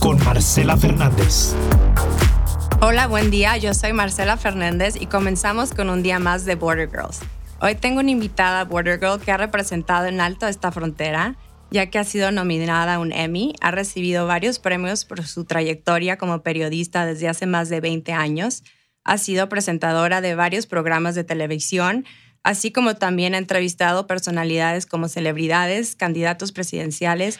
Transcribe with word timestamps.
Con 0.00 0.22
Marcela 0.24 0.76
Fernández. 0.76 1.54
Hola, 2.80 3.06
buen 3.06 3.30
día. 3.30 3.56
Yo 3.56 3.74
soy 3.74 3.92
Marcela 3.92 4.36
Fernández 4.36 4.96
y 5.00 5.06
comenzamos 5.06 5.72
con 5.72 5.88
un 5.88 6.02
día 6.02 6.18
más 6.18 6.44
de 6.44 6.56
Border 6.56 6.90
Girls. 6.90 7.20
Hoy 7.60 7.74
tengo 7.76 8.00
una 8.00 8.10
invitada 8.10 8.64
Border 8.64 8.98
Girl 8.98 9.20
que 9.20 9.30
ha 9.30 9.36
representado 9.36 10.06
en 10.06 10.20
alto 10.20 10.46
esta 10.46 10.72
frontera, 10.72 11.36
ya 11.70 11.86
que 11.86 11.98
ha 11.98 12.04
sido 12.04 12.32
nominada 12.32 12.94
a 12.94 12.98
un 12.98 13.12
Emmy, 13.12 13.54
ha 13.60 13.70
recibido 13.70 14.26
varios 14.26 14.58
premios 14.58 15.04
por 15.04 15.24
su 15.24 15.44
trayectoria 15.44 16.18
como 16.18 16.42
periodista 16.42 17.06
desde 17.06 17.28
hace 17.28 17.46
más 17.46 17.68
de 17.68 17.80
20 17.80 18.12
años, 18.12 18.64
ha 19.04 19.16
sido 19.16 19.48
presentadora 19.48 20.20
de 20.20 20.34
varios 20.34 20.66
programas 20.66 21.14
de 21.14 21.24
televisión, 21.24 22.04
así 22.42 22.72
como 22.72 22.96
también 22.96 23.34
ha 23.34 23.38
entrevistado 23.38 24.06
personalidades 24.06 24.86
como 24.86 25.08
celebridades, 25.08 25.96
candidatos 25.96 26.52
presidenciales, 26.52 27.38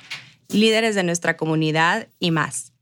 líderes 0.53 0.95
de 0.95 1.03
nuestra 1.03 1.37
comunidad 1.37 2.09
y 2.19 2.31
más. 2.31 2.73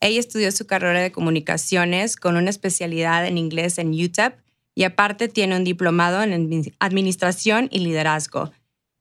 Ella 0.00 0.18
estudió 0.18 0.50
su 0.50 0.66
carrera 0.66 1.00
de 1.00 1.12
comunicaciones 1.12 2.16
con 2.16 2.36
una 2.36 2.50
especialidad 2.50 3.26
en 3.26 3.38
inglés 3.38 3.78
en 3.78 3.92
UTEP 3.92 4.34
y 4.74 4.84
aparte 4.84 5.28
tiene 5.28 5.56
un 5.56 5.64
diplomado 5.64 6.22
en 6.22 6.64
administración 6.80 7.68
y 7.70 7.80
liderazgo. 7.80 8.50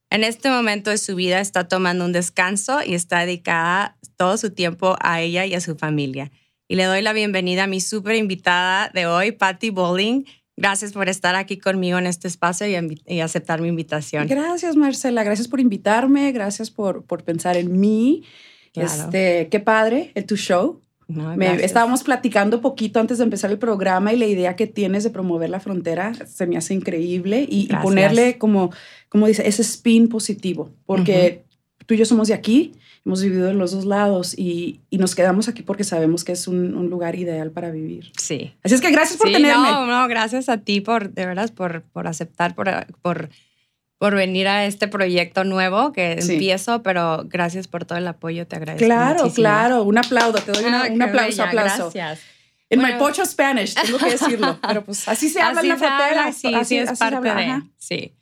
En 0.10 0.24
este 0.24 0.50
momento 0.50 0.90
de 0.90 0.98
su 0.98 1.16
vida 1.16 1.40
está 1.40 1.68
tomando 1.68 2.06
un 2.06 2.12
descanso 2.12 2.82
y 2.86 2.94
está 2.94 3.20
dedicada 3.20 3.98
todo 4.18 4.38
su 4.38 4.52
tiempo 4.52 4.98
a 5.00 5.22
ella 5.22 5.46
y 5.46 5.56
a 5.56 5.62
su 5.62 5.76
familia. 5.76 6.32
Y 6.68 6.76
le 6.76 6.84
doy 6.84 7.02
la 7.02 7.14
bienvenida 7.14 7.64
a 7.64 7.68
mi 7.68 7.82
súper 7.82 8.16
invitada 8.16 8.92
de 8.94 9.06
hoy, 9.06 9.32
Patty 9.32 9.70
Bowling. 9.72 10.26
Gracias 10.62 10.94
por 10.94 11.10
estar 11.10 11.36
aquí 11.36 11.58
conmigo 11.58 11.98
en 11.98 12.06
este 12.06 12.28
espacio 12.28 12.68
y, 12.68 13.02
y, 13.08 13.20
aceptar 13.20 13.62
mi 13.62 13.68
invitación. 13.68 14.28
Gracias, 14.28 14.76
Marcela. 14.76 15.24
Gracias 15.24 15.48
por 15.48 15.60
invitarme. 15.60 16.32
Gracias 16.32 16.70
por, 16.70 17.04
por 17.04 17.24
pensar 17.24 17.58
en 17.58 17.80
mí. 17.80 18.24
Claro. 18.74 18.90
Este, 18.90 19.50
qué 19.50 19.60
padre, 19.60 20.12
en 20.16 20.26
tu 20.28 20.38
show. 20.38 20.80
No, 21.08 21.36
Me- 21.36 21.66
estábamos 21.66 22.04
platicando 22.04 22.62
poquito 22.62 23.00
antes 23.00 23.18
de 23.18 23.26
empezar 23.26 23.52
el 23.52 23.58
programa 23.58 24.14
y 24.14 24.18
la 24.18 24.28
idea 24.28 24.56
que 24.56 24.68
tienes 24.68 25.04
de 25.04 25.10
promover 25.10 25.50
la 25.50 25.60
frontera 25.60 26.14
se 26.14 26.48
me 26.48 26.56
hace 26.56 26.74
increíble 26.74 27.46
y, 27.50 27.68
y 27.70 27.76
ponerle 27.82 28.38
como, 28.38 28.72
como 29.10 29.28
dice, 29.28 29.46
ese 29.46 29.62
spin 29.62 30.08
positivo, 30.08 30.70
porque 30.86 31.44
tú 31.86 31.94
y 31.94 31.98
yo 31.98 32.06
somos 32.06 32.28
de 32.28 32.34
aquí, 32.34 32.74
hemos 33.06 33.22
vivido 33.22 33.50
en 33.50 33.58
los 33.58 33.72
dos 33.72 33.86
lados 33.86 34.38
y, 34.38 34.82
y 34.90 34.98
nos 34.98 35.16
quedamos 35.16 35.48
aquí 35.48 35.64
porque 35.64 35.84
sabemos 35.84 36.24
que 36.24 36.32
es 36.34 36.48
un, 36.48 36.76
un 36.76 36.90
lugar 36.90 37.16
ideal 37.16 37.52
para 37.52 37.72
vivir. 37.72 38.12
Sí. 38.18 38.54
Así 38.64 38.76
es 38.76 38.82
que 38.82 38.92
gracias 38.92 39.18
por 39.18 39.28
Sí, 39.28 39.34
tenerme. 39.34 39.70
No, 39.70 39.86
no, 39.88 40.08
gracias 40.08 40.50
a 40.50 40.58
ti 40.58 40.82
por, 40.82 41.12
de 41.12 41.26
veras, 41.26 41.52
por, 41.52 41.82
por 41.84 42.08
aceptar, 42.08 42.54
por, 42.56 42.70
por, 43.02 43.30
por 43.98 44.16
venir 44.16 44.48
a 44.48 44.66
este 44.66 44.88
proyecto 44.88 45.44
nuevo 45.44 45.92
que 45.94 46.22
Sí. 46.22 46.34
empiezo, 46.34 46.84
pero 46.84 47.24
gracias 47.28 47.68
por 47.68 47.86
todo 47.86 47.98
el 47.98 48.08
apoyo, 48.08 48.46
te 48.48 48.56
agradezco. 48.56 48.86
Claro, 48.86 49.24
muchísimo. 49.24 49.34
claro, 49.36 49.84
un 49.84 49.98
aplauso, 49.98 50.40
te 50.44 50.52
doy 50.52 50.66
una- 50.66 50.84
Ah, 50.84 50.88
un 50.92 51.02
aplauso, 51.02 51.38
bella, 51.46 51.48
aplauso. 51.62 51.92
Gracias. 51.94 52.20
En 52.70 52.80
Bueno. 52.80 52.96
my 52.96 53.00
pocho 53.00 53.26
Spanish, 53.26 53.74
tengo 53.74 53.98
que 53.98 54.12
decirlo, 54.12 54.58
pero 54.66 54.86
pues 54.86 55.06
así 55.10 55.28
se 55.28 55.42
habla 55.42 55.60
en 55.60 55.60
Así 55.60 55.68
la 55.68 55.76
se 55.78 55.86
frontera. 55.86 56.32
sí, 56.32 56.54
así, 56.56 56.66
sí, 56.66 56.78
es 56.78 56.90
así 56.90 57.00
parte 57.00 57.30
de. 57.34 57.62
Sí. 57.78 58.14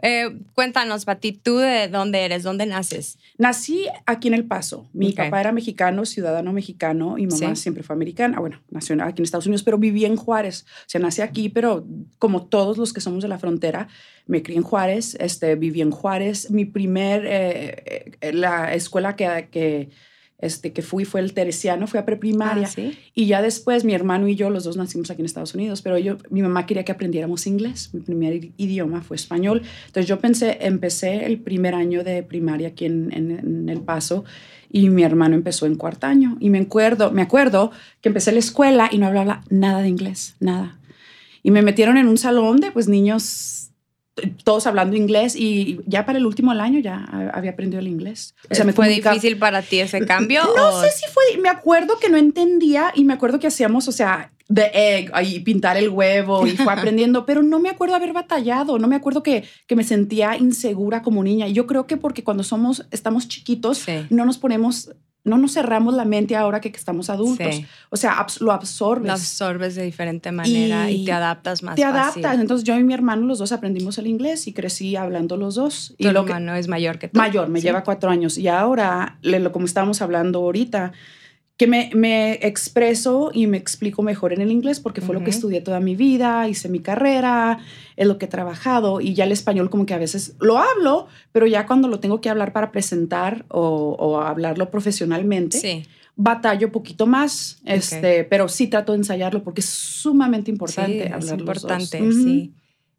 Eh, 0.00 0.38
cuéntanos, 0.54 1.04
Pati, 1.04 1.32
¿tú 1.32 1.56
de 1.56 1.88
dónde 1.88 2.24
eres? 2.24 2.44
¿Dónde 2.44 2.66
naces? 2.66 3.18
Nací 3.36 3.86
aquí 4.06 4.28
en 4.28 4.34
El 4.34 4.44
Paso. 4.44 4.88
Mi 4.92 5.12
papá 5.12 5.40
era 5.40 5.50
mexicano, 5.50 6.04
ciudadano 6.06 6.52
mexicano, 6.52 7.18
y 7.18 7.26
mamá 7.26 7.56
Sí. 7.56 7.62
siempre 7.62 7.82
fue 7.82 7.94
americana. 7.94 8.38
Bueno, 8.38 8.60
nació 8.70 8.94
aquí 9.02 9.20
en 9.20 9.24
Estados 9.24 9.46
Unidos, 9.46 9.64
pero 9.64 9.76
viví 9.76 10.04
en 10.04 10.14
Juárez. 10.16 10.66
O 10.82 10.88
sea, 10.88 11.00
nací 11.00 11.20
aquí, 11.20 11.48
pero 11.48 11.84
como 12.20 12.46
todos 12.46 12.78
los 12.78 12.92
que 12.92 13.00
somos 13.00 13.22
de 13.22 13.28
la 13.28 13.38
frontera, 13.40 13.88
me 14.26 14.42
crié 14.42 14.58
en 14.58 14.62
Juárez, 14.64 15.16
este, 15.18 15.56
viví 15.56 15.80
en 15.80 15.90
Juárez. 15.90 16.50
Mi 16.50 16.64
primer, 16.64 17.26
eh, 17.26 18.12
eh, 18.20 18.32
la 18.32 18.74
escuela 18.74 19.16
que, 19.16 19.48
que, 19.50 19.88
este, 20.40 20.72
que 20.72 20.82
fui 20.82 21.04
fue 21.04 21.20
el 21.20 21.32
Teresiano, 21.34 21.86
fui 21.86 21.98
a 21.98 22.04
preprimaria. 22.06 22.66
Ah, 22.66 22.70
sí. 22.70 22.96
Y 23.14 23.26
ya 23.26 23.42
después 23.42 23.84
mi 23.84 23.92
hermano 23.94 24.28
y 24.28 24.36
yo, 24.36 24.50
los 24.50 24.64
dos 24.64 24.76
nacimos 24.76 25.10
aquí 25.10 25.20
en 25.20 25.26
Estados 25.26 25.54
Unidos, 25.54 25.82
pero 25.82 25.98
yo, 25.98 26.16
mi 26.30 26.42
mamá 26.42 26.64
quería 26.66 26.84
que 26.84 26.92
aprendiéramos 26.92 27.46
inglés. 27.46 27.90
Mi 27.92 28.00
primer 28.00 28.50
idioma 28.56 29.02
fue 29.02 29.16
español. 29.16 29.62
Entonces 29.86 30.06
yo 30.08 30.20
pensé, 30.20 30.58
empecé 30.60 31.26
el 31.26 31.40
primer 31.40 31.74
año 31.74 32.04
de 32.04 32.22
primaria 32.22 32.68
aquí 32.68 32.84
en, 32.84 33.12
en- 33.12 33.30
en 33.32 33.68
El 33.68 33.80
Paso 33.80 34.24
y 34.70 34.90
mi 34.90 35.02
hermano 35.02 35.34
empezó 35.34 35.66
en 35.66 35.74
cuarto 35.74 36.06
año. 36.06 36.36
Y 36.40 36.50
me 36.50 36.58
acuerdo, 36.58 37.10
me 37.10 37.22
acuerdo 37.22 37.72
que 38.00 38.08
empecé 38.10 38.30
la 38.32 38.38
escuela 38.38 38.88
y 38.92 38.98
no 38.98 39.06
hablaba 39.06 39.42
nada 39.50 39.80
de 39.82 39.88
inglés, 39.88 40.36
nada. 40.40 40.78
Y 41.42 41.50
me 41.50 41.62
metieron 41.62 41.96
en 41.96 42.06
un 42.06 42.18
salón 42.18 42.58
de 42.60 42.70
pues 42.70 42.86
niños 42.88 43.70
todos 44.44 44.66
hablando 44.66 44.96
inglés 44.96 45.34
y 45.36 45.80
ya 45.86 46.04
para 46.06 46.18
el 46.18 46.26
último 46.26 46.52
del 46.52 46.60
año 46.60 46.78
ya 46.80 47.04
había 47.32 47.52
aprendido 47.52 47.80
el 47.80 47.88
inglés. 47.88 48.34
O 48.50 48.54
sea, 48.54 48.64
me 48.64 48.72
¿Fue 48.72 48.88
difícil 48.88 49.36
para 49.38 49.62
ti 49.62 49.80
ese 49.80 50.04
cambio? 50.04 50.42
no 50.56 50.68
o- 50.70 50.80
sé 50.82 50.90
si 50.90 51.04
fue, 51.12 51.40
me 51.40 51.48
acuerdo 51.48 51.98
que 51.98 52.08
no 52.08 52.16
entendía 52.16 52.92
y 52.94 53.04
me 53.04 53.12
acuerdo 53.14 53.38
que 53.38 53.46
hacíamos, 53.46 53.88
o 53.88 53.92
sea, 53.92 54.32
de 54.48 54.70
egg 54.72 55.12
y 55.24 55.40
pintar 55.40 55.76
el 55.76 55.90
huevo 55.90 56.46
y 56.46 56.56
fue 56.56 56.72
aprendiendo, 56.72 57.26
pero 57.26 57.42
no 57.42 57.60
me 57.60 57.68
acuerdo 57.68 57.94
haber 57.96 58.14
batallado, 58.14 58.78
no 58.78 58.88
me 58.88 58.96
acuerdo 58.96 59.22
que, 59.22 59.44
que 59.66 59.76
me 59.76 59.84
sentía 59.84 60.36
insegura 60.38 61.02
como 61.02 61.22
niña. 61.22 61.48
Yo 61.48 61.66
creo 61.66 61.86
que 61.86 61.96
porque 61.98 62.24
cuando 62.24 62.42
somos, 62.42 62.86
estamos 62.90 63.28
chiquitos, 63.28 63.78
Sí. 63.78 64.06
no 64.10 64.24
nos 64.24 64.38
ponemos, 64.38 64.90
no 65.28 65.38
nos 65.38 65.52
cerramos 65.54 65.94
la 65.94 66.04
mente 66.04 66.34
ahora 66.36 66.60
que, 66.60 66.70
que 66.72 66.78
estamos 66.78 67.10
adultos. 67.10 67.54
Sí. 67.54 67.66
O 67.90 67.96
sea, 67.96 68.14
abs- 68.18 68.40
lo 68.40 68.52
absorbes. 68.52 69.06
Lo 69.06 69.12
absorbes 69.12 69.74
de 69.74 69.82
diferente 69.84 70.32
manera 70.32 70.90
y, 70.90 71.02
Y 71.02 71.04
te 71.04 71.12
adaptas 71.12 71.62
más 71.62 71.76
te 71.76 71.82
fácil. 71.82 71.96
adaptas. 72.24 72.40
Entonces 72.40 72.64
yo 72.64 72.76
y 72.78 72.84
mi 72.84 72.94
hermano, 72.94 73.26
los 73.26 73.38
dos 73.38 73.52
aprendimos 73.52 73.98
el 73.98 74.06
inglés 74.06 74.46
y 74.46 74.52
crecí 74.52 74.96
hablando 74.96 75.36
los 75.36 75.54
dos. 75.54 75.94
Tu 75.98 76.08
y 76.08 76.10
lo 76.12 76.24
que, 76.24 76.32
hermano 76.32 76.54
es 76.54 76.68
mayor 76.68 76.98
que 76.98 77.08
tú. 77.08 77.18
Mayor, 77.18 77.48
me 77.48 77.60
Sí. 77.60 77.66
lleva 77.66 77.82
cuatro 77.84 78.10
años. 78.10 78.38
Y 78.38 78.48
ahora, 78.48 79.18
le- 79.22 79.40
lo, 79.40 79.52
como 79.52 79.66
estábamos 79.66 80.00
hablando 80.02 80.38
ahorita, 80.40 80.92
que 81.58 81.66
me, 81.66 81.90
me 81.94 82.34
expreso 82.46 83.30
y 83.34 83.46
me 83.48 83.56
explico 83.58 84.02
mejor 84.02 84.32
en 84.32 84.40
el 84.40 84.50
inglés 84.52 84.78
porque 84.80 85.00
fue 85.00 85.14
lo 85.14 85.24
que 85.24 85.30
estudié 85.30 85.60
toda 85.60 85.80
mi 85.80 85.96
vida, 85.96 86.48
hice 86.48 86.68
mi 86.68 86.78
carrera, 86.78 87.58
es 87.96 88.06
lo 88.06 88.16
que 88.16 88.26
he 88.26 88.28
trabajado 88.28 89.00
y 89.00 89.14
ya 89.14 89.24
el 89.24 89.32
español 89.32 89.68
como 89.68 89.84
que 89.84 89.92
a 89.92 89.98
veces 89.98 90.36
lo 90.40 90.58
hablo, 90.58 91.08
pero 91.32 91.46
ya 91.46 91.66
cuando 91.66 91.88
lo 91.88 91.98
tengo 91.98 92.20
que 92.20 92.30
hablar 92.30 92.52
para 92.52 92.70
presentar 92.70 93.44
o, 93.48 93.96
o 93.98 94.20
hablarlo 94.20 94.70
profesionalmente, 94.70 95.58
Sí. 95.58 95.82
batallo 96.14 96.70
poquito 96.70 97.06
más, 97.08 97.60
este, 97.64 98.22
pero 98.24 98.48
sí 98.48 98.68
trato 98.68 98.92
de 98.92 98.98
ensayarlo 98.98 99.42
porque 99.42 99.60
es 99.60 99.66
sumamente 99.68 100.52
importante 100.52 101.06
Sí, 101.08 101.12
hablar 101.12 101.20
es 101.22 101.26
los 101.28 101.38
dos. 101.38 101.40
importante, 101.62 102.02
Ujú. 102.02 102.12
sí. 102.12 102.52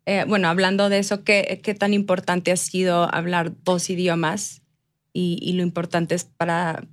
Eh, 0.06 0.26
bueno, 0.28 0.50
hablando 0.50 0.90
de 0.90 1.00
eso, 1.00 1.24
¿qué, 1.24 1.62
¿qué 1.64 1.76
tan 1.76 1.94
importante 1.94 2.52
ha 2.52 2.58
sido 2.58 3.04
hablar 3.14 3.54
dos 3.64 3.90
idiomas? 3.90 4.64
Y, 5.14 5.38
y 5.42 5.54
lo 5.54 5.64
importante 5.64 6.16
es 6.16 6.24
para, 6.26 6.86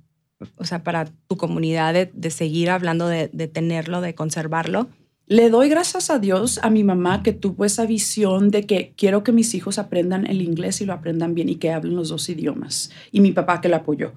o 0.57 0.65
sea, 0.65 0.83
para 0.83 1.05
tu 1.27 1.37
comunidad 1.37 1.93
de, 1.93 2.09
de 2.13 2.29
seguir 2.29 2.69
hablando, 2.69 3.07
de, 3.07 3.29
de 3.31 3.47
tenerlo, 3.47 4.01
de 4.01 4.15
conservarlo. 4.15 4.89
Le 5.29 5.49
doy 5.49 5.67
gracias 5.67 6.09
a 6.09 6.19
Dios 6.19 6.59
a 6.63 6.69
mi 6.69 6.85
mamá 6.85 7.21
que 7.21 7.33
tuvo 7.33 7.65
esa 7.65 7.85
visión 7.85 8.49
de 8.49 8.65
que 8.65 8.93
quiero 8.95 9.23
que 9.23 9.33
mis 9.33 9.53
hijos 9.55 9.77
aprendan 9.77 10.25
el 10.25 10.41
inglés 10.41 10.79
y 10.79 10.85
lo 10.85 10.93
aprendan 10.93 11.35
bien 11.35 11.49
y 11.49 11.55
que 11.55 11.71
hablen 11.71 11.97
los 11.97 12.09
dos 12.09 12.29
idiomas. 12.29 12.91
Y 13.11 13.19
mi 13.19 13.33
papá 13.33 13.59
que 13.59 13.67
la 13.67 13.77
apoyó. 13.77 14.13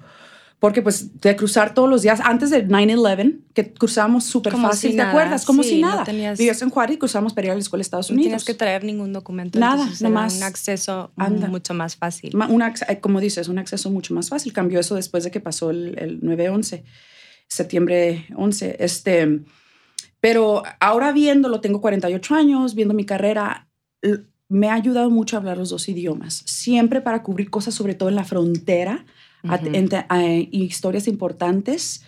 Porque 0.60 0.82
pues 0.82 1.18
de 1.22 1.34
cruzar 1.36 1.72
todos 1.72 1.88
los 1.88 2.02
días, 2.02 2.20
antes 2.22 2.50
de 2.50 2.68
9-11, 2.68 3.40
que 3.54 3.72
cruzábamos 3.72 4.24
súper 4.24 4.52
fácil, 4.56 4.90
si 4.90 4.96
¿te 4.96 5.02
acuerdas? 5.02 5.46
Como 5.46 5.62
sí, 5.62 5.70
si 5.70 5.80
no 5.80 5.88
nada. 5.88 6.04
tenías- 6.04 6.38
Vivías 6.38 6.60
en 6.60 6.68
Juárez 6.68 6.96
y 6.96 6.98
cruzamos 6.98 7.32
para 7.32 7.46
ir 7.46 7.50
a 7.52 7.54
la 7.54 7.60
escuela 7.60 7.80
de 7.80 7.84
Estados 7.84 8.10
No 8.10 8.14
Unidos. 8.16 8.26
tienes 8.28 8.44
que 8.44 8.52
traer 8.54 8.84
ningún 8.84 9.12
documento. 9.14 9.58
Nada, 9.58 9.88
nomás 10.00 10.36
un 10.36 10.42
acceso 10.42 11.12
anda. 11.16 11.48
mucho 11.48 11.72
más 11.72 11.96
fácil. 11.96 12.36
Ma- 12.36 12.46
un 12.46 12.60
ac- 12.60 12.84
eh, 12.90 13.00
como 13.00 13.20
dices, 13.20 13.48
un 13.48 13.58
acceso 13.58 13.90
mucho 13.90 14.12
más 14.12 14.28
fácil. 14.28 14.52
Cambió 14.52 14.78
eso 14.80 14.94
después 14.94 15.24
de 15.24 15.30
que 15.30 15.40
pasó 15.40 15.70
el, 15.70 15.98
el 15.98 16.20
9-11, 16.20 16.84
septiembre 17.48 18.26
11. 18.36 18.76
Este, 18.80 19.40
pero 20.20 20.62
ahora 20.78 21.12
viéndolo, 21.12 21.60
tengo 21.62 21.80
48 21.80 22.34
años, 22.34 22.74
viendo 22.74 22.92
mi 22.94 23.06
carrera, 23.06 23.68
me 24.48 24.68
ha 24.68 24.74
ayudado 24.74 25.10
mucho 25.10 25.36
a 25.36 25.38
hablar 25.40 25.56
los 25.56 25.70
dos 25.70 25.88
idiomas. 25.88 26.42
Siempre 26.44 27.00
para 27.00 27.22
cubrir 27.22 27.50
cosas, 27.50 27.72
sobre 27.74 27.94
todo 27.94 28.08
en 28.08 28.16
la 28.16 28.24
frontera, 28.24 29.06
ente- 29.44 30.06
eh, 30.10 30.48
historias 30.52 31.08
importantes. 31.08 32.04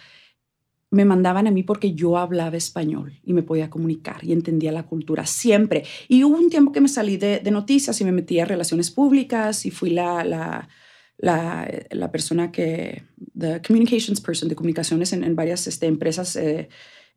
Me 0.90 1.06
mandaban 1.06 1.46
a 1.46 1.50
mí 1.50 1.62
porque 1.62 1.94
yo 1.94 2.18
hablaba 2.18 2.56
español 2.56 3.18
y 3.24 3.32
me 3.32 3.42
podía 3.42 3.70
comunicar 3.70 4.22
y 4.22 4.32
entendía 4.32 4.72
la 4.72 4.82
cultura 4.82 5.24
siempre. 5.24 5.84
Y 6.06 6.22
hubo 6.22 6.36
un 6.36 6.50
tiempo 6.50 6.70
que 6.70 6.82
me 6.82 6.88
salí 6.88 7.16
de, 7.16 7.40
de 7.40 7.50
noticias 7.50 7.98
y 8.00 8.04
me 8.04 8.12
metí 8.12 8.38
a 8.40 8.44
relaciones 8.44 8.90
públicas 8.90 9.64
y 9.64 9.70
fui 9.70 9.88
la, 9.88 10.22
la, 10.22 10.68
la, 11.16 11.66
la 11.90 12.10
persona 12.10 12.52
que 12.52 13.04
the 13.38 13.62
communications 13.66 14.20
person, 14.20 14.50
de 14.50 14.54
comunicaciones 14.54 15.14
en, 15.14 15.24
en 15.24 15.34
varias 15.34 15.66
este, 15.66 15.86
empresas 15.86 16.36
eh, 16.36 16.68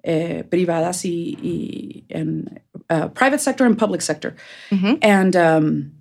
eh, 0.04 0.46
privadas 0.50 1.04
y, 1.04 1.38
y 1.44 2.06
en 2.08 2.62
uh, 2.90 3.12
private 3.14 3.40
sector 3.40 3.68
and 3.68 3.78
public 3.78 4.00
sector. 4.02 4.36
Ujú. 4.72 5.00
And 5.02 5.36
um, 5.36 5.92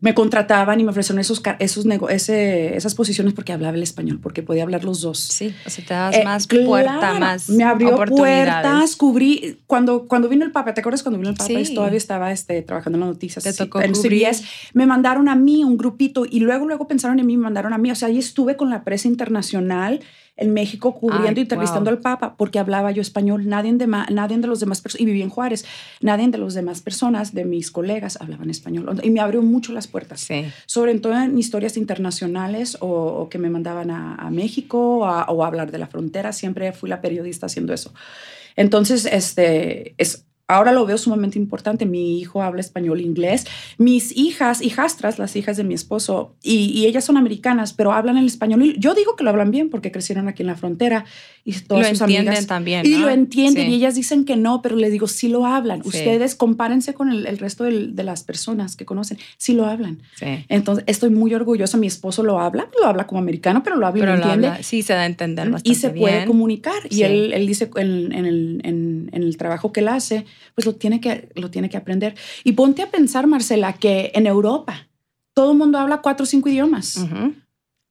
me 0.00 0.14
contrataban 0.14 0.80
y 0.80 0.84
me 0.84 0.90
ofrecieron 0.90 1.18
esos, 1.20 1.42
esos 1.58 1.84
nego- 1.84 2.08
ese, 2.08 2.76
esas 2.76 2.94
posiciones 2.94 3.34
porque 3.34 3.52
hablaba 3.52 3.76
el 3.76 3.82
español, 3.82 4.18
porque 4.22 4.42
podía 4.42 4.62
hablar 4.62 4.82
los 4.82 5.02
dos. 5.02 5.18
Sí, 5.18 5.54
o 5.66 5.70
sea, 5.70 5.84
te 5.84 5.94
das 5.94 6.16
Eh, 6.16 6.24
más 6.24 6.46
claro, 6.46 6.66
puerta, 6.66 7.18
más 7.18 7.48
me 7.50 7.64
abrió 7.64 7.96
puertas, 8.06 8.96
cubrí 8.96 9.58
cuando 9.66 10.06
cuando 10.08 10.28
vino 10.28 10.44
el 10.44 10.52
Papa, 10.52 10.72
¿te 10.74 10.80
acuerdas 10.80 11.02
cuando 11.02 11.18
vino 11.18 11.30
el 11.30 11.36
Papa? 11.36 11.48
Sí. 11.64 11.74
Todavía 11.74 11.98
estaba 11.98 12.32
este 12.32 12.62
trabajando 12.62 12.96
en 12.96 13.00
las 13.00 13.10
noticias. 13.10 13.44
Te 13.44 13.52
sí, 13.52 13.58
tocó 13.58 13.80
en 13.82 13.92
cubrir. 13.92 14.26
CBS. 14.26 14.44
Me 14.72 14.86
mandaron 14.86 15.28
a 15.28 15.36
mí 15.36 15.64
un 15.64 15.76
grupito 15.76 16.24
y 16.28 16.40
luego 16.40 16.66
luego 16.66 16.88
pensaron 16.88 17.18
en 17.20 17.26
mí, 17.26 17.36
me 17.36 17.42
mandaron 17.44 17.72
a 17.72 17.78
mí, 17.78 17.90
o 17.90 17.94
sea, 17.94 18.08
ahí 18.08 18.18
estuve 18.18 18.56
con 18.56 18.70
la 18.70 18.84
prensa 18.84 19.06
internacional 19.08 20.00
en 20.40 20.52
México 20.52 20.94
cubriendo 20.94 21.28
Ay, 21.28 21.34
y 21.36 21.40
entrevistando 21.42 21.90
wow. 21.90 21.96
al 21.98 22.02
Papa 22.02 22.34
porque 22.36 22.58
hablaba 22.58 22.90
yo 22.90 23.02
español, 23.02 23.48
nadie 23.48 23.72
de 23.74 23.86
nadie 23.86 24.38
de 24.38 24.46
los 24.48 24.58
demás 24.58 24.80
personas 24.80 25.00
y 25.02 25.04
viví 25.04 25.22
en 25.22 25.28
Juárez, 25.28 25.64
nadie 26.00 26.26
de 26.28 26.38
los 26.38 26.54
demás 26.54 26.80
personas 26.80 27.32
de 27.34 27.44
mis 27.44 27.70
colegas 27.70 28.18
hablaban 28.20 28.50
español 28.50 29.00
y 29.02 29.10
me 29.10 29.20
abrió 29.20 29.42
mucho 29.42 29.72
las 29.72 29.86
puertas 29.86 30.20
Sí. 30.22 30.46
sobre 30.66 30.98
todo 30.98 31.14
en 31.20 31.38
historias 31.38 31.76
internacionales 31.76 32.76
o, 32.80 32.88
o 32.88 33.28
que 33.28 33.38
me 33.38 33.50
mandaban 33.50 33.90
a, 33.90 34.14
a 34.16 34.30
México 34.30 35.06
a- 35.06 35.26
o 35.30 35.44
a 35.44 35.46
hablar 35.46 35.70
de 35.70 35.78
la 35.78 35.86
frontera. 35.86 36.32
Siempre 36.32 36.72
fui 36.72 36.88
la 36.90 37.00
periodista 37.00 37.46
haciendo 37.46 37.72
eso. 37.72 37.92
Entonces, 38.56 39.06
este, 39.06 39.94
es, 39.98 40.24
ahora 40.54 40.72
lo 40.72 40.84
veo 40.86 40.98
sumamente 40.98 41.38
importante. 41.38 41.86
Mi 41.86 42.18
hijo 42.20 42.42
habla 42.42 42.60
español 42.60 42.98
e 43.00 43.02
inglés. 43.02 43.46
Mis 43.78 44.16
hijas, 44.16 44.60
hijastras, 44.62 45.18
las 45.18 45.36
hijas 45.36 45.56
de 45.56 45.64
mi 45.64 45.74
esposo, 45.74 46.34
y, 46.42 46.66
y 46.78 46.86
ellas 46.86 47.04
son 47.04 47.16
americanas, 47.16 47.72
pero 47.72 47.92
hablan 47.92 48.16
el 48.18 48.26
español. 48.26 48.62
Y 48.62 48.78
yo 48.78 48.94
digo 48.94 49.16
que 49.16 49.24
lo 49.24 49.30
hablan 49.30 49.50
bien 49.50 49.70
porque 49.70 49.90
crecieron 49.92 50.28
aquí 50.28 50.42
en 50.42 50.48
la 50.48 50.56
frontera 50.56 51.04
y 51.44 51.52
todas 51.52 51.84
Lo 51.88 51.94
sus 51.94 52.00
entienden 52.02 52.28
amigas. 52.28 52.46
también, 52.46 52.86
Y 52.86 52.90
¿no? 52.90 52.98
lo 53.00 53.08
entienden 53.10 53.66
Sí. 53.66 53.70
y 53.72 53.74
ellas 53.76 53.94
dicen 53.94 54.24
que 54.24 54.36
no, 54.36 54.60
pero 54.62 54.76
les 54.76 54.92
digo, 54.92 55.06
sí 55.06 55.28
lo 55.28 55.46
hablan. 55.46 55.82
Sí. 55.82 55.88
Ustedes 55.88 56.34
compárense 56.34 56.94
con 56.94 57.10
el, 57.10 57.26
el 57.26 57.38
resto 57.38 57.64
del- 57.64 57.94
de 57.96 58.04
las 58.04 58.22
personas 58.22 58.76
que 58.76 58.84
conocen. 58.84 59.18
Sí 59.38 59.54
lo 59.54 59.66
hablan. 59.66 59.98
Sí. 60.16 60.26
Entonces, 60.48 60.84
estoy 60.86 61.10
muy 61.10 61.32
orgullosa. 61.34 61.78
Mi 61.78 61.86
esposo 61.86 62.22
lo 62.22 62.40
habla, 62.40 62.68
lo 62.80 62.86
habla 62.86 63.06
como 63.06 63.20
americano, 63.20 63.62
pero 63.62 63.76
lo 63.76 63.86
habla 63.86 63.98
y 63.98 64.00
Pero 64.02 64.12
lo 64.12 64.18
lo 64.18 64.24
entiende. 64.24 64.48
habla- 64.48 64.62
sí 64.62 64.82
se 64.82 64.92
da 64.92 65.02
a 65.02 65.06
entender 65.06 65.50
bastante 65.50 65.70
y 65.70 65.74
se 65.74 65.90
puede 65.90 66.14
bien. 66.16 66.26
comunicar. 66.26 66.80
Y 66.90 67.02
él, 67.02 67.32
él 67.32 67.46
dice 67.46 67.70
en, 67.76 68.12
en 68.12 68.26
el, 68.26 68.60
en- 68.64 69.10
en 69.12 69.22
el 69.22 69.36
trabajo 69.36 69.72
que 69.72 69.80
él 69.80 69.88
hace, 69.88 70.26
pues 70.54 70.66
lo 70.66 70.74
tiene, 70.74 71.00
que, 71.00 71.30
lo 71.34 71.50
tiene 71.50 71.68
que 71.68 71.76
aprender. 71.76 72.14
Y 72.44 72.52
ponte 72.52 72.82
a 72.82 72.90
pensar, 72.90 73.26
Marcela, 73.26 73.72
que 73.74 74.12
en 74.14 74.26
Europa 74.26 74.88
todo 75.34 75.52
el 75.52 75.58
mundo 75.58 75.78
habla 75.78 76.02
cuatro 76.02 76.24
o 76.24 76.26
cinco 76.26 76.48
idiomas. 76.48 77.06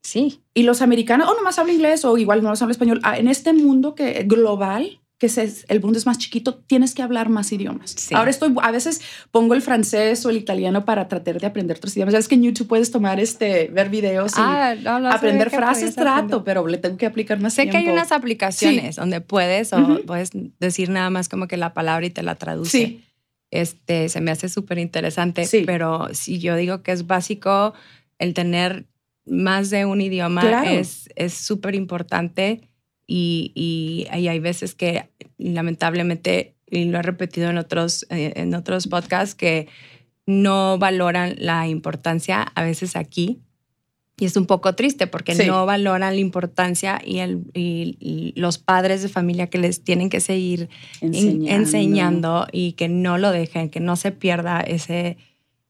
Sí. 0.02 0.42
Y 0.54 0.64
los 0.64 0.82
americanos, 0.82 1.28
o 1.30 1.36
nomás 1.36 1.60
habla 1.60 1.74
inglés 1.74 2.06
o 2.06 2.18
igual 2.18 2.42
no 2.42 2.50
habla 2.50 2.72
español. 2.72 3.00
Ah, 3.04 3.18
En 3.18 3.28
este 3.28 3.54
mundo 3.54 3.96
que 3.96 4.24
global, 4.24 4.99
que 5.20 5.26
es, 5.28 5.66
el 5.68 5.82
mundo 5.82 6.00
es 6.00 6.06
más 6.06 6.18
chiquito, 6.18 6.56
tienes 6.56 6.96
que 6.96 7.02
hablar 7.04 7.28
más 7.30 7.52
idiomas. 7.52 7.92
Sí. 7.92 8.16
Ahora 8.16 8.30
estoy, 8.32 8.56
a 8.64 8.72
veces 8.72 9.02
pongo 9.32 9.54
el 9.54 9.62
francés 9.62 10.26
o 10.26 10.30
el 10.30 10.38
italiano 10.38 10.86
para 10.86 11.08
tratar 11.10 11.40
de 11.40 11.46
aprender 11.46 11.76
otros 11.78 11.96
idiomas. 11.96 12.14
Ya 12.14 12.20
es 12.20 12.28
que 12.30 12.36
en 12.36 12.44
YouTube 12.44 12.68
puedes 12.70 12.90
tomar 12.90 13.20
este, 13.20 13.68
ver 13.68 13.90
videos 13.90 14.32
y 14.32 14.36
Ah, 14.40 14.76
no, 14.76 14.94
no 15.02 15.12
sabía 15.12 15.12
aprender 15.18 15.50
frases, 15.50 15.92
aprender. 15.98 16.14
trato, 16.30 16.44
pero 16.46 16.66
le 16.66 16.78
tengo 16.78 16.96
que 16.98 17.06
aplicar 17.06 17.38
más 17.40 17.54
Sé 17.54 17.70
que 17.70 17.76
hay 17.78 17.90
unas 17.90 18.12
aplicaciones 18.14 18.96
donde 18.96 19.20
puedes 19.20 19.74
o 19.74 20.00
puedes 20.08 20.32
decir 20.60 20.90
nada 20.90 21.10
más 21.10 21.28
como 21.28 21.48
que 21.48 21.58
la 21.58 21.74
palabra 21.74 22.06
y 22.06 22.10
te 22.10 22.24
la 22.24 22.36
traduce. 22.36 22.70
Sí, 22.78 23.04
Este, 23.52 24.08
se 24.10 24.22
me 24.22 24.32
hace 24.32 24.48
súper 24.48 24.78
interesante, 24.78 25.44
Sí. 25.46 25.64
pero 25.66 26.08
si 26.14 26.40
yo 26.40 26.56
digo 26.56 26.82
que 26.82 26.92
es 26.94 27.08
básico 27.08 27.74
el 28.20 28.34
tener 28.34 28.86
más 29.26 29.70
de 29.70 29.84
un 29.86 30.00
idioma 30.02 30.42
Claro. 30.42 30.70
es 30.70 31.10
es 31.16 31.34
súper 31.34 31.76
importante 31.76 32.69
y, 33.12 33.52
y, 33.56 34.06
y 34.16 34.28
hay 34.28 34.40
veces 34.40 34.76
que 34.76 35.10
lamentablemente, 35.40 36.54
y 36.70 36.86
lo 36.86 37.00
he 37.00 37.02
repetido 37.02 37.50
en 37.50 37.58
otros, 37.58 38.06
eh, 38.10 38.34
en 38.36 38.54
otros 38.54 38.88
podcasts, 38.88 39.34
que 39.36 39.68
no 40.26 40.78
valoran 40.78 41.36
la 41.40 41.68
importancia 41.68 42.44
a 42.44 42.64
veces 42.64 42.96
aquí. 42.96 43.40
Y 44.18 44.26
es 44.26 44.36
un 44.36 44.46
poco 44.46 44.76
triste 44.76 45.08
porque 45.08 45.34
Sí. 45.34 45.48
no 45.48 45.66
valoran 45.66 46.14
la 46.14 46.20
importancia 46.20 47.02
y, 47.04 47.20
el, 47.20 47.44
y- 47.54 48.34
los 48.36 48.58
padres 48.58 49.02
de 49.02 49.08
familia 49.10 49.48
que 49.50 49.58
les 49.58 49.82
tienen 49.84 50.10
que 50.10 50.20
seguir 50.20 50.70
en- 51.02 51.16
enseñando. 51.16 51.50
enseñando 51.56 52.48
y 52.52 52.74
que 52.74 52.90
no 52.90 53.18
lo 53.18 53.32
dejen, 53.32 53.70
que 53.70 53.80
no 53.80 53.96
se 53.96 54.12
pierda 54.12 54.60
ese, 54.60 55.18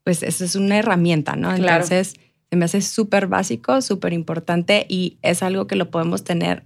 pues 0.03 0.23
eso 0.23 0.43
es 0.43 0.55
una 0.55 0.77
herramienta, 0.79 1.35
¿no? 1.35 1.53
Claro. 1.55 1.83
Entonces, 1.83 2.15
se 2.49 2.55
me 2.57 2.65
hace 2.65 2.81
súper 2.81 3.27
básico, 3.27 3.81
súper 3.83 4.13
importante 4.13 4.87
y 4.89 5.17
es 5.21 5.43
algo 5.43 5.67
que 5.67 5.75
lo 5.75 5.91
podemos 5.91 6.23
tener 6.23 6.63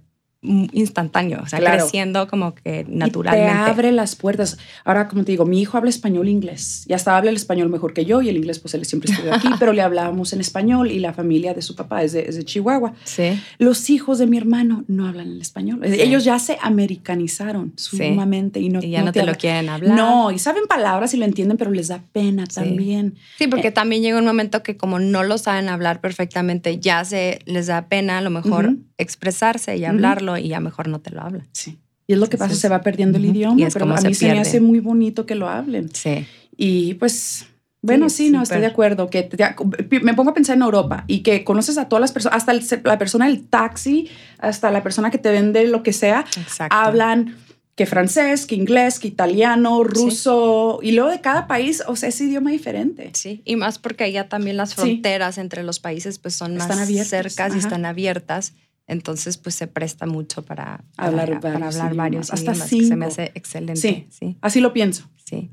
instantáneo, 0.72 1.40
o 1.42 1.46
sea, 1.46 1.58
Claro. 1.58 1.78
creciendo 1.78 2.28
como 2.28 2.54
que 2.54 2.84
Y 2.88 2.94
naturalmente. 2.94 3.52
te 3.64 3.70
abre 3.70 3.92
las 3.92 4.14
puertas. 4.16 4.58
Ahora, 4.84 5.08
como 5.08 5.24
te 5.24 5.32
digo, 5.32 5.44
mi 5.46 5.60
hijo 5.60 5.76
habla 5.78 5.90
español 5.90 6.28
e 6.28 6.30
inglés. 6.30 6.84
Y 6.88 6.92
hasta 6.92 7.16
habla 7.16 7.30
el 7.30 7.36
español 7.36 7.68
mejor 7.70 7.92
que 7.94 8.04
yo 8.04 8.20
y 8.22 8.28
el 8.28 8.36
inglés, 8.36 8.58
pues 8.58 8.74
él 8.74 8.84
siempre 8.84 9.10
estudió 9.10 9.34
aquí, 9.34 9.48
pero 9.58 9.72
le 9.72 9.82
hablábamos 9.82 10.32
en 10.32 10.40
español 10.40 10.90
y 10.90 10.98
la 10.98 11.12
familia 11.14 11.54
de 11.54 11.62
su 11.62 11.74
papá 11.74 12.02
es 12.02 12.12
de, 12.12 12.22
es 12.28 12.36
de 12.36 12.44
Chihuahua. 12.44 12.92
Sí, 13.04 13.40
Los 13.58 13.88
hijos 13.90 14.18
de 14.18 14.26
mi 14.26 14.36
hermano 14.36 14.84
no 14.88 15.06
hablan 15.08 15.28
el 15.28 15.40
español. 15.40 15.80
Ellos 15.84 16.24
ya 16.24 16.38
se 16.38 16.58
americanizaron 16.62 17.72
sumamente 17.76 18.60
y 18.60 18.68
no, 18.68 18.80
y 18.82 18.90
ya 18.90 19.02
no, 19.02 19.12
te, 19.12 19.24
lo 19.24 19.34
quieren 19.34 19.68
hablar. 19.68 19.96
No, 19.96 20.30
y 20.30 20.38
saben 20.38 20.64
palabras 20.68 21.14
y 21.14 21.16
lo 21.16 21.24
entienden, 21.24 21.56
pero 21.56 21.70
les 21.70 21.88
da 21.88 22.02
pena 22.12 22.44
también. 22.46 23.14
Sí, 23.38 23.46
porque 23.46 23.68
Eh. 23.68 23.72
también 23.72 24.02
llega 24.02 24.18
un 24.18 24.24
momento 24.24 24.62
que 24.62 24.76
como 24.76 24.98
no 24.98 25.22
lo 25.22 25.38
saben 25.38 25.68
hablar 25.68 26.00
perfectamente, 26.00 26.78
ya 26.78 27.04
se 27.04 27.38
les 27.46 27.66
da 27.66 27.88
pena 27.88 28.18
a 28.18 28.20
lo 28.20 28.30
mejor 28.30 28.76
expresarse 28.98 29.76
y 29.76 29.80
Ujú. 29.82 29.90
hablarlo 29.90 30.33
y 30.38 30.48
ya 30.48 30.60
mejor 30.60 30.88
no 30.88 31.00
te 31.00 31.10
lo 31.10 31.22
hablan. 31.22 31.48
Sí. 31.52 31.78
Y 32.06 32.12
es 32.12 32.18
lo 32.18 32.28
que 32.28 32.36
pasa, 32.36 32.54
se 32.54 32.68
va 32.68 32.82
perdiendo 32.82 33.16
el 33.18 33.24
idioma, 33.24 33.58
Y 33.60 33.64
es 33.64 33.72
pero 33.72 33.84
como 33.86 33.94
a 33.94 33.98
se 33.98 34.08
mí 34.08 34.14
se 34.14 34.26
me 34.26 34.32
pierde. 34.32 34.48
hace 34.48 34.60
muy 34.60 34.80
bonito 34.80 35.24
que 35.26 35.34
lo 35.34 35.48
hablen. 35.48 35.88
Sí. 35.94 36.26
Y 36.56 36.94
pues, 36.94 37.46
bueno, 37.80 38.08
Sí, 38.10 38.26
sí, 38.26 38.30
no, 38.30 38.42
estoy 38.42 38.60
de 38.60 38.66
acuerdo. 38.66 39.08
Que 39.08 39.22
te- 39.22 40.00
me 40.00 40.12
pongo 40.14 40.30
a 40.30 40.34
pensar 40.34 40.56
en 40.56 40.62
Europa 40.62 41.04
y 41.06 41.20
que 41.22 41.44
conoces 41.44 41.78
a 41.78 41.88
todas 41.88 42.00
las 42.02 42.12
personas, 42.12 42.36
hasta 42.36 42.52
el- 42.52 42.62
la 42.84 42.98
persona 42.98 43.26
del 43.26 43.46
taxi, 43.46 44.08
hasta 44.38 44.70
la 44.70 44.82
persona 44.82 45.10
que 45.10 45.18
te 45.18 45.30
vende 45.30 45.66
lo 45.66 45.82
que 45.82 45.92
sea, 45.94 46.24
Exacto. 46.36 46.76
hablan 46.76 47.36
que 47.74 47.86
francés, 47.86 48.46
que 48.46 48.54
inglés, 48.54 49.00
que 49.00 49.08
italiano, 49.08 49.82
ruso, 49.82 50.78
y 50.82 50.92
luego 50.92 51.10
de 51.10 51.20
cada 51.20 51.46
país, 51.48 51.82
o 51.88 51.96
sea, 51.96 52.08
es 52.10 52.20
idioma 52.20 52.50
diferente. 52.52 53.10
Sí, 53.14 53.42
y 53.44 53.56
más 53.56 53.78
porque 53.80 54.04
allá 54.04 54.28
también 54.28 54.56
las 54.56 54.70
Sí. 54.70 54.76
fronteras 54.76 55.38
entre 55.38 55.64
los 55.64 55.80
países 55.80 56.18
pues 56.20 56.34
son 56.34 56.56
más 56.56 56.68
cercas 57.08 57.48
y 57.54 57.58
ajá. 57.58 57.58
están 57.58 57.84
abiertas, 57.84 58.52
entonces 58.86 59.38
pues 59.38 59.54
se 59.54 59.66
presta 59.66 60.06
mucho 60.06 60.42
para, 60.42 60.84
para- 60.96 61.08
Hablar 61.08 61.40
para 61.40 61.58
varios 61.58 61.76
hablar 61.76 61.94
varios 61.96 62.30
hasta 62.32 62.52
idiomas, 62.52 62.70
que 62.70 62.84
se 62.84 62.96
me 62.96 63.06
hace 63.06 63.32
excelente. 63.34 63.76
Sí. 63.80 64.06
sí. 64.10 64.36
Así 64.40 64.60
lo 64.60 64.72
pienso. 64.72 65.08
Sí. 65.24 65.50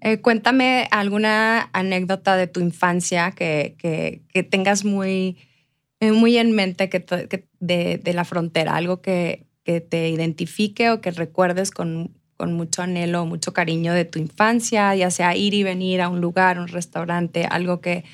Eh, 0.00 0.18
cuéntame 0.20 0.88
alguna 0.90 1.68
anécdota 1.72 2.36
de 2.36 2.46
tu 2.46 2.60
infancia 2.60 3.30
que, 3.32 3.74
que, 3.78 4.22
que 4.32 4.42
tengas 4.42 4.84
muy, 4.86 5.36
eh, 6.00 6.12
muy 6.12 6.38
en 6.38 6.52
mente 6.52 6.88
que, 6.88 7.04
de, 7.60 7.98
de 7.98 8.12
la 8.14 8.24
frontera, 8.24 8.74
algo 8.74 9.02
que, 9.02 9.46
que 9.64 9.80
te 9.82 10.08
identifique 10.08 10.90
o 10.90 11.00
que 11.02 11.10
recuerdes 11.10 11.70
con, 11.70 12.16
con 12.38 12.54
mucho 12.54 12.80
anhelo, 12.82 13.26
mucho 13.26 13.52
cariño 13.52 13.92
de 13.92 14.06
tu 14.06 14.18
infancia, 14.18 14.94
ya 14.96 15.10
sea 15.10 15.36
ir 15.36 15.52
y 15.52 15.62
venir 15.62 16.00
a 16.00 16.08
un 16.08 16.20
lugar, 16.22 16.58
un 16.58 16.68
restaurante, 16.68 17.44
algo 17.44 17.82
que, 17.82 18.04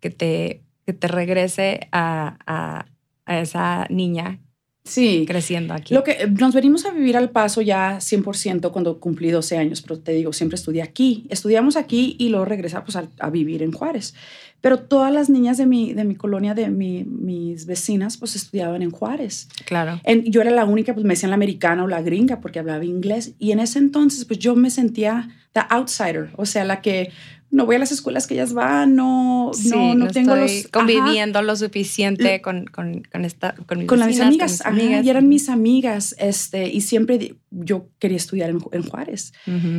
que, 0.00 0.10
te, 0.10 0.62
que 0.84 0.92
te 0.92 1.06
regrese 1.06 1.88
a, 1.92 2.36
a- 2.46 2.86
a 3.28 3.40
esa 3.40 3.86
niña 3.90 4.40
Sí. 4.84 5.24
creciendo 5.28 5.74
aquí. 5.74 5.92
Lo 5.92 6.02
que 6.02 6.26
nos 6.40 6.54
venimos 6.54 6.86
a 6.86 6.90
vivir 6.92 7.16
al 7.18 7.28
paso 7.28 7.60
ya 7.60 7.98
100% 8.00 8.72
cuando 8.72 8.98
cumplí 9.00 9.30
12 9.30 9.58
años, 9.58 9.82
pero 9.82 10.00
te 10.00 10.12
digo, 10.12 10.32
siempre 10.32 10.56
estudié 10.56 10.80
aquí. 10.82 11.26
Estudiamos 11.28 11.76
aquí 11.76 12.16
y 12.18 12.30
luego 12.30 12.46
regresamos 12.46 12.96
a, 12.96 13.06
a 13.20 13.28
vivir 13.28 13.62
en 13.62 13.70
Juárez. 13.72 14.14
Pero 14.62 14.78
todas 14.80 15.12
las 15.12 15.28
niñas 15.28 15.58
de 15.58 15.66
mi, 15.66 15.92
de 15.92 16.04
mi 16.04 16.14
colonia, 16.16 16.54
de 16.54 16.70
mi- 16.70 17.04
mis 17.04 17.66
vecinas, 17.66 18.16
pues 18.16 18.34
estudiaban 18.34 18.80
en 18.80 18.90
Juárez. 18.90 19.48
claro. 19.66 20.00
En- 20.04 20.24
yo 20.24 20.40
era 20.40 20.50
la 20.50 20.64
única, 20.64 20.94
pues 20.94 21.04
me 21.04 21.12
decían 21.14 21.30
la 21.30 21.36
americana 21.36 21.84
o 21.84 21.86
la 21.86 22.00
gringa 22.00 22.40
porque 22.40 22.58
hablaba 22.58 22.82
inglés. 22.84 23.34
Y 23.38 23.52
en 23.52 23.60
ese 23.60 23.78
entonces, 23.78 24.24
pues 24.24 24.38
yo 24.38 24.56
me 24.56 24.70
sentía 24.70 25.28
the 25.52 25.60
outsider, 25.68 26.30
o 26.36 26.46
sea, 26.46 26.64
la 26.64 26.80
que 26.80 27.10
no 27.50 27.64
voy 27.66 27.76
a 27.76 27.78
las 27.78 27.92
escuelas 27.92 28.26
que 28.26 28.34
ellas 28.34 28.52
van, 28.52 28.94
no, 28.94 29.50
Sí, 29.54 29.70
no, 29.70 29.94
no, 29.94 30.08
tengo 30.08 30.34
estoy 30.36 30.62
los... 30.62 30.70
ajá 30.70 30.70
conviviendo 30.70 31.40
lo 31.42 31.56
suficiente 31.56 32.42
con, 32.42 32.66
con, 32.66 33.02
con 33.10 33.24
esta, 33.24 33.54
con 33.66 33.78
mis, 33.78 33.86
con 33.88 33.98
las 34.00 34.20
amigas, 34.20 34.28
con 34.30 34.46
mis 34.46 34.60
ajá, 34.60 34.68
amigas. 34.70 35.04
y 35.04 35.10
eran 35.10 35.28
mis 35.28 35.48
amigas, 35.48 36.14
este, 36.18 36.68
y 36.68 36.80
siempre 36.82 37.36
yo 37.50 37.88
quería 37.98 38.16
estudiar 38.18 38.50
en, 38.50 38.58
en 38.72 38.82
Juárez, 38.82 39.32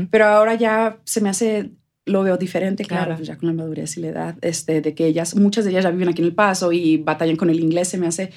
pero 0.09 0.25
ahora 0.25 0.55
ya 0.55 0.99
se 1.03 1.21
me 1.21 1.29
hace, 1.29 1.71
lo 2.05 2.23
veo 2.23 2.38
diferente, 2.38 2.85
claro, 2.85 3.05
Claro. 3.05 3.17
pues 3.17 3.27
ya 3.27 3.38
con 3.38 3.47
la 3.47 3.53
madurez 3.53 3.95
y 3.97 4.01
la 4.01 4.07
edad, 4.07 4.35
este, 4.41 4.81
de 4.81 4.95
que 4.95 5.05
ellas, 5.05 5.35
muchas 5.35 5.63
de 5.65 5.69
ellas 5.71 5.83
ya 5.83 5.91
viven 5.91 6.09
aquí 6.09 6.21
en 6.21 6.27
El 6.27 6.33
Paso 6.35 6.71
y 6.71 6.97
batallan 6.97 7.35
con 7.35 7.49
el 7.51 7.59
inglés, 7.59 7.88
se 7.89 7.97
me 7.99 8.07
hace, 8.07 8.31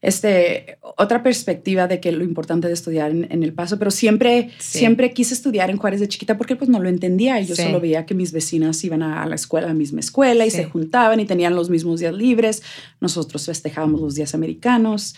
este, 0.00 0.78
otra 0.80 1.22
perspectiva 1.22 1.88
de 1.88 2.00
que 2.00 2.12
lo 2.12 2.22
importante 2.22 2.68
de 2.68 2.74
estudiar 2.74 3.10
en, 3.10 3.42
El 3.42 3.52
Paso, 3.52 3.78
pero 3.78 3.90
siempre, 3.90 4.50
siempre 4.58 5.12
quise 5.12 5.34
estudiar 5.34 5.70
en 5.70 5.76
Juárez 5.76 6.00
de 6.00 6.08
chiquita 6.08 6.36
porque 6.36 6.56
pues 6.56 6.70
no 6.70 6.78
lo 6.78 6.88
entendía 6.88 7.40
y 7.40 7.46
yo 7.46 7.56
solo 7.56 7.80
veía 7.80 8.06
que 8.06 8.14
mis 8.14 8.32
vecinas 8.32 8.82
iban 8.84 9.02
a, 9.02 9.26
la 9.26 9.34
escuela, 9.34 9.66
a 9.66 9.70
la 9.70 9.74
misma 9.74 10.00
escuela 10.00 10.46
y 10.46 10.50
se 10.50 10.64
juntaban 10.64 11.20
y 11.20 11.24
tenían 11.24 11.54
los 11.54 11.70
mismos 11.70 12.00
días 12.00 12.14
libres, 12.14 12.62
nosotros 13.00 13.46
festejábamos 13.46 14.00
los 14.00 14.14
días 14.14 14.34
americanos, 14.34 15.16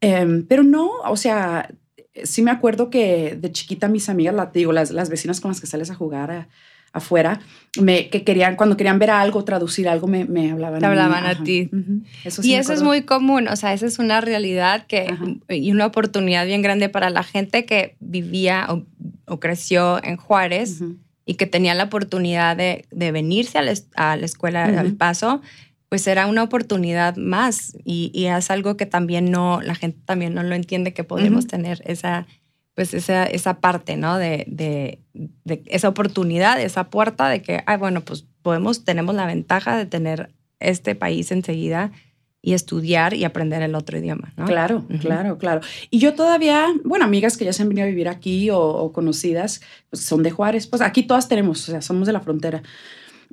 em, 0.00 0.44
pero 0.46 0.62
no, 0.62 0.90
o 1.08 1.16
sea, 1.16 1.70
sí 2.24 2.42
me 2.42 2.50
acuerdo 2.50 2.90
que 2.90 3.36
de 3.40 3.52
chiquita 3.52 3.88
mis 3.88 4.08
amigas, 4.08 4.34
la, 4.34 4.46
digo, 4.46 4.72
las, 4.72 4.90
las 4.90 5.08
vecinas 5.08 5.40
con 5.40 5.50
las 5.50 5.60
que 5.60 5.66
sales 5.66 5.90
a 5.90 5.94
jugar 5.94 6.30
a, 6.30 6.48
afuera, 6.92 7.40
me, 7.80 8.08
que 8.08 8.24
querían, 8.24 8.56
cuando 8.56 8.76
querían 8.76 8.98
ver 8.98 9.10
algo, 9.10 9.44
traducir 9.44 9.88
algo, 9.88 10.06
me, 10.06 10.24
me 10.24 10.50
hablaban. 10.50 10.80
Te 10.80 10.86
hablaban 10.86 11.26
a, 11.26 11.42
ti. 11.42 11.70
y 12.42 12.54
eso 12.54 12.72
es 12.72 12.82
muy 12.82 13.02
común, 13.02 13.48
o 13.48 13.56
sea, 13.56 13.72
esa 13.72 13.86
es 13.86 13.98
una 13.98 14.20
realidad 14.20 14.86
que, 14.86 15.14
y 15.48 15.70
una 15.70 15.86
oportunidad 15.86 16.46
bien 16.46 16.62
grande 16.62 16.88
para 16.88 17.10
la 17.10 17.22
gente 17.22 17.64
que 17.64 17.96
vivía 18.00 18.66
o, 18.68 19.38
creció 19.38 20.02
en 20.02 20.16
Juárez 20.16 20.82
y 21.24 21.34
que 21.34 21.46
tenía 21.46 21.74
la 21.74 21.84
oportunidad 21.84 22.56
de, 22.56 22.86
de 22.90 23.12
venirse 23.12 23.58
a 23.58 23.62
la, 23.62 23.74
a 23.94 24.16
la 24.16 24.24
escuela 24.24 24.64
al 24.64 24.94
paso, 24.94 25.40
pues 25.88 26.06
era 26.06 26.26
una 26.26 26.44
oportunidad 26.44 27.16
más. 27.16 27.76
Y, 27.84 28.10
y, 28.14 28.26
es 28.26 28.50
algo 28.50 28.76
que 28.76 28.86
también 28.86 29.30
no, 29.30 29.60
la 29.60 29.74
gente 29.74 29.98
también 30.04 30.34
no 30.34 30.42
lo 30.42 30.54
entiende 30.54 30.92
que 30.92 31.04
podemos 31.04 31.46
tener 31.46 31.82
esa 31.84 32.26
pues 32.74 32.94
esa, 32.94 33.24
esa 33.24 33.60
parte, 33.60 33.96
¿no? 33.96 34.18
De, 34.18 34.44
de, 34.48 35.00
esa 35.66 35.88
oportunidad, 35.88 36.60
esa 36.60 36.90
puerta 36.90 37.28
de 37.28 37.42
que, 37.42 37.62
ay, 37.66 37.76
bueno, 37.76 38.02
pues 38.02 38.26
podemos, 38.42 38.84
tenemos 38.84 39.14
la 39.14 39.26
ventaja 39.26 39.76
de 39.76 39.86
tener 39.86 40.32
este 40.60 40.94
país 40.94 41.30
enseguida 41.32 41.92
y 42.42 42.54
estudiar 42.54 43.12
y 43.12 43.24
aprender 43.24 43.60
el 43.62 43.74
otro 43.74 43.98
idioma, 43.98 44.32
¿no? 44.36 44.46
Claro, 44.46 44.86
claro, 45.00 45.36
claro. 45.36 45.60
Y 45.90 45.98
yo 45.98 46.14
todavía, 46.14 46.68
bueno, 46.84 47.04
amigas 47.04 47.36
que 47.36 47.44
ya 47.44 47.52
se 47.52 47.62
han 47.62 47.68
venido 47.68 47.86
a 47.86 47.90
vivir 47.90 48.08
aquí 48.08 48.48
o, 48.50 48.92
conocidas, 48.92 49.60
pues 49.90 50.02
son 50.04 50.22
de 50.22 50.30
Juárez, 50.30 50.66
pues 50.66 50.80
aquí 50.80 51.02
todas 51.02 51.28
tenemos, 51.28 51.68
o 51.68 51.72
sea, 51.72 51.82
somos 51.82 52.06
de 52.06 52.14
la 52.14 52.20
frontera. 52.20 52.62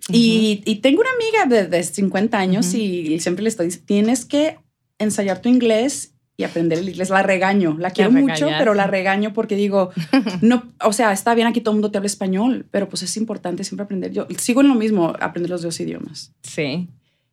y, 0.10 0.62
y, 0.65 0.75
tengo 0.75 1.01
una 1.01 1.10
amiga 1.12 1.56
de, 1.56 1.67
de 1.67 1.84
50 1.84 2.38
años 2.38 2.74
y, 2.74 3.20
siempre 3.20 3.44
le 3.44 3.50
estoy 3.50 3.67
diciendo, 3.67 3.86
tienes 3.88 4.25
que 4.25 4.58
ensayar 5.00 5.41
tu 5.41 5.48
inglés 5.50 6.13
y 6.38 6.44
aprender 6.44 6.77
el 6.77 6.88
inglés. 6.88 7.10
La 7.10 7.24
regaño, 7.24 7.75
la 7.79 7.89
quiero 7.89 8.12
mucho, 8.12 8.48
pero 8.60 8.75
la 8.75 8.86
regaño 8.86 9.34
porque 9.34 9.56
digo, 9.56 9.89
no, 10.41 10.63
o 10.84 10.94
sea, 10.94 11.12
está 11.12 11.34
bien 11.34 11.48
aquí 11.48 11.62
todo 11.62 11.72
el 11.72 11.77
mundo 11.77 11.91
te 11.91 11.98
habla 11.98 12.06
español, 12.06 12.67
pero 12.70 12.88
pues 12.88 13.01
es 13.01 13.17
importante 13.17 13.63
siempre 13.63 13.86
aprender. 13.86 14.12
Yo 14.12 14.27
sigo 14.38 14.62
en 14.62 14.67
lo 14.67 14.75
mismo, 14.75 15.13
aprender 15.20 15.50
los 15.50 15.63
dos 15.63 15.79
idiomas. 15.79 16.32
Sí. 16.44 16.88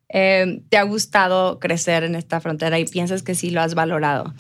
Em, 0.09 0.63
¿Te 0.69 0.79
ha 0.79 0.83
gustado 0.85 1.61
crecer 1.61 2.05
en 2.05 2.15
esta 2.15 2.41
frontera 2.41 2.79
y 2.79 2.87
piensas 2.87 3.23
que 3.23 3.35
sí 3.35 3.51
lo 3.51 3.61
has 3.61 3.75
valorado? 3.75 4.33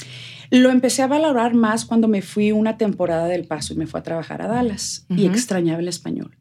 Lo 0.50 0.71
empecé 0.71 1.02
a 1.02 1.09
valorar 1.09 1.52
más 1.52 1.85
cuando 1.85 2.09
me 2.09 2.23
fui 2.23 2.52
una 2.52 2.78
temporada 2.78 3.26
del 3.26 3.47
paso 3.47 3.75
y 3.75 3.76
me 3.76 3.87
fui 3.87 4.00
a 4.00 4.02
trabajar 4.02 4.40
a 4.40 4.47
Dallas 4.47 5.06
y 5.11 5.26
extrañaba 5.26 5.80
el 5.80 5.88
español. 5.88 6.38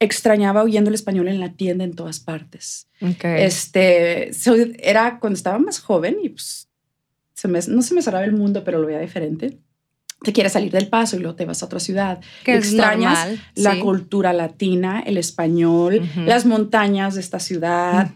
Extrañaba 0.00 0.62
oyendo 0.62 0.88
el 0.88 0.94
español 0.94 1.28
en 1.28 1.38
la 1.38 1.52
tienda 1.52 1.84
en 1.84 1.94
todas 1.94 2.20
partes. 2.20 2.88
Este, 3.00 4.30
era 4.78 5.20
cuando 5.20 5.36
estaba 5.36 5.58
más 5.58 5.78
joven 5.78 6.18
y 6.22 6.30
pues 6.30 6.69
no 7.48 7.82
se 7.82 7.94
me 7.94 8.02
cerraba 8.02 8.24
el 8.24 8.32
mundo, 8.32 8.64
pero 8.64 8.78
lo 8.78 8.86
veía 8.86 9.00
diferente. 9.00 9.58
Te 10.22 10.34
quieres 10.34 10.52
salir 10.52 10.70
del 10.70 10.88
paso 10.88 11.16
y 11.16 11.20
luego 11.20 11.34
te 11.34 11.46
vas 11.46 11.62
a 11.62 11.66
otra 11.66 11.80
ciudad. 11.80 12.20
Que 12.44 12.54
Extrañas 12.54 13.38
la 13.54 13.80
cultura 13.80 14.34
latina, 14.34 15.00
el 15.00 15.16
español, 15.16 16.02
las 16.26 16.44
montañas 16.44 17.14
de 17.14 17.22
esta 17.22 17.40
ciudad, 17.40 18.10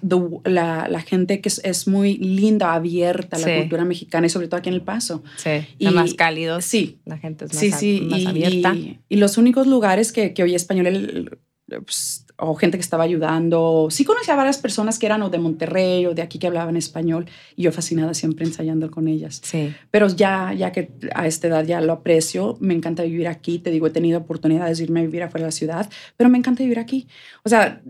la, 0.45 0.87
la, 0.87 1.01
gente 1.01 1.41
que 1.41 1.49
es, 1.49 1.89
muy 1.89 2.19
linda, 2.19 2.75
abierta, 2.75 3.39
la 3.39 3.61
cultura 3.61 3.87
mexicana 3.87 4.27
y 4.27 4.31
sobre 4.31 4.49
todo 4.49 4.59
aquí 4.59 4.69
en 4.69 4.75
El 4.75 4.83
Paso. 4.83 5.23
Sí, 5.37 5.67
y, 5.79 5.89
más 5.89 6.13
cálido. 6.13 6.61
Sí. 6.61 6.99
La 7.07 7.17
gente 7.17 7.47
es 7.47 7.55
más, 7.55 7.61
sí, 7.61 7.73
sí, 7.73 8.07
más 8.11 8.27
abierta. 8.27 8.75
Y, 9.09 9.17
los 9.17 9.39
únicos 9.39 9.67
lugares 9.67 10.13
que, 10.13 10.35
que 10.35 10.43
oí 10.43 10.55
español, 10.55 10.87
el, 10.89 11.39
pues, 11.67 12.24
o 12.37 12.55
gente 12.55 12.77
que 12.77 12.83
estaba 12.83 13.05
ayudando. 13.05 13.89
Sí 13.91 14.05
conocía 14.05 14.35
a 14.35 14.37
varias 14.37 14.59
personas 14.59 14.99
que 14.99 15.07
eran 15.07 15.23
o 15.23 15.31
de 15.31 15.39
Monterrey 15.39 16.07
o 16.07 16.15
de 16.15 16.23
aquí 16.23 16.39
que 16.39 16.47
hablaban 16.47 16.77
español 16.77 17.27
y 17.57 17.63
yo 17.63 17.73
fascinada 17.73 18.15
siempre 18.15 18.45
ensayando 18.45 18.91
con 18.91 19.07
ellas. 19.07 19.41
Sí. 19.45 19.75
Pero 19.91 20.09
ya, 20.09 20.53
ya 20.53 20.73
que 20.73 20.91
a 21.15 21.27
esta 21.27 21.47
edad 21.47 21.65
ya 21.65 21.81
lo 21.81 21.93
aprecio, 21.93 22.57
me 22.61 22.75
encanta 22.75 23.05
vivir 23.05 23.29
aquí. 23.29 23.59
Te 23.59 23.71
digo, 23.71 23.87
he 23.87 23.91
tenido 23.91 24.19
oportunidades 24.19 24.79
de 24.79 24.85
irme 24.85 25.01
a 25.01 25.03
vivir 25.05 25.23
afuera 25.23 25.45
de 25.45 25.49
la 25.49 25.53
ciudad, 25.53 25.91
pero 26.17 26.29
me 26.29 26.39
encanta 26.39 26.63
vivir 26.63 26.81
aquí. 26.81 27.07
O 27.45 27.49
sea, 27.49 27.81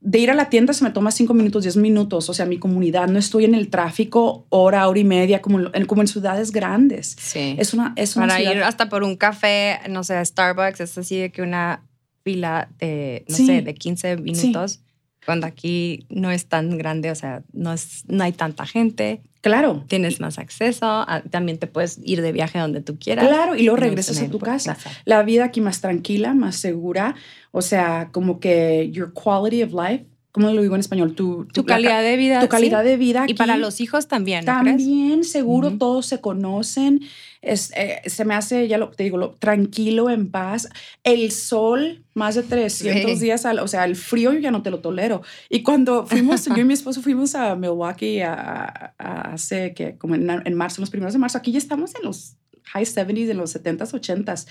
de 0.00 0.18
ir 0.18 0.30
a 0.30 0.34
la 0.34 0.48
tienda 0.48 0.72
se 0.72 0.82
me 0.82 0.90
toma 0.90 1.10
cinco 1.10 1.34
minutos, 1.34 1.64
diez 1.64 1.76
minutos. 1.76 2.30
O 2.30 2.34
sea, 2.34 2.46
mi 2.46 2.58
comunidad, 2.58 3.08
no 3.08 3.18
estoy 3.18 3.44
en 3.44 3.54
el 3.54 3.68
tráfico 3.68 4.46
hora, 4.48 4.88
hora 4.88 4.98
y 4.98 5.04
media, 5.04 5.42
como 5.42 5.60
en, 5.74 5.86
como 5.86 6.02
en 6.02 6.08
ciudades 6.08 6.52
grandes. 6.52 7.16
Sí. 7.18 7.56
Es 7.58 7.74
una, 7.74 7.92
es 7.96 8.16
una 8.16 8.28
Para 8.28 8.40
ir 8.40 8.62
hasta 8.62 8.88
por 8.88 9.02
un 9.02 9.16
café, 9.16 9.80
no 9.90 10.04
sé, 10.04 10.24
Starbucks, 10.24 10.80
es 10.80 10.96
así 10.96 11.18
de 11.18 11.32
que 11.32 11.42
una 11.42 11.84
fila 12.22 12.68
de, 12.78 13.24
no 13.28 13.36
sé, 13.36 13.62
de 13.62 13.74
15 13.74 14.16
minutos, 14.18 14.80
cuando 15.24 15.46
aquí 15.46 16.06
no 16.08 16.30
es 16.30 16.46
tan 16.46 16.76
grande, 16.78 17.10
o 17.10 17.14
sea, 17.14 17.42
no, 17.52 17.72
es, 17.72 18.04
no 18.08 18.24
hay 18.24 18.32
tanta 18.32 18.66
gente. 18.66 19.22
Claro. 19.42 19.84
Tienes 19.88 20.20
más 20.20 20.38
acceso, 20.38 21.06
también 21.30 21.58
te 21.58 21.66
puedes 21.66 21.98
ir 22.04 22.20
de 22.20 22.32
viaje 22.32 22.58
donde 22.58 22.82
tú 22.82 22.98
quieras. 22.98 23.26
Claro, 23.26 23.56
y 23.56 23.62
luego 23.62 23.76
regresas 23.76 24.20
a 24.20 24.28
tu 24.28 24.38
casa. 24.38 24.76
La 25.04 25.22
vida 25.22 25.44
aquí 25.44 25.60
más 25.60 25.80
tranquila, 25.80 26.34
más 26.34 26.56
segura, 26.56 27.14
o 27.52 27.62
sea, 27.62 28.10
como 28.12 28.40
que 28.40 28.90
your 28.92 29.12
quality 29.12 29.62
of 29.62 29.72
life 29.72 30.04
¿cómo 30.32 30.52
lo 30.52 30.62
digo 30.62 30.74
en 30.74 30.80
español? 30.80 31.14
Tu, 31.14 31.46
tu, 31.46 31.64
calidad 31.64 32.02
de 32.02 32.16
vida. 32.16 32.40
Tu 32.40 32.48
calidad 32.48 32.84
de 32.84 32.96
vida. 32.96 33.24
y 33.26 33.34
para 33.34 33.56
los 33.56 33.80
hijos 33.80 34.08
también, 34.08 34.44
¿no 34.44 34.52
También, 34.52 35.24
seguro, 35.24 35.72
todos 35.72 36.06
se 36.06 36.20
conocen. 36.20 37.00
Es, 37.42 37.72
eh, 37.74 38.02
se 38.04 38.24
me 38.24 38.34
hace, 38.34 38.68
ya 38.68 38.76
lo 38.76 38.90
te 38.90 39.02
digo, 39.02 39.16
lo, 39.16 39.30
tranquilo, 39.30 40.10
en 40.10 40.30
paz. 40.30 40.68
El 41.04 41.30
sol, 41.30 42.04
más 42.14 42.34
de 42.34 42.42
300 42.42 43.18
días, 43.18 43.46
al, 43.46 43.60
o 43.60 43.68
sea, 43.68 43.84
el 43.84 43.96
frío 43.96 44.32
yo 44.32 44.38
ya 44.40 44.50
no 44.50 44.62
te 44.62 44.70
lo 44.70 44.80
tolero. 44.80 45.22
Y 45.48 45.62
cuando 45.62 46.06
fuimos, 46.06 46.44
yo 46.44 46.56
y 46.56 46.64
mi 46.64 46.74
esposo 46.74 47.00
fuimos 47.02 47.34
a 47.34 47.56
Milwaukee 47.56 48.20
a, 48.20 48.94
hace 48.98 49.72
que, 49.74 49.96
como 49.96 50.14
en, 50.14 50.30
en 50.44 50.54
marzo, 50.54 50.80
los 50.80 50.90
primeros 50.90 51.14
de 51.14 51.18
marzo, 51.18 51.38
aquí 51.38 51.52
ya 51.52 51.58
estamos 51.58 51.94
en 51.94 52.02
los 52.04 52.36
high 52.64 52.84
70s, 52.84 53.30
en 53.30 53.36
los 53.36 53.54
70s, 53.56 53.92
80s. 53.92 54.46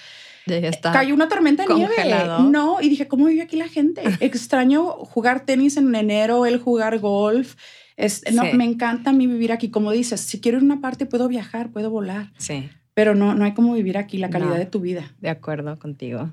Cayó 0.94 1.14
una 1.14 1.28
tormenta 1.28 1.66
de 1.66 1.74
nieve. 1.74 1.94
No, 2.50 2.82
y 2.82 2.90
dije, 2.90 3.08
¿cómo 3.08 3.26
vive 3.26 3.42
aquí 3.42 3.58
la 3.58 3.68
gente? 3.68 4.02
Extraño 4.20 4.92
jugar 4.92 5.46
tenis 5.46 5.78
en 5.78 5.94
enero, 5.94 6.46
el 6.46 6.60
jugar 6.60 7.00
golf. 7.00 7.56
Es, 7.98 8.24
no, 8.32 8.44
me 8.54 8.64
encanta 8.64 9.10
a 9.10 9.14
mí 9.14 9.28
vivir 9.28 9.52
aquí. 9.52 9.70
Como 9.70 9.92
dices, 9.92 10.22
si 10.22 10.40
quiero 10.40 10.58
ir 10.58 10.64
a 10.64 10.66
una 10.66 10.82
parte, 10.82 11.06
puedo 11.06 11.28
viajar, 11.28 11.72
puedo 11.72 11.90
volar. 11.90 12.32
Sí. 12.38 12.70
Pero 12.94 13.16
no, 13.16 13.36
no 13.36 13.46
hay 13.46 13.54
como 13.54 13.74
vivir 13.74 13.98
aquí, 13.98 14.18
la 14.18 14.30
calidad 14.30 14.58
de 14.58 14.66
tu 14.66 14.80
vida. 14.80 15.14
De 15.20 15.30
acuerdo 15.30 15.78
contigo. 15.80 16.32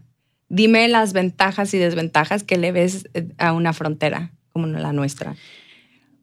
Dime 0.48 0.86
las 0.88 1.12
ventajas 1.12 1.74
y 1.74 1.78
desventajas 1.78 2.44
que 2.44 2.56
le 2.56 2.70
ves 2.70 3.08
eh, 3.14 3.28
a 3.38 3.52
una 3.52 3.72
frontera 3.72 4.32
como 4.52 4.68
la 4.68 4.92
nuestra. 4.92 5.34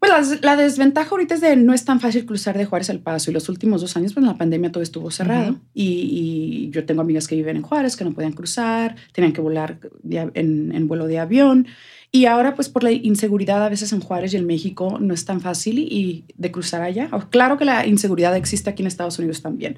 Pues 0.04 0.42
la, 0.42 0.58
desventaja 0.58 1.12
ahorita 1.12 1.36
es 1.36 1.40
de 1.40 1.56
no 1.56 1.74
es 1.74 1.86
tan 1.86 2.02
fácil 2.02 2.26
cruzar 2.26 2.58
de 2.58 2.66
Juárez 2.66 2.90
al 2.90 3.00
Paso 3.00 3.32
y 3.32 3.34
los 3.34 3.48
últimos 3.48 3.80
dos 3.80 3.96
años, 3.96 4.14
pues 4.14 4.22
en 4.22 4.28
la 4.28 4.38
pandemia 4.38 4.70
todo 4.70 4.84
estuvo 4.84 5.10
cerrado 5.12 5.56
y, 5.74 6.70
yo 6.72 6.86
tengo 6.86 7.02
amigas 7.02 7.26
que 7.26 7.36
viven 7.36 7.56
en 7.56 7.62
Juárez 7.62 7.96
que 7.96 8.04
no 8.04 8.12
podían 8.12 8.34
cruzar, 8.34 8.98
tenían 9.14 9.32
que 9.32 9.40
volar 9.40 9.80
en, 10.10 10.88
vuelo 10.90 11.08
de 11.08 11.20
avión 11.20 11.68
y 12.12 12.26
ahora 12.26 12.54
pues 12.54 12.68
por 12.68 12.84
la 12.84 12.92
inseguridad 12.92 13.64
a 13.64 13.70
veces 13.70 13.94
en 13.94 14.02
Juárez 14.02 14.34
y 14.34 14.38
en 14.38 14.46
México 14.46 14.98
no 15.00 15.14
es 15.14 15.24
tan 15.24 15.40
fácil 15.40 15.80
y, 15.80 16.26
de 16.36 16.52
cruzar 16.52 16.82
allá. 16.82 17.10
Claro 17.30 17.58
que 17.58 17.64
la 17.64 17.88
inseguridad 17.88 18.36
existe 18.36 18.70
aquí 18.70 18.84
en 18.84 18.88
Estados 18.88 19.18
Unidos 19.20 19.42
también, 19.42 19.78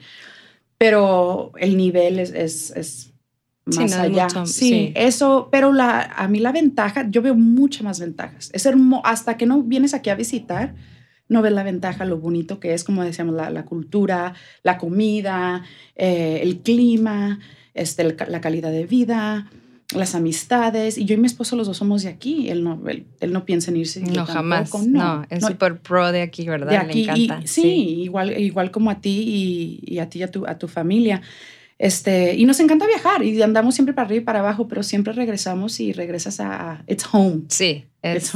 pero 0.79 1.51
el 1.59 1.77
nivel 1.77 2.17
es, 2.17 2.31
es 2.31 3.13
más 3.65 3.93
allá. 3.93 4.27
sí, 4.45 4.91
eso, 4.95 5.49
pero 5.51 5.73
la, 5.73 6.01
a 6.01 6.27
mí 6.27 6.39
la 6.39 6.51
ventaja, 6.51 7.07
yo 7.09 7.21
veo 7.21 7.35
muchas 7.35 7.83
más 7.83 7.99
ventajas. 7.99 8.49
Es 8.53 8.65
hermoso, 8.65 9.05
hasta 9.05 9.37
que 9.37 9.45
no 9.45 9.63
vienes 9.63 9.93
aquí 9.93 10.09
a 10.09 10.15
visitar, 10.15 10.75
no 11.27 11.41
ves 11.41 11.51
la 11.51 11.63
ventaja, 11.63 12.05
lo 12.05 12.17
bonito 12.17 12.59
que 12.59 12.73
es, 12.73 12.83
como 12.83 13.03
decíamos, 13.03 13.35
la, 13.35 13.49
la 13.49 13.65
cultura, 13.65 14.33
la 14.63 14.77
comida, 14.77 15.63
eh, 15.95 16.39
el 16.43 16.59
clima, 16.59 17.39
este, 17.73 18.03
la 18.03 18.41
calidad 18.41 18.71
de 18.71 18.85
vida, 18.85 19.49
las 19.95 20.15
amistades. 20.15 20.97
Y 20.97 21.05
yo 21.05 21.15
y 21.15 21.17
mi 21.17 21.25
esposo 21.25 21.55
los 21.55 21.67
dos 21.67 21.77
somos 21.77 22.03
de 22.03 22.09
aquí. 22.09 22.49
Él 22.49 22.63
no, 22.63 22.81
él, 22.87 23.33
no 23.33 23.45
piensa 23.45 23.71
en 23.71 23.77
irse. 23.77 24.01
No, 24.01 24.25
jamás. 24.25 24.71
No, 24.87 25.25
es 25.29 25.43
súper 25.43 25.79
pro 25.79 26.11
de 26.11 26.21
aquí, 26.21 26.47
¿verdad? 26.47 26.69
De 26.69 26.77
aquí, 26.77 27.05
Le 27.05 27.11
encanta. 27.25 27.47
sí, 27.47 28.01
Igual, 28.03 28.39
igual 28.39 28.71
como 28.71 28.89
a 28.91 29.01
ti 29.01 29.79
y, 29.85 29.93
y 29.95 29.99
a 29.99 30.09
ti 30.09 30.19
y 30.19 30.23
a 30.23 30.31
tu, 30.31 30.45
a 30.45 30.57
tu 30.57 30.67
familia. 30.67 31.21
Este, 31.77 32.35
y 32.35 32.45
nos 32.45 32.59
encanta 32.61 32.87
viajar 32.87 33.21
y 33.23 33.41
andamos 33.41 33.75
siempre 33.75 33.93
para 33.93 34.05
arriba 34.05 34.21
y 34.21 34.25
para 34.25 34.39
abajo, 34.39 34.67
pero 34.67 34.81
siempre 34.81 35.11
regresamos 35.11 35.79
y 35.79 35.91
regresas 35.91 36.39
a, 36.39 36.83
It's 36.87 37.05
Home. 37.11 37.43
Sí, 37.49 37.85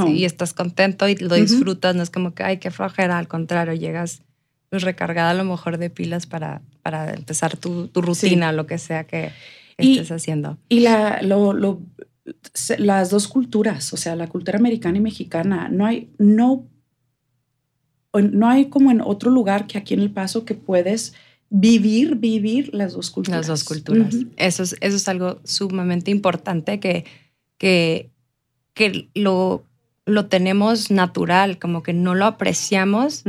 y 0.07 0.25
estás 0.25 0.53
contento 0.53 1.07
y 1.07 1.15
lo 1.15 1.35
disfrutas, 1.35 1.95
no 1.95 2.03
es 2.03 2.09
como 2.09 2.33
que, 2.33 2.43
ay, 2.43 2.57
qué 2.57 2.71
flojera, 2.71 3.17
al 3.17 3.27
contrario, 3.27 3.73
llegas 3.73 4.23
pues, 4.69 4.83
recargada 4.83 5.31
a 5.31 5.33
lo 5.35 5.45
mejor 5.45 5.77
de 5.77 5.89
pilas 5.89 6.25
para, 6.25 6.61
para 6.81 7.13
empezar 7.13 7.55
tu, 7.55 7.87
tu 7.87 8.01
rutina, 8.01 8.51
lo 8.51 8.67
que 8.67 8.77
sea 8.77 9.05
que 9.05 9.31
estés 9.77 10.11
haciendo. 10.11 10.57
Y 10.67 10.81
la, 10.81 11.21
lo, 11.21 11.53
lo, 11.53 11.81
las 12.77 13.09
dos 13.09 13.27
culturas, 13.27 13.93
o 13.93 13.97
sea, 13.97 14.15
la 14.15 14.27
cultura 14.27 14.59
americana 14.59 14.97
y 14.97 15.01
mexicana, 15.01 15.69
no 15.69 15.85
hay, 15.85 16.09
no 16.17 16.65
no 18.13 18.47
hay 18.47 18.69
como 18.69 18.89
en 18.89 19.01
otro 19.01 19.29
lugar 19.29 19.67
que 19.67 19.77
aquí 19.77 19.93
en 19.93 19.99
El 19.99 20.09
Paso 20.11 20.45
que 20.45 20.55
puedes 20.55 21.13
vivir, 21.49 22.15
vivir 22.15 22.69
las 22.73 22.93
dos 22.93 23.09
culturas. 23.09 23.39
Las 23.39 23.47
dos 23.47 23.63
culturas. 23.63 24.15
eso, 24.37 24.63
es, 24.63 24.75
eso 24.79 24.95
es 24.95 25.07
algo 25.07 25.39
sumamente 25.43 26.11
importante 26.11 26.79
que, 26.79 27.05
que, 27.57 28.09
que 28.73 29.09
lo, 29.15 29.63
lo 30.05 30.25
tenemos 30.27 30.91
natural, 30.91 31.57
como 31.59 31.83
que 31.83 31.93
no 31.93 32.15
lo 32.15 32.25
apreciamos. 32.25 33.23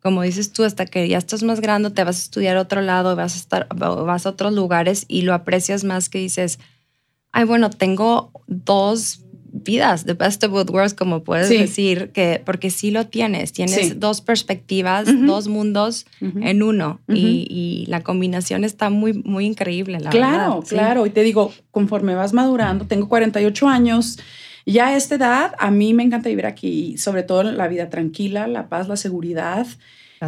Como 0.00 0.22
dices 0.22 0.52
tú, 0.52 0.64
hasta 0.64 0.86
que 0.86 1.08
ya 1.08 1.18
estás 1.18 1.42
más 1.42 1.60
grande, 1.60 1.90
te 1.90 2.04
vas 2.04 2.16
a 2.16 2.22
estudiar 2.22 2.56
a 2.56 2.62
otro 2.62 2.80
lado, 2.80 3.16
vas 3.16 3.34
a, 3.34 3.38
estar, 3.38 3.68
vas 3.74 4.26
a 4.26 4.30
otros 4.30 4.52
lugares 4.52 5.04
y 5.08 5.22
lo 5.22 5.34
aprecias 5.34 5.84
más 5.84 6.08
que 6.08 6.18
dices, 6.18 6.58
ay, 7.32 7.44
bueno, 7.44 7.70
tengo 7.70 8.30
dos 8.46 9.25
vidas, 9.62 10.04
the 10.04 10.14
best 10.14 10.42
of 10.44 10.50
both 10.50 10.70
worlds, 10.70 10.94
como 10.94 11.22
puedes 11.24 11.48
decir, 11.48 12.10
que, 12.12 12.42
porque 12.44 12.70
sí 12.70 12.90
lo 12.90 13.06
tienes, 13.06 13.52
tienes 13.52 13.98
dos 13.98 14.20
perspectivas, 14.20 15.06
dos 15.26 15.48
mundos 15.48 16.06
en 16.20 16.62
uno 16.62 17.00
y, 17.08 17.84
la 17.88 18.02
combinación 18.02 18.64
está 18.64 18.90
muy, 18.90 19.12
muy 19.12 19.46
increíble, 19.46 20.00
la 20.00 20.10
claro, 20.10 20.26
verdad. 20.26 20.46
Claro, 20.46 20.62
claro, 20.62 21.06
y 21.06 21.10
te 21.10 21.22
digo, 21.22 21.52
conforme 21.70 22.14
vas 22.14 22.32
madurando, 22.32 22.86
tengo 22.86 23.08
48 23.08 23.68
años, 23.68 24.18
ya 24.66 24.88
a 24.88 24.96
esta 24.96 25.14
edad, 25.14 25.54
a 25.58 25.70
mí 25.70 25.94
me 25.94 26.02
encanta 26.02 26.28
vivir 26.28 26.46
aquí, 26.46 26.98
sobre 26.98 27.22
todo 27.22 27.44
la 27.44 27.68
vida 27.68 27.88
tranquila, 27.88 28.48
la 28.48 28.68
paz, 28.68 28.88
la 28.88 28.96
seguridad. 28.96 29.66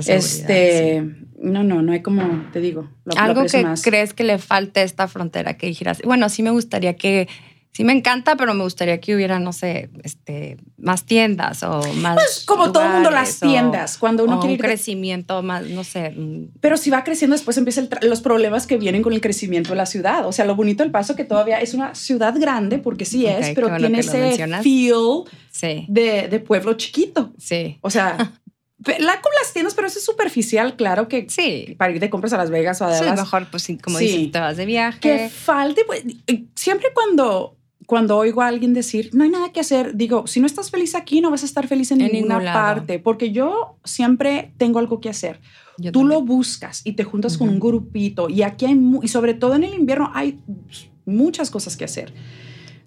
este, 0.07 1.03
no, 1.41 1.65
no, 1.65 1.83
no 1.83 1.93
hay 1.93 2.03
como, 2.03 2.47
te 2.53 2.61
digo, 2.61 2.89
Algo 3.17 3.47
que 3.47 3.67
crees 3.83 4.15
que 4.15 4.23
le 4.23 4.39
falte 4.39 4.81
a 4.81 4.83
esta 4.85 5.09
frontera 5.09 5.57
que 5.57 5.67
dijeras, 5.67 6.01
bueno, 6.05 6.29
sí 6.29 6.43
me 6.43 6.51
gustaría 6.51 6.95
que 6.95 7.27
sí 7.73 7.85
me 7.85 7.93
encanta, 7.93 8.37
pero 8.37 8.55
me 8.55 8.65
gustaría 8.65 9.01
que 9.01 9.15
hubiera, 9.15 9.39
no 9.39 9.53
sé, 9.53 9.91
este, 10.03 10.57
más 10.77 11.05
tiendas 11.05 11.63
o 11.63 11.81
más. 11.95 12.15
Pues 12.15 12.45
como 12.45 12.73
todo 12.73 12.85
el 12.85 12.93
mundo 12.93 13.11
las 13.11 13.39
tiendas, 13.39 13.99
cuando 13.99 14.25
uno 14.25 14.41
quiere 14.41 14.55
un 14.55 14.59
crecimiento 14.59 15.43
más, 15.43 15.65
no 15.65 15.85
sé. 15.85 16.11
Mm. 16.11 16.49
Pero 16.61 16.77
si 16.77 16.91
va 16.91 17.05
creciendo, 17.05 17.35
después 17.35 17.57
empiezan 17.57 17.89
los 18.03 18.21
problemas 18.21 18.67
que 18.67 18.77
vienen 18.79 19.03
con 19.03 19.13
el 19.13 19.21
crecimiento 19.21 19.71
de 19.71 19.77
la 19.77 19.87
ciudad. 19.87 20.27
O 20.27 20.33
sea, 20.33 20.45
lo 20.45 20.57
bonito 20.57 20.83
del 20.83 20.91
paso 20.91 21.15
que 21.15 21.25
todavía 21.25 21.61
es 21.61 21.75
una 21.75 21.95
ciudad 21.95 22.35
grande, 22.39 22.79
porque 22.79 23.05
sí 23.05 23.27
es, 23.27 23.51
pero 23.55 23.77
tiene 23.77 24.01
ese 24.01 24.37
feel 24.63 25.25
de, 25.89 26.29
de, 26.29 26.41
pueblo 26.41 26.75
chiquito. 26.75 27.33
Sí. 27.39 27.79
O 27.83 27.91
sea. 27.91 28.33
La 29.01 29.21
con 29.21 29.33
las 29.43 29.53
tiendas, 29.53 29.75
pero 29.75 29.89
eso 29.89 29.99
es 29.99 30.05
superficial, 30.05 30.77
claro 30.77 31.09
que 31.09 31.27
sí. 31.29 31.75
para 31.77 31.93
ir 31.93 31.99
de 31.99 32.11
compras 32.11 32.33
a 32.33 32.37
Las 32.37 32.49
Vegas 32.49 32.81
o 32.81 32.85
a 32.85 32.91
Dallas. 32.91 33.17
Sí, 33.17 33.23
mejor, 33.23 33.49
pues 33.51 33.69
como 33.83 33.99
dices, 33.99 34.31
te 34.31 34.39
vas 34.39 34.57
de 34.57 34.67
viaje. 34.67 35.01
Que 35.01 35.29
falte, 35.29 35.85
pues, 35.85 36.05
siempre 36.55 36.91
cuando 36.95 37.58
cuando 37.89 38.19
oigo 38.19 38.43
a 38.43 38.49
alguien 38.49 38.75
decir, 38.75 39.09
no 39.15 39.25
hay 39.25 39.31
nada 39.31 39.51
que 39.51 39.61
hacer, 39.61 39.97
digo, 39.97 40.27
si 40.27 40.41
no 40.41 40.47
estás 40.47 40.71
feliz 40.71 40.95
aquí, 40.95 41.23
no 41.23 41.31
vas 41.31 41.43
a 41.43 41.47
estar 41.47 41.67
feliz 41.67 41.91
en, 41.91 42.01
ninguna 42.01 42.53
parte, 42.53 42.99
porque 42.99 43.33
yo 43.33 43.79
siempre 43.83 44.53
tengo 44.59 44.79
algo 44.79 45.01
que 45.01 45.09
hacer. 45.09 45.41
Tú 45.91 46.05
lo 46.05 46.21
buscas 46.21 46.83
y 46.85 46.93
te 46.93 47.05
juntas 47.05 47.39
con 47.39 47.49
un 47.49 47.59
grupito 47.59 48.29
y 48.29 48.43
aquí 48.43 48.67
hay, 48.67 48.79
y 49.03 49.09
sobre 49.09 49.33
todo 49.33 49.55
en 49.55 49.65
el 49.65 49.73
invierno, 49.73 50.11
hay 50.13 50.39
muchas 51.07 51.51
cosas 51.51 51.79
que 51.79 51.87
hacer. 51.87 52.13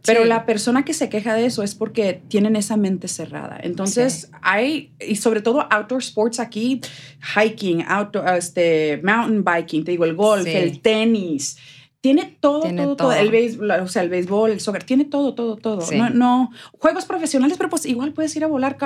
Pero 0.05 0.23
la 0.23 0.45
persona 0.45 0.85
que 0.85 0.93
se 0.93 1.09
queja 1.09 1.33
de 1.33 1.47
eso 1.47 1.63
es 1.63 1.73
porque 1.73 2.21
tienen 2.27 2.55
esa 2.55 2.77
mente 2.77 3.07
cerrada. 3.07 3.59
Entonces, 3.63 4.29
hay, 4.43 4.91
y 4.99 5.15
sobre 5.15 5.41
todo 5.41 5.67
outdoor 5.71 6.01
sports 6.01 6.39
aquí, 6.39 6.79
hiking, 7.35 7.83
outdoor, 7.87 8.37
este, 8.37 9.01
mountain 9.03 9.43
biking, 9.43 9.83
te 9.83 9.91
digo, 9.91 10.05
el 10.05 10.13
golf, 10.13 10.45
el 10.45 10.79
tenis, 10.79 11.57
tiene 12.01 12.35
todo, 12.39 12.61
todo, 12.61 12.95
todo, 12.95 13.13
El 13.13 13.29
béisbol, 13.29 13.71
o 13.71 13.87
sea, 13.87 14.01
el 14.01 14.09
béisbol, 14.09 14.49
el 14.49 14.59
soccer, 14.59 14.83
tiene 14.83 15.05
todo, 15.05 15.35
todo, 15.35 15.55
todo. 15.55 15.85
No, 15.95 16.09
no, 16.09 16.51
juegos 16.71 17.05
profesionales, 17.05 17.57
pero 17.57 17.69
pues 17.69 17.85
igual 17.85 18.11
puedes 18.11 18.35
ir 18.35 18.43
a 18.43 18.47
volar. 18.47 18.77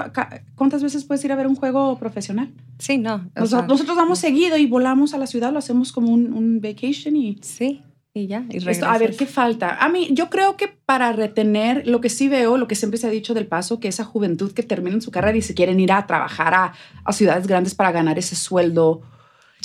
¿Cuántas 0.56 0.84
veces 0.84 1.06
puedes 1.06 1.24
ir 1.24 1.32
a 1.32 1.38
ver 1.38 1.48
un 1.48 1.56
juego 1.56 1.98
profesional? 1.98 2.52
Sí, 2.78 2.98
no. 2.98 3.30
nosotros 3.36 3.96
vamos 3.96 4.20
seguido 4.20 4.58
y 4.58 4.66
volamos 4.66 5.14
a 5.14 5.18
la 5.18 5.28
ciudad, 5.28 5.54
lo 5.54 5.60
hacemos 5.60 5.94
como 5.94 6.12
un, 6.12 6.34
un 6.34 6.60
vacation 6.60 7.16
y... 7.16 7.38
Sí, 7.42 7.82
y 8.14 8.28
ya, 8.28 8.46
y 8.50 8.60
a 8.82 8.98
ver, 8.98 9.16
¿qué 9.16 9.26
falta? 9.26 9.76
A 9.76 9.90
mí, 9.90 10.08
yo 10.12 10.30
creo 10.30 10.56
que 10.56 10.70
para 10.70 11.12
retener, 11.12 11.86
lo 11.86 12.00
que 12.00 12.10
sí 12.10 12.30
veo, 12.30 12.58
lo 12.58 12.66
que 12.66 12.76
siempre 12.76 12.98
se 12.98 13.08
ha 13.08 13.10
dicho 13.10 13.34
del 13.34 13.46
paso, 13.46 13.82
que 13.82 13.90
esa 13.90 14.06
juventud 14.06 14.54
que 14.54 14.64
termina 14.64 14.96
en 14.96 15.02
su 15.02 15.12
carrera 15.12 15.38
y 15.38 15.42
se 15.42 15.54
quieren 15.54 15.82
ir 15.82 15.92
a 15.92 16.08
trabajar 16.08 16.54
a, 16.54 16.74
a 17.04 17.14
ciudades 17.14 17.46
grandes 17.46 17.76
para 17.76 17.92
ganar 17.92 18.18
ese 18.18 18.38
sueldo, 18.38 19.02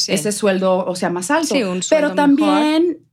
ese 0.09 0.33
sueldo, 0.33 0.85
o 0.85 0.97
sea, 0.97 1.11
más 1.11 1.31
alto. 1.31 1.55
Sí, 1.55 1.63
un 1.63 1.83
sueldo 1.83 2.09
Pero 2.09 2.15
también 2.15 3.10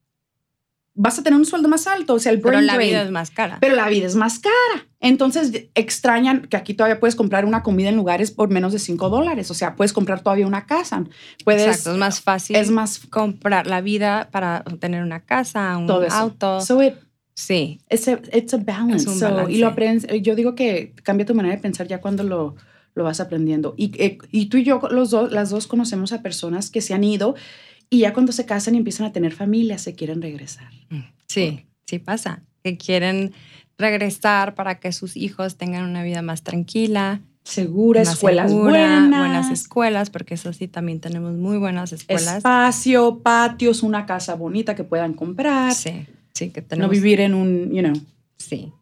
vas 0.97 1.19
a 1.19 1.23
tener 1.23 1.37
un 1.37 1.45
sueldo 1.45 1.69
más 1.69 1.85
alto, 1.85 2.15
o 2.15 2.19
sea, 2.19 2.31
el 2.31 2.41
Pero 2.41 2.59
la 2.59 2.77
vida 2.77 3.03
es 3.03 3.11
más 3.11 3.29
cara. 3.29 3.59
Pero 3.61 3.75
la 3.75 3.87
vida 3.87 4.07
es 4.07 4.15
más 4.15 4.39
cara. 4.39 4.87
Entonces 4.99 5.67
extrañan 5.75 6.47
que 6.47 6.57
aquí 6.57 6.73
todavía 6.73 6.99
puedes 6.99 7.15
comprar 7.15 7.45
una 7.45 7.61
comida 7.61 7.89
en 7.89 7.95
lugares 7.95 8.31
por 8.31 8.49
menos 8.49 8.73
de 8.73 8.79
5 8.79 9.09
dólares, 9.09 9.49
o 9.51 9.53
sea, 9.53 9.75
puedes 9.75 9.93
comprar 9.93 10.21
todavía 10.21 10.47
una 10.47 10.65
casa. 10.65 11.05
Puedes, 11.45 11.67
Exacto, 11.67 11.91
es 11.91 11.97
más 11.97 12.19
fácil 12.19 12.55
es 12.55 12.71
más, 12.71 12.99
comprar 13.09 13.67
la 13.67 13.79
vida 13.81 14.29
para 14.31 14.63
tener 14.79 15.03
una 15.03 15.21
casa, 15.21 15.77
un 15.77 15.89
auto. 15.89 16.61
So 16.61 16.79
sí. 17.35 17.79
It's 17.91 18.07
a, 18.07 18.19
it's 18.33 18.53
a 18.55 18.57
balance. 18.57 19.07
y 19.49 19.57
lo 19.59 19.67
aprendes, 19.67 20.09
yo 20.23 20.35
digo 20.35 20.55
que 20.55 20.93
cambia 21.03 21.27
tu 21.27 21.35
manera 21.35 21.55
de 21.55 21.61
pensar 21.61 21.87
ya 21.87 22.01
cuando 22.01 22.23
lo, 22.23 22.55
lo 22.95 23.03
vas 23.03 23.19
aprendiendo. 23.19 23.75
Y, 23.77 23.91
eh, 24.03 24.17
y 24.31 24.47
tú 24.47 24.57
y 24.57 24.63
yo, 24.63 24.81
los 24.89 25.11
dos, 25.11 25.31
las 25.31 25.51
dos 25.51 25.67
conocemos 25.67 26.11
a 26.11 26.23
personas 26.23 26.71
que 26.71 26.81
se 26.81 26.95
han 26.95 27.03
ido 27.03 27.35
y 27.89 27.99
ya 27.99 28.13
cuando 28.13 28.31
se 28.31 28.45
casan 28.45 28.75
y 28.75 28.79
empiezan 28.79 29.07
a 29.07 29.11
tener 29.11 29.33
familia, 29.33 29.77
se 29.77 29.95
quieren 29.95 30.21
regresar. 30.21 30.71
Mm, 30.89 31.03
sí, 31.27 31.65
sí 31.85 31.99
pasa. 31.99 32.41
Que 32.63 32.77
quieren 32.77 33.33
regresar 33.77 34.55
para 34.55 34.79
que 34.79 34.91
sus 34.91 35.15
hijos 35.15 35.57
tengan 35.57 35.85
una 35.85 36.03
vida 36.03 36.21
más 36.21 36.43
tranquila. 36.43 37.21
Segura, 37.43 38.01
escuelas 38.01 38.51
buenas. 38.51 39.09
Buenas 39.09 39.51
escuelas, 39.51 40.09
porque 40.09 40.33
eso 40.33 40.51
sí, 40.51 40.67
también 40.67 40.99
tenemos 40.99 41.33
muy 41.33 41.57
buenas 41.57 41.93
escuelas. 41.93 42.37
Espacio, 42.37 43.19
patios, 43.19 43.83
una 43.83 44.05
casa 44.05 44.35
bonita 44.35 44.75
que 44.75 44.83
puedan 44.83 45.13
comprar. 45.13 45.73
Sí, 45.73 46.05
sí, 46.33 46.49
que 46.49 46.61
tenemos. 46.61 46.89
No 46.89 46.91
vivir 46.91 47.21
en 47.21 47.33
un, 47.33 47.71
you 47.71 47.81
know. 47.81 47.93
Sí. 48.37 48.73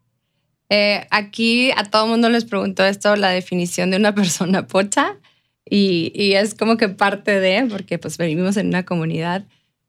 Eh, 0.69 1.05
aquí 1.11 1.69
a 1.75 1.83
todo 1.83 2.07
mundo 2.07 2.27
les 2.29 2.43
pregunto 2.43 2.83
esto, 2.83 3.15
la 3.15 3.29
definición 3.29 3.91
de 3.91 3.97
una 3.97 4.15
persona 4.15 4.65
pocha. 4.65 5.17
Y, 5.67 6.11
y, 6.13 6.33
es 6.33 6.53
como 6.53 6.77
que 6.77 6.89
parte 6.89 7.39
de, 7.39 7.65
porque 7.69 7.97
pues 7.97 8.17
vivimos 8.17 8.55
en 8.57 8.67
una 8.67 8.85
comunidad 8.85 9.45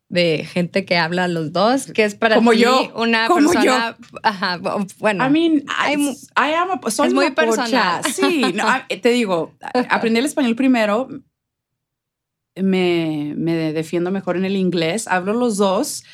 de 0.09 0.47
gente 0.51 0.85
que 0.85 0.97
habla 0.97 1.29
los 1.29 1.53
dos, 1.53 1.87
que 1.93 2.05
es 2.05 2.15
para 2.15 2.37
como 2.37 2.53
ti 2.53 2.61
yo, 2.61 2.93
una 2.95 3.27
como 3.27 3.51
persona, 3.51 3.97
yo. 3.99 4.19
Ajá, 4.23 4.59
bueno. 4.99 5.27
I 5.27 5.31
mean, 5.31 5.65
I, 5.69 5.97
I 6.37 6.55
am 6.55 6.71
a, 6.71 6.81
es 6.87 7.12
muy 7.12 7.31
personal. 7.33 8.03
Sí, 8.05 8.43
te 9.03 9.11
digo, 9.11 9.53
aprendí 9.91 10.21
el 10.21 10.27
español 10.27 10.55
primero, 10.55 11.09
me, 12.55 13.35
me 13.37 13.73
defiendo 13.73 14.11
mejor 14.11 14.37
en 14.37 14.45
el 14.45 14.57
inglés, 14.57 15.09
hablo 15.09 15.35
los 15.35 15.57
dos 15.57 16.05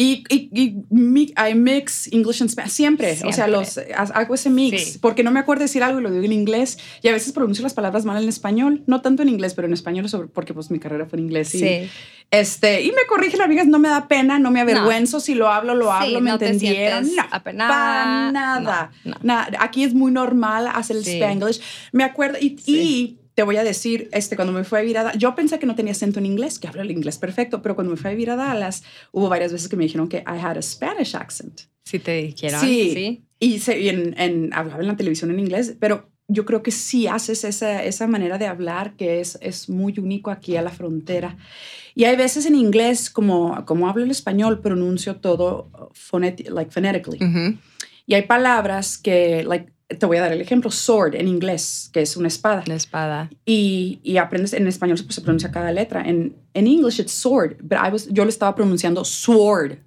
y, 0.00 0.22
y, 0.28 0.48
y 0.52 1.34
I 1.36 1.54
mix 1.56 2.06
English 2.12 2.40
and 2.40 2.48
Spanish 2.48 2.70
siempre. 2.70 3.18
O 3.24 3.32
sea, 3.32 3.48
los, 3.48 3.80
hago 3.96 4.32
ese 4.32 4.48
mix 4.48 4.96
porque 4.96 5.24
no 5.24 5.32
me 5.32 5.40
acuerdo 5.40 5.64
decir 5.64 5.82
algo 5.82 5.98
y 5.98 6.04
lo 6.04 6.12
digo 6.12 6.24
en 6.24 6.30
inglés 6.30 6.78
y 7.02 7.08
a 7.08 7.12
veces 7.12 7.32
pronuncio 7.32 7.64
las 7.64 7.74
palabras 7.74 8.04
mal 8.04 8.22
en 8.22 8.28
español. 8.28 8.84
No 8.86 9.00
tanto 9.00 9.22
en 9.22 9.28
inglés, 9.28 9.54
pero 9.54 9.66
en 9.66 9.74
español 9.74 10.08
sobre, 10.08 10.28
porque 10.28 10.54
pues 10.54 10.70
mi 10.70 10.78
carrera 10.78 11.06
fue 11.06 11.18
en 11.18 11.24
inglés. 11.24 11.52
Y, 11.56 11.58
sí. 11.58 11.90
este, 12.30 12.82
y 12.82 12.92
me 12.92 13.06
corrige 13.08 13.38
la 13.38 13.46
amiga, 13.46 13.64
no 13.64 13.80
me 13.80 13.88
da 13.88 14.06
pena, 14.06 14.38
no 14.38 14.52
me 14.52 14.60
avergüenzo. 14.60 15.18
Si 15.18 15.34
lo 15.34 15.48
hablo, 15.48 15.74
lo 15.74 15.90
hablo, 15.90 16.20
¿me 16.20 16.30
entendieron? 16.30 17.04
no, 17.16 17.28
para 17.28 18.30
nada. 18.30 18.92
nada. 19.24 19.50
Aquí 19.58 19.82
es 19.82 19.94
muy 19.94 20.12
normal 20.12 20.68
hacer 20.72 20.96
el 20.96 21.02
Spanglish. 21.04 21.60
Me 21.90 22.04
acuerdo 22.04 22.38
y, 22.40 22.56
y 22.66 23.18
te 23.38 23.44
voy 23.44 23.56
a 23.56 23.62
decir, 23.62 24.08
este, 24.10 24.34
cuando 24.34 24.52
me 24.52 24.64
fui 24.64 24.80
a 24.80 24.82
vivir 24.82 24.98
a 24.98 25.04
Dallas, 25.04 25.18
yo 25.20 25.32
pensé 25.36 25.60
que 25.60 25.66
no 25.66 25.76
tenía 25.76 25.92
acento 25.92 26.18
en 26.18 26.26
inglés, 26.26 26.58
que 26.58 26.66
hablo 26.66 26.82
el 26.82 26.90
inglés 26.90 27.18
perfecto, 27.18 27.62
pero 27.62 27.76
cuando 27.76 27.92
me 27.92 27.96
fui 27.96 28.08
a 28.08 28.10
vivir 28.10 28.30
a 28.30 28.34
Dallas, 28.34 28.82
hubo 29.12 29.28
varias 29.28 29.52
veces 29.52 29.68
que 29.68 29.76
me 29.76 29.84
dijeron 29.84 30.08
que 30.08 30.16
I 30.26 30.40
had 30.42 30.58
a 30.58 30.62
Spanish 30.62 31.14
accent. 31.14 31.60
Sí, 31.84 32.00
te 32.00 32.20
dijeron. 32.20 32.60
Sí. 32.60 33.22
Y, 33.38 33.60
se, 33.60 33.78
y 33.78 33.90
en, 33.90 34.18
en, 34.18 34.52
hablaba 34.52 34.80
en 34.80 34.88
la 34.88 34.96
televisión 34.96 35.30
en 35.30 35.38
inglés, 35.38 35.76
pero 35.78 36.10
yo 36.26 36.44
creo 36.46 36.64
que 36.64 36.72
sí 36.72 37.06
haces 37.06 37.44
esa, 37.44 37.84
esa 37.84 38.08
manera 38.08 38.38
de 38.38 38.48
hablar 38.48 38.96
que 38.96 39.20
es, 39.20 39.38
es 39.40 39.68
muy 39.68 39.94
único 40.00 40.32
aquí 40.32 40.56
a 40.56 40.62
la 40.62 40.70
frontera. 40.70 41.36
Y 41.94 42.06
hay 42.06 42.16
veces 42.16 42.44
en 42.44 42.56
inglés, 42.56 43.08
como, 43.08 43.64
como 43.66 43.88
hablo 43.88 44.02
el 44.02 44.10
español, 44.10 44.60
pronuncio 44.60 45.14
todo 45.18 45.92
phonetic, 45.94 46.50
like 46.50 46.72
phonetically. 46.72 47.20
Y 48.04 48.14
hay 48.14 48.22
palabras 48.22 48.98
que, 48.98 49.44
like, 49.44 49.70
te 49.88 50.06
voy 50.06 50.18
a 50.18 50.20
dar 50.20 50.32
el 50.32 50.40
ejemplo, 50.40 50.70
sword 50.70 51.14
en 51.14 51.28
inglés, 51.28 51.90
que 51.92 52.02
es 52.02 52.16
una 52.16 52.28
espada. 52.28 52.62
La 52.66 52.74
espada. 52.74 53.30
Y, 53.46 54.00
y 54.02 54.18
aprendes, 54.18 54.52
en 54.52 54.66
español 54.66 54.98
pues, 55.02 55.14
se 55.14 55.22
pronuncia 55.22 55.50
cada 55.50 55.72
letra. 55.72 56.02
En, 56.02 56.36
en 56.52 56.66
English 56.66 57.00
it's 57.00 57.12
sword, 57.12 57.56
but 57.62 57.78
I 57.78 57.90
was, 57.90 58.06
yo 58.08 58.24
lo 58.24 58.28
estaba 58.28 58.54
pronunciando 58.54 59.04
sword. 59.04 59.78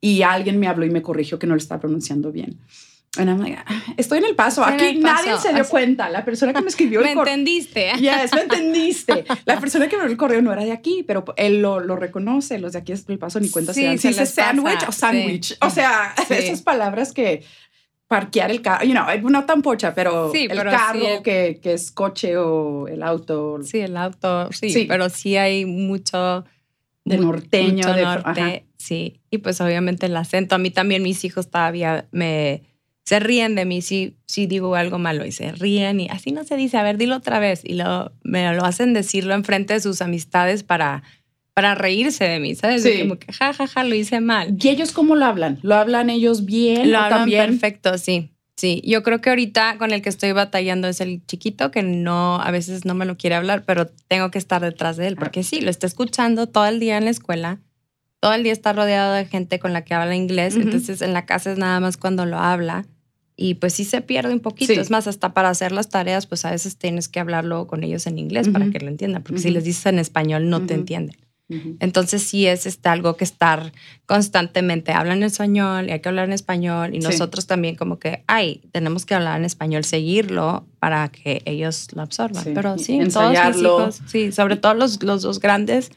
Y 0.00 0.22
alguien 0.22 0.58
me 0.58 0.66
habló 0.66 0.84
y 0.86 0.90
me 0.90 1.02
corrigió 1.02 1.38
que 1.38 1.46
no 1.46 1.54
lo 1.54 1.58
estaba 1.58 1.80
pronunciando 1.80 2.32
bien. 2.32 2.58
And 3.18 3.28
I'm 3.28 3.40
like, 3.40 3.58
ah, 3.66 3.82
estoy 3.98 4.18
en 4.18 4.24
el 4.24 4.34
paso. 4.34 4.64
Aquí 4.64 4.96
nadie 4.96 5.36
se 5.38 5.52
dio 5.52 5.68
cuenta. 5.68 6.08
La 6.08 6.24
persona 6.24 6.54
que 6.54 6.62
me 6.62 6.68
escribió 6.68 7.00
el 7.00 7.14
correo. 7.14 7.24
Me 7.24 7.30
entendiste. 7.32 7.92
Yes, 7.98 8.32
me 8.32 8.40
entendiste. 8.40 9.24
La 9.44 9.60
persona 9.60 9.86
que 9.86 9.96
me 9.96 10.04
dio 10.04 10.12
el 10.12 10.16
correo 10.16 10.40
no 10.40 10.50
era 10.50 10.64
de 10.64 10.72
aquí, 10.72 11.04
pero 11.06 11.22
él 11.36 11.60
lo, 11.60 11.78
lo 11.78 11.96
reconoce. 11.96 12.58
Los 12.58 12.72
de 12.72 12.78
aquí 12.78 12.92
es 12.92 13.06
el 13.08 13.18
paso 13.18 13.38
ni 13.38 13.50
cuenta 13.50 13.74
sí, 13.74 13.82
se 13.82 13.86
dan. 13.86 13.98
Sí, 13.98 14.08
dice 14.08 14.24
sandwich 14.24 14.88
o 14.88 14.92
sandwich. 14.92 15.58
O 15.60 15.68
sea, 15.68 16.14
esas 16.30 16.62
palabras 16.62 17.12
que 17.12 17.44
parquear 18.12 18.50
el 18.50 18.60
carro, 18.60 18.84
you 18.84 18.92
know, 18.92 19.06
no 19.30 19.44
tan 19.46 19.62
pocha, 19.62 19.94
pero 19.94 20.30
Sí, 20.32 20.42
el 20.50 20.58
pero 20.58 20.70
carro 20.70 21.00
sí 21.00 21.06
el- 21.06 21.22
que, 21.22 21.60
que 21.62 21.72
es 21.72 21.90
coche 21.90 22.36
o 22.36 22.86
el 22.86 23.02
auto 23.02 23.58
Sí, 23.62 23.80
el 23.80 23.96
auto, 23.96 24.50
sí, 24.52 24.68
Sí. 24.68 24.84
pero 24.86 25.08
sí 25.08 25.38
hay 25.38 25.64
mucho 25.64 26.44
de 27.06 27.16
norteño, 27.16 27.76
mucho 27.88 27.94
de 27.94 28.02
norte, 28.02 28.40
ajá. 28.40 28.52
sí. 28.76 29.20
Y 29.30 29.38
pues 29.38 29.60
obviamente 29.62 30.04
el 30.06 30.16
acento. 30.16 30.54
A 30.54 30.58
mí 30.58 30.70
también 30.70 31.02
mis 31.02 31.24
hijos 31.24 31.50
todavía 31.50 32.06
me 32.12 32.62
se 33.04 33.18
ríen 33.18 33.54
de 33.54 33.64
mí 33.64 33.80
si, 33.82 34.16
si 34.26 34.46
digo 34.46 34.74
algo 34.76 34.98
malo 34.98 35.24
y 35.24 35.32
se 35.32 35.50
ríen 35.52 35.98
y 36.00 36.08
así 36.10 36.30
no 36.32 36.44
se 36.44 36.56
dice, 36.56 36.76
a 36.76 36.82
ver, 36.82 36.98
dilo 36.98 37.16
otra 37.16 37.38
vez. 37.40 37.62
Y 37.64 37.74
lo, 37.74 38.12
me 38.22 38.54
lo 38.54 38.64
hacen 38.64 38.92
decirlo 38.92 39.32
enfrente 39.34 39.72
de 39.74 39.80
sus 39.80 40.02
amistades 40.02 40.62
para, 40.62 41.02
para 41.54 41.74
reírse 41.74 42.24
de 42.24 42.40
mí, 42.40 42.54
¿sabes? 42.54 42.82
Sí. 42.82 43.00
Como 43.00 43.18
que 43.18 43.32
ja, 43.32 43.52
ja, 43.52 43.66
ja, 43.66 43.84
lo 43.84 43.94
hice 43.94 44.20
mal. 44.20 44.56
¿Y 44.60 44.68
ellos 44.68 44.92
cómo 44.92 45.16
lo 45.16 45.24
hablan? 45.26 45.58
¿Lo 45.62 45.74
hablan 45.74 46.10
ellos 46.10 46.44
bien 46.46 46.90
Lo 46.90 46.98
o 46.98 47.02
hablan 47.02 47.20
también? 47.20 47.46
perfecto, 47.50 47.98
sí. 47.98 48.30
Sí, 48.56 48.82
yo 48.86 49.02
creo 49.02 49.20
que 49.20 49.30
ahorita 49.30 49.76
con 49.78 49.92
el 49.92 50.02
que 50.02 50.08
estoy 50.08 50.32
batallando 50.32 50.86
es 50.86 51.00
el 51.00 51.24
chiquito 51.26 51.70
que 51.70 51.82
no, 51.82 52.36
a 52.40 52.50
veces 52.50 52.84
no 52.84 52.94
me 52.94 53.06
lo 53.06 53.16
quiere 53.16 53.34
hablar, 53.34 53.64
pero 53.66 53.86
tengo 54.08 54.30
que 54.30 54.38
estar 54.38 54.60
detrás 54.62 54.96
de 54.96 55.08
él, 55.08 55.16
porque 55.16 55.42
sí, 55.42 55.60
lo 55.60 55.70
está 55.70 55.86
escuchando 55.86 56.46
todo 56.46 56.66
el 56.66 56.78
día 56.78 56.96
en 56.98 57.04
la 57.06 57.10
escuela, 57.10 57.60
todo 58.20 58.34
el 58.34 58.44
día 58.44 58.52
está 58.52 58.72
rodeado 58.72 59.14
de 59.14 59.24
gente 59.24 59.58
con 59.58 59.72
la 59.72 59.84
que 59.84 59.94
habla 59.94 60.14
inglés, 60.14 60.54
Ujú. 60.54 60.62
entonces 60.64 61.02
en 61.02 61.12
la 61.12 61.26
casa 61.26 61.50
es 61.50 61.58
nada 61.58 61.80
más 61.80 61.96
cuando 61.96 62.24
lo 62.26 62.38
habla 62.38 62.86
y 63.36 63.54
pues 63.54 63.72
sí 63.72 63.84
se 63.84 64.00
pierde 64.02 64.32
un 64.32 64.40
poquito, 64.40 64.74
Sí. 64.74 64.78
es 64.78 64.90
más, 64.90 65.06
hasta 65.08 65.32
para 65.34 65.48
hacer 65.48 65.72
las 65.72 65.88
tareas, 65.88 66.26
pues 66.26 66.44
a 66.44 66.50
veces 66.50 66.76
tienes 66.76 67.08
que 67.08 67.18
hablarlo 67.20 67.66
con 67.66 67.82
ellos 67.82 68.06
en 68.06 68.18
inglés 68.18 68.48
para 68.50 68.66
Ujú. 68.66 68.72
que 68.74 68.80
lo 68.80 68.88
entiendan, 68.88 69.22
porque 69.22 69.40
si 69.40 69.48
Ujú. 69.48 69.54
les 69.54 69.64
dices 69.64 69.86
en 69.86 69.98
español 69.98 70.50
no 70.50 70.66
te 70.66 70.74
Ujú. 70.74 70.82
Entonces 71.80 72.22
sí 72.22 72.46
es 72.46 72.66
este, 72.66 72.88
algo 72.88 73.16
que 73.16 73.24
estar 73.24 73.72
constantemente, 74.06 74.92
hablan 74.92 75.18
en 75.18 75.24
español 75.24 75.88
y 75.88 75.92
hay 75.92 76.00
que 76.00 76.08
hablar 76.08 76.26
en 76.26 76.32
español 76.32 76.94
y 76.94 77.00
Sí. 77.00 77.08
nosotros 77.08 77.46
también 77.46 77.76
como 77.76 77.98
que, 77.98 78.22
ay, 78.26 78.60
tenemos 78.72 79.06
que 79.06 79.14
hablar 79.14 79.38
en 79.38 79.44
español, 79.44 79.84
seguirlo 79.84 80.66
para 80.78 81.08
que 81.10 81.42
ellos 81.46 81.88
lo 81.94 82.02
absorban. 82.02 82.44
Sí. 82.44 82.50
Pero 82.54 82.78
sí, 82.78 82.96
Ensayarlo. 82.96 83.68
todos 83.76 84.00
mis 84.02 84.14
hijos, 84.14 84.30
sí, 84.30 84.32
sobre 84.32 84.56
todo 84.56 84.74
los, 84.74 85.02
los 85.02 85.22
dos 85.22 85.40
grandes 85.40 85.90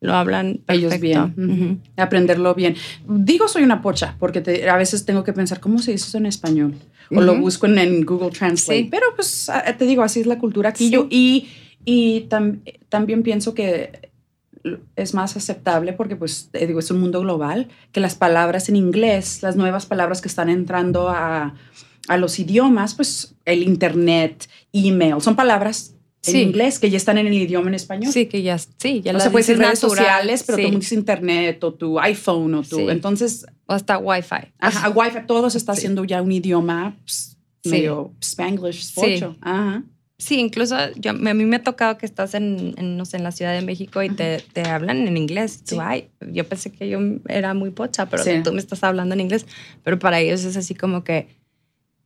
lo 0.00 0.14
hablan 0.14 0.60
Ellos 0.68 0.92
perfecto. 0.92 1.32
bien. 1.36 1.50
Ujú. 1.50 1.64
Ujú. 1.64 1.78
Aprenderlo 1.96 2.54
bien. 2.54 2.76
Digo 3.08 3.48
soy 3.48 3.62
una 3.62 3.80
pocha, 3.80 4.16
porque 4.18 4.42
te- 4.42 4.68
a 4.68 4.76
veces 4.76 5.06
tengo 5.06 5.24
que 5.24 5.32
pensar, 5.32 5.60
¿cómo 5.60 5.78
se 5.78 5.92
dice 5.92 6.06
eso 6.08 6.18
en 6.18 6.26
español? 6.26 6.74
O 7.10 7.20
lo 7.22 7.38
busco 7.38 7.66
en, 7.66 7.78
en 7.78 8.04
Google 8.04 8.30
Translate. 8.30 8.82
Sí. 8.82 8.88
Pero 8.90 9.06
pues 9.16 9.50
te 9.78 9.84
digo, 9.86 10.02
así 10.02 10.20
es 10.20 10.26
la 10.26 10.38
cultura 10.38 10.70
aquí. 10.70 10.86
Sí. 10.88 10.90
Yo, 10.90 11.06
y 11.10 11.48
y 11.86 12.26
tam- 12.30 12.60
también 12.88 13.22
pienso 13.22 13.54
que 13.54 14.10
es 14.96 15.14
más 15.14 15.36
aceptable 15.36 15.92
porque 15.92 16.16
pues 16.16 16.48
digo, 16.52 16.78
es 16.80 16.90
un 16.90 17.00
mundo 17.00 17.20
global, 17.20 17.68
que 17.92 18.00
las 18.00 18.14
palabras 18.14 18.68
en 18.68 18.76
inglés, 18.76 19.42
las 19.42 19.56
nuevas 19.56 19.86
palabras 19.86 20.20
que 20.20 20.28
están 20.28 20.48
entrando 20.48 21.08
a, 21.10 21.54
a 22.08 22.16
los 22.16 22.38
idiomas, 22.38 22.94
pues 22.94 23.34
el 23.44 23.62
internet, 23.62 24.48
email, 24.72 25.20
son 25.20 25.36
palabras 25.36 25.90
en 26.26 26.32
Sí. 26.32 26.40
inglés 26.40 26.78
que 26.78 26.88
ya 26.88 26.96
están 26.96 27.18
en 27.18 27.26
el 27.26 27.34
idioma 27.34 27.68
en 27.68 27.74
español. 27.74 28.10
Sí, 28.10 28.24
que 28.24 28.40
ya, 28.42 28.56
sí, 28.56 29.02
ya 29.02 29.10
o 29.10 29.12
las 29.14 29.24
sea, 29.24 29.32
puede 29.32 29.44
ser 29.44 29.56
dices 29.58 29.68
redes 29.68 29.82
natural, 29.82 30.04
sociales, 30.06 30.42
pero 30.46 30.56
sí. 30.56 30.64
tú 30.64 30.70
dices 30.78 30.92
internet 30.92 31.62
o 31.64 31.74
tu 31.74 32.00
iPhone 32.00 32.54
o 32.54 32.62
tu... 32.62 32.76
Sí. 32.76 32.86
Entonces, 32.88 33.44
O 33.66 33.74
hasta 33.74 33.98
Wi-Fi. 33.98 34.52
ajá, 34.58 34.88
Wi-Fi, 34.88 35.26
todo 35.26 35.50
se 35.50 35.58
está 35.58 35.72
haciendo 35.72 36.02
ya 36.04 36.22
un 36.22 36.32
idioma 36.32 36.96
pues, 37.04 37.36
medio 37.66 38.12
Spanglish, 38.22 38.80
Sí. 38.84 38.94
pocho. 38.94 39.36
Ajá. 39.42 39.84
Sí, 40.24 40.38
incluso 40.40 40.74
yo, 40.96 41.10
a 41.10 41.14
mí 41.14 41.44
me 41.44 41.56
ha 41.56 41.62
tocado 41.62 41.98
que 41.98 42.06
estás 42.06 42.32
en, 42.34 42.72
en, 42.78 42.96
no 42.96 43.04
sé, 43.04 43.18
en 43.18 43.24
la 43.24 43.30
Ciudad 43.30 43.52
de 43.52 43.60
México 43.60 44.02
y 44.02 44.08
te, 44.08 44.42
te 44.54 44.62
hablan 44.62 45.06
en 45.06 45.16
inglés. 45.18 45.62
Tú, 45.64 45.74
Sí. 45.74 45.80
ay, 45.82 46.08
yo 46.32 46.44
pensé 46.48 46.72
que 46.72 46.88
yo 46.88 46.98
era 47.28 47.52
muy 47.52 47.70
pocha, 47.70 48.06
pero 48.06 48.22
Sí. 48.24 48.30
tú 48.42 48.50
me 48.52 48.58
estás 48.58 48.82
hablando 48.84 49.14
en 49.14 49.20
inglés. 49.20 49.44
Pero 49.82 49.98
para 49.98 50.20
ellos 50.20 50.44
es 50.44 50.56
así 50.56 50.74
como 50.74 51.04
que, 51.04 51.28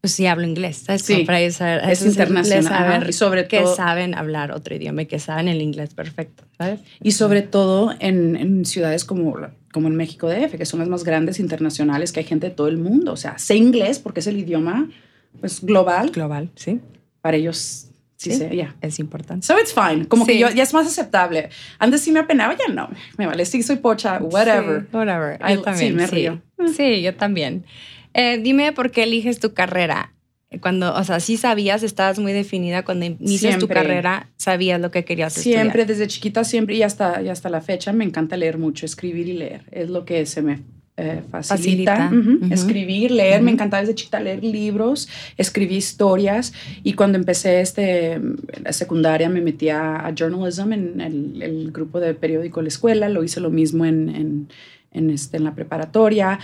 pues 0.01 0.13
sí, 0.15 0.27
hablo 0.27 0.47
inglés. 0.49 0.79
¿sabes? 0.79 1.03
Sí. 1.03 1.13
Como 1.15 1.27
para 1.27 1.41
ellos 1.41 1.55
saber- 1.55 1.89
Es 1.89 2.05
internacional, 2.05 2.67
ajá, 2.73 2.93
saber 2.93 3.09
y 3.11 3.13
sobre 3.13 3.47
que 3.47 3.61
todo- 3.61 3.77
saben 3.77 4.15
hablar 4.17 4.51
otro 4.51 4.75
idioma 4.75 5.03
y 5.03 5.07
que 5.07 5.21
saben 5.21 5.47
el 5.47 5.63
inglés 5.63 5.95
perfecto, 5.95 6.43
¿sabes? 6.59 6.81
Y 7.01 7.13
sobre 7.13 7.43
todo 7.43 7.95
en, 8.01 8.35
en 8.35 8.65
ciudades 8.65 9.05
como, 9.05 9.37
como 9.73 9.87
en 9.87 9.95
México 9.95 10.29
DF, 10.29 10.57
que 10.59 10.67
son 10.67 10.81
las 10.81 10.89
más 10.89 11.05
grandes 11.05 11.39
internacionales, 11.39 12.11
que 12.11 12.19
hay 12.21 12.27
gente 12.27 12.49
de 12.49 12.55
todo 12.55 12.67
el 12.67 12.79
mundo. 12.79 13.13
O 13.13 13.17
sea, 13.17 13.39
sé 13.39 13.55
inglés 13.55 14.01
porque 14.01 14.19
es 14.21 14.27
el 14.27 14.39
idioma 14.39 14.89
pues, 15.41 15.61
global. 15.63 16.11
Global, 16.11 16.51
sí. 16.57 16.81
Para 17.21 17.37
ellos, 17.37 17.88
sí, 18.19 18.33
Sí. 18.33 18.45
ya. 18.55 18.77
Es 18.83 18.99
importante. 18.99 19.47
So 19.47 19.59
it's 19.59 19.73
fine. 19.73 20.07
Como 20.07 20.27
que 20.27 20.35
Sí. 20.35 20.39
yo, 20.41 20.51
ya 20.51 20.63
es 20.65 20.75
más 20.75 20.87
aceptable. 20.87 21.49
Antes 21.79 22.03
sí 22.03 22.13
me 22.13 22.19
apenaba, 22.21 22.55
ya 22.55 22.73
no. 22.75 22.91
Me 23.17 23.27
vale, 23.27 23.47
sí 23.47 23.63
soy 23.63 23.77
pocha, 23.77 24.19
whatever. 24.21 24.83
Sí, 24.83 24.87
whatever. 24.97 25.39
I- 25.41 25.55
Yo 25.55 25.63
también. 25.63 25.91
sí, 25.93 25.97
me 25.97 26.07
río. 26.07 26.43
Sí, 26.77 27.01
yo 27.01 27.15
también. 27.15 27.65
Eh, 28.13 28.39
dime 28.43 28.73
por 28.73 28.91
qué 28.91 29.05
eliges 29.05 29.39
tu 29.39 29.55
carrera. 29.55 30.13
Cuando, 30.63 30.95
o 30.95 31.05
sea, 31.05 31.21
sí 31.21 31.37
sabías, 31.37 31.83
estabas 31.83 32.19
muy 32.19 32.33
definida 32.33 32.83
cuando 32.83 33.05
inicias 33.05 33.57
tu 33.57 33.67
Siempre. 33.67 33.75
carrera, 33.75 34.31
sabías 34.39 34.81
lo 34.81 34.91
que 34.91 35.05
querías 35.05 35.35
Siempre, 35.35 35.83
estudiar. 35.83 35.87
desde 35.87 36.07
chiquita, 36.07 36.43
siempre 36.43 36.75
y 36.77 36.83
hasta, 36.83 37.21
y 37.21 37.29
hasta 37.29 37.51
la 37.51 37.61
fecha, 37.61 37.93
me 37.93 38.05
encanta 38.05 38.35
leer 38.39 38.57
mucho, 38.57 38.87
escribir 38.87 39.29
y 39.29 39.35
leer. 39.35 39.65
Es 39.71 39.91
lo 39.91 40.07
que 40.07 40.25
se 40.25 40.41
me 40.41 40.63
eh, 40.99 41.23
facilita. 41.31 41.97
Facilita. 41.97 42.11
Ujú. 42.13 42.45
Ujú. 42.45 42.55
Escribir, 42.55 43.11
leer, 43.13 43.41
me 43.41 43.51
Ujú. 43.51 43.55
encantaba 43.55 43.81
desde 43.81 43.95
chiquita 43.95 44.21
leer 44.21 44.43
libros, 44.43 45.09
escribí 45.37 45.77
historias 45.77 46.53
y 46.83 46.93
cuando 46.95 47.17
empecé 47.17 47.61
este, 47.61 48.21
la 48.63 48.73
secundaria 48.73 49.29
me 49.29 49.41
metí 49.41 49.69
a, 49.69 50.05
a 50.07 50.13
journalism 50.15 50.73
en 50.73 51.01
el, 51.01 51.43
el 51.43 51.73
grupo 51.73 52.01
de 52.01 52.15
periódico 52.15 52.61
de 52.61 52.65
la 52.65 52.69
escuela, 52.69 53.09
lo 53.09 53.23
hice 53.25 53.41
lo 53.41 53.51
mismo 53.51 53.85
en, 53.87 54.09
en, 54.09 54.49
en, 54.93 55.11
este, 55.11 55.37
en 55.37 55.45
la 55.45 55.55
preparatoria 55.55 56.39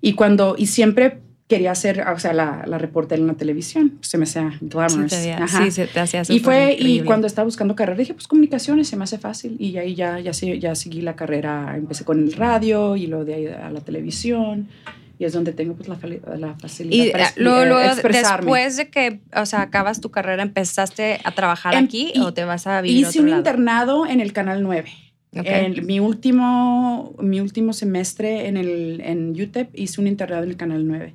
y 0.00 0.14
cuando, 0.14 0.56
y 0.58 0.66
siempre 0.66 1.18
quería 1.50 1.74
ser, 1.74 2.00
o 2.08 2.18
sea, 2.18 2.32
la, 2.32 2.64
la 2.66 2.78
reportera 2.78 3.20
en 3.20 3.26
la 3.26 3.34
televisión, 3.34 3.98
se 4.00 4.16
me 4.16 4.24
hacía 4.24 4.52
Sí, 4.52 4.66
glamorous. 4.68 5.12
Ajá. 5.12 5.64
sí, 5.64 5.70
se 5.70 5.86
te 5.86 6.00
hacía 6.00 6.22
Y 6.28 6.38
fue, 6.38 6.70
y 6.70 6.74
increíble. 6.76 7.04
cuando 7.04 7.26
estaba 7.26 7.44
buscando 7.44 7.76
carrera, 7.76 7.98
dije, 7.98 8.14
pues 8.14 8.26
comunicaciones 8.26 8.88
se 8.88 8.96
me 8.96 9.04
hace 9.04 9.18
fácil. 9.18 9.56
Y 9.58 9.76
ahí 9.76 9.94
ya, 9.94 10.18
ya, 10.20 10.32
sí- 10.32 10.58
ya 10.58 10.74
seguí 10.74 11.02
la 11.02 11.14
carrera, 11.16 11.74
empecé 11.76 12.04
con 12.06 12.18
el 12.20 12.32
radio 12.32 12.96
y 12.96 13.06
luego 13.06 13.26
de 13.26 13.34
ahí 13.34 13.46
a 13.48 13.68
la 13.70 13.80
televisión. 13.80 14.68
Y 15.18 15.26
es 15.26 15.34
donde 15.34 15.52
tengo 15.52 15.74
pues 15.74 15.86
la, 15.86 15.98
la 16.38 16.54
facilidad 16.54 17.04
Y 17.04 17.10
para 17.10 17.26
eh, 17.26 17.32
luego, 17.36 17.60
eh, 17.62 17.66
luego, 17.68 17.90
expresarme. 17.90 18.46
después 18.46 18.76
de 18.78 18.88
que, 18.88 19.20
o 19.36 19.44
sea, 19.44 19.60
acabas 19.60 20.00
tu 20.00 20.10
carrera, 20.10 20.42
¿empezaste 20.42 21.20
a 21.24 21.32
trabajar 21.32 21.74
Em- 21.74 21.84
aquí 21.84 22.12
y- 22.14 22.20
o 22.20 22.32
te 22.32 22.44
vas 22.44 22.66
a 22.66 22.80
vivir 22.80 23.00
Hice 23.00 23.08
otro 23.18 23.22
un 23.24 23.28
lado? 23.30 23.40
internado 23.40 24.06
en 24.06 24.20
el 24.20 24.32
Canal 24.32 24.62
9. 24.62 24.88
Ok. 25.36 25.44
En 25.46 25.86
mi 25.86 26.00
último, 26.00 27.14
mi 27.20 27.38
último 27.40 27.72
semestre 27.72 28.48
en, 28.48 28.56
el, 28.56 29.00
en 29.04 29.30
UTEP 29.40 29.68
hice 29.78 30.00
un 30.00 30.06
internado 30.06 30.42
en 30.44 30.50
el 30.50 30.56
Canal 30.56 30.86
9. 30.86 31.14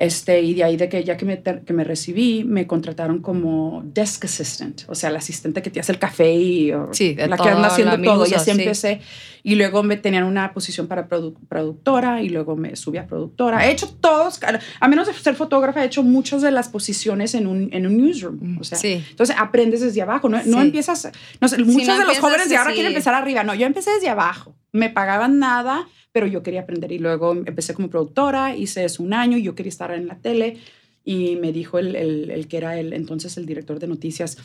Este, 0.00 0.40
y 0.42 0.54
de 0.54 0.62
ahí 0.62 0.76
de 0.76 0.88
que 0.88 1.02
ya 1.02 1.16
que 1.16 1.24
me, 1.24 1.42
que 1.42 1.72
me 1.72 1.82
recibí, 1.82 2.44
me 2.44 2.68
contrataron 2.68 3.18
como 3.20 3.82
desk 3.84 4.26
assistant, 4.26 4.82
o 4.86 4.94
sea, 4.94 5.10
la 5.10 5.18
asistente 5.18 5.60
que 5.60 5.70
te 5.70 5.80
hace 5.80 5.90
el 5.90 5.98
café 5.98 6.32
y 6.32 6.72
Sí, 6.92 7.16
la 7.16 7.30
que 7.30 7.36
todo 7.36 7.48
anda 7.48 7.60
lo 7.62 7.66
haciendo 7.66 8.00
todo. 8.02 8.24
Y 8.24 8.32
así 8.34 8.52
sí. 8.52 8.60
empecé. 8.60 9.00
Y 9.42 9.56
luego 9.56 9.82
me 9.82 9.96
tenían 9.96 10.22
una 10.22 10.52
posición 10.54 10.86
para 10.86 11.08
produ- 11.08 11.34
productora 11.48 12.22
y 12.22 12.28
luego 12.28 12.54
me 12.54 12.76
subí 12.76 12.98
a 12.98 13.06
productora. 13.08 13.66
He 13.66 13.72
hecho 13.72 13.88
todos, 13.88 14.38
a 14.80 14.86
menos 14.88 15.08
de 15.08 15.14
ser 15.14 15.34
fotógrafa, 15.34 15.82
he 15.82 15.86
hecho 15.86 16.04
muchas 16.04 16.42
de 16.42 16.52
las 16.52 16.68
posiciones 16.68 17.34
en 17.34 17.48
un, 17.48 17.68
en 17.72 17.84
un 17.86 17.96
newsroom. 17.96 18.58
O 18.60 18.64
sea, 18.64 18.78
Sí. 18.78 19.04
entonces 19.10 19.34
aprendes 19.36 19.80
desde 19.80 20.00
abajo, 20.02 20.28
no, 20.28 20.40
no 20.44 20.60
empiezas, 20.62 21.10
no 21.40 21.48
sé, 21.48 21.58
muchos 21.64 21.88
no 21.88 21.98
de 21.98 22.04
los 22.06 22.18
jóvenes 22.20 22.48
de 22.48 22.56
ahora 22.56 22.72
quieren 22.72 22.92
empezar 22.92 23.14
arriba, 23.14 23.42
no, 23.42 23.52
yo 23.56 23.66
empecé 23.66 23.90
desde 23.90 24.08
abajo, 24.10 24.54
me 24.70 24.90
pagaban 24.90 25.40
nada, 25.40 25.88
pero 26.12 26.26
yo 26.26 26.42
quería 26.42 26.62
aprender 26.62 26.92
y 26.92 26.98
luego 26.98 27.32
empecé 27.32 27.74
como 27.74 27.90
productora, 27.90 28.56
hice 28.56 28.84
eso 28.84 29.02
un 29.02 29.12
año 29.12 29.38
yo 29.38 29.54
quería 29.54 29.70
estar 29.70 29.90
en 29.92 30.06
la 30.06 30.18
tele. 30.18 30.58
Y 31.04 31.36
me 31.36 31.52
dijo 31.52 31.78
el, 31.78 31.96
el, 31.96 32.30
el 32.30 32.48
que 32.48 32.58
era 32.58 32.78
el 32.78 32.92
entonces 32.92 33.38
el 33.38 33.46
director 33.46 33.78
de 33.78 33.86
noticias, 33.86 34.36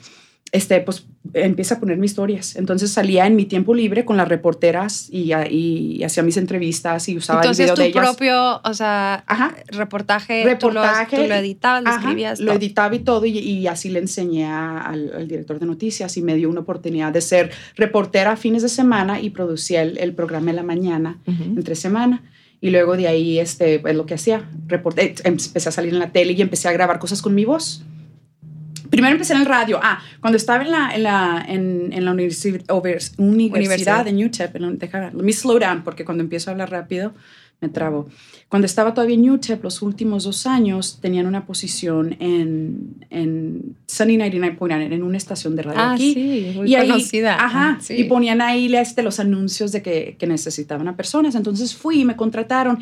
este, 0.54 0.80
pues 0.82 1.08
empieza 1.34 1.76
a 1.76 1.80
ponerme 1.80 2.06
historias. 2.06 2.56
Entonces 2.56 2.92
salía 2.92 3.26
en 3.26 3.36
mi 3.36 3.46
tiempo 3.46 3.74
libre 3.74 4.06
con 4.06 4.18
las 4.18 4.28
reporteras 4.28 5.10
y, 5.12 5.34
y 5.50 6.04
hacía 6.04 6.22
mis 6.22 6.38
entrevistas 6.38 7.10
y 7.10 7.18
usaba 7.18 7.42
Entonces 7.42 7.62
el 7.62 7.66
video 7.66 7.76
tu 7.76 7.82
de 7.82 7.88
ellas. 7.88 8.06
propio, 8.06 8.62
o 8.64 8.74
sea, 8.76 9.24
Ajá. 9.26 9.56
reportaje, 9.70 10.44
Reportaje, 10.44 11.18
tú, 11.18 11.18
lo, 11.18 11.24
tú 11.24 11.30
lo 11.30 11.36
editabas, 11.36 11.84
lo 11.84 11.90
Ajá, 11.90 12.00
escribías. 12.02 12.40
Lo 12.40 12.46
todo. 12.48 12.56
editaba 12.58 12.96
y 12.96 13.00
todo, 13.00 13.26
y, 13.26 13.38
y 13.40 13.66
así 13.68 13.90
le 13.90 13.98
enseñé 13.98 14.46
al, 14.46 15.12
al 15.16 15.28
director 15.28 15.58
de 15.60 15.66
noticias 15.66 16.16
y 16.18 16.22
me 16.22 16.36
dio 16.36 16.52
una 16.52 16.60
oportunidad 16.60 17.12
de 17.12 17.22
ser 17.22 17.50
reportera 17.76 18.34
a 18.34 18.36
fines 18.38 18.62
de 18.62 18.70
semana 18.70 19.20
y 19.20 19.32
producía 19.32 19.82
el, 19.82 19.98
el 19.98 20.14
programa 20.14 20.52
en 20.52 20.56
la 20.58 20.64
mañana, 20.64 21.18
entre 21.26 21.74
semana. 21.76 22.22
Y 22.62 22.70
luego 22.70 22.96
de 22.96 23.08
ahí, 23.08 23.40
este, 23.40 23.82
es 23.84 23.96
lo 23.96 24.06
que 24.06 24.14
hacía, 24.14 24.48
reporté, 24.68 25.16
empecé 25.24 25.68
a 25.68 25.72
salir 25.72 25.94
en 25.94 26.00
la 26.00 26.12
tele 26.12 26.34
y 26.34 26.42
empecé 26.42 26.68
a 26.70 26.72
grabar 26.72 27.00
cosas 27.00 27.22
con 27.24 27.34
mi 27.34 27.44
voz. 27.44 27.84
Primero 28.94 29.14
empecé 29.14 29.34
en 29.34 29.40
el 29.42 29.46
radio. 29.46 29.80
Ah, 29.82 30.00
cuando 30.22 30.38
estaba 30.38 30.64
en 30.64 30.72
la, 30.72 30.96
en 30.96 31.04
la, 31.04 31.46
en, 31.48 31.92
en 31.94 32.06
la 32.06 32.12
universi- 32.14 32.64
universidad, 33.18 34.08
en 34.08 34.24
UTEP, 34.24 34.56
en 34.56 34.78
deja- 34.80 35.12
let 35.14 35.24
me 35.24 35.34
slow 35.34 35.60
down, 35.60 35.84
porque 35.84 36.06
cuando 36.06 36.24
empiezo 36.24 36.50
a 36.50 36.52
hablar 36.54 36.70
rápido 36.72 37.14
me 37.62 37.70
trabo. 37.70 38.10
Cuando 38.50 38.66
estaba 38.66 38.94
todavía 38.94 39.16
en 39.16 39.30
UTEP, 39.30 39.64
los 39.64 39.82
últimos 39.82 40.26
dos 40.26 40.46
años, 40.46 41.00
tenían 41.02 41.28
una 41.28 41.46
posición 41.46 42.18
en, 42.20 43.06
en 43.10 43.78
Sunny 43.88 44.18
99.9, 44.18 44.92
en 44.92 45.02
una 45.02 45.16
estación 45.18 45.56
de 45.56 45.64
radio 45.64 45.80
Ah, 45.80 45.94
aquí. 45.94 46.14
sí, 46.14 46.52
muy 46.56 46.70
y 46.70 46.76
ahí, 46.76 46.90
conocida. 46.90 47.38
Ajá, 47.42 47.78
Sí. 47.80 47.94
y 47.96 48.04
ponían 48.04 48.42
ahí 48.42 48.74
este, 48.76 49.02
los 49.02 49.22
anuncios 49.22 49.72
de 49.72 49.82
que, 49.82 50.18
que 50.20 50.28
necesitaban 50.28 50.90
a 50.90 50.98
personas. 50.98 51.36
Entonces 51.36 51.74
fui 51.74 52.02
y 52.02 52.06
me 52.06 52.18
contrataron. 52.18 52.80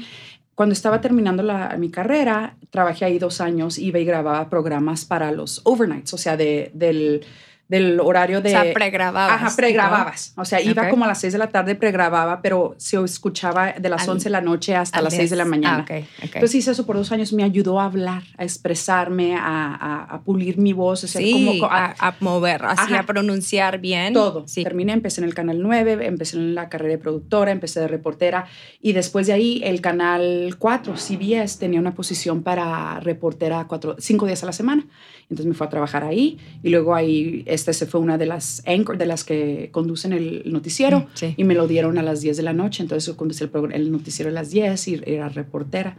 Cuando 0.56 0.74
estaba 0.74 1.02
terminando 1.02 1.44
la, 1.44 1.76
mi 1.78 1.90
carrera, 1.90 2.58
trabajé 2.70 3.06
ahí 3.06 3.20
dos 3.20 3.42
años, 3.42 3.78
iba 3.78 4.00
y 4.00 4.06
grababa 4.06 4.50
programas 4.50 5.06
para 5.06 5.32
los 5.32 5.62
overnights, 5.64 6.14
o 6.14 6.18
sea, 6.18 6.38
de, 6.38 6.72
del 6.74 7.26
del 7.72 8.02
horario 8.02 8.42
de... 8.42 8.50
O 8.50 8.52
sea, 8.52 8.74
pregrababas. 8.74 9.32
Ajá, 9.32 9.56
pregrababas. 9.56 10.34
O 10.36 10.44
sea, 10.44 10.60
iba 10.60 10.90
como 10.90 11.06
a 11.06 11.08
las 11.08 11.22
6 11.22 11.32
de 11.32 11.40
la 11.40 11.48
tarde, 11.48 11.74
pregrababa, 11.76 12.42
pero 12.42 12.76
se 12.78 13.02
escuchaba 13.02 13.72
de 13.72 13.88
las 13.88 14.06
11 14.06 14.26
de 14.26 14.30
la 14.30 14.42
noche 14.42 14.76
hasta 14.76 15.02
las 15.02 15.14
6 15.14 15.30
de 15.30 15.36
la 15.38 15.46
mañana. 15.46 15.78
Ah, 15.80 15.84
okay, 15.84 16.06
Entonces 16.22 16.56
hice 16.56 16.72
eso 16.72 16.86
por 16.86 16.98
dos 16.98 17.14
años, 17.14 17.32
me 17.32 17.44
ayudó 17.46 17.80
a 17.80 17.86
hablar, 17.86 18.24
a 18.38 18.44
expresarme, 18.44 19.38
a, 19.38 20.04
a, 20.04 20.22
pulir 20.22 20.58
mi 20.58 20.74
voz. 20.74 21.06
O 21.06 21.08
sea, 21.08 21.22
sí, 21.22 21.60
como, 21.60 21.72
a, 21.72 22.14
mover, 22.20 22.62
así 22.66 22.94
a 22.94 23.04
pronunciar 23.04 23.80
bien. 23.80 24.14
Todo. 24.14 24.46
Sí. 24.50 24.66
Terminé, 24.66 24.92
empecé 24.92 25.22
en 25.22 25.28
el 25.28 25.34
Canal 25.34 25.62
9, 25.62 26.06
empecé 26.06 26.36
en 26.36 26.54
la 26.54 26.68
carrera 26.68 26.92
de 26.92 26.98
productora, 26.98 27.52
empecé 27.52 27.80
de 27.80 27.88
reportera 27.88 28.48
y 28.82 28.92
después 28.92 29.28
de 29.28 29.34
ahí 29.34 29.62
el 29.64 29.80
Canal 29.80 30.58
4, 30.60 30.98
CBS, 30.98 31.58
tenía 31.58 31.80
una 31.80 31.94
posición 31.94 32.44
para 32.44 33.00
reportera 33.00 33.66
cuatro, 33.66 33.96
cinco 33.98 34.26
días 34.26 34.44
a 34.44 34.48
la 34.48 34.52
semana. 34.52 34.86
Entonces 35.30 35.46
me 35.46 35.54
fue 35.54 35.66
a 35.66 35.70
trabajar 35.70 36.04
ahí 36.04 36.38
y 36.62 36.70
luego 36.70 36.94
ahí 36.94 37.44
esta 37.62 37.74
se 37.74 37.86
fue 37.86 38.00
una 38.00 38.18
de 38.18 38.26
las 38.26 38.64
anchor, 38.66 38.98
de 38.98 39.06
las 39.06 39.24
que 39.24 39.70
conducen 39.72 40.14
el 40.14 40.44
noticiero 40.52 41.08
mm, 41.22 41.26
y 41.38 41.44
me 41.44 41.54
lo 41.54 41.68
dieron 41.68 41.98
a 41.98 42.04
las 42.04 42.22
10 42.22 42.38
de 42.38 42.44
la 42.44 42.54
noche. 42.54 42.84
Entonces 42.84 43.06
yo 43.08 43.16
conducí 43.16 43.44
el, 43.44 43.52
el 43.72 43.92
noticiero 43.92 44.30
a 44.30 44.34
las 44.34 44.50
10 44.50 44.88
y 44.88 45.02
era 45.06 45.30
reportera. 45.30 45.98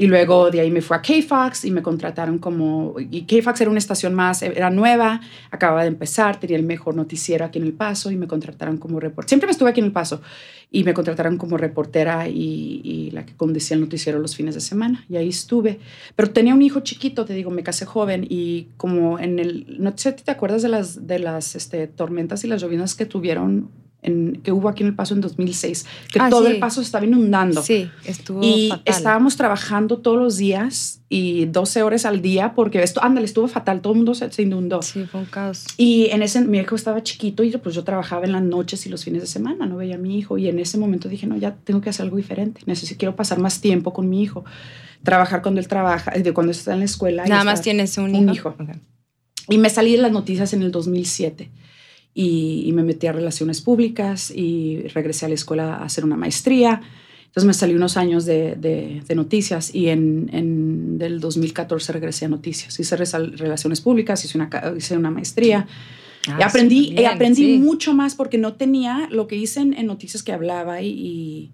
Y 0.00 0.06
luego 0.06 0.50
de 0.50 0.60
ahí 0.62 0.70
me 0.70 0.80
fui 0.80 0.96
a 0.96 1.02
KFOX 1.02 1.66
y 1.66 1.70
me 1.70 1.82
contrataron 1.82 2.38
como, 2.38 2.94
y 2.98 3.26
KFOX 3.26 3.60
era 3.60 3.68
una 3.68 3.78
estación 3.78 4.14
más, 4.14 4.40
era 4.40 4.70
nueva, 4.70 5.20
acababa 5.50 5.82
de 5.82 5.88
empezar, 5.88 6.40
tenía 6.40 6.56
el 6.56 6.62
mejor 6.62 6.94
noticiero 6.94 7.44
aquí 7.44 7.58
en 7.58 7.66
El 7.66 7.74
Paso 7.74 8.10
y 8.10 8.16
me 8.16 8.26
contrataron 8.26 8.78
como 8.78 8.98
reportera. 8.98 9.28
Siempre 9.28 9.46
me 9.46 9.50
estuve 9.52 9.68
aquí 9.68 9.80
en 9.80 9.84
El 9.84 9.92
Paso 9.92 10.22
y 10.70 10.84
me 10.84 10.94
contrataron 10.94 11.36
como 11.36 11.58
reportera 11.58 12.26
y, 12.30 13.10
la 13.12 13.26
que 13.26 13.34
conducía 13.34 13.74
el 13.74 13.82
noticiero 13.82 14.18
los 14.20 14.34
fines 14.34 14.54
de 14.54 14.62
semana. 14.62 15.04
Y 15.06 15.16
ahí 15.16 15.28
estuve. 15.28 15.80
Pero 16.16 16.30
tenía 16.30 16.54
un 16.54 16.62
hijo 16.62 16.80
chiquito, 16.80 17.26
te 17.26 17.34
digo, 17.34 17.50
me 17.50 17.62
casé 17.62 17.84
joven 17.84 18.26
y 18.26 18.68
como 18.78 19.18
en 19.18 19.38
el, 19.38 19.66
no 19.80 19.92
sé 19.98 20.16
si 20.16 20.24
te 20.24 20.30
acuerdas 20.30 20.62
de 20.62 20.70
las, 20.70 21.06
de 21.06 21.18
las 21.18 21.54
este, 21.54 21.86
tormentas 21.88 22.42
y 22.42 22.46
las 22.46 22.62
llovinas 22.62 22.94
que 22.94 23.04
tuvieron 23.04 23.68
que 24.02 24.52
hubo 24.52 24.68
aquí 24.68 24.82
en 24.82 24.88
El 24.88 24.94
Paso 24.94 25.14
en 25.14 25.20
2006, 25.20 25.84
que 26.10 26.20
ah, 26.20 26.30
todo 26.30 26.46
el 26.46 26.58
Paso 26.58 26.80
estaba 26.80 27.04
inundando. 27.04 27.62
Sí, 27.62 27.90
estuvo 28.04 28.42
Y 28.42 28.72
estábamos 28.86 29.36
trabajando 29.36 29.98
todos 29.98 30.18
los 30.18 30.36
días 30.38 31.02
y 31.10 31.46
12 31.46 31.82
horas 31.82 32.06
al 32.06 32.22
día 32.22 32.54
porque 32.54 32.82
esto, 32.82 33.02
ándale, 33.02 33.26
estuvo 33.26 33.46
fatal, 33.46 33.82
todo 33.82 33.92
el 33.92 33.98
mundo 33.98 34.14
se, 34.14 34.30
inundó. 34.42 34.80
Sí, 34.80 35.04
fue 35.04 35.20
un 35.20 35.26
caos. 35.26 35.66
Y 35.76 36.06
en 36.10 36.22
ese, 36.22 36.40
mi 36.40 36.58
hijo 36.58 36.76
estaba 36.76 37.02
chiquito 37.02 37.42
y 37.44 37.50
pues 37.58 37.74
yo 37.74 37.84
trabajaba 37.84 38.24
en 38.24 38.32
las 38.32 38.42
noches 38.42 38.86
y 38.86 38.88
los 38.88 39.04
fines 39.04 39.20
de 39.20 39.28
semana, 39.28 39.66
no 39.66 39.76
veía 39.76 39.96
a 39.96 39.98
mi 39.98 40.18
hijo 40.18 40.38
y 40.38 40.48
en 40.48 40.58
ese 40.58 40.78
momento 40.78 41.08
dije, 41.08 41.26
no, 41.26 41.36
ya 41.36 41.54
tengo 41.56 41.82
que 41.82 41.90
hacer 41.90 42.04
algo 42.04 42.16
diferente, 42.16 42.62
necesito, 42.64 42.98
quiero 42.98 43.16
pasar 43.16 43.38
más 43.38 43.60
tiempo 43.60 43.92
con 43.92 44.08
mi 44.08 44.22
hijo, 44.22 44.44
trabajar 45.02 45.42
cuando 45.42 45.60
él 45.60 45.68
trabaja, 45.68 46.12
de 46.12 46.32
cuando 46.32 46.52
está 46.52 46.72
en 46.72 46.78
la 46.78 46.84
escuela. 46.86 47.26
Nada 47.26 47.44
más 47.44 47.60
tienes 47.60 47.98
un 47.98 48.14
hijo. 48.14 48.22
Un 48.22 48.30
hijo. 48.30 48.56
Y 49.50 49.58
me 49.58 49.68
salí 49.68 49.92
de 49.92 49.98
las 49.98 50.12
noticias 50.12 50.54
en 50.54 50.62
el 50.62 50.70
2007 50.70 51.50
y, 52.14 52.70
me 52.72 52.82
metí 52.82 53.06
a 53.06 53.12
relaciones 53.12 53.60
públicas 53.60 54.32
y 54.34 54.82
regresé 54.88 55.26
a 55.26 55.28
la 55.28 55.34
escuela 55.34 55.74
a 55.74 55.84
hacer 55.84 56.04
una 56.04 56.16
maestría. 56.16 56.80
Entonces 57.26 57.46
me 57.46 57.54
salí 57.54 57.74
unos 57.74 57.96
años 57.96 58.24
de, 58.24 58.56
de, 58.56 59.14
noticias 59.14 59.72
y 59.74 59.88
en, 59.88 60.28
en 60.32 60.98
del 60.98 61.20
2014 61.20 61.92
regresé 61.92 62.24
a 62.24 62.28
noticias. 62.28 62.78
Hice 62.80 62.96
relaciones 62.96 63.80
públicas, 63.80 64.24
hice 64.24 64.36
una, 64.36 64.50
hice 64.76 64.96
una 64.96 65.10
maestría. 65.10 65.66
Ah, 66.28 66.36
y 66.40 66.42
aprendí, 66.42 66.94
y 66.98 67.04
aprendí 67.04 67.58
mucho 67.58 67.94
más 67.94 68.14
porque 68.14 68.36
no 68.36 68.54
tenía 68.54 69.08
lo 69.10 69.26
que 69.26 69.36
hice 69.36 69.60
en, 69.60 69.86
noticias 69.86 70.22
que 70.22 70.32
hablaba 70.32 70.82
y, 70.82 71.52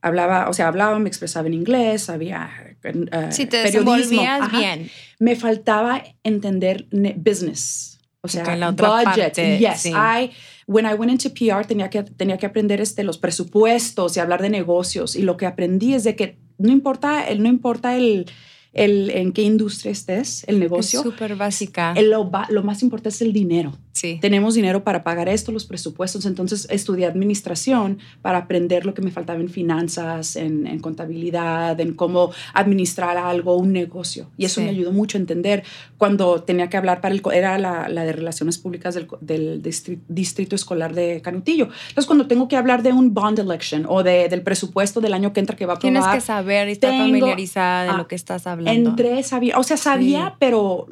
hablaba, 0.00 0.48
o 0.48 0.52
sea, 0.52 0.68
hablaba, 0.68 0.98
me 1.00 1.08
expresaba 1.08 1.48
en 1.48 1.54
inglés, 1.54 2.08
había 2.08 2.48
uh, 2.84 3.32
sí, 3.32 3.46
te 3.46 3.64
periodismo. 3.64 4.22
bien. 4.52 4.88
Me 5.18 5.34
faltaba 5.34 6.04
entender 6.22 6.86
business 7.16 7.97
o 8.20 8.28
sea, 8.28 8.56
la 8.56 8.72
budget. 8.72 9.36
yes, 9.58 9.86
I 9.86 10.30
when 10.66 10.84
I 10.86 10.94
went 10.94 11.12
into 11.12 11.30
PR 11.30 11.64
tenía 11.64 11.88
que 11.88 12.02
tenía 12.02 12.36
que 12.36 12.46
aprender 12.46 12.80
este 12.80 13.04
los 13.04 13.18
presupuestos 13.18 14.16
y 14.16 14.20
hablar 14.20 14.42
de 14.42 14.50
negocios 14.50 15.14
y 15.14 15.22
lo 15.22 15.36
que 15.36 15.46
aprendí 15.46 15.94
es 15.94 16.04
de 16.04 16.16
que 16.16 16.38
no 16.58 16.72
importa 16.72 17.28
el 17.28 17.42
no 17.42 17.48
importa 17.48 17.96
el 17.96 18.26
el 18.72 19.10
en 19.10 19.32
qué 19.32 19.42
industria 19.42 19.90
estés, 19.92 20.44
el 20.46 20.60
negocio. 20.60 21.00
Es 21.00 21.04
súper 21.04 21.36
básica. 21.36 21.94
lo, 22.00 22.30
lo, 22.50 22.62
más 22.62 22.82
importante 22.82 23.08
es 23.08 23.22
el 23.22 23.32
dinero. 23.32 23.72
Sí. 23.98 24.18
Tenemos 24.20 24.54
dinero 24.54 24.84
para 24.84 25.02
pagar 25.02 25.28
esto, 25.28 25.50
los 25.50 25.64
presupuestos. 25.64 26.24
Entonces 26.24 26.68
estudié 26.70 27.06
administración 27.06 27.98
para 28.22 28.38
aprender 28.38 28.86
lo 28.86 28.94
que 28.94 29.02
me 29.02 29.10
faltaba 29.10 29.40
en 29.40 29.48
finanzas, 29.48 30.36
en, 30.36 30.78
contabilidad, 30.78 31.80
en 31.80 31.94
cómo 31.94 32.30
administrar 32.54 33.16
algo, 33.16 33.56
un 33.56 33.72
negocio. 33.72 34.30
Y 34.36 34.44
eso 34.44 34.60
me 34.60 34.68
ayudó 34.68 34.92
mucho 34.92 35.18
a 35.18 35.20
entender 35.20 35.64
cuando 35.96 36.42
tenía 36.42 36.68
que 36.68 36.76
hablar 36.76 37.00
para 37.00 37.12
el... 37.12 37.22
Era 37.32 37.58
la, 37.58 37.88
la 37.88 38.04
de 38.04 38.12
Relaciones 38.12 38.56
Públicas 38.58 38.94
del, 38.94 39.08
del 39.20 39.62
distrito, 40.08 40.54
Escolar 40.54 40.94
de 40.94 41.20
Canutillo. 41.20 41.68
Entonces 41.88 42.06
cuando 42.06 42.28
tengo 42.28 42.46
que 42.46 42.56
hablar 42.56 42.84
de 42.84 42.92
un 42.92 43.12
bond 43.12 43.40
election 43.40 43.84
o 43.88 44.04
de, 44.04 44.28
del 44.28 44.42
presupuesto 44.42 45.00
del 45.00 45.12
año 45.12 45.32
que 45.32 45.40
entra 45.40 45.56
que 45.56 45.66
va 45.66 45.72
a 45.72 45.76
aprobar... 45.76 45.92
Tienes 45.92 46.14
que 46.14 46.20
saber 46.24 46.68
y 46.68 46.72
estar 46.72 46.96
familiarizada 46.96 47.92
de 47.92 47.98
lo 47.98 48.06
que 48.06 48.14
estás 48.14 48.46
hablando 48.46 48.90
Entré, 48.90 49.22
sabía, 49.24 49.58
o 49.58 49.62
sea, 49.62 49.76
sabía, 49.76 50.36
pero 50.38 50.86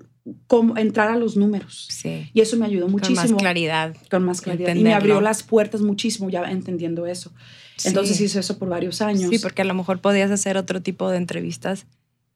cómo 0.47 0.77
entrar 0.77 1.11
a 1.11 1.17
los 1.17 1.37
números. 1.37 1.87
Sí. 1.91 2.31
Y 2.33 2.41
eso 2.41 2.57
me 2.57 2.67
ayudó 2.67 2.89
muchísimo. 2.89 3.23
Con 3.23 3.33
más 3.33 3.41
claridad. 3.41 3.97
Con 4.11 4.25
más 4.25 4.41
claridad. 4.41 4.75
Y 4.75 4.83
me 4.83 4.95
abrió 4.95 5.21
las 5.21 5.43
puertas 5.43 5.81
muchísimo 5.81 6.31
ya 6.31 6.43
entendiendo 6.51 7.07
eso. 7.07 7.33
Entonces 7.85 8.21
hice 8.21 8.41
eso 8.41 8.59
por 8.59 8.69
varios 8.69 9.03
años. 9.03 9.31
Sí, 9.31 9.39
porque 9.39 9.63
a 9.63 9.65
lo 9.65 9.75
mejor 9.75 10.01
podías 10.01 10.31
hacer 10.31 10.57
otro 10.57 10.81
tipo 10.83 11.11
de 11.11 11.19
entrevistas 11.19 11.87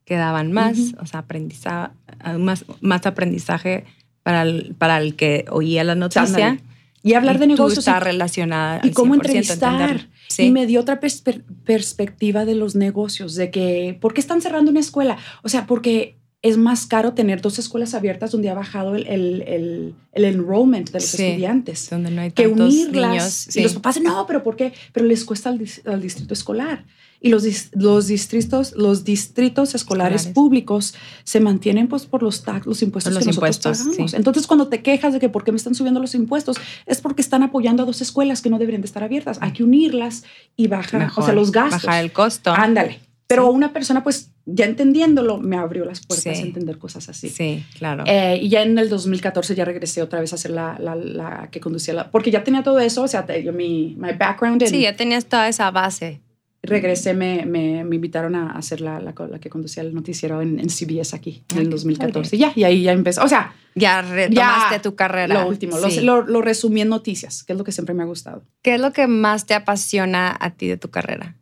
que 0.05 0.17
daban 0.17 0.53
más, 0.53 0.95
o 1.01 1.07
sea, 1.07 1.21
aprendizaje, 1.21 1.93
más, 2.39 2.65
más 2.81 3.07
aprendizaje 3.07 3.85
para 4.23 4.43
el, 4.43 4.75
para 4.77 4.99
el 4.99 5.17
que 5.17 5.47
oía 5.51 5.85
la 5.85 5.95
noticia. 5.95 6.61
Y 7.03 7.15
hablar 7.15 7.39
de 7.39 7.47
negocios. 7.47 7.85
Tú 7.85 7.91
está 7.91 8.01
relacionada. 8.01 8.81
Y 8.83 8.91
cómo 8.91 9.15
entrevistar. 9.15 10.09
Y 10.37 10.51
me 10.51 10.67
dio 10.67 10.81
otra 10.81 11.01
perspectiva 11.01 12.45
de 12.45 12.55
los 12.55 12.77
negocios, 12.77 13.35
de 13.35 13.51
que, 13.51 13.99
¿por 14.01 14.15
qué 14.15 14.21
están 14.21 14.43
cerrando 14.43 14.71
una 14.71 14.81
escuela? 14.81 15.17
O 15.43 15.49
sea, 15.49 15.67
porque 15.67 16.20
es 16.43 16.57
más 16.57 16.87
caro 16.87 17.13
tener 17.13 17.43
dos 17.43 17.59
escuelas 17.59 17.93
abiertas 17.93 18.31
donde 18.31 18.49
ha 18.49 18.55
bajado 18.55 18.95
el, 18.95 19.07
el, 19.07 19.95
el, 20.13 20.25
enrollment 20.25 20.91
de 20.91 21.01
los 21.01 21.15
estudiantes. 21.15 21.91
Donde 21.91 22.11
no 22.11 22.23
hay 22.23 22.31
que 22.31 22.47
unirlas. 22.47 23.55
Y 23.55 23.63
los 23.63 23.75
papás, 23.75 24.01
no, 24.01 24.27
pero 24.27 24.43
¿por 24.43 24.57
qué? 24.57 24.73
Pero 24.93 25.05
les 25.05 25.25
cuesta 25.25 25.51
al, 25.51 25.59
distrito 25.59 26.33
escolar. 26.33 26.87
Y 27.23 27.29
los, 27.29 27.45
los, 27.73 28.07
distritos, 28.07 28.73
los 28.75 29.05
distritos 29.05 29.75
escolares, 29.75 30.29
públicos 30.29 30.95
se 31.25 31.41
mantienen 31.41 31.87
pues, 31.89 32.07
por 32.07 32.23
los, 32.23 32.43
tax, 32.43 32.65
los 32.65 32.81
impuestos 32.81 33.19
que 33.19 33.27
nosotros 33.27 33.59
pagamos. 33.59 34.15
Entonces, 34.15 34.47
cuando 34.47 34.69
te 34.69 34.83
quejas 34.83 35.13
de 35.13 35.21
que 35.21 35.29
por 35.29 35.45
qué 35.45 35.53
me 35.53 35.59
están 35.59 35.75
subiendo 35.75 36.01
los 36.01 36.15
impuestos, 36.15 36.57
es 36.87 37.03
porque 37.03 37.21
están 37.21 37.43
apoyando 37.43 37.83
a 37.83 37.87
dos 37.87 38.01
escuelas 38.01 38.41
que 38.41 38.49
no 38.49 38.59
deberían 38.59 38.81
de 38.81 38.87
estar 38.87 39.05
abiertas. 39.05 39.37
Hay 39.43 39.53
que 39.53 39.63
unirlas 39.63 40.25
y 40.57 40.69
bajar, 40.69 41.13
o 41.15 41.23
sea, 41.23 41.35
los 41.35 41.53
gastos. 41.53 41.83
Bajar 41.83 42.03
el 42.03 42.13
costo. 42.13 42.51
Ándale. 42.55 43.10
Pero 43.31 43.49
una 43.49 43.73
persona, 43.73 44.03
pues, 44.03 44.33
ya 44.45 44.65
entendiéndolo, 44.65 45.39
me 45.39 45.57
abrió 45.57 45.85
las 45.85 46.05
puertas 46.05 46.37
a 46.37 46.43
entender 46.43 46.79
cosas 46.79 47.09
así. 47.09 47.29
Sí, 47.29 47.65
claro. 47.79 48.03
Eh, 48.09 48.41
y 48.43 48.49
ya 48.49 48.63
en 48.63 48.77
el 48.77 48.89
2014 48.89 49.55
ya 49.55 49.65
regresé 49.65 50.03
otra 50.03 50.21
vez 50.21 50.33
a 50.33 50.37
ser 50.37 50.51
la, 50.51 50.77
la, 50.81 50.97
la 50.97 51.49
que 51.53 51.61
conducía 51.61 51.95
la... 51.95 52.11
Porque 52.11 52.33
ya 52.33 52.43
tenía 52.43 52.65
todo 52.65 52.81
eso, 52.81 53.03
o 53.03 53.07
sea, 53.07 53.25
yo 53.39 53.53
mi 53.53 53.95
my 53.97 54.15
background. 54.15 54.65
sí, 54.67 54.81
ya 54.81 54.97
tenías 54.97 55.27
toda 55.27 55.47
esa 55.47 55.71
base. 55.71 56.21
Regresé, 56.65 57.15
me, 57.15 57.47
me, 57.47 57.85
me 57.85 57.95
invitaron 57.95 58.35
a 58.35 58.51
hacer 58.51 58.81
la, 58.81 58.99
la, 58.99 59.15
que 59.15 59.49
conducía 59.49 59.85
el 59.85 59.95
noticiero 59.95 60.43
en, 60.43 60.59
en 60.59 60.69
CBS 60.69 61.15
aquí, 61.15 61.45
en 61.53 61.59
el 61.59 61.71
2014. 61.71 62.35
Y 62.35 62.39
ya, 62.41 62.53
y 62.57 62.65
ahí 62.65 62.83
ya 62.83 62.91
empezó. 62.91 63.23
O 63.23 63.29
sea... 63.29 63.55
Ya 63.77 64.03
retomaste 64.03 64.81
tu 64.81 64.97
carrera. 64.97 65.43
Lo 65.43 65.49
último, 65.49 65.79
lo, 65.79 66.27
lo 66.27 66.43
resumí 66.43 66.81
en 66.81 66.89
noticias, 66.89 67.45
que 67.45 67.53
es 67.53 67.59
lo 67.59 67.65
que 67.65 67.71
siempre 67.71 67.95
me 67.95 68.03
ha 68.03 68.07
gustado. 68.07 68.43
¿Qué 68.63 68.75
es 68.75 68.81
lo 68.81 68.93
que 68.93 69.07
más 69.07 69.47
te 69.47 69.55
apasiona 69.55 70.37
a 70.41 70.51
ti 70.51 70.67
de 70.67 70.77
tu 70.77 70.91
carrera? 70.91 71.37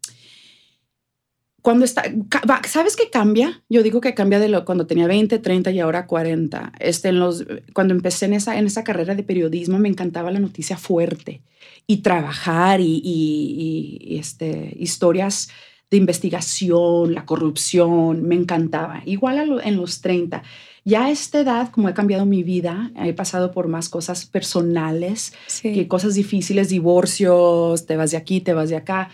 Cuando 1.62 1.84
está, 1.84 2.04
¿sabes 2.68 2.96
qué 2.96 3.10
cambia? 3.10 3.62
Yo 3.68 3.82
digo 3.82 4.00
que 4.00 4.14
cambia 4.14 4.38
de 4.38 4.48
lo 4.48 4.64
cuando 4.64 4.86
tenía 4.86 5.06
20, 5.06 5.38
30 5.38 5.70
y 5.72 5.80
ahora 5.80 6.06
40. 6.06 6.72
Este, 6.78 7.08
en 7.08 7.18
los, 7.18 7.44
cuando 7.72 7.94
empecé 7.94 8.26
en 8.26 8.34
esa, 8.34 8.58
en 8.58 8.66
esa 8.66 8.84
carrera 8.84 9.14
de 9.14 9.24
periodismo 9.24 9.78
me 9.78 9.88
encantaba 9.88 10.30
la 10.30 10.38
noticia 10.38 10.76
fuerte 10.76 11.42
y 11.86 11.98
trabajar 11.98 12.80
y, 12.80 13.00
y, 13.04 14.18
este, 14.18 14.76
historias 14.78 15.48
de 15.90 15.96
investigación, 15.96 17.14
la 17.14 17.24
corrupción, 17.24 18.22
me 18.22 18.34
encantaba. 18.34 19.02
Igual 19.06 19.60
en 19.64 19.76
los 19.76 20.00
30. 20.00 20.42
Ya 20.84 21.06
a 21.06 21.10
esta 21.10 21.40
edad, 21.40 21.70
como 21.70 21.88
he 21.88 21.94
cambiado 21.94 22.24
mi 22.24 22.42
vida, 22.42 22.92
he 22.96 23.12
pasado 23.14 23.52
por 23.52 23.68
más 23.68 23.88
cosas 23.88 24.26
personales, 24.26 25.34
que 25.60 25.88
cosas 25.88 26.14
difíciles, 26.14 26.68
divorcios, 26.68 27.86
te 27.86 27.96
vas 27.96 28.12
de 28.12 28.16
aquí, 28.16 28.40
te 28.40 28.54
vas 28.54 28.70
de 28.70 28.76
acá. 28.76 29.10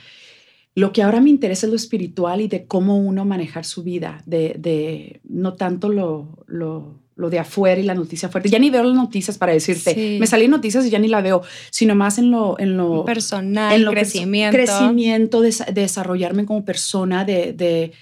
Lo 0.77 0.93
que 0.93 1.03
ahora 1.03 1.21
me 1.21 1.31
interesa 1.31 1.67
es 1.67 1.71
lo 1.71 1.77
espiritual 1.77 2.41
y 2.41 2.49
de 2.49 2.67
cómo 2.67 2.97
uno 2.99 3.25
manejar 3.25 3.65
su 3.65 3.83
vida, 3.85 4.23
de, 4.27 4.57
de 4.59 5.21
no 5.25 5.55
tanto 5.55 5.89
lo, 5.89 6.45
lo, 6.49 7.01
lo 7.15 7.31
de 7.31 7.39
afuera 7.39 7.81
y 7.81 7.85
la 7.85 7.95
noticia 7.95 8.29
fuerte. 8.29 8.49
Ya 8.49 8.59
ni 8.59 8.71
veo 8.71 8.83
las 8.83 8.97
noticias 8.97 9.39
para 9.39 9.53
decirte, 9.53 9.95
Sí. 9.95 10.17
me 10.19 10.27
salí 10.27 10.49
noticias 10.49 10.85
y 10.85 10.91
ya 10.91 10.99
ni 10.99 11.07
la 11.07 11.21
veo, 11.23 11.43
sino 11.71 11.95
más 11.95 12.19
en 12.19 12.33
lo, 12.33 12.59
en 12.59 12.77
lo 12.77 13.05
Personal, 13.05 13.73
en 13.73 13.85
lo 13.85 13.93
crecimiento. 13.93 14.57
crecimiento, 14.57 15.43
desa- 15.45 15.73
desarrollarme 15.73 16.45
como 16.45 16.65
persona, 16.65 17.25
de, 17.25 17.53
de, 17.53 17.93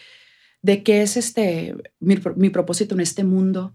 de 0.63 0.83
qué 0.83 1.03
es 1.03 1.19
este, 1.19 1.75
mi, 2.01 2.17
mi 2.37 2.49
propósito 2.49 2.95
en 2.95 3.03
este 3.03 3.23
mundo, 3.23 3.75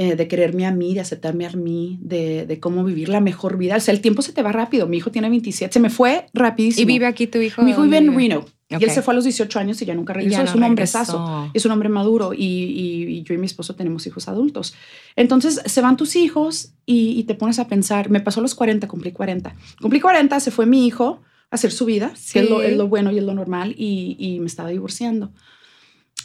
eh, 0.00 0.14
de 0.14 0.28
quererme 0.28 0.64
a 0.64 0.70
mí, 0.70 0.94
de 0.94 1.00
aceptarme 1.00 1.44
a 1.44 1.50
mí, 1.50 1.98
de, 2.00 2.46
de 2.46 2.60
cómo 2.60 2.84
vivir 2.84 3.08
la 3.08 3.20
mejor 3.20 3.58
vida. 3.58 3.76
O 3.76 3.80
sea, 3.80 3.92
el 3.92 4.00
tiempo 4.00 4.22
se 4.22 4.32
te 4.32 4.42
va 4.42 4.52
rápido. 4.52 4.86
Mi 4.86 4.98
hijo 4.98 5.10
tiene 5.10 5.28
27, 5.28 5.72
se 5.72 5.80
me 5.80 5.90
fue 5.90 6.26
rapidísimo. 6.32 6.82
¿Y 6.88 6.92
vive 6.92 7.06
aquí 7.06 7.26
tu 7.26 7.38
hijo? 7.38 7.62
Mi 7.62 7.72
hijo 7.72 7.82
vive 7.82 7.96
¿Dónde 7.96 8.12
en 8.12 8.16
Reno. 8.30 8.44
Y 8.70 8.84
él 8.84 8.90
se 8.90 9.00
fue 9.02 9.12
a 9.12 9.16
los 9.16 9.24
18 9.24 9.58
años 9.58 9.80
y 9.82 9.86
ya 9.86 9.94
nunca 9.94 10.12
regresó. 10.12 10.38
ya 10.38 10.44
es 10.44 10.54
un 10.54 10.62
hombre 10.62 10.84
regresó. 10.84 10.98
sazo. 10.98 11.50
Es 11.54 11.64
un 11.64 11.72
hombre 11.72 11.88
maduro 11.88 12.32
y, 12.34 12.44
y- 12.44 13.04
y 13.16 13.22
yo 13.22 13.32
y 13.34 13.38
mi 13.38 13.46
esposo 13.46 13.74
tenemos 13.74 14.06
hijos 14.06 14.28
adultos. 14.28 14.74
Entonces 15.16 15.60
se 15.64 15.80
van 15.80 15.96
tus 15.96 16.14
hijos 16.16 16.74
y, 16.86 17.18
y 17.18 17.24
te 17.24 17.34
pones 17.34 17.58
a 17.58 17.66
pensar. 17.66 18.10
Me 18.10 18.20
pasó 18.20 18.40
a 18.40 18.42
los 18.42 18.54
40, 18.54 18.86
cumplí 18.86 19.10
40. 19.12 19.54
Cumplí 19.80 20.00
40, 20.00 20.38
se 20.40 20.50
fue 20.50 20.66
mi 20.66 20.86
hijo 20.86 21.22
a 21.50 21.54
hacer 21.56 21.72
su 21.72 21.86
vida, 21.86 22.12
que 22.32 22.40
es 22.40 22.50
lo, 22.50 22.60
Sí. 22.60 22.66
es 22.66 22.76
lo 22.76 22.88
bueno 22.88 23.10
y 23.10 23.18
es 23.18 23.24
lo 23.24 23.32
normal, 23.34 23.74
y, 23.76 24.16
y 24.18 24.38
me 24.38 24.46
estaba 24.46 24.68
divorciando. 24.68 25.32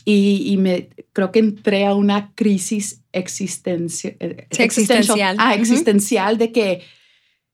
Y, 0.05 0.43
y 0.51 0.57
me 0.57 0.89
creo 1.13 1.31
que 1.31 1.39
entré 1.39 1.85
a 1.85 1.93
una 1.95 2.31
crisis 2.35 3.01
existencia, 3.13 4.15
eh, 4.19 4.47
Sí, 4.51 4.63
existencial. 4.63 5.35
Ah, 5.39 5.55
existencial 5.55 6.37
de 6.37 6.51
que 6.51 6.81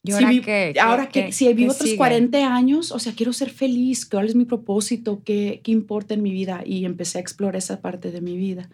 ¿Y 0.03 0.11
si 0.11 0.13
ahora 0.15 0.29
vi- 0.29 0.41
qué? 0.41 0.71
¿Qué- 0.73 0.79
ahora 0.79 1.09
que 1.09 1.31
si 1.31 1.51
vivo 1.53 1.71
otros 1.71 1.89
sigue? 1.89 1.97
40 1.97 2.55
años, 2.55 2.91
o 2.91 2.99
sea, 2.99 3.13
quiero 3.13 3.33
ser 3.33 3.49
feliz, 3.49 4.05
¿cuál 4.05 4.27
es 4.27 4.35
mi 4.35 4.45
propósito? 4.45 5.21
¿Qué, 5.25 5.61
qué 5.63 5.71
importa 5.71 6.13
en 6.13 6.23
mi 6.23 6.31
vida? 6.31 6.61
Y 6.65 6.85
empecé 6.85 7.17
a 7.17 7.21
explorar 7.21 7.57
esa 7.57 7.81
parte 7.81 8.09
de 8.11 8.21
mi 8.21 8.37
vida. 8.37 8.69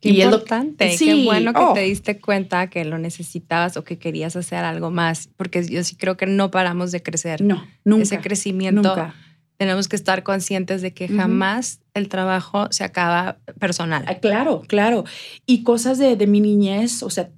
Qué 0.00 0.10
y 0.10 0.20
es 0.20 0.26
lo- 0.28 0.36
importante, 0.36 0.96
sí, 0.96 1.06
qué 1.06 1.24
bueno 1.24 1.52
que 1.52 1.60
oh. 1.60 1.72
te 1.74 1.80
diste 1.80 2.20
cuenta 2.20 2.70
que 2.70 2.84
lo 2.84 2.98
necesitabas 2.98 3.76
o 3.76 3.82
que 3.82 3.98
querías 3.98 4.36
hacer 4.36 4.58
algo 4.64 4.92
más, 4.92 5.28
porque 5.36 5.66
yo 5.66 5.82
sí 5.82 5.96
creo 5.96 6.16
que 6.16 6.26
no 6.26 6.52
paramos 6.52 6.92
de 6.92 7.02
crecer. 7.02 7.42
No, 7.42 7.66
nunca. 7.84 8.04
Ese 8.04 8.20
crecimiento, 8.20 8.80
Nunca. 8.90 9.14
tenemos 9.56 9.88
que 9.88 9.96
estar 9.96 10.22
conscientes 10.22 10.80
de 10.82 10.94
que 10.94 11.06
Ujú. 11.06 11.16
jamás 11.16 11.80
el 11.98 12.08
trabajo 12.08 12.68
se 12.70 12.84
acaba 12.84 13.38
personal. 13.58 14.04
Ah, 14.06 14.14
Claro, 14.16 14.62
claro. 14.66 15.04
Y 15.46 15.62
cosas 15.62 15.98
de, 15.98 16.16
de 16.16 16.26
mi 16.26 16.40
niñez, 16.40 17.02
o 17.02 17.10
sea, 17.10 17.28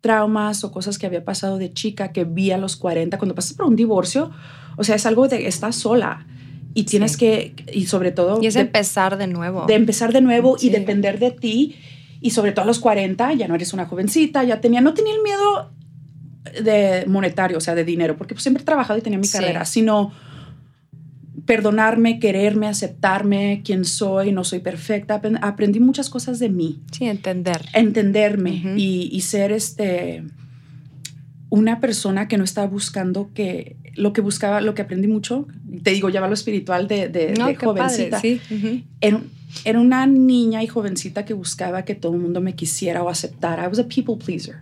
traumas 0.00 0.64
o 0.64 0.70
cosas 0.70 0.98
que 0.98 1.06
había 1.06 1.24
pasado 1.24 1.58
de 1.58 1.72
chica 1.72 2.12
que 2.12 2.24
vi 2.24 2.50
a 2.50 2.58
los 2.58 2.76
40, 2.76 3.18
cuando 3.18 3.34
pasas 3.34 3.54
por 3.54 3.66
un 3.66 3.74
divorcio, 3.76 4.30
o 4.76 4.84
sea, 4.84 4.96
es 4.96 5.06
algo 5.06 5.28
de 5.28 5.46
estás 5.46 5.76
sola 5.76 6.26
y 6.74 6.82
tienes 6.84 7.12
Sí. 7.12 7.18
que, 7.18 7.54
y 7.72 7.86
sobre 7.86 8.12
todo, 8.12 8.38
Y 8.42 8.46
es 8.46 8.54
de, 8.54 8.60
empezar 8.60 9.16
de 9.16 9.26
nuevo. 9.28 9.64
de 9.66 9.74
empezar 9.74 10.12
de 10.12 10.20
nuevo 10.20 10.58
Sí. 10.58 10.66
y 10.66 10.70
depender 10.70 11.18
de 11.18 11.30
ti. 11.30 11.76
Y 12.20 12.30
sobre 12.30 12.52
todo 12.52 12.62
a 12.64 12.66
los 12.66 12.78
40, 12.80 13.32
ya 13.34 13.48
no 13.48 13.54
eres 13.54 13.72
una 13.74 13.84
jovencita, 13.86 14.44
ya 14.44 14.60
tenía, 14.60 14.80
no 14.80 14.94
tenía 14.94 15.14
el 15.14 15.22
miedo 15.22 15.70
de 16.62 17.04
monetario, 17.06 17.58
o 17.58 17.60
sea, 17.60 17.74
de 17.74 17.84
dinero, 17.84 18.16
porque 18.16 18.34
pues, 18.34 18.42
siempre 18.42 18.62
he 18.62 18.64
trabajado 18.66 18.98
y 18.98 19.02
tenía 19.02 19.18
mi 19.18 19.26
Sí. 19.26 19.38
carrera, 19.38 19.64
sino 19.64 20.12
perdonarme, 21.46 22.18
quererme, 22.18 22.66
aceptarme, 22.68 23.62
quién 23.64 23.84
soy, 23.84 24.32
no 24.32 24.44
soy 24.44 24.60
perfecta. 24.60 25.20
Aprendí 25.42 25.80
muchas 25.80 26.08
cosas 26.10 26.38
de 26.38 26.48
mí 26.48 26.80
sí, 26.90 27.04
entender. 27.06 27.60
entenderme 27.74 28.74
y, 28.76 29.08
y 29.12 29.20
ser 29.22 29.52
este 29.52 30.22
una 31.50 31.78
persona 31.80 32.26
que 32.26 32.36
no 32.36 32.42
está 32.44 32.66
buscando 32.66 33.30
que 33.32 33.76
lo 33.94 34.12
que 34.12 34.20
buscaba, 34.20 34.60
lo 34.60 34.74
que 34.74 34.82
aprendí 34.82 35.06
mucho, 35.06 35.46
te 35.84 35.92
digo, 35.92 36.08
ya 36.08 36.20
va 36.20 36.26
lo 36.26 36.34
espiritual 36.34 36.88
de, 36.88 37.08
de, 37.08 37.34
No, 37.38 37.46
de 37.46 37.54
jovencita. 37.54 38.16
padre, 38.16 38.40
sí. 38.48 38.54
ujú. 38.54 38.82
Era, 39.00 39.20
era 39.64 39.78
una 39.78 40.04
niña 40.06 40.64
y 40.64 40.66
jovencita 40.66 41.24
que 41.24 41.32
buscaba 41.32 41.84
que 41.84 41.94
todo 41.94 42.14
el 42.14 42.20
mundo 42.20 42.40
me 42.40 42.54
quisiera 42.56 43.04
o 43.04 43.08
aceptara. 43.08 43.64
I 43.64 43.68
was 43.68 43.78
a 43.78 43.86
people 43.86 44.16
pleaser. 44.16 44.56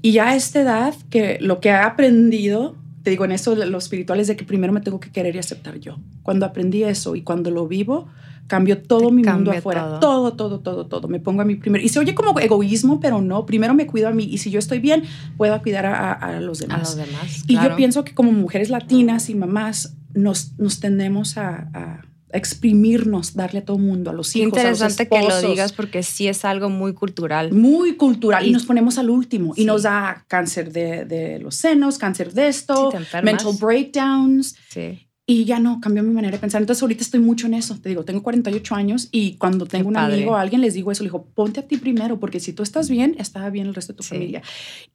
Y 0.00 0.10
ya 0.10 0.30
a 0.30 0.34
esta 0.34 0.62
edad, 0.62 0.94
que 1.08 1.38
lo 1.40 1.60
que 1.60 1.68
he 1.68 1.72
aprendido, 1.72 2.74
te 3.02 3.10
digo 3.10 3.24
en 3.24 3.32
eso, 3.32 3.54
lo 3.54 3.78
espiritual 3.78 4.20
es 4.20 4.28
de 4.28 4.36
que 4.36 4.44
primero 4.44 4.72
me 4.72 4.80
tengo 4.80 5.00
que 5.00 5.10
querer 5.10 5.34
y 5.34 5.38
aceptar 5.38 5.78
yo. 5.78 5.98
Cuando 6.22 6.46
aprendí 6.46 6.84
eso 6.84 7.16
y 7.16 7.22
cuando 7.22 7.50
lo 7.50 7.66
vivo, 7.66 8.08
cambio 8.46 8.82
todo 8.82 9.08
Te 9.08 9.12
mi 9.12 9.22
mundo 9.22 9.50
afuera. 9.52 9.82
todo. 9.82 10.00
Todo. 10.00 10.32
todo, 10.34 10.60
todo, 10.60 10.86
todo, 10.86 11.08
Me 11.08 11.18
pongo 11.20 11.42
a 11.42 11.44
mí 11.44 11.56
primero. 11.56 11.82
Y 11.84 11.88
se 11.88 11.98
oye 11.98 12.14
como 12.14 12.38
egoísmo, 12.38 13.00
pero 13.00 13.20
no. 13.20 13.44
Primero 13.46 13.74
me 13.74 13.86
cuido 13.86 14.08
a 14.08 14.12
mí. 14.12 14.24
Y 14.24 14.38
si 14.38 14.50
yo 14.50 14.58
estoy 14.58 14.78
bien, 14.78 15.02
puedo 15.36 15.60
cuidar 15.62 15.86
a, 15.86 16.12
a- 16.12 16.36
a 16.36 16.40
los 16.40 16.60
A 16.62 16.66
demás. 16.66 16.96
los 16.96 17.06
demás. 17.06 17.44
Y 17.46 17.54
claro. 17.54 17.70
yo 17.70 17.76
pienso 17.76 18.04
que 18.04 18.14
como 18.14 18.30
mujeres 18.32 18.70
latinas 18.70 19.28
y 19.30 19.34
mamás 19.34 19.94
nos, 20.14 20.52
nos 20.58 20.80
tendemos 20.80 21.38
a, 21.38 21.68
a 21.74 22.02
exprimirnos, 22.32 23.34
darle 23.34 23.60
a 23.60 23.64
todo 23.64 23.78
mundo, 23.78 24.10
a 24.10 24.14
los 24.14 24.32
Qué 24.32 24.40
hijos, 24.40 24.48
interesante 24.58 25.02
a 25.02 25.04
los 25.04 25.08
que 25.08 25.20
lo 25.20 25.28
esposos. 25.28 25.50
digas 25.50 25.72
porque 25.72 26.02
sí 26.02 26.28
es 26.28 26.44
algo 26.44 26.68
muy 26.70 26.94
cultural. 26.94 27.52
Muy 27.52 27.96
cultural. 27.96 28.44
Y, 28.44 28.50
Y- 28.50 28.52
nos 28.52 28.64
ponemos 28.66 28.98
al 28.98 29.10
último. 29.10 29.54
Sí. 29.54 29.62
Y 29.62 29.64
nos 29.64 29.82
da 29.82 30.24
cáncer 30.28 30.72
de, 30.72 31.04
de 31.04 31.38
los 31.38 31.54
senos, 31.56 31.98
cáncer 31.98 32.32
de 32.32 32.48
esto, 32.48 32.90
Sí, 32.92 32.98
mental 33.22 33.52
breakdowns. 33.60 34.56
Sí. 34.70 35.08
Y 35.24 35.44
ya 35.44 35.60
no, 35.60 35.80
cambió 35.80 36.02
mi 36.02 36.12
manera 36.12 36.32
de 36.36 36.40
pensar. 36.40 36.60
Entonces 36.60 36.82
ahorita 36.82 37.02
estoy 37.02 37.20
mucho 37.20 37.46
en 37.46 37.54
eso. 37.54 37.78
Te 37.80 37.88
digo, 37.88 38.04
tengo 38.04 38.22
48 38.22 38.74
años 38.74 39.08
y 39.12 39.36
cuando 39.36 39.66
tengo 39.66 39.88
un 39.88 39.94
padre. 39.94 40.14
amigo 40.16 40.32
o 40.32 40.34
alguien 40.34 40.60
les 40.60 40.74
digo 40.74 40.90
eso, 40.90 41.04
le 41.04 41.08
digo, 41.08 41.26
ponte 41.34 41.60
a 41.60 41.66
ti 41.66 41.76
primero, 41.76 42.18
porque 42.18 42.40
si 42.40 42.52
tú 42.52 42.62
estás 42.64 42.90
bien, 42.90 43.14
está 43.18 43.48
bien 43.48 43.68
el 43.68 43.74
resto 43.74 43.92
de 43.92 43.98
tu 43.98 44.02
familia. 44.02 44.42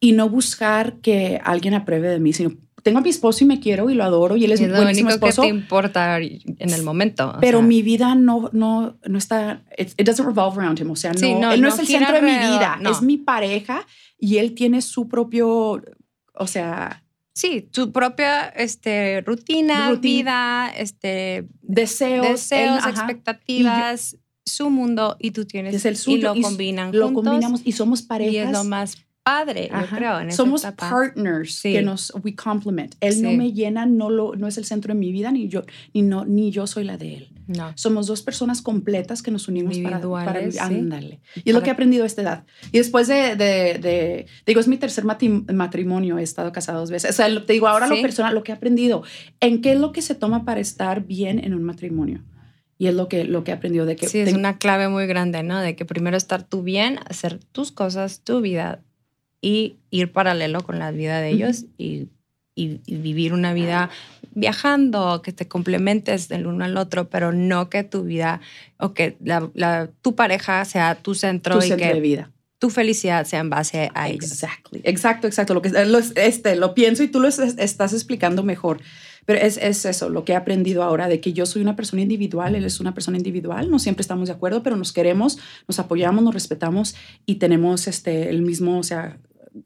Y 0.02 0.12
no 0.12 0.30
buscar 0.30 0.98
que 1.00 1.40
alguien 1.44 1.74
apruebe 1.76 2.10
de 2.10 2.20
mí, 2.20 2.34
sino 2.34 2.52
tengo 2.88 3.00
a 3.00 3.02
mi 3.02 3.10
esposo 3.10 3.44
y 3.44 3.48
me 3.48 3.60
quiero 3.60 3.90
y 3.90 3.94
lo 3.96 4.04
adoro 4.04 4.36
y 4.38 4.46
él 4.46 4.52
es 4.52 4.62
es 4.62 4.70
lo 4.70 4.76
buenísimo 4.78 5.10
único 5.10 5.24
que 5.26 5.30
esposo. 5.30 5.42
te 5.44 5.48
importa 5.50 6.18
en 6.20 6.70
el 6.70 6.84
momento. 6.84 7.36
Pero 7.42 7.60
sea, 7.60 7.68
mi 7.68 7.82
vida 7.82 8.16
no, 8.16 8.50
no, 8.54 8.98
no 9.06 9.18
está, 9.18 9.64
it, 9.78 9.90
it 9.98 10.06
doesn't 10.06 10.26
revolve 10.26 10.58
around 10.60 10.80
him. 10.80 10.90
O 10.92 10.96
sea, 10.96 11.12
no, 11.14 11.20
Sí, 11.20 11.34
no, 11.36 11.52
él 11.52 11.62
no, 11.62 11.68
no 11.68 11.74
es 11.74 11.80
el 11.80 11.88
centro 11.88 12.14
de 12.16 12.22
mi 12.22 12.32
alrededor, 12.32 12.58
vida, 12.60 12.78
no. 12.82 12.92
es 12.92 13.02
mi 13.02 13.18
pareja 13.18 13.86
y 14.20 14.38
él 14.38 14.56
tiene 14.56 14.82
su 14.82 15.08
propio, 15.08 15.82
o 16.34 16.48
sea, 16.48 17.04
Sí, 17.34 17.62
tu 17.72 17.92
propia 17.92 18.48
este, 18.48 19.22
rutina, 19.22 19.90
Rutina. 19.90 20.70
vida, 20.72 20.74
este, 20.76 21.48
deseos. 21.62 22.26
deseos, 22.28 22.84
él- 22.84 22.90
expectativas, 22.92 24.18
su 24.44 24.70
mundo 24.70 25.18
y 25.20 25.32
tú 25.32 25.46
tienes 25.46 25.76
Es 25.76 25.86
el 25.86 25.94
y 25.94 25.98
suyo 25.98 26.30
lo 26.34 26.36
y 26.36 26.42
combinan 26.42 26.92
Lo 26.98 27.08
juntos 27.10 27.26
combinamos 27.26 27.62
y 27.66 27.74
somos 27.74 28.02
parejas. 28.02 28.34
y 28.34 28.38
es 28.38 28.52
lo 28.52 28.64
más 28.64 28.96
padre, 29.30 29.70
Ajá. 29.72 29.86
yo 29.90 29.98
creo, 29.98 30.20
en 30.22 30.32
Somos 30.32 30.64
etapa. 30.64 30.90
partners 30.90 31.56
Sí. 31.56 31.74
que 31.74 31.82
nos 31.82 32.14
we 32.24 32.34
complement. 32.36 32.96
Él 33.02 33.22
no 33.22 33.30
Sí. 33.32 33.38
me 33.38 33.52
llena, 33.54 33.86
no 33.86 34.10
lo 34.10 34.36
no 34.36 34.48
es 34.48 34.58
el 34.58 34.66
centro 34.66 34.94
de 34.94 35.00
mi 35.00 35.12
vida 35.12 35.32
ni 35.32 35.48
yo 35.50 35.64
ni 35.94 36.02
no 36.02 36.26
ni 36.26 36.52
yo 36.52 36.66
soy 36.68 36.84
la 36.84 36.98
de 36.98 37.16
él. 37.18 37.30
No. 37.48 37.72
Somos 37.76 38.08
dos 38.08 38.22
personas 38.22 38.62
completas 38.62 39.22
que 39.22 39.32
nos 39.32 39.48
unimos 39.48 39.78
para, 39.80 40.02
para 40.02 40.52
sí. 40.52 40.58
ándale. 40.60 41.22
Y 41.36 41.40
es 41.40 41.46
lo 41.48 41.54
Para- 41.54 41.64
que 41.64 41.70
he 41.70 41.74
aprendido 41.74 42.04
a 42.04 42.08
esta 42.08 42.22
edad. 42.22 42.44
Y 42.74 42.78
después 42.78 43.08
de, 43.08 43.36
de, 43.38 43.80
de- 43.80 44.26
digo, 44.46 44.60
es 44.60 44.68
mi 44.68 44.78
tercer 44.78 45.06
matrimonio, 45.06 46.18
he 46.18 46.24
estado 46.24 46.52
casada 46.52 46.80
dos 46.80 46.92
veces. 46.92 47.12
O 47.12 47.14
sea, 47.14 47.28
te 47.46 47.54
digo, 47.54 47.68
ahora 47.68 47.88
lo 47.88 48.02
personal, 48.02 48.34
lo 48.36 48.44
que 48.44 48.52
he 48.52 48.56
aprendido, 48.56 49.04
en 49.40 49.62
qué 49.62 49.72
es 49.74 49.80
lo 49.80 49.92
que 49.92 50.02
se 50.02 50.16
toma 50.16 50.46
para 50.46 50.60
estar 50.60 51.06
bien 51.06 51.40
en 51.44 51.54
un 51.54 51.64
matrimonio. 51.64 52.24
Y 52.80 52.88
es 52.88 52.94
lo 52.94 53.08
que, 53.08 53.24
lo 53.24 53.44
que 53.44 53.52
he 53.52 53.54
aprendido 53.56 53.86
de 53.86 53.96
que 53.96 54.08
Sí, 54.08 54.20
es 54.20 54.26
ten- 54.30 54.38
una 54.38 54.58
clave 54.60 54.88
muy 54.88 55.08
grande, 55.08 55.42
¿no? 55.42 55.60
De 55.60 55.76
que 55.76 55.84
primero 55.86 56.16
estar 56.16 56.44
tú 56.44 56.62
bien, 56.64 57.00
hacer 57.10 57.40
tus 57.52 57.72
cosas, 57.72 58.22
tu 58.24 58.40
vida 58.42 58.82
y 59.42 59.78
ir 59.92 60.12
paralelo 60.12 60.62
con 60.64 60.80
la 60.80 60.92
vida 60.92 61.22
de 61.22 61.30
ellos 61.30 61.66
y, 61.78 62.08
y- 62.56 62.82
y 62.86 62.96
vivir 62.96 63.34
una 63.34 63.54
vida 63.54 63.90
viajando, 64.34 65.22
que 65.24 65.32
te 65.34 65.48
complementes 65.48 66.28
del 66.28 66.48
uno 66.48 66.64
al 66.66 66.78
otro, 66.78 67.10
pero 67.10 67.32
no 67.32 67.70
que 67.70 67.84
tu 67.84 68.04
vida 68.04 68.40
o 68.78 68.94
que 68.94 69.18
la, 69.24 69.50
la- 69.54 69.90
tu 70.02 70.16
pareja 70.16 70.64
sea 70.66 70.96
tu 70.96 71.16
centro 71.16 71.60
tu 71.60 71.66
y 71.66 71.70
centro 71.70 71.88
que 71.88 71.94
de 71.96 72.00
vida. 72.02 72.32
tu 72.60 72.70
felicidad 72.70 73.26
sea 73.26 73.40
en 73.40 73.50
base 73.50 73.90
a 73.94 74.10
ellos. 74.10 74.32
Exactly. 74.32 74.82
Exacto, 74.84 75.28
exacto. 75.28 75.54
Lo 75.54 75.62
que 75.62 75.70
lo, 75.70 76.00
este, 76.00 76.56
lo 76.56 76.74
pienso 76.74 77.04
y 77.04 77.08
tú 77.08 77.20
lo 77.20 77.28
es- 77.28 77.40
estás 77.40 77.94
explicando 77.94 78.44
mejor. 78.44 78.80
Pero 79.28 79.42
es, 79.42 79.58
es 79.58 79.84
eso, 79.84 80.08
lo 80.08 80.24
que 80.24 80.32
he 80.32 80.36
aprendido 80.38 80.84
ahora, 80.84 81.10
de 81.10 81.20
que 81.20 81.34
yo 81.34 81.46
soy 81.46 81.62
una 81.62 81.76
persona 81.76 82.02
individual, 82.02 82.56
él 82.56 82.64
es 82.64 82.80
una 82.80 82.94
persona 82.94 83.18
individual, 83.18 83.70
no 83.70 83.78
siempre 83.78 84.00
estamos 84.00 84.30
de 84.30 84.34
acuerdo, 84.34 84.64
pero 84.64 84.78
nos 84.78 84.94
queremos, 84.94 85.38
nos 85.68 85.80
apoyamos, 85.80 86.24
nos 86.24 86.34
respetamos 86.34 86.96
y 87.26 87.36
tenemos 87.36 87.90
este, 87.90 88.30
el 88.30 88.42
mismo, 88.42 88.80
o 88.80 88.84
sea, 88.84 89.18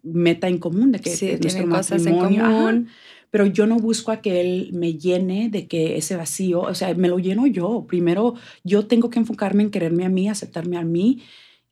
meta 0.01 0.47
en 0.47 0.57
común 0.57 0.91
de 0.91 0.99
que 0.99 1.11
Sí, 1.11 1.29
en 1.29 1.69
matrimonio. 1.69 2.43
Ajá. 2.43 2.51
común. 2.51 2.87
Pero 3.29 3.45
yo 3.45 3.67
no 3.67 3.77
busco 3.77 4.11
a 4.11 4.19
que 4.19 4.41
él 4.41 4.71
me 4.73 4.95
llene 4.95 5.49
de 5.49 5.67
que 5.67 5.95
ese 5.95 6.15
vacío, 6.15 6.61
o 6.61 6.73
sea, 6.73 6.95
me 6.95 7.07
lo 7.07 7.19
lleno 7.19 7.45
yo. 7.45 7.85
Primero, 7.87 8.33
yo 8.63 8.87
tengo 8.87 9.11
que 9.11 9.19
enfocarme 9.19 9.61
en 9.61 9.69
quererme 9.69 10.05
a 10.05 10.09
mí, 10.09 10.27
aceptarme 10.27 10.77
a 10.77 10.83
mí 10.83 11.21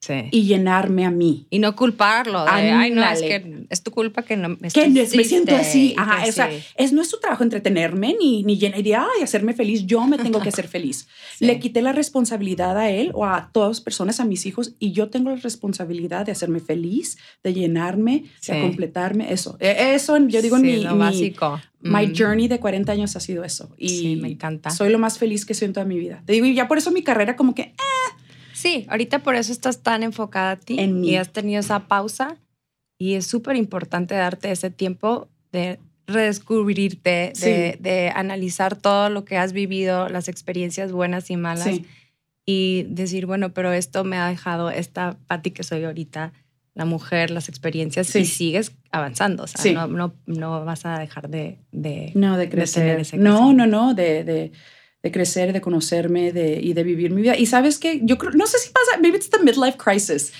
Sí. 0.02 0.14
y 0.30 0.44
llenarme 0.44 1.04
a 1.04 1.10
mí. 1.10 1.46
Y 1.50 1.58
no 1.58 1.76
culparlo. 1.76 2.42
De, 2.44 2.50
Ay, 2.50 2.90
no, 2.90 3.04
es 3.04 3.20
que 3.20 3.66
es 3.68 3.82
tu 3.82 3.90
culpa 3.90 4.22
que 4.22 4.34
no 4.34 4.48
me 4.48 4.70
que 4.70 4.88
me 4.88 5.24
siento 5.24 5.54
así. 5.54 5.92
y 5.92 5.94
Ajá, 5.98 6.24
que 6.24 6.30
o 6.30 6.32
sea, 6.32 6.50
es 6.76 6.92
no 6.94 7.02
es 7.02 7.10
su 7.10 7.20
trabajo 7.20 7.42
entretenerme 7.42 8.16
ni, 8.18 8.42
ni 8.42 8.56
llenar 8.58 8.80
ay, 8.80 9.22
hacerme 9.22 9.52
feliz. 9.52 9.84
Yo 9.84 10.06
me 10.06 10.16
tengo 10.16 10.40
que 10.40 10.48
hacer 10.48 10.68
feliz. 10.68 11.06
Sí. 11.36 11.44
Le 11.44 11.58
quité 11.60 11.82
la 11.82 11.92
responsabilidad 11.92 12.78
a 12.78 12.90
él 12.90 13.10
o 13.12 13.26
a 13.26 13.50
todas 13.52 13.68
las 13.68 13.80
personas, 13.82 14.20
a 14.20 14.24
mis 14.24 14.46
hijos, 14.46 14.72
y 14.78 14.92
yo 14.92 15.10
tengo 15.10 15.28
la 15.30 15.36
responsabilidad 15.36 16.24
de 16.24 16.32
hacerme 16.32 16.60
feliz, 16.60 17.18
de 17.44 17.52
llenarme, 17.52 18.24
Sí. 18.40 18.52
de 18.52 18.62
completarme. 18.62 19.30
Eso. 19.32 19.58
E- 19.60 19.94
Eso, 19.94 20.16
yo 20.28 20.40
digo, 20.40 20.56
en 20.56 20.62
mi, 20.62 20.76
lo 20.82 20.92
mi- 20.94 20.98
básico. 20.98 21.60
my 21.82 22.06
Mm. 22.06 22.12
journey 22.16 22.48
de 22.48 22.58
40 22.58 22.92
años 22.92 23.16
ha 23.16 23.20
sido 23.20 23.44
eso. 23.44 23.68
Y 23.76 23.88
Sí, 23.90 24.16
me 24.16 24.28
encanta. 24.28 24.70
Soy 24.70 24.90
lo 24.90 24.98
más 24.98 25.18
feliz 25.18 25.44
que 25.44 25.52
soy 25.52 25.82
en 25.82 25.88
mi 25.88 25.98
vida. 25.98 26.22
Te 26.24 26.32
digo, 26.32 26.46
y 26.46 26.54
ya 26.54 26.68
por 26.68 26.78
eso 26.78 26.90
mi 26.90 27.02
carrera 27.02 27.36
como 27.36 27.54
que, 27.54 27.62
eh, 27.62 27.74
Sí, 28.60 28.86
ahorita 28.90 29.20
por 29.20 29.34
eso 29.36 29.52
estás 29.52 29.82
tan 29.82 30.02
enfocada 30.02 30.50
a 30.52 30.56
ti 30.56 30.78
En 30.78 31.02
y 31.04 31.16
has 31.16 31.32
tenido 31.32 31.60
esa 31.60 31.86
pausa 31.88 32.36
y 32.98 33.14
es 33.14 33.26
súper 33.26 33.56
importante 33.56 34.14
darte 34.14 34.50
ese 34.50 34.70
tiempo 34.70 35.28
de 35.52 35.78
redescubrirte, 36.06 37.32
Sí. 37.34 37.46
de, 37.46 37.78
de 37.80 38.10
analizar 38.14 38.76
todo 38.76 39.08
lo 39.10 39.24
que 39.24 39.36
has 39.38 39.52
vivido, 39.52 40.08
las 40.08 40.28
experiencias 40.28 40.92
buenas 40.92 41.30
y 41.30 41.36
malas 41.36 41.64
Sí. 41.64 41.86
y 42.46 42.82
decir, 42.88 43.26
bueno, 43.26 43.52
pero 43.52 43.72
esto 43.72 44.04
me 44.04 44.16
ha 44.18 44.28
dejado 44.28 44.70
esta 44.70 45.16
Patti 45.26 45.50
que 45.52 45.62
soy 45.62 45.84
ahorita, 45.84 46.32
la 46.74 46.84
mujer, 46.84 47.30
las 47.30 47.48
experiencias 47.48 48.06
Sí. 48.08 48.20
y 48.20 48.24
sigues 48.26 48.72
avanzando, 48.90 49.44
o 49.44 49.46
sea, 49.46 49.72
no, 49.72 49.86
no, 49.86 50.14
no 50.26 50.64
vas 50.64 50.84
a 50.86 50.98
dejar 50.98 51.28
de... 51.28 51.58
de 51.72 52.12
No, 52.14 52.36
de 52.36 52.46
tener 52.46 52.64
crecer. 52.64 53.00
ese 53.00 53.16
no, 53.16 53.52
no, 53.52 53.66
no, 53.66 53.94
de, 53.94 54.52
de, 55.02 55.10
crecer, 55.12 55.52
de 55.52 55.60
conocerme 55.60 56.32
de, 56.32 56.60
y 56.62 56.72
de 56.72 56.82
vivir 56.84 57.10
mi 57.10 57.22
vida. 57.22 57.36
Y 57.36 57.46
sabes 57.46 57.78
que 57.78 58.00
yo 58.02 58.18
creo, 58.18 58.32
no 58.32 58.46
sé 58.46 58.58
si 58.58 58.70
pasa, 58.70 59.00
maybe 59.00 59.16
it's 59.16 59.30
the 59.30 59.38
midlife 59.42 59.76
crisis. 59.78 60.32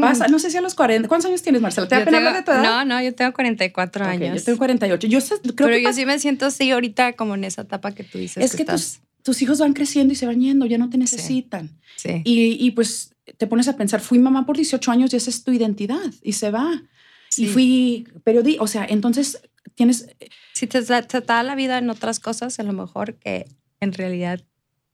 Pasa, 0.00 0.26
no 0.28 0.38
sé 0.38 0.50
si 0.50 0.56
a 0.56 0.60
los 0.60 0.74
40. 0.74 1.08
¿Cuántos 1.08 1.28
años 1.28 1.42
tienes, 1.42 1.62
Marcela? 1.62 1.86
¿Te 1.88 1.94
da 1.94 2.04
pena 2.04 2.18
tengo- 2.18 2.28
hablar 2.28 2.42
de 2.44 2.44
tu 2.44 2.50
edad? 2.52 2.62
No, 2.62 2.84
no, 2.84 3.02
yo 3.02 3.14
tengo 3.14 3.32
44 3.32 4.04
Ok, 4.04 4.10
años. 4.10 4.38
yo 4.38 4.44
tengo 4.44 4.58
48. 4.58 5.06
Yo 5.06 5.20
sé- 5.20 5.36
creo 5.40 5.54
pero 5.56 5.68
que 5.70 5.82
yo 5.84 5.92
sí 5.92 6.04
me 6.04 6.18
siento 6.18 6.46
así 6.46 6.70
ahorita 6.70 7.12
como 7.14 7.34
en 7.34 7.44
esa 7.44 7.62
etapa 7.62 7.92
que 7.92 8.02
tú 8.04 8.18
dices. 8.18 8.44
es 8.44 8.56
que 8.56 8.64
tus, 8.64 8.74
estás- 8.74 9.00
tus 9.22 9.40
hijos 9.42 9.58
van 9.60 9.72
creciendo 9.72 10.12
y 10.12 10.16
se 10.16 10.26
van 10.26 10.40
yendo, 10.40 10.66
ya 10.66 10.76
no 10.78 10.90
te 10.90 10.98
necesitan. 10.98 11.70
sí. 11.96 12.20
Y, 12.24 12.58
y 12.66 12.70
pues 12.72 13.14
te 13.38 13.46
pones 13.46 13.68
a 13.68 13.76
pensar, 13.76 14.00
fui 14.00 14.18
mamá 14.18 14.44
por 14.44 14.56
18 14.56 14.90
años 14.90 15.12
y 15.12 15.16
esa 15.16 15.30
es 15.30 15.42
tu 15.44 15.52
identidad 15.52 16.12
y 16.22 16.32
se 16.32 16.50
va. 16.50 16.82
Sí. 17.30 17.44
Y 17.44 17.46
fui 17.48 18.08
periodista, 18.24 18.62
o 18.62 18.66
sea, 18.66 18.84
entonces 18.88 19.40
tienes, 19.76 20.08
Si 20.52 20.66
te, 20.66 20.82
te 20.82 21.20
da 21.20 21.42
la 21.42 21.54
vida 21.54 21.78
en 21.78 21.90
otras 21.90 22.18
cosas, 22.20 22.58
a 22.58 22.62
lo 22.64 22.72
mejor 22.72 23.14
que 23.14 23.46
en 23.80 23.92
realidad 23.92 24.40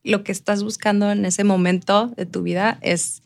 lo 0.05 0.25
que 0.25 0.33
estás 0.33 0.63
buscando 0.63 1.11
en 1.11 1.25
ese 1.25 1.45
momento 1.45 2.09
de 2.17 2.27
tu 2.27 2.43
vida 2.43 2.79
es 2.83 3.23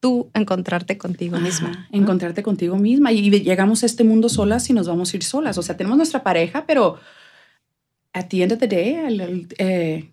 tú 0.00 0.30
encontrarte 0.34 0.98
contigo 0.98 1.38
misma. 1.38 1.88
Encontrarte 1.92 2.42
contigo 2.42 2.76
misma 2.76 3.12
y 3.12 3.30
llegamos 3.30 3.82
a 3.82 3.86
este 3.86 4.02
mundo 4.02 4.28
solas 4.28 4.68
y 4.68 4.72
nos 4.72 4.88
vamos 4.88 5.12
a 5.12 5.16
ir 5.16 5.22
solas. 5.22 5.58
O 5.58 5.62
sea, 5.62 5.76
tenemos 5.76 5.96
nuestra 5.96 6.24
pareja, 6.24 6.66
pero 6.66 6.98
at 8.12 8.26
the 8.28 8.42
end 8.42 8.52
of 8.52 8.58
the 8.58 8.66
day, 8.66 9.46
eh, 9.58 10.11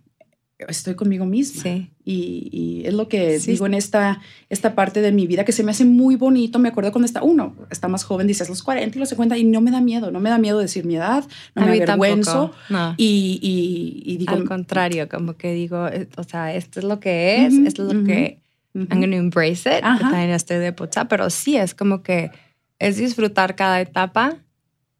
estoy 0.67 0.95
conmigo 0.95 1.25
misma. 1.25 1.63
Sí. 1.63 1.89
Y, 2.03 2.49
y 2.51 2.87
es 2.87 2.93
lo 2.93 3.07
que 3.07 3.39
Sí. 3.39 3.51
digo 3.51 3.65
en 3.65 3.73
esta, 3.73 4.19
esta 4.49 4.75
parte 4.75 5.01
de 5.01 5.11
mi 5.11 5.25
vida 5.27 5.45
que 5.45 5.51
se 5.51 5.63
me 5.63 5.71
hace 5.71 5.85
muy 5.85 6.15
bonito. 6.15 6.59
Me 6.59 6.69
acuerdo 6.69 6.91
cuando 6.91 7.05
está 7.05 7.23
uno, 7.23 7.55
está 7.69 7.87
más 7.87 8.03
joven, 8.03 8.27
dices 8.27 8.49
los 8.49 8.61
40 8.63 8.97
y 8.97 8.99
los 8.99 9.09
50 9.09 9.37
y 9.37 9.43
no 9.45 9.61
me 9.61 9.71
da 9.71 9.79
miedo, 9.79 10.11
no 10.11 10.19
me 10.19 10.29
da 10.29 10.37
miedo 10.37 10.59
decir 10.59 10.85
mi 10.85 10.95
edad, 10.95 11.23
no 11.55 11.61
A 11.63 11.65
me 11.65 11.71
avergüenzo. 11.81 12.51
No. 12.69 12.93
Y, 12.97 13.39
y, 13.41 14.11
y 14.13 14.17
digo, 14.17 14.33
Al 14.35 14.43
contrario, 14.43 15.07
como 15.07 15.37
que 15.37 15.53
digo, 15.53 15.87
eh, 15.87 16.09
o 16.17 16.23
sea, 16.23 16.53
esto 16.53 16.79
es 16.79 16.85
lo 16.85 16.99
que 16.99 17.45
es, 17.45 17.53
Ujú, 17.53 17.67
esto 17.67 17.83
es 17.83 17.93
lo 17.93 17.99
ujú. 17.99 18.07
que 18.07 18.41
ujú, 18.73 18.87
I'm 18.91 18.99
going 18.99 19.11
to 19.11 19.17
embrace 19.17 19.69
it. 19.69 19.81
Que 19.83 19.99
También 20.03 20.31
estoy 20.31 20.57
de 20.57 20.73
pucha, 20.73 21.07
pero 21.07 21.29
sí 21.29 21.55
es 21.57 21.73
como 21.73 22.03
que 22.03 22.31
es 22.79 22.97
disfrutar 22.97 23.55
cada 23.55 23.79
etapa 23.81 24.37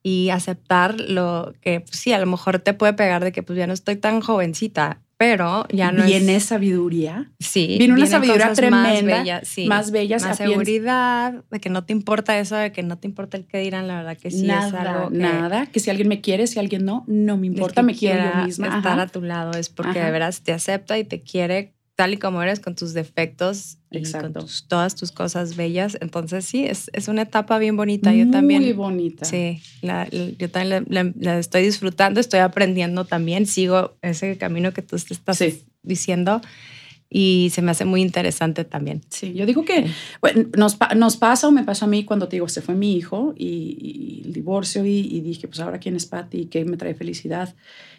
y 0.04 0.30
aceptar 0.30 1.00
lo 1.00 1.54
que 1.62 1.82
pues, 1.82 2.00
sí, 2.00 2.14
a 2.14 2.20
lo 2.20 2.26
mejor 2.28 2.60
te 2.60 2.74
puede 2.74 2.94
pegar 2.94 3.24
de 3.24 3.32
que 3.34 3.44
pues 3.44 3.58
ya 3.58 3.68
no 3.68 3.74
estoy 3.74 3.98
tan 3.98 4.22
jovencita, 4.22 5.02
pero 5.20 5.68
ya 5.70 5.92
no 5.92 6.06
viene 6.06 6.38
es... 6.38 6.46
sabiduría, 6.46 7.30
Sí, 7.40 7.76
viene 7.78 7.94
una 7.94 8.06
sabiduría 8.06 8.48
cosas 8.48 8.72
más 8.72 8.94
tremenda, 8.94 9.20
bellas, 9.20 9.48
sí, 9.50 9.68
más 9.68 9.92
bellas. 9.92 10.24
más 10.24 10.38
seguridad, 10.38 11.44
de 11.52 11.60
que 11.60 11.70
no 11.70 11.84
te 11.84 11.92
importa 11.92 12.40
eso, 12.40 12.56
de 12.56 12.72
que 12.72 12.84
no 12.84 12.98
te 12.98 13.06
importa 13.06 13.36
el 13.36 13.46
que 13.46 13.58
dirán, 13.60 13.90
la 13.90 13.98
verdad 13.98 14.18
que 14.18 14.32
sí 14.32 14.48
nada, 14.48 14.68
es 14.68 14.74
algo 14.88 15.10
que 15.10 15.18
nada. 15.18 15.66
Que 15.66 15.82
si 15.82 15.90
alguien 15.90 16.08
me 16.08 16.22
quiere, 16.22 16.48
si 16.48 16.58
alguien 16.58 16.86
no, 16.86 17.04
no 17.08 17.36
me 17.36 17.48
importa, 17.48 17.82
me 17.82 17.96
quiero 17.96 18.24
yo 18.34 18.46
misma. 18.46 18.68
Estar 18.68 18.94
Ajá. 18.94 19.02
a 19.02 19.08
tu 19.08 19.22
lado 19.22 19.52
es 19.52 19.68
porque 19.68 20.00
Ajá. 20.00 20.06
de 20.06 20.12
veras 20.14 20.42
te 20.42 20.54
acepta 20.54 20.98
y 20.98 21.04
te 21.04 21.22
quiere 21.22 21.74
tal 21.96 22.14
y 22.14 22.18
como 22.18 22.42
eres, 22.42 22.62
con 22.62 22.76
tus 22.76 22.94
defectos 22.94 23.79
y 23.92 23.98
Exacto. 23.98 24.32
con 24.34 24.42
tus- 24.46 24.66
todas 24.68 24.96
tus 24.96 25.12
cosas 25.12 25.56
bellas. 25.56 25.98
Entonces 26.02 26.46
sí, 26.46 26.66
es, 26.66 26.90
es 26.94 27.08
una 27.08 27.24
etapa 27.24 27.58
bien 27.58 27.76
bonita. 27.78 28.12
Yo 28.14 28.26
Muy 28.26 28.32
también, 28.32 28.76
bonita. 28.78 29.26
sí, 29.26 29.62
la- 29.82 30.08
la- 30.12 30.30
yo 30.38 30.50
también 30.50 30.86
la 31.20 31.40
estoy 31.40 31.64
disfrutando, 31.64 32.20
estoy 32.20 32.40
aprendiendo 32.42 33.06
también, 33.06 33.46
sigo 33.46 33.98
ese 34.02 34.38
camino 34.38 34.74
que 34.74 34.82
tú 34.82 34.98
te 34.98 35.14
estás 35.14 35.38
Sí. 35.38 35.64
diciendo 35.84 36.42
y 37.10 37.50
se 37.52 37.62
me 37.64 37.72
hace 37.72 37.86
muy 37.86 38.02
interesante 38.02 38.64
también. 38.66 39.02
Sí, 39.10 39.34
yo 39.34 39.46
digo 39.48 39.66
que 39.66 39.88
bueno, 40.22 40.46
nos, 40.56 40.78
nos 40.96 41.18
pasa 41.18 41.48
o 41.48 41.52
me 41.52 41.64
pasó 41.64 41.86
a 41.86 41.88
mí 41.88 42.04
cuando 42.06 42.28
te 42.28 42.36
digo, 42.36 42.48
se 42.48 42.62
fue 42.62 42.76
mi 42.76 42.96
hijo 42.96 43.34
y, 43.38 43.48
y 43.82 44.28
el 44.28 44.34
divorcio 44.34 44.86
y, 44.86 45.00
y 45.00 45.22
dije, 45.22 45.48
pues 45.48 45.60
ahora 45.60 45.80
quién 45.80 45.96
es 45.96 46.06
Patty 46.06 46.42
y 46.42 46.46
qué 46.46 46.66
me 46.66 46.78
trae 46.78 46.94
felicidad. 46.94 47.56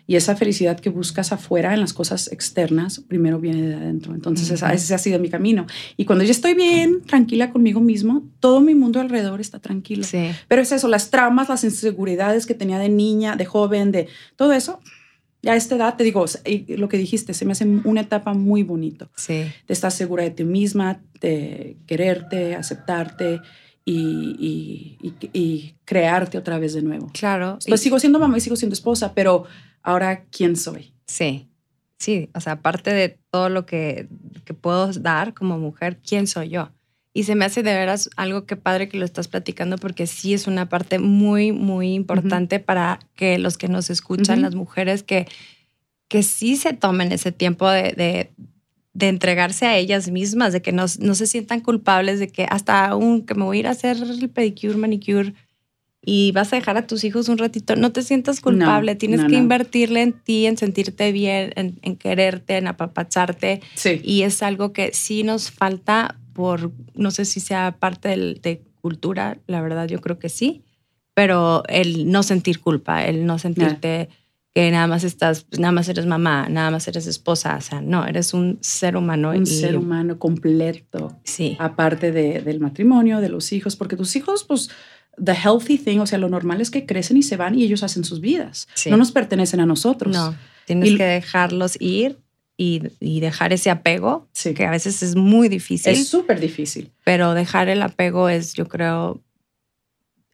Y 0.06 0.16
esa 0.16 0.34
felicidad 0.34 0.78
que 0.80 0.90
buscas 0.90 1.30
afuera 1.32 1.72
en 1.74 1.80
las 1.80 1.92
cosas 1.92 2.32
externas, 2.32 3.00
primero 3.06 3.38
viene 3.38 3.62
de 3.68 3.74
adentro. 3.74 4.12
Entonces 4.14 4.50
esa- 4.50 4.66
Ujú. 4.66 4.74
ese 4.74 4.94
ha 4.94 4.98
sido 4.98 5.18
mi 5.20 5.28
camino. 5.28 5.66
Y 5.96 6.04
cuando 6.04 6.24
yo 6.24 6.32
estoy 6.32 6.54
bien, 6.54 7.02
tranquila 7.02 7.50
conmigo 7.52 7.80
mismo, 7.80 8.24
todo 8.40 8.60
mi 8.60 8.74
mundo 8.74 9.00
alrededor 9.00 9.40
está 9.40 9.60
tranquilo. 9.60 10.02
Sí, 10.04 10.30
Pero 10.48 10.62
es 10.62 10.72
eso, 10.72 10.88
las 10.88 11.10
traumas, 11.10 11.48
las 11.48 11.62
inseguridades 11.62 12.46
que 12.46 12.54
tenía 12.54 12.78
de 12.78 12.88
niña, 12.88 13.36
de 13.36 13.44
joven, 13.44 13.92
de 13.92 14.08
todo 14.36 14.52
eso. 14.52 14.80
Ya 15.42 15.52
a 15.52 15.56
esta 15.56 15.76
edad, 15.76 15.96
te 15.96 16.04
digo, 16.04 16.24
lo 16.68 16.88
que 16.88 16.98
dijiste, 16.98 17.32
se 17.34 17.44
me 17.46 17.52
hace 17.52 17.64
una 17.64 18.02
etapa 18.02 18.34
muy 18.34 18.62
bonito 18.62 19.10
sí. 19.16 19.34
de 19.34 19.52
estar 19.68 19.90
segura 19.90 20.22
de 20.24 20.30
ti 20.30 20.44
misma, 20.44 21.00
de 21.20 21.76
quererte, 21.86 22.54
aceptarte 22.54 23.40
y, 23.84 23.96
y- 24.38 24.98
y- 25.02 25.30
y 25.32 25.74
crearte 25.84 26.36
otra 26.38 26.58
vez 26.58 26.74
de 26.74 26.82
nuevo. 26.82 27.10
Claro. 27.12 27.58
Pues 27.66 27.80
sigo 27.80 27.98
siendo 27.98 28.18
mamá 28.18 28.36
y 28.36 28.40
sigo 28.40 28.56
siendo 28.56 28.74
esposa, 28.74 29.14
pero 29.14 29.44
ahora, 29.82 30.24
¿quién 30.30 30.56
soy? 30.56 30.92
Sí, 31.06 31.48
sí, 31.98 32.28
o 32.34 32.40
sea, 32.40 32.54
aparte 32.54 32.92
de 32.92 33.18
todo 33.30 33.48
lo 33.48 33.64
que, 33.64 34.08
que 34.44 34.52
puedo 34.54 34.92
dar 34.92 35.32
como 35.32 35.58
mujer, 35.58 36.00
¿quién 36.06 36.26
soy 36.26 36.50
yo? 36.50 36.70
Y 37.12 37.24
se 37.24 37.34
me 37.34 37.44
hace 37.44 37.62
de 37.62 37.74
veras 37.74 38.08
algo 38.16 38.46
que 38.46 38.56
padre 38.56 38.88
que 38.88 38.96
lo 38.98 39.04
estás 39.04 39.26
platicando 39.26 39.78
porque 39.78 40.06
sí 40.06 40.32
es 40.32 40.46
una 40.46 40.68
parte 40.68 40.98
muy, 41.00 41.50
muy 41.50 41.94
importante 41.94 42.60
para 42.60 43.00
que 43.16 43.38
los 43.38 43.58
que 43.58 43.68
nos 43.68 43.90
escuchan, 43.90 44.38
Ujú. 44.38 44.42
las 44.42 44.54
mujeres, 44.54 45.02
que, 45.02 45.26
que 46.08 46.22
sí 46.22 46.56
se 46.56 46.72
tomen 46.72 47.10
ese 47.10 47.32
tiempo 47.32 47.68
de, 47.68 47.92
de, 47.94 48.30
de 48.92 49.08
entregarse 49.08 49.66
a 49.66 49.76
ellas 49.76 50.08
mismas, 50.10 50.52
de 50.52 50.62
que 50.62 50.70
no, 50.70 50.84
no 51.00 51.14
se 51.16 51.26
sientan 51.26 51.60
culpables, 51.60 52.20
de 52.20 52.28
que 52.28 52.46
hasta 52.48 52.94
un, 52.94 53.26
que 53.26 53.34
me 53.34 53.42
voy 53.44 53.56
a 53.56 53.60
ir 53.60 53.66
a 53.66 53.70
hacer 53.70 53.96
el 53.96 54.30
pedicure, 54.30 54.76
manicure 54.76 55.34
y 56.02 56.32
vas 56.32 56.52
a 56.52 56.56
dejar 56.56 56.76
a 56.78 56.86
tus 56.86 57.04
hijos 57.04 57.28
un 57.28 57.38
ratito, 57.38 57.76
no 57.76 57.92
te 57.92 58.02
sientas 58.02 58.40
culpable, 58.40 58.92
No, 58.94 58.98
tienes 58.98 59.20
no, 59.20 59.28
que 59.28 59.36
invertirle 59.36 60.00
en 60.00 60.12
ti, 60.12 60.46
en 60.46 60.56
sentirte 60.56 61.12
bien, 61.12 61.52
en, 61.56 61.78
en 61.82 61.96
quererte, 61.96 62.56
en 62.56 62.68
apapacharte. 62.68 63.60
Sí. 63.74 64.00
Y 64.02 64.22
es 64.22 64.42
algo 64.42 64.72
que 64.72 64.92
sí 64.94 65.24
nos 65.24 65.50
falta 65.50 66.16
por, 66.40 66.72
no 66.94 67.10
sé 67.10 67.26
si 67.26 67.38
sea 67.40 67.76
parte 67.78 68.08
del- 68.08 68.40
de 68.42 68.62
cultura, 68.80 69.36
la 69.46 69.60
verdad 69.60 69.86
yo 69.86 70.00
creo 70.00 70.18
que 70.18 70.30
sí, 70.30 70.64
pero 71.12 71.62
el 71.68 72.10
no 72.10 72.22
sentir 72.22 72.60
culpa, 72.60 73.04
el 73.04 73.26
no 73.26 73.38
sentirte 73.38 74.08
que 74.54 74.70
nada 74.70 74.86
más 74.86 75.04
estás, 75.04 75.44
pues, 75.44 75.60
nada 75.60 75.70
más 75.72 75.88
eres 75.90 76.06
mamá, 76.06 76.48
nada 76.48 76.70
más 76.70 76.88
eres 76.88 77.06
esposa, 77.06 77.56
o 77.58 77.60
sea, 77.60 77.82
no, 77.82 78.06
eres 78.06 78.32
un 78.32 78.56
ser 78.62 78.96
humano. 78.96 79.30
Un 79.30 79.42
y- 79.42 79.46
ser 79.46 79.76
humano 79.76 80.18
completo, 80.18 81.18
Sí, 81.24 81.56
aparte 81.60 82.10
de- 82.10 82.40
del 82.40 82.58
matrimonio, 82.58 83.20
de 83.20 83.28
los 83.28 83.52
hijos, 83.52 83.76
porque 83.76 83.96
tus 83.96 84.16
hijos, 84.16 84.44
pues, 84.44 84.70
the 85.22 85.32
healthy 85.34 85.76
thing, 85.76 85.98
o 85.98 86.06
sea, 86.06 86.18
lo 86.18 86.30
normal 86.30 86.62
es 86.62 86.70
que 86.70 86.86
crecen 86.86 87.18
y 87.18 87.22
se 87.22 87.36
van 87.36 87.54
y 87.54 87.64
ellos 87.64 87.82
hacen 87.82 88.02
sus 88.04 88.20
vidas. 88.22 88.66
Sí. 88.74 88.88
No 88.90 88.96
nos 88.96 89.12
pertenecen 89.12 89.60
a 89.60 89.66
nosotros. 89.66 90.14
no, 90.16 90.34
tienes 90.64 90.88
Y- 90.92 90.96
que 90.96 91.04
dejarlos 91.04 91.76
ir 91.80 92.18
y, 92.62 92.82
y 93.00 93.20
dejar 93.20 93.54
ese 93.54 93.70
apego, 93.70 94.28
Sí. 94.32 94.52
que 94.52 94.66
a 94.66 94.70
veces 94.70 95.02
es 95.02 95.16
muy 95.16 95.48
difícil. 95.48 95.92
Es 95.92 96.08
súper 96.08 96.38
difícil. 96.40 96.90
pero 97.04 97.32
dejar 97.32 97.68
el 97.70 97.80
apego 97.80 98.28
es, 98.28 98.52
yo 98.52 98.68
creo, 98.68 99.22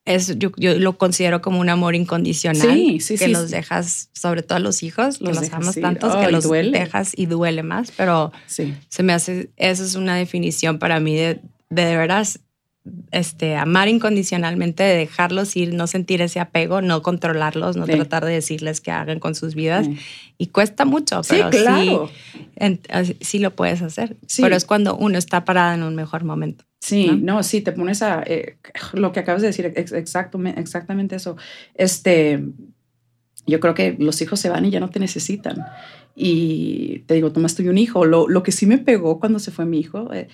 es, 0.04 0.36
yo, 0.38 0.50
yo 0.56 0.76
lo 0.78 0.98
considero 0.98 1.40
como 1.40 1.60
un 1.60 1.68
amor 1.68 1.94
incondicional. 1.94 2.62
Sí, 2.74 2.98
sí, 3.00 3.16
que 3.18 3.26
sí. 3.26 3.30
los 3.32 3.50
dejas, 3.50 4.08
sobre 4.12 4.42
todo 4.42 4.56
a 4.56 4.60
los 4.60 4.82
hijos, 4.82 5.20
Los 5.20 5.38
que 5.38 5.44
los 5.46 5.52
amas 5.52 5.74
tantos, 5.80 6.14
Ay, 6.16 6.26
que 6.26 6.32
los 6.32 6.44
duele. 6.44 6.78
dejas 6.78 7.12
y 7.16 7.26
duele 7.26 7.62
más, 7.62 7.92
pero 7.96 8.32
Sí. 8.46 8.74
se 8.88 9.02
me 9.04 9.12
hace, 9.12 9.50
esa 9.56 9.84
es 9.84 9.94
una 9.94 10.16
definición 10.16 10.78
para 10.78 10.98
mí 11.00 11.14
de 11.16 11.40
de, 11.68 11.84
de 11.84 11.96
veras 11.96 12.38
este, 13.10 13.56
amar 13.56 13.88
incondicionalmente, 13.88 14.82
de 14.82 14.96
dejarlos 14.96 15.56
ir, 15.56 15.74
no 15.74 15.86
sentir 15.86 16.22
ese 16.22 16.40
apego, 16.40 16.82
no 16.82 17.02
controlarlos, 17.02 17.76
no 17.76 17.86
Sí. 17.86 17.92
tratar 17.92 18.24
de 18.24 18.32
decirles 18.32 18.80
qué 18.80 18.90
hagan 18.90 19.18
con 19.20 19.34
sus 19.34 19.54
vidas. 19.54 19.86
Sí. 19.86 19.96
Y 20.38 20.46
cuesta 20.48 20.84
mucho, 20.84 21.22
Sí, 21.22 21.36
pero 21.36 21.50
claro. 21.50 22.10
sí, 22.32 22.46
en- 22.56 22.80
así- 22.90 23.16
sí 23.20 23.38
lo 23.38 23.50
puedes 23.56 23.82
hacer. 23.82 24.16
Pero 24.40 24.54
es 24.56 24.64
cuando 24.64 24.96
uno 24.96 25.18
está 25.18 25.44
parada 25.44 25.74
en 25.74 25.82
un 25.82 25.94
mejor 25.94 26.24
momento. 26.24 26.64
Sí, 26.80 27.06
¿no? 27.08 27.34
no, 27.36 27.42
sí, 27.42 27.60
te 27.62 27.72
pones 27.72 28.02
a 28.02 28.22
eh, 28.26 28.58
lo 28.92 29.10
que 29.12 29.20
acabas 29.20 29.42
de 29.42 29.48
decir, 29.48 29.72
ex- 29.74 29.92
exacto, 29.92 30.38
me- 30.38 30.50
exactamente 30.50 31.16
eso. 31.16 31.36
Este, 31.74 32.44
yo 33.46 33.60
creo 33.60 33.74
que 33.74 33.96
los 33.98 34.20
hijos 34.22 34.38
se 34.40 34.50
van 34.50 34.64
y 34.64 34.70
ya 34.70 34.80
no 34.80 34.90
te 34.90 35.00
necesitan. 35.00 35.64
Y 36.14 37.00
te 37.06 37.14
digo, 37.14 37.32
tomaste 37.32 37.68
un 37.68 37.78
hijo. 37.78 38.04
Lo, 38.04 38.28
lo 38.28 38.42
que 38.42 38.52
sí 38.52 38.66
me 38.66 38.78
pegó 38.78 39.20
cuando 39.20 39.38
se 39.38 39.50
fue 39.50 39.66
mi 39.66 39.78
hijo, 39.80 40.12
eh, 40.12 40.28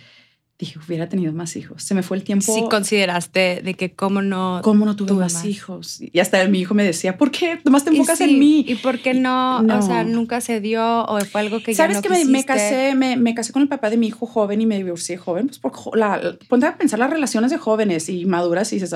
dije, 0.67 0.79
hubiera 0.87 1.09
tenido 1.09 1.33
más 1.33 1.57
hijos. 1.57 1.83
Se 1.83 1.95
me 1.95 2.03
fue 2.03 2.17
el 2.17 2.25
tiempo. 2.25 2.55
Sí, 2.55 2.65
consideraste 2.71 3.63
de 3.63 3.75
que 3.75 3.93
cómo 3.93 4.23
no. 4.23 4.61
¿Cómo 4.63 4.85
no 4.85 4.97
tuve 4.97 5.13
más, 5.13 5.45
hijos? 5.45 6.01
Y 6.01 6.19
hasta 6.21 6.47
mi 6.49 6.61
hijo 6.61 6.75
me 6.75 6.85
decía, 6.85 7.19
¿por 7.19 7.31
qué? 7.31 7.61
Nomás 7.65 7.85
te 7.85 7.91
enfocas 7.91 8.21
en 8.21 8.39
mí. 8.39 8.65
¿Y 8.67 8.77
por 8.77 8.99
qué 9.01 9.15
no, 9.15 9.59
O 9.59 9.83
sea, 9.83 10.05
nunca 10.05 10.41
se 10.41 10.61
dio 10.61 11.05
o 11.05 11.21
fue 11.25 11.41
algo 11.41 11.63
que 11.63 11.75
¿Sabes 11.75 11.97
ya 11.97 12.01
no 12.01 12.03
que 12.03 12.25
me, 12.25 12.25
me, 12.25 12.45
casé, 12.45 12.95
me, 12.95 13.17
me, 13.17 13.35
casé 13.35 13.53
con 13.53 13.63
el 13.63 13.69
papá 13.69 13.91
de 13.91 13.97
mi 13.97 14.09
hijo 14.09 14.27
joven 14.27 14.61
y 14.61 14.67
me 14.67 14.77
divorcié 14.77 15.17
joven? 15.17 15.49
Pues 15.49 15.59
por 15.59 15.97
la, 15.97 16.37
ponte 16.49 16.67
a 16.67 16.77
pensar 16.77 16.99
las 16.99 17.11
relaciones 17.11 17.51
de 17.51 17.59
jóvenes 17.59 18.09
y 18.09 18.25
maduras 18.25 18.73
y 18.73 18.77
dices, 18.77 18.95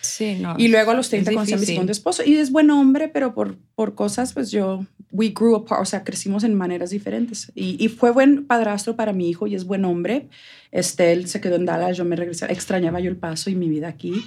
Sí, 0.00 0.36
no. 0.40 0.54
Y 0.58 0.68
luego 0.68 0.90
a 0.90 0.94
los 0.94 1.08
30 1.08 1.32
conocí 1.32 1.52
a 1.52 1.56
mi 1.56 1.66
segundo 1.66 1.92
esposo 1.92 2.22
y 2.24 2.36
es 2.36 2.50
buen 2.50 2.70
hombre, 2.70 3.08
pero 3.08 3.34
por, 3.34 3.56
por 3.74 3.94
cosas, 3.94 4.32
pues 4.32 4.50
yo, 4.50 4.86
we 5.10 5.30
grew 5.30 5.56
apart, 5.56 5.82
o 5.82 5.84
sea, 5.84 6.04
crecimos 6.04 6.44
en 6.44 6.54
maneras 6.54 6.90
diferentes. 6.90 7.50
Y, 7.54 7.82
y 7.82 7.88
fue 7.88 8.10
buen 8.12 8.46
padrastro 8.46 8.96
para 8.96 9.12
mi 9.12 9.28
hijo 9.28 9.46
y 9.46 9.54
es 9.54 9.64
buen 9.64 9.84
hombre 9.84 10.28
este, 10.74 11.12
él 11.12 11.28
se 11.28 11.40
quedó 11.40 11.54
en 11.54 11.66
Dallas, 11.66 11.96
yo 11.96 12.04
me 12.04 12.16
regresé, 12.16 12.46
extrañaba 12.46 12.98
yo 12.98 13.08
el 13.08 13.16
paso 13.16 13.48
y 13.48 13.54
mi 13.54 13.68
vida 13.68 13.86
aquí. 13.86 14.24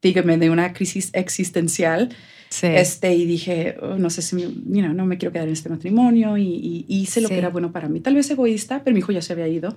Digo, 0.00 0.22
me 0.22 0.38
dio 0.38 0.52
una 0.52 0.72
crisis 0.72 1.10
existencial. 1.12 2.14
Sí. 2.48 2.68
Este, 2.68 3.12
y 3.14 3.26
dije, 3.26 3.76
oh, 3.82 3.96
no 3.96 4.08
sé 4.08 4.22
si, 4.22 4.36
no 4.36 5.06
me 5.06 5.18
quiero 5.18 5.32
quedar 5.32 5.48
en 5.48 5.52
este 5.52 5.68
matrimonio 5.68 6.38
y, 6.38 6.84
hice 6.88 7.20
lo 7.20 7.28
que 7.28 7.38
era 7.38 7.48
bueno 7.48 7.72
para 7.72 7.88
mí. 7.88 7.98
Tal 7.98 8.14
vez 8.14 8.30
egoísta, 8.30 8.82
pero 8.84 8.94
mi 8.94 9.00
hijo 9.00 9.10
ya 9.10 9.20
se 9.20 9.32
había 9.32 9.48
ido. 9.48 9.76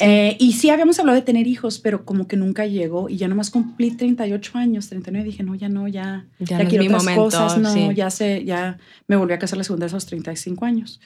Eh, 0.00 0.36
y 0.38 0.52
sí 0.52 0.70
habíamos 0.70 0.98
hablado 0.98 1.16
de 1.16 1.22
tener 1.22 1.46
hijos, 1.46 1.78
pero 1.78 2.04
como 2.04 2.28
que 2.28 2.36
nunca 2.36 2.66
llegó 2.66 3.08
y 3.08 3.16
ya 3.16 3.28
nomás 3.28 3.50
cumplí 3.50 3.90
38 3.90 4.58
años, 4.58 4.88
39, 4.88 5.24
dije, 5.24 5.42
no, 5.42 5.54
ya 5.54 5.68
no, 5.68 5.88
ya, 5.88 6.26
ya, 6.38 6.66
quiero 6.66 6.84
otras 6.84 7.02
momento, 7.02 7.22
cosas, 7.22 7.58
no, 7.58 7.92
ya 7.92 8.10
sé, 8.10 8.44
ya 8.44 8.78
me 9.06 9.16
volví 9.16 9.32
a 9.32 9.38
casar 9.38 9.56
la 9.56 9.64
segunda 9.64 9.86
vez 9.86 9.94
a 9.94 9.96
los 9.96 10.06
35 10.06 10.64
años. 10.64 11.00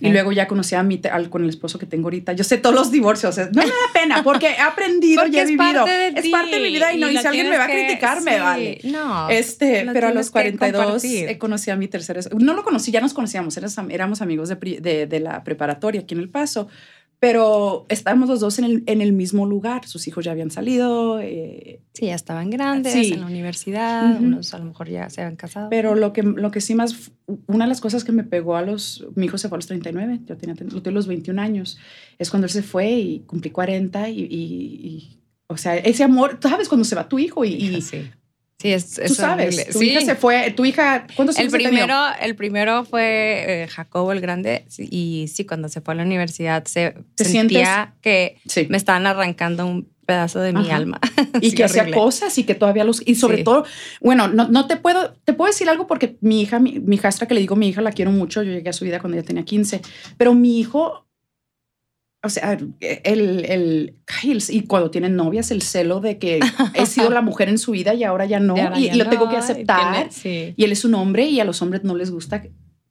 Y 0.00 0.08
luego 0.10 0.32
ya 0.32 0.48
conocí 0.48 0.74
a 0.74 0.82
mi, 0.82 1.00
al, 1.12 1.28
con 1.28 1.42
el 1.42 1.50
esposo 1.50 1.78
que 1.78 1.84
tengo 1.84 2.06
ahorita. 2.06 2.32
Yo 2.32 2.42
sé 2.42 2.56
todos 2.56 2.74
los 2.74 2.90
divorcios. 2.90 3.36
no 3.36 3.62
me 3.62 3.66
da 3.66 3.72
pena 3.92 4.22
porque 4.22 4.46
he 4.46 4.58
aprendido 4.58 5.26
y 5.26 5.36
he 5.36 5.44
vivido. 5.44 5.86
es 5.86 6.28
parte 6.28 6.56
de 6.56 6.62
mi 6.62 6.68
vida 6.70 6.92
y, 6.92 6.98
no, 6.98 7.10
y 7.10 7.18
si 7.18 7.26
alguien 7.26 7.50
me 7.50 7.58
va 7.58 7.64
a 7.64 7.68
criticar, 7.68 8.22
me 8.22 8.40
vale. 8.40 8.80
No. 8.84 9.28
Este, 9.28 9.86
pero 9.92 10.08
a 10.08 10.12
los 10.12 10.30
42 10.30 11.04
he 11.04 11.38
conocí 11.38 11.70
a 11.70 11.76
mi 11.76 11.88
tercer 11.88 12.18
No 12.38 12.54
lo 12.54 12.64
conocí, 12.64 12.90
ya 12.90 13.00
nos 13.00 13.12
conocíamos, 13.12 13.58
éramos 13.90 14.22
amigos 14.22 14.48
de, 14.48 14.56
de, 14.80 15.06
de 15.06 15.20
la 15.20 15.44
preparatoria 15.44 16.00
aquí 16.00 16.14
en 16.14 16.20
El 16.20 16.30
Paso 16.30 16.68
pero 17.24 17.86
estábamos 17.88 18.28
los 18.28 18.40
dos 18.40 18.58
en 18.58 18.66
el, 18.66 18.82
en 18.84 19.00
el, 19.00 19.14
mismo 19.14 19.46
lugar. 19.46 19.86
Sus 19.88 20.06
hijos 20.08 20.26
ya 20.26 20.32
habían 20.32 20.50
salido. 20.50 21.20
Eh, 21.20 21.80
sí, 21.94 22.04
ya 22.04 22.14
estaban 22.14 22.50
grandes 22.50 22.94
en 22.94 23.20
la 23.20 23.26
universidad, 23.26 24.20
unos 24.20 24.52
a 24.52 24.58
lo 24.58 24.66
mejor 24.66 24.90
ya 24.90 25.08
se 25.08 25.22
habían 25.22 25.36
casado. 25.36 25.70
Pero 25.70 25.94
lo 25.94 26.12
que, 26.12 26.22
lo 26.22 26.50
que 26.50 26.60
sí 26.60 26.74
más, 26.74 27.12
una 27.46 27.64
de 27.64 27.70
las 27.70 27.80
cosas 27.80 28.04
que 28.04 28.12
me 28.12 28.24
pegó 28.24 28.56
a 28.56 28.62
los, 28.62 29.06
mi 29.14 29.24
hijo 29.24 29.38
se 29.38 29.48
fue 29.48 29.56
a 29.56 29.60
los 29.60 29.66
39, 29.66 30.20
yo 30.26 30.36
tenía, 30.36 30.54
los 30.92 31.06
21 31.06 31.40
años, 31.40 31.78
es 32.18 32.28
cuando 32.28 32.44
él 32.44 32.52
se 32.52 32.62
fue 32.62 32.90
y 32.90 33.20
cumplí 33.20 33.50
40 33.50 34.10
y, 34.10 34.20
y, 34.20 35.18
o 35.46 35.56
sea, 35.56 35.78
ese 35.78 36.04
amor, 36.04 36.38
tú 36.38 36.50
sabes 36.50 36.68
cuando 36.68 36.84
se 36.84 36.94
va 36.94 37.08
tu 37.08 37.18
hijo 37.18 37.42
y, 37.46 37.54
y 37.54 37.80
sí. 37.80 38.02
Sí, 38.58 38.72
es, 38.72 39.00
Tú 39.06 39.14
sabes, 39.14 39.68
tu 39.70 39.82
hija 39.82 40.00
se 40.00 40.14
fue, 40.14 40.52
tu 40.52 40.64
hija, 40.64 41.06
¿cuántos 41.16 41.38
el 41.38 41.50
primero, 41.50 41.96
El 42.20 42.34
primero 42.36 42.84
fue 42.84 43.62
eh, 43.64 43.68
Jacobo 43.68 44.12
el 44.12 44.20
Grande 44.20 44.64
y 44.78 45.26
sí, 45.28 45.44
cuando 45.44 45.68
se 45.68 45.80
fue 45.80 45.94
a 45.94 45.96
la 45.98 46.02
universidad 46.04 46.64
se 46.64 46.94
sentía 47.16 47.94
que 48.00 48.38
me 48.68 48.76
estaban 48.76 49.06
arrancando 49.06 49.66
un 49.66 49.94
pedazo 50.04 50.40
de 50.40 50.52
mi 50.52 50.70
alma. 50.70 51.00
Y 51.40 51.52
que 51.52 51.64
hacía 51.64 51.90
cosas 51.90 52.36
y 52.38 52.44
que 52.44 52.54
todavía 52.54 52.84
los... 52.84 53.02
Y 53.04 53.16
sobre 53.16 53.42
todo, 53.42 53.64
bueno, 54.00 54.28
no, 54.28 54.48
no, 54.48 54.66
te 54.66 54.76
puedo... 54.76 55.14
Te 55.24 55.32
puedo 55.32 55.50
decir 55.50 55.68
algo 55.68 55.86
porque 55.86 56.16
mi 56.20 56.42
hija, 56.42 56.58
mi, 56.60 56.78
mi 56.78 56.96
hijastra 56.96 57.26
que 57.26 57.34
le 57.34 57.40
digo 57.40 57.56
mi 57.56 57.68
hija, 57.68 57.80
la 57.80 57.92
quiero 57.92 58.12
mucho, 58.12 58.42
yo 58.42 58.52
llegué 58.52 58.70
a 58.70 58.72
su 58.72 58.84
vida 58.84 59.00
cuando 59.00 59.18
ella 59.18 59.26
tenía 59.26 59.44
15, 59.44 59.80
pero 60.16 60.34
mi 60.34 60.60
hijo 60.60 61.06
o 62.24 62.28
sea, 62.28 62.58
el, 62.80 63.44
el, 63.44 63.94
y 64.48 64.62
cuando 64.62 64.90
tienen 64.90 65.14
novias, 65.16 65.50
el 65.50 65.62
celo 65.62 66.00
de 66.00 66.18
que 66.18 66.40
he 66.74 66.86
sido 66.86 67.10
la 67.10 67.20
mujer 67.20 67.48
en 67.48 67.58
su 67.58 67.72
vida 67.72 67.94
y 67.94 68.04
ahora 68.04 68.24
ya 68.24 68.40
no, 68.40 68.56
y, 68.76 68.90
lo 68.94 69.08
tengo 69.08 69.28
que 69.28 69.36
aceptar. 69.36 70.08
Y 70.24 70.64
él 70.64 70.72
es 70.72 70.84
un 70.84 70.94
hombre 70.94 71.26
y 71.26 71.40
a 71.40 71.44
los 71.44 71.60
hombres 71.62 71.84
no 71.84 71.94
les 71.94 72.10
gusta 72.10 72.42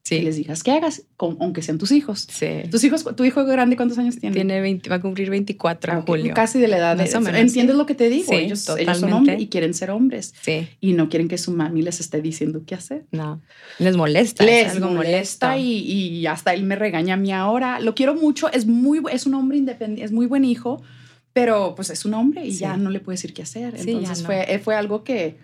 Sí. 0.03 0.19
les 0.19 0.35
digas 0.35 0.63
que 0.63 0.71
hagas, 0.71 1.03
aunque 1.17 1.61
sean 1.61 1.77
tus 1.77 1.91
hijos. 1.91 2.27
Sí. 2.29 2.63
Tus 2.69 2.83
hijos, 2.83 3.05
tu 3.15 3.23
hijo 3.23 3.45
grande, 3.45 3.77
¿cuántos 3.77 3.97
años 3.97 4.17
tiene? 4.19 4.35
Tiene 4.35 4.59
20, 4.59 4.89
va 4.89 4.97
a 4.97 5.01
cumplir 5.01 5.29
24 5.29 5.93
en 5.93 5.97
ah, 5.97 6.03
julio. 6.05 6.33
Casi 6.33 6.59
de 6.59 6.67
la 6.67 6.77
edad. 6.77 6.97
de, 6.97 7.39
¿Entiendes 7.39 7.77
lo 7.77 7.85
que 7.85 7.95
te 7.95 8.09
digo? 8.09 8.33
ellos, 8.33 8.59
son 8.59 9.13
hombres 9.13 9.41
y 9.41 9.47
quieren 9.47 9.73
ser 9.73 9.91
hombres. 9.91 10.33
Sí. 10.41 10.67
Y 10.81 10.91
no 10.91 11.07
quieren 11.07 11.29
que 11.29 11.37
su 11.37 11.51
mami 11.51 11.81
les 11.81 12.01
esté 12.01 12.21
diciendo 12.21 12.63
qué 12.65 12.75
hacer. 12.75 13.05
No. 13.11 13.41
Les 13.79 13.95
molesta. 13.95 14.43
Les 14.43 14.73
algo 14.73 14.89
molesta 14.89 15.57
y, 15.57 15.79
y, 15.79 16.27
hasta 16.27 16.53
él 16.53 16.63
me 16.63 16.75
regaña 16.75 17.13
a 17.13 17.17
mí 17.17 17.31
ahora. 17.31 17.79
Lo 17.79 17.95
quiero 17.95 18.13
mucho. 18.13 18.51
Es 18.51 18.65
muy, 18.65 19.01
es 19.09 19.25
un 19.25 19.35
hombre 19.35 19.57
independiente, 19.57 20.03
es 20.03 20.11
muy 20.11 20.25
buen 20.25 20.43
hijo, 20.43 20.83
pero 21.31 21.75
pues 21.75 21.89
es 21.89 22.03
un 22.03 22.13
hombre 22.13 22.45
y 22.45 22.51
ya 22.51 22.75
no 22.75 22.89
le 22.89 22.99
puede 22.99 23.13
decir 23.15 23.33
qué 23.33 23.43
hacer. 23.43 23.73
Entonces 23.77 24.23
fue, 24.23 24.59
fue 24.61 24.75
algo 24.75 25.05
que 25.05 25.37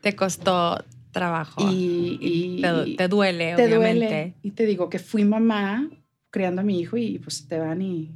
te 0.00 0.16
costó 0.16 0.78
trabajo. 1.16 1.62
Y, 1.72 2.60
te, 2.98 3.08
duele, 3.08 3.54
obviamente. 3.54 4.34
Y 4.42 4.50
te 4.50 4.66
digo 4.66 4.90
que 4.90 4.98
fui 4.98 5.24
mamá 5.24 5.88
criando 6.30 6.60
a 6.60 6.64
mi 6.64 6.78
hijo 6.78 6.98
y 6.98 7.18
pues 7.18 7.48
te 7.48 7.58
van 7.58 7.80
y 7.80 8.10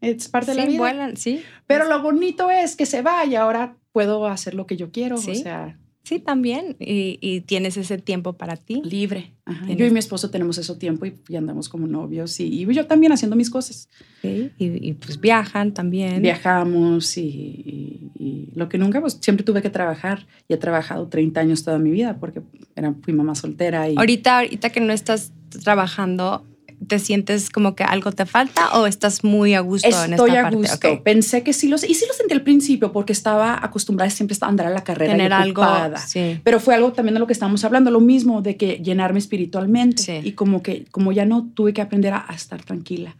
es 0.00 0.28
parte 0.28 0.52
de 0.52 0.56
la 0.56 0.64
vida. 0.64 0.78
Vuelan, 0.78 1.16
sí. 1.18 1.42
Pero 1.66 1.84
lo 1.84 2.00
bonito 2.00 2.50
es 2.50 2.76
que 2.76 2.86
se 2.86 3.02
va 3.02 3.26
y 3.26 3.34
ahora 3.34 3.76
puedo 3.92 4.26
hacer 4.26 4.54
lo 4.54 4.66
que 4.66 4.78
yo 4.78 4.90
quiero. 4.90 5.16
O 5.16 5.18
sea, 5.18 5.78
Sí, 6.02 6.18
también. 6.18 6.76
Y, 6.78 7.42
tienes 7.42 7.76
ese 7.76 7.98
tiempo 7.98 8.32
para 8.32 8.56
ti. 8.56 8.82
Libre. 8.84 9.34
Yo 9.76 9.84
y 9.84 9.90
mi 9.90 9.98
esposo 9.98 10.30
tenemos 10.30 10.56
ese 10.58 10.74
tiempo 10.76 11.06
y, 11.06 11.36
andamos 11.36 11.68
como 11.68 11.86
novios. 11.86 12.38
Y, 12.40 12.66
yo 12.66 12.86
también 12.86 13.12
haciendo 13.12 13.36
mis 13.36 13.50
cosas. 13.50 13.88
Sí, 14.22 14.50
y, 14.58 14.92
pues 14.94 15.20
viajan 15.20 15.72
también. 15.72 16.22
Viajamos 16.22 17.16
y, 17.16 18.50
lo 18.54 18.68
que 18.68 18.78
nunca, 18.78 19.00
pues 19.00 19.18
siempre 19.20 19.44
tuve 19.44 19.62
que 19.62 19.70
trabajar. 19.70 20.26
Y 20.48 20.54
he 20.54 20.56
trabajado 20.56 21.08
30 21.08 21.40
años 21.40 21.64
toda 21.64 21.78
mi 21.78 21.90
vida 21.90 22.18
porque 22.18 22.42
era, 22.74 22.94
fui 23.02 23.12
mamá 23.12 23.34
soltera. 23.34 23.88
Y... 23.88 23.96
Ahorita, 23.96 24.40
ahorita 24.40 24.70
que 24.70 24.80
no 24.80 24.92
estás 24.92 25.32
trabajando, 25.62 26.44
¿Te 26.86 26.98
sientes 26.98 27.50
como 27.50 27.74
que 27.74 27.84
algo 27.84 28.12
te 28.12 28.26
falta 28.26 28.78
o 28.78 28.86
estás 28.86 29.22
muy 29.22 29.54
a 29.54 29.60
gusto 29.60 29.88
Estoy 29.88 30.06
en 30.06 30.14
esta 30.14 30.46
a 30.46 30.50
gusto. 30.50 31.02
Pensé 31.02 31.42
que 31.42 31.52
sí 31.52 31.68
lo 31.68 31.76
y 31.76 31.94
sí 31.94 32.04
lo 32.06 32.14
sentí 32.14 32.32
al 32.32 32.42
principio 32.42 32.92
porque 32.92 33.12
estaba 33.12 33.58
acostumbrada 33.62 34.10
siempre 34.10 34.36
a 34.40 34.46
andar 34.46 34.66
a 34.66 34.70
la 34.70 34.82
carrera 34.82 35.12
Tener 35.12 35.32
algo, 35.32 35.64
sí. 36.06 36.40
Pero 36.42 36.60
fue 36.60 36.74
algo 36.74 36.92
también 36.92 37.14
de 37.14 37.20
lo 37.20 37.26
que 37.26 37.32
estábamos 37.32 37.64
hablando, 37.64 37.90
lo 37.90 38.00
mismo 38.00 38.42
de 38.42 38.56
que 38.56 38.80
llenarme 38.82 39.18
espiritualmente 39.18 40.20
y 40.24 40.32
como 40.32 40.62
que 40.62 40.86
como 40.90 41.12
ya 41.12 41.24
no 41.24 41.50
tuve 41.54 41.72
que 41.72 41.82
aprender 41.82 42.14
a, 42.14 42.26
estar 42.34 42.62
tranquila, 42.62 43.16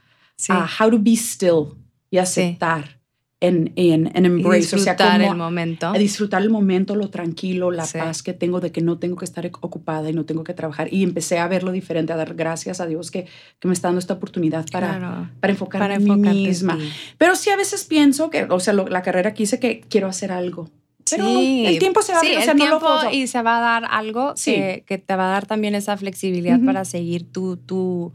a 0.49 0.69
how 0.79 0.91
to 0.91 0.99
be 0.99 1.13
still 1.13 1.75
y 2.11 2.19
aceptar 2.19 3.00
en, 3.41 3.73
en, 3.77 4.11
en 4.15 4.27
embrace, 4.27 4.77
disfrutar 4.77 5.21
el 5.21 5.35
momento. 5.35 5.89
A 5.89 5.99
disfrutar 5.99 6.43
el 6.43 6.51
momento, 6.51 6.95
lo 6.95 7.09
tranquilo, 7.09 7.71
la 7.71 7.87
paz 7.87 8.23
que 8.23 8.35
tengo 8.35 8.61
de 8.61 8.71
que 8.71 8.83
no 8.83 8.99
tengo 8.99 9.17
que 9.17 9.25
estar 9.25 9.51
ocupada 9.61 10.11
y 10.11 10.13
no 10.13 10.27
tengo 10.27 10.45
que 10.45 10.53
trabajar. 10.53 10.93
Y 10.93 11.03
empecé 11.03 11.39
a 11.39 11.49
verlo 11.49 11.73
diferente, 11.73 12.13
a 12.13 12.17
dar 12.17 12.35
gracias 12.35 12.81
a 12.81 12.87
Dios 12.87 13.11
que, 13.11 13.27
que 13.59 13.69
me 13.69 13.73
está 13.73 13.89
dando 13.89 13.99
esta 13.99 14.15
oportunidad 14.15 14.67
para, 14.71 15.33
para 15.41 15.53
enfocarme 15.53 15.95
en 15.95 16.05
mí 16.05 16.17
misma. 16.17 16.79
Pero 17.17 17.35
sí 17.35 17.49
a 17.51 17.57
veces 17.57 17.85
pienso 17.85 18.29
que, 18.29 18.45
o 18.45 18.61
sea, 18.61 18.75
la 18.75 19.03
carrera 19.03 19.33
quise 19.33 19.59
que 19.59 19.81
quiero 19.89 20.07
hacer 20.09 20.33
algo. 20.33 20.71
Pero 21.11 21.27
el 21.27 21.79
tiempo 21.79 22.03
se 22.03 22.13
va 22.13 22.21
a 22.21 22.23
dar, 22.23 22.33
el 22.33 22.57
tiempo 22.57 22.91
y 23.11 23.27
se 23.27 23.43
va 23.43 23.59
a 23.59 23.61
dar 23.61 23.91
algo 23.91 24.35
que, 24.43 24.85
que, 24.87 24.99
te 24.99 25.17
va 25.17 25.29
a 25.29 25.33
dar 25.33 25.47
también 25.47 25.75
esa 25.75 25.97
flexibilidad 25.97 26.61
para 26.65 26.85
seguir 26.85 27.33
tu, 27.33 27.57
tu 27.57 28.13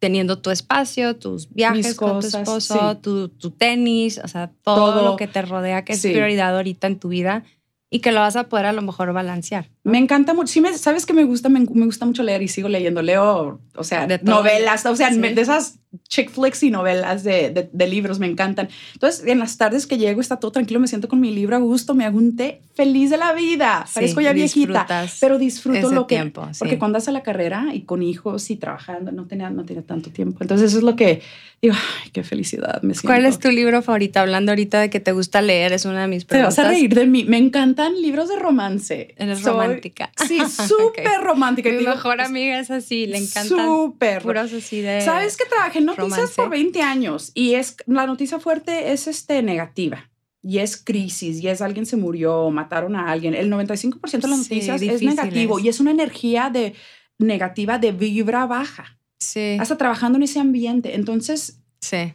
teniendo 0.00 0.38
tu 0.38 0.50
espacio, 0.50 1.14
tus 1.14 1.52
viajes 1.52 1.94
con 1.94 2.20
tu 2.20 2.26
esposo, 2.26 2.96
tu, 2.96 3.28
tu, 3.28 3.50
tenis, 3.50 4.18
o 4.18 4.26
sea, 4.26 4.50
todo, 4.62 5.04
lo 5.04 5.16
que 5.16 5.28
te 5.28 5.42
rodea, 5.42 5.84
que 5.84 5.92
es 5.92 6.00
prioridad 6.00 6.56
ahorita 6.56 6.86
en 6.86 6.98
tu 6.98 7.08
vida 7.08 7.44
y 7.90 8.00
que 8.00 8.10
lo 8.10 8.20
vas 8.20 8.34
a 8.36 8.48
poder 8.48 8.66
a 8.66 8.72
lo 8.72 8.82
mejor 8.82 9.12
balancear. 9.12 9.68
Me 9.90 9.98
encanta 9.98 10.34
mucho. 10.34 10.52
Sí, 10.52 10.60
me, 10.60 10.76
sabes 10.76 11.06
que 11.06 11.12
me 11.12 11.24
gusta, 11.24 11.48
me, 11.48 11.64
gusta 11.64 12.06
mucho 12.06 12.22
leer 12.22 12.42
y 12.42 12.48
sigo 12.48 12.68
leyendo. 12.68 13.02
Leo, 13.02 13.60
o 13.74 13.84
sea, 13.84 14.06
novelas, 14.22 14.86
o 14.86 14.96
sea, 14.96 15.10
de 15.10 15.40
esas 15.40 15.80
chick 16.08 16.30
flicks 16.30 16.62
y 16.62 16.70
novelas 16.70 17.24
de, 17.24 17.68
de, 17.72 17.86
libros, 17.86 18.18
me 18.18 18.26
encantan. 18.26 18.68
Entonces, 18.92 19.26
en 19.26 19.40
las 19.40 19.56
tardes 19.56 19.86
que 19.86 19.98
llego, 19.98 20.20
está 20.20 20.38
todo 20.38 20.52
tranquilo, 20.52 20.78
me 20.78 20.86
siento 20.86 21.08
con 21.08 21.20
mi 21.20 21.32
libro 21.32 21.56
a 21.56 21.58
gusto, 21.58 21.94
me 21.94 22.04
hago 22.04 22.18
un 22.18 22.36
té 22.36 22.62
feliz 22.74 23.10
de 23.10 23.16
la 23.16 23.32
vida. 23.32 23.86
Parezco 23.92 24.20
ya 24.20 24.32
viejita, 24.32 24.86
pero 25.20 25.38
disfruto 25.38 25.90
lo 25.90 26.06
que. 26.06 26.16
Tiempo, 26.16 26.46
porque 26.58 26.78
cuando 26.78 26.98
haces 26.98 27.12
la 27.12 27.22
carrera 27.22 27.66
y 27.72 27.82
con 27.82 28.02
hijos 28.02 28.50
y 28.50 28.56
trabajando, 28.56 29.10
no 29.10 29.26
tenía, 29.26 29.50
no 29.50 29.64
tenía 29.64 29.82
tanto 29.82 30.10
tiempo. 30.10 30.38
Entonces, 30.42 30.70
eso 30.70 30.78
es 30.78 30.84
lo 30.84 30.94
que 30.94 31.22
digo, 31.60 31.74
ay, 31.74 32.10
qué 32.12 32.22
felicidad 32.22 32.82
me 32.82 32.94
siento. 32.94 33.08
¿Cuál 33.08 33.26
es 33.26 33.38
tu 33.38 33.50
libro 33.50 33.82
favorito? 33.82 34.20
Hablando 34.20 34.52
ahorita 34.52 34.80
de 34.80 34.90
que 34.90 35.00
te 35.00 35.12
gusta 35.12 35.42
leer, 35.42 35.72
es 35.72 35.84
una 35.84 36.02
de 36.02 36.08
mis 36.08 36.24
preguntas. 36.24 36.54
Te 36.54 36.62
vas 36.62 36.68
a 36.68 36.72
reír 36.72 36.94
de 36.94 37.06
mí. 37.06 37.24
Me 37.24 37.38
encantan 37.38 38.00
libros 38.00 38.28
de 38.28 38.38
romance. 38.38 39.14
Eres 39.16 39.42
romántica. 39.42 39.79
Sí, 40.28 40.38
súper 40.68 41.20
romántica. 41.22 41.70
Mi 41.70 41.84
mejor 41.84 42.16
pues, 42.16 42.28
amiga 42.28 42.60
es 42.60 42.70
así, 42.70 43.06
le 43.06 43.18
encanta. 43.18 43.64
Súper. 43.64 44.22
Puros 44.22 44.52
así 44.52 44.80
de. 44.80 45.00
Sabes 45.00 45.36
que 45.36 45.44
trabajé 45.46 45.78
en 45.78 45.86
noticias 45.86 46.32
por 46.32 46.50
20 46.50 46.82
años 46.82 47.32
y 47.34 47.54
es 47.54 47.76
la 47.86 48.06
noticia 48.06 48.38
fuerte 48.38 48.92
es 48.92 49.06
este 49.06 49.42
negativa. 49.42 50.10
Y 50.42 50.58
es 50.58 50.78
crisis, 50.78 51.42
y 51.42 51.48
es 51.48 51.60
alguien 51.60 51.84
se 51.84 51.96
murió, 51.96 52.48
mataron 52.50 52.96
a 52.96 53.10
alguien. 53.10 53.34
El 53.34 53.52
95% 53.52 54.20
de 54.20 54.28
las 54.28 54.38
noticias 54.38 54.80
es 54.80 55.02
negativo 55.02 55.58
y 55.58 55.68
es 55.68 55.80
una 55.80 55.90
energía 55.90 56.48
de 56.48 56.74
negativa 57.18 57.78
de 57.78 57.92
vibra 57.92 58.46
baja. 58.46 58.98
Sí. 59.18 59.58
Hasta 59.60 59.76
trabajando 59.76 60.16
en 60.16 60.22
ese 60.22 60.40
ambiente. 60.40 60.94
Entonces, 60.94 61.60
sí 61.80 62.14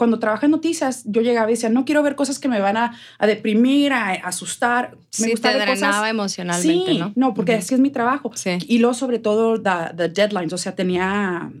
cuando 0.00 0.18
trabaja 0.18 0.46
en 0.46 0.52
noticias, 0.52 1.02
yo 1.04 1.20
llegaba 1.20 1.50
y 1.50 1.52
decía, 1.52 1.68
no 1.68 1.84
quiero 1.84 2.02
ver 2.02 2.14
cosas 2.14 2.38
que 2.38 2.48
me 2.48 2.58
van 2.58 2.78
a, 2.78 2.98
a 3.18 3.26
deprimir, 3.26 3.92
a, 3.92 4.12
asustar. 4.12 4.96
Me 5.18 5.26
sí, 5.26 5.34
te 5.34 5.52
drenaba 5.52 6.08
emocionalmente, 6.08 6.92
sí, 6.92 6.98
¿no? 6.98 7.12
No, 7.16 7.34
porque 7.34 7.52
así 7.52 7.74
es 7.74 7.80
mi 7.80 7.90
trabajo. 7.90 8.32
Sí. 8.34 8.52
Y 8.66 8.78
luego, 8.78 8.94
sobre 8.94 9.18
todo, 9.18 9.60
the, 9.60 9.94
the, 9.94 10.08
deadlines, 10.08 10.54
o 10.54 10.56
sea, 10.56 10.74
tenía, 10.74 11.52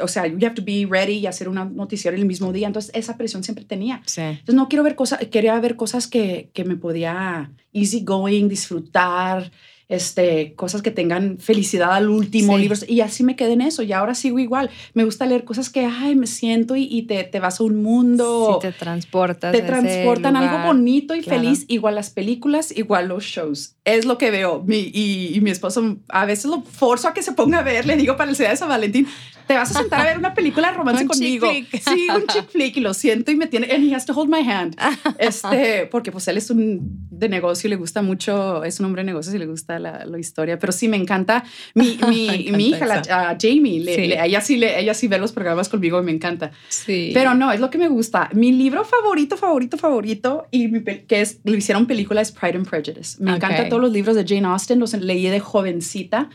o 0.00 0.06
sea, 0.06 0.28
you 0.28 0.38
have 0.46 0.54
to 0.54 0.62
be 0.64 0.86
ready 0.88 1.14
y 1.14 1.26
hacer 1.26 1.48
una 1.48 1.64
noticiero 1.64 2.16
el 2.16 2.26
mismo 2.26 2.52
día. 2.52 2.68
Entonces, 2.68 2.92
esa 2.94 3.16
presión 3.16 3.42
siempre 3.42 3.64
tenía. 3.64 4.02
Sí. 4.06 4.20
Entonces, 4.20 4.54
no 4.54 4.68
quiero 4.68 4.84
ver 4.84 4.94
cosas, 4.94 5.18
quería 5.28 5.58
ver 5.58 5.74
cosas 5.74 6.06
que, 6.06 6.50
que 6.54 6.64
me 6.64 6.76
podía 6.76 7.50
easy 7.72 8.04
going, 8.04 8.46
disfrutar, 8.46 9.50
este, 9.90 10.54
cosas 10.54 10.80
que 10.80 10.90
tengan 10.90 11.36
felicidad 11.38 11.92
al 11.92 12.08
último, 12.08 12.54
Sí. 12.56 12.62
libros, 12.62 12.84
y 12.88 13.02
así 13.02 13.22
me 13.24 13.36
quedé 13.36 13.52
en 13.52 13.60
eso, 13.60 13.82
y 13.82 13.92
ahora 13.92 14.14
sigo 14.14 14.38
igual. 14.38 14.70
Me 14.94 15.04
gusta 15.04 15.26
leer 15.26 15.44
cosas 15.44 15.68
que, 15.68 15.84
ay, 15.84 16.14
me 16.16 16.26
siento 16.26 16.76
y, 16.76 16.84
y 16.84 17.02
te, 17.02 17.22
te 17.24 17.40
vas 17.40 17.60
a 17.60 17.64
un 17.64 17.82
mundo, 17.82 18.58
Sí, 18.62 18.68
te 18.68 18.72
transportas. 18.72 19.52
te 19.52 19.60
transportan 19.62 20.36
algo 20.36 20.64
bonito 20.66 21.14
y 21.14 21.20
claro. 21.20 21.42
feliz, 21.42 21.64
igual 21.68 21.94
las 21.96 22.08
películas, 22.10 22.70
igual 22.74 23.08
los 23.08 23.24
shows. 23.24 23.74
Es 23.84 24.04
lo 24.06 24.16
que 24.16 24.30
veo. 24.30 24.62
Mi, 24.64 24.78
y, 24.94 25.32
y 25.34 25.40
mi 25.40 25.50
esposo 25.50 25.96
a 26.08 26.24
veces 26.24 26.46
lo 26.46 26.62
forzo 26.62 27.08
a 27.08 27.12
que 27.14 27.22
se 27.22 27.32
ponga 27.32 27.58
a 27.58 27.62
ver, 27.62 27.84
le 27.84 27.96
digo 27.96 28.16
para 28.16 28.30
el 28.30 28.36
día 28.36 28.50
de 28.50 28.56
San 28.56 28.68
Valentín, 28.68 29.06
te 29.50 29.56
vas 29.56 29.74
a 29.74 29.80
sentar 29.80 30.00
a 30.02 30.04
ver 30.04 30.16
una 30.18 30.32
película 30.32 30.70
de 30.70 30.76
romance 30.76 31.02
Un 31.04 31.10
chick 31.10 31.40
conmigo. 31.40 31.50
flick. 31.50 31.82
Sí, 31.82 32.06
un 32.14 32.24
chick 32.28 32.48
flick 32.50 32.76
y 32.76 32.80
lo 32.80 32.94
siento 32.94 33.32
y 33.32 33.36
me 33.36 33.48
tiene, 33.48 33.68
and 33.72 33.84
he 33.84 33.92
has 33.94 34.06
to 34.06 34.12
hold 34.12 34.30
my 34.30 34.48
hand. 34.48 34.76
Este, 35.18 35.86
porque 35.90 36.12
pues 36.12 36.28
él 36.28 36.36
es 36.36 36.50
un 36.50 37.08
de 37.10 37.28
negocio 37.28 37.66
y 37.66 37.70
le 37.70 37.76
gusta 37.76 38.00
mucho, 38.00 38.62
es 38.64 38.78
un 38.80 38.86
hombre 38.86 39.02
de 39.02 39.06
negocios 39.06 39.34
y 39.34 39.38
le 39.38 39.46
gusta 39.46 39.78
la, 39.80 40.04
la 40.06 40.18
historia, 40.18 40.58
pero 40.58 40.72
sí 40.72 40.86
me 40.88 40.96
encanta. 40.96 41.42
Mi, 41.74 41.98
mi, 42.08 42.26
Me 42.28 42.34
encanta 42.34 42.56
mi 42.56 42.68
hija, 42.68 42.86
la- 42.86 43.30
a 43.30 43.36
Jamie, 43.40 43.80
le- 43.80 43.94
Sí. 43.96 44.06
le- 44.06 44.24
ella, 44.24 44.40
sí 44.40 44.56
le, 44.56 44.78
ella 44.78 44.94
sí 44.94 45.08
ve 45.08 45.18
los 45.18 45.32
programas 45.32 45.68
conmigo 45.68 46.00
y 46.00 46.04
me 46.04 46.12
encanta. 46.12 46.52
Sí. 46.68 47.10
Pero 47.12 47.34
no, 47.34 47.50
es 47.50 47.58
lo 47.60 47.70
que 47.70 47.78
me 47.78 47.88
gusta. 47.88 48.30
Mi 48.32 48.52
libro 48.52 48.84
favorito, 48.84 49.36
favorito, 49.36 49.76
favorito, 49.76 50.46
y 50.52 50.68
mi 50.68 50.82
que 50.84 51.20
es, 51.22 51.40
lo 51.44 51.56
hicieron 51.56 51.86
película 51.86 52.20
es 52.20 52.30
Pride 52.30 52.56
and 52.58 52.68
Prejudice. 52.70 53.16
Me 53.20 53.32
Ok. 53.32 53.36
encantan 53.38 53.68
todos 53.68 53.82
los 53.82 53.90
libros 53.92 54.14
de 54.14 54.24
Jane 54.26 54.46
Austen, 54.46 54.78
los 54.78 54.94
leí 54.94 55.24
de 55.28 55.40
jovencita 55.40 56.30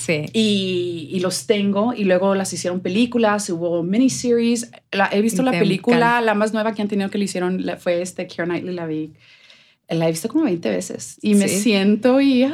sí. 0.00 0.26
y, 0.32 1.08
y 1.10 1.20
los 1.20 1.46
tengo. 1.46 1.92
Y 1.94 2.04
luego 2.04 2.34
las 2.34 2.52
hicieron 2.52 2.80
películas, 2.80 3.48
hubo 3.50 3.82
miniseries. 3.82 4.70
La, 4.92 5.08
he 5.12 5.20
visto 5.20 5.42
la 5.42 5.52
película, 5.52 6.20
la 6.20 6.34
más 6.34 6.52
nueva 6.52 6.74
que 6.74 6.82
han 6.82 6.88
tenido 6.88 7.10
que 7.10 7.18
le 7.18 7.24
hicieron 7.24 7.64
fue 7.78 8.02
este 8.02 8.26
Keira 8.26 8.44
Knightley, 8.44 8.74
la 8.74 8.86
vi. 8.86 9.12
La 9.90 10.06
he 10.08 10.10
visto 10.10 10.28
como 10.28 10.44
20 10.44 10.70
veces 10.70 11.16
y 11.20 11.34
me 11.34 11.48
Sí. 11.48 11.60
siento 11.60 12.20
y... 12.20 12.44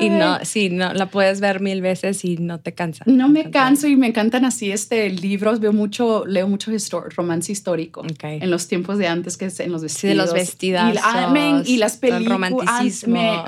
Y 0.00 0.06
ay, 0.06 0.10
no, 0.10 0.38
sí, 0.44 0.70
no, 0.70 0.92
la 0.92 1.06
puedes 1.08 1.40
ver 1.40 1.60
mil 1.60 1.80
veces 1.80 2.24
y 2.24 2.36
no 2.36 2.58
te 2.58 2.74
cansa. 2.74 3.04
no 3.06 3.28
me 3.28 3.50
canso 3.52 3.86
y 3.86 3.94
me 3.96 4.08
encantan 4.08 4.44
así 4.44 4.72
este 4.72 5.08
libros. 5.08 5.60
Veo 5.60 5.72
mucho, 5.72 6.24
leo 6.26 6.48
mucho 6.48 6.72
histo- 6.72 7.04
romance 7.14 7.52
histórico. 7.52 8.00
Ok. 8.00 8.24
En 8.24 8.50
los 8.50 8.66
tiempos 8.66 8.98
de 8.98 9.06
antes, 9.06 9.36
que 9.36 9.44
es 9.46 9.60
en 9.60 9.70
los 9.70 9.82
vestidos. 9.82 10.00
Sí, 10.00 10.08
de 10.08 10.14
los 10.16 10.32
vestidazos, 10.32 10.92
Y, 10.92 10.94
la- 10.96 11.24
amén, 11.28 11.62
y 11.64 11.76
las 11.76 11.96
películas. 11.96 12.52
ah, 12.66 12.82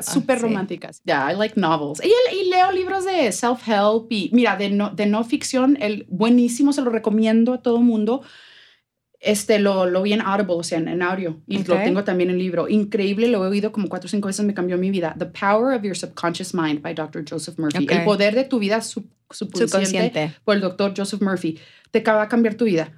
Súper 0.03 0.39
sí. 0.39 0.43
románticas. 0.43 1.03
Yeah, 1.05 1.32
I 1.32 1.37
like 1.37 1.59
novels. 1.61 2.01
Y, 2.05 2.12
y 2.37 2.49
leo 2.49 2.70
libros 2.70 3.05
de 3.05 3.32
self-help. 3.32 4.07
Y 4.11 4.30
mira, 4.32 4.57
de 4.57 4.70
no, 4.70 4.91
de 4.91 5.07
no 5.07 5.24
ficción, 5.24 5.76
el 5.80 6.07
buenísimo, 6.09 6.72
se 6.72 6.80
lo 6.80 6.91
recomiendo 6.91 7.55
a 7.55 7.59
todo 7.61 7.78
mundo. 7.80 8.22
Este 9.21 9.59
lo, 9.59 9.87
lo 9.87 10.03
vi 10.03 10.12
en 10.12 10.21
Audible, 10.21 10.55
o 10.57 10.62
sea, 10.62 10.79
en, 10.79 10.89
en 10.89 11.03
audio. 11.03 11.41
Y 11.47 11.64
lo 11.64 11.75
Ok. 11.75 11.83
tengo 11.85 12.05
también 12.05 12.31
en 12.31 12.39
libro. 12.39 12.69
Increíble, 12.69 13.29
lo 13.29 13.45
he 13.45 13.49
oído 13.49 13.73
como 13.73 13.89
cuatro 13.89 14.07
o 14.07 14.11
cinco 14.11 14.27
veces, 14.29 14.45
me 14.45 14.55
cambió 14.55 14.77
mi 14.79 14.91
vida. 14.91 15.14
The 15.19 15.27
Power 15.27 15.77
of 15.77 15.83
Your 15.83 15.97
Subconscious 15.97 16.55
Mind 16.55 16.83
by 16.83 16.95
Dr. 16.95 17.25
Joseph 17.29 17.59
Murphy. 17.59 17.85
Ok. 17.85 17.93
El 17.93 18.05
poder 18.05 18.35
de 18.35 18.45
tu 18.45 18.59
vida 18.59 18.81
sub- 18.83 19.09
subconsciente 19.31 19.69
Subconsciente. 19.69 20.33
por 20.45 20.55
el 20.57 20.61
doctor 20.61 20.93
Joseph 20.97 21.21
Murphy. 21.23 21.59
Te 21.91 22.01
va 22.03 22.23
a 22.23 22.29
cambiar 22.29 22.55
tu 22.55 22.64
vida. 22.67 22.93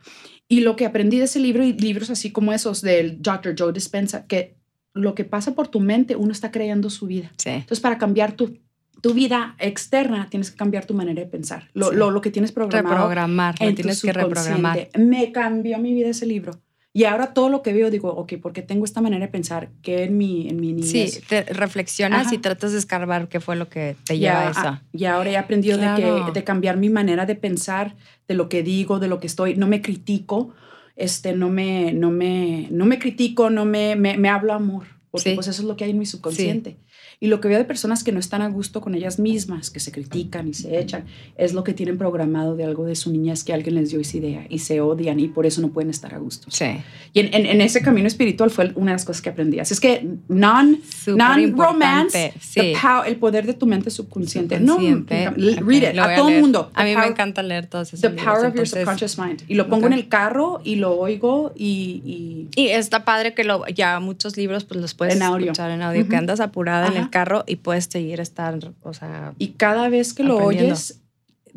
Y 0.48 0.60
lo 0.60 0.76
que 0.76 0.86
aprendí 0.86 1.18
de 1.18 1.24
ese 1.24 1.38
libro 1.40 1.62
y 1.64 1.72
libros 1.74 2.10
así 2.10 2.32
como 2.32 2.52
esos 2.52 2.82
del 2.82 3.22
Dr. 3.22 3.54
Joe 3.58 3.72
Dispenza, 3.72 4.26
que 4.26 4.56
lo 4.94 5.14
que 5.14 5.24
pasa 5.24 5.54
por 5.54 5.68
tu 5.68 5.78
mente, 5.78 6.16
uno 6.16 6.32
está 6.32 6.50
creando 6.50 6.90
su 6.90 7.06
vida. 7.06 7.30
Sí. 7.36 7.50
Entonces, 7.50 7.80
para 7.80 7.98
cambiar 7.98 8.32
tu, 8.32 8.58
tu 9.00 9.14
vida 9.14 9.54
externa, 9.58 10.28
tienes 10.30 10.50
que 10.50 10.56
cambiar 10.56 10.84
tu 10.86 10.94
manera 10.94 11.20
de 11.20 11.26
pensar. 11.28 11.68
Lo, 11.74 11.90
Sí. 11.90 11.96
lo, 11.96 12.10
lo 12.10 12.20
que 12.20 12.30
tienes 12.30 12.52
programado 12.52 12.94
Reprogramar, 12.96 13.54
lo 13.60 13.66
en 13.66 13.74
tu 13.74 13.82
tienes 13.82 14.02
que 14.02 14.12
reprogramar. 14.12 14.88
Me 14.98 15.32
cambió 15.32 15.78
mi 15.78 15.94
vida 15.94 16.08
ese 16.08 16.26
libro. 16.26 16.60
Y 16.94 17.04
ahora 17.04 17.32
todo 17.32 17.48
lo 17.48 17.62
que 17.62 17.72
veo, 17.72 17.90
digo, 17.90 18.08
ok, 18.10 18.32
porque 18.42 18.60
tengo 18.62 18.84
esta 18.84 19.00
manera 19.00 19.26
de 19.26 19.30
pensar 19.30 19.68
que 19.82 20.04
en 20.04 20.16
mi, 20.16 20.48
en 20.48 20.58
mi 20.58 20.72
niñez. 20.72 21.14
Sí, 21.14 21.20
te 21.28 21.42
reflexionas 21.42 22.26
Ajá. 22.26 22.34
y 22.34 22.38
tratas 22.38 22.72
de 22.72 22.78
escarbar 22.78 23.28
qué 23.28 23.38
fue 23.40 23.54
lo 23.56 23.68
que 23.68 23.94
te 24.04 24.18
Ya, 24.18 24.32
lleva 24.32 24.48
a 24.48 24.50
eso. 24.50 24.60
ah, 24.64 24.82
y 24.92 25.04
ahora 25.04 25.30
he 25.30 25.36
aprendido 25.36 25.78
de, 25.78 25.86
que, 25.94 26.32
de 26.32 26.44
cambiar 26.44 26.76
mi 26.76 26.88
manera 26.88 27.24
de 27.24 27.36
pensar, 27.36 27.94
de 28.26 28.34
lo 28.34 28.48
que 28.48 28.62
digo, 28.64 28.98
de 28.98 29.06
lo 29.06 29.20
que 29.20 29.28
estoy. 29.28 29.54
No 29.54 29.68
me 29.68 29.80
critico, 29.80 30.54
este, 30.96 31.34
no, 31.34 31.50
me, 31.50 31.92
no, 31.92 32.10
me, 32.10 32.66
no 32.72 32.84
me 32.86 32.98
critico, 32.98 33.48
no 33.50 33.64
me, 33.64 33.94
me, 33.94 34.16
me 34.16 34.28
hablo 34.28 34.52
amor. 34.52 34.84
Porque 35.10 35.30
Sí. 35.30 35.34
pues 35.36 35.46
eso 35.46 35.62
es 35.62 35.68
lo 35.68 35.76
que 35.76 35.84
hay 35.84 35.90
en 35.92 35.98
mi 35.98 36.06
subconsciente. 36.06 36.78
Y 37.20 37.26
lo 37.26 37.40
que 37.40 37.48
veo 37.48 37.58
de 37.58 37.64
personas 37.64 38.04
que 38.04 38.12
no 38.12 38.20
están 38.20 38.42
a 38.42 38.48
gusto 38.48 38.80
con 38.80 38.94
ellas 38.94 39.18
mismas, 39.18 39.70
que 39.70 39.80
se 39.80 39.90
critican 39.90 40.46
y 40.46 40.54
se 40.54 40.78
echan, 40.78 41.04
es 41.36 41.52
lo 41.52 41.64
que 41.64 41.74
tienen 41.74 41.98
programado 41.98 42.54
de 42.54 42.62
algo 42.64 42.84
de 42.86 42.94
su 42.94 43.10
niñez 43.10 43.42
que 43.42 43.52
alguien 43.52 43.74
les 43.74 43.90
dio 43.90 43.98
esa 44.00 44.16
idea 44.18 44.46
y 44.48 44.60
se 44.60 44.80
odian 44.80 45.18
y 45.18 45.26
por 45.26 45.44
eso 45.44 45.60
no 45.60 45.68
pueden 45.70 45.90
estar 45.90 46.14
a 46.14 46.18
gusto. 46.18 46.46
Sí. 46.50 46.66
Y 47.12 47.20
en, 47.20 47.34
en- 47.34 47.46
en 47.46 47.60
ese 47.60 47.82
camino 47.82 48.06
espiritual 48.06 48.50
fue 48.50 48.70
una 48.76 48.92
de 48.92 48.94
las 48.96 49.04
cosas 49.04 49.20
que 49.22 49.30
aprendí. 49.30 49.58
Así 49.58 49.74
es 49.74 49.80
que 49.80 50.06
non, 50.28 50.78
non-romance, 51.06 51.44
importante, 51.46 52.32
sí. 52.40 52.72
el 53.06 53.16
poder 53.16 53.46
de 53.46 53.54
tu 53.54 53.66
mente 53.66 53.90
subconsciente. 53.90 54.60
No, 54.60 54.74
Subconsciente. 54.76 55.24
l- 55.36 55.52
Ok, 55.58 55.66
read 55.66 55.82
it, 55.90 56.00
voy 56.00 56.12
a 56.12 56.16
todo 56.16 56.28
el 56.28 56.40
mundo. 56.40 56.70
A 56.74 56.84
mí 56.84 56.90
me 56.90 56.96
power- 56.96 57.10
encanta 57.10 57.42
leer 57.42 57.66
todos 57.66 57.88
esos 57.88 58.00
The 58.00 58.10
libros, 58.10 58.24
power 58.24 58.38
of 58.46 58.54
your 58.54 58.64
entonces- 58.64 58.78
subconscious 58.80 59.18
mind. 59.18 59.42
Y 59.48 59.54
lo 59.54 59.68
pongo 59.68 59.86
Ok. 59.86 59.92
en 59.92 59.98
el 59.98 60.08
carro 60.08 60.60
y 60.64 60.76
lo 60.76 60.96
oigo 60.98 61.52
y... 61.56 62.02
y 62.04 62.48
Y 62.62 62.68
está 62.68 63.04
padre 63.04 63.34
que 63.34 63.44
lo, 63.44 63.66
ya 63.68 63.98
muchos 64.00 64.36
libros 64.36 64.64
pues 64.64 64.80
los 64.80 64.94
puedes 64.94 65.16
En 65.16 65.22
audio. 65.22 65.46
escuchar 65.46 65.70
en 65.70 65.82
audio, 65.82 66.02
que 66.02 66.08
Ujú. 66.10 66.18
andas 66.18 66.40
apurada 66.40 66.86
en 66.88 66.92
Ajá. 66.98 67.07
El 67.08 67.10
carro 67.10 67.44
y 67.46 67.56
puedes 67.56 67.84
seguir 67.84 68.20
estar, 68.20 68.58
o 68.82 68.94
sea, 68.94 69.34
y 69.38 69.48
cada 69.48 69.88
vez 69.88 70.14
que 70.14 70.22
lo 70.22 70.36
oyes, 70.36 71.00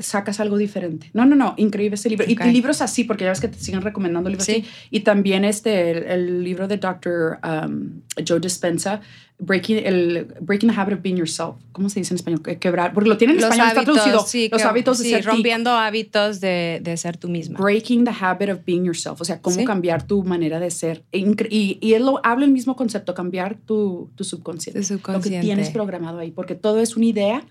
sacas 0.02 0.40
algo 0.40 0.58
diferente. 0.58 1.10
No, 1.14 1.26
no, 1.26 1.36
no, 1.36 1.54
increíble 1.58 1.96
ese 1.96 2.10
libro. 2.10 2.26
Y- 2.28 2.34
Ok. 2.34 2.46
Y, 2.46 2.52
libros 2.52 2.82
así, 2.82 3.04
porque 3.04 3.24
ya 3.26 3.30
ves 3.32 3.40
que 3.42 3.48
te 3.48 3.58
siguen 3.60 3.82
recomendando 3.82 4.30
libros 4.30 4.46
Sí. 4.46 4.52
así. 4.52 4.66
Y 4.90 5.02
también 5.02 5.46
este, 5.46 5.92
el, 5.92 6.04
el 6.04 6.44
libro 6.44 6.68
de 6.68 6.78
Dr. 6.78 7.40
um, 7.44 8.02
Joe 8.28 8.40
Dispenza, 8.40 9.02
Breaking, 9.44 9.78
el, 9.84 10.28
Breaking 10.42 10.70
the 10.70 10.80
Habit 10.80 10.96
of 10.98 11.02
Being 11.02 11.18
Yourself. 11.18 11.56
¿Cómo 11.72 11.90
se 11.90 12.00
dice 12.00 12.14
en 12.14 12.18
español? 12.18 12.44
Que- 12.44 12.60
Quebrar. 12.60 12.94
Porque 12.94 13.10
lo 13.10 13.18
tiene 13.18 13.34
en 13.34 13.42
los 13.42 13.46
español, 13.50 13.68
está 13.70 13.84
traducido. 13.84 14.16
hábitos, 14.18 14.30
sí, 14.30 14.50
los 14.52 14.62
hábitos 14.62 14.98
de 15.00 15.04
sí, 15.06 15.10
ser 15.10 15.26
rompiendo 15.26 15.72
hábitos 15.72 16.40
de, 16.42 16.80
de 16.84 16.96
ser 16.98 17.18
tú 17.18 17.28
misma. 17.28 17.58
Breaking 17.60 18.04
the 18.06 18.12
habit 18.20 18.50
of 18.50 18.60
being 18.66 18.84
yourself, 18.86 19.20
o 19.20 19.26
sea, 19.26 19.42
cómo 19.42 19.56
Sí. 19.58 19.66
cambiar 19.66 20.06
tu 20.06 20.24
manera 20.24 20.60
de 20.60 20.70
ser. 20.70 21.04
E 21.12 21.20
Y, 21.50 21.80
y 21.82 21.94
él 21.96 22.06
lo 22.06 22.20
habla 22.24 22.46
el 22.46 22.52
mismo 22.52 22.76
concepto, 22.76 23.16
cambiar 23.16 23.56
tu, 23.56 24.12
tu 24.16 24.24
subconsciente, 24.24 24.80
Tu 24.82 24.94
Lo 24.94 24.98
que 25.00 25.04
subconsciente. 25.06 25.46
tienes 25.46 25.70
programado 25.72 26.20
ahí, 26.20 26.30
porque 26.32 26.54
todo 26.54 26.80
es 26.80 26.96
una 26.96 27.06
idea. 27.08 27.44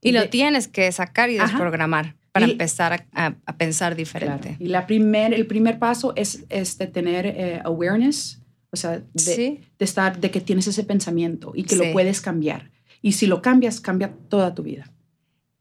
Y 0.00 0.12
lo 0.12 0.20
de- 0.22 0.28
tienes 0.28 0.68
que 0.68 0.90
sacar 0.92 1.30
y 1.30 1.38
Ajá. 1.38 1.46
desprogramar 1.48 2.14
para 2.32 2.46
Y- 2.46 2.52
empezar 2.52 3.06
a, 3.12 3.34
a- 3.46 3.56
pensar 3.56 3.92
Claro. 3.94 3.96
diferente. 3.96 4.56
Y 4.58 4.66
la 4.68 4.86
primer, 4.86 5.32
el 5.34 5.46
primer 5.46 5.78
paso 5.78 6.12
es 6.16 6.44
este, 6.50 6.86
tener 6.86 7.26
eh, 7.26 7.60
awareness, 7.64 8.40
o 8.70 8.76
sea, 8.76 8.98
de, 8.98 9.04
Sí. 9.16 9.60
de 9.78 9.84
estar, 9.84 10.20
de 10.20 10.30
que 10.30 10.40
tienes 10.40 10.66
ese 10.66 10.84
pensamiento 10.84 11.52
y 11.54 11.62
que 11.64 11.76
Sí. 11.76 11.84
lo 11.86 11.92
puedes 11.92 12.20
cambiar. 12.20 12.70
Y 13.02 13.12
si 13.12 13.26
lo 13.26 13.40
cambias, 13.40 13.80
cambia 13.80 14.12
toda 14.28 14.54
tu 14.54 14.62
vida. 14.62 14.90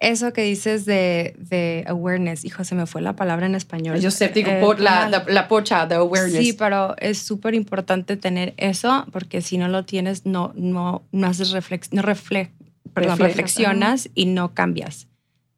Eso 0.01 0.33
que 0.33 0.41
dices 0.43 0.85
de, 0.85 1.33
de 1.39 1.85
awareness, 1.87 2.43
hijo, 2.43 2.65
se 2.65 2.75
me 2.75 2.85
fue 2.85 3.01
la 3.01 3.15
palabra 3.15 3.45
en 3.45 3.55
español. 3.55 3.99
Yo 4.01 4.11
sé, 4.11 4.27
digo, 4.27 4.51
Eh, 4.51 4.59
por 4.59 4.81
la, 4.81 5.07
la, 5.07 5.23
la 5.29 5.47
pocha, 5.47 5.87
the 5.87 5.95
awareness. 5.95 6.37
Sí, 6.45 6.51
pero 6.53 6.95
es 6.97 7.19
súper 7.19 7.53
importante 7.55 8.17
tener 8.17 8.53
eso 8.57 9.05
porque 9.13 9.41
si 9.41 9.57
no 9.57 9.69
lo 9.69 9.85
tienes, 9.85 10.25
no, 10.25 10.51
no, 10.55 11.03
no 11.13 11.27
haces 11.27 11.51
reflex, 11.51 11.93
no 11.93 12.01
refle- 12.01 12.49
perdón, 12.95 13.11
Reflejas, 13.11 13.37
reflexionas 13.37 14.09
y 14.15 14.25
no 14.25 14.55
cambias. 14.55 15.07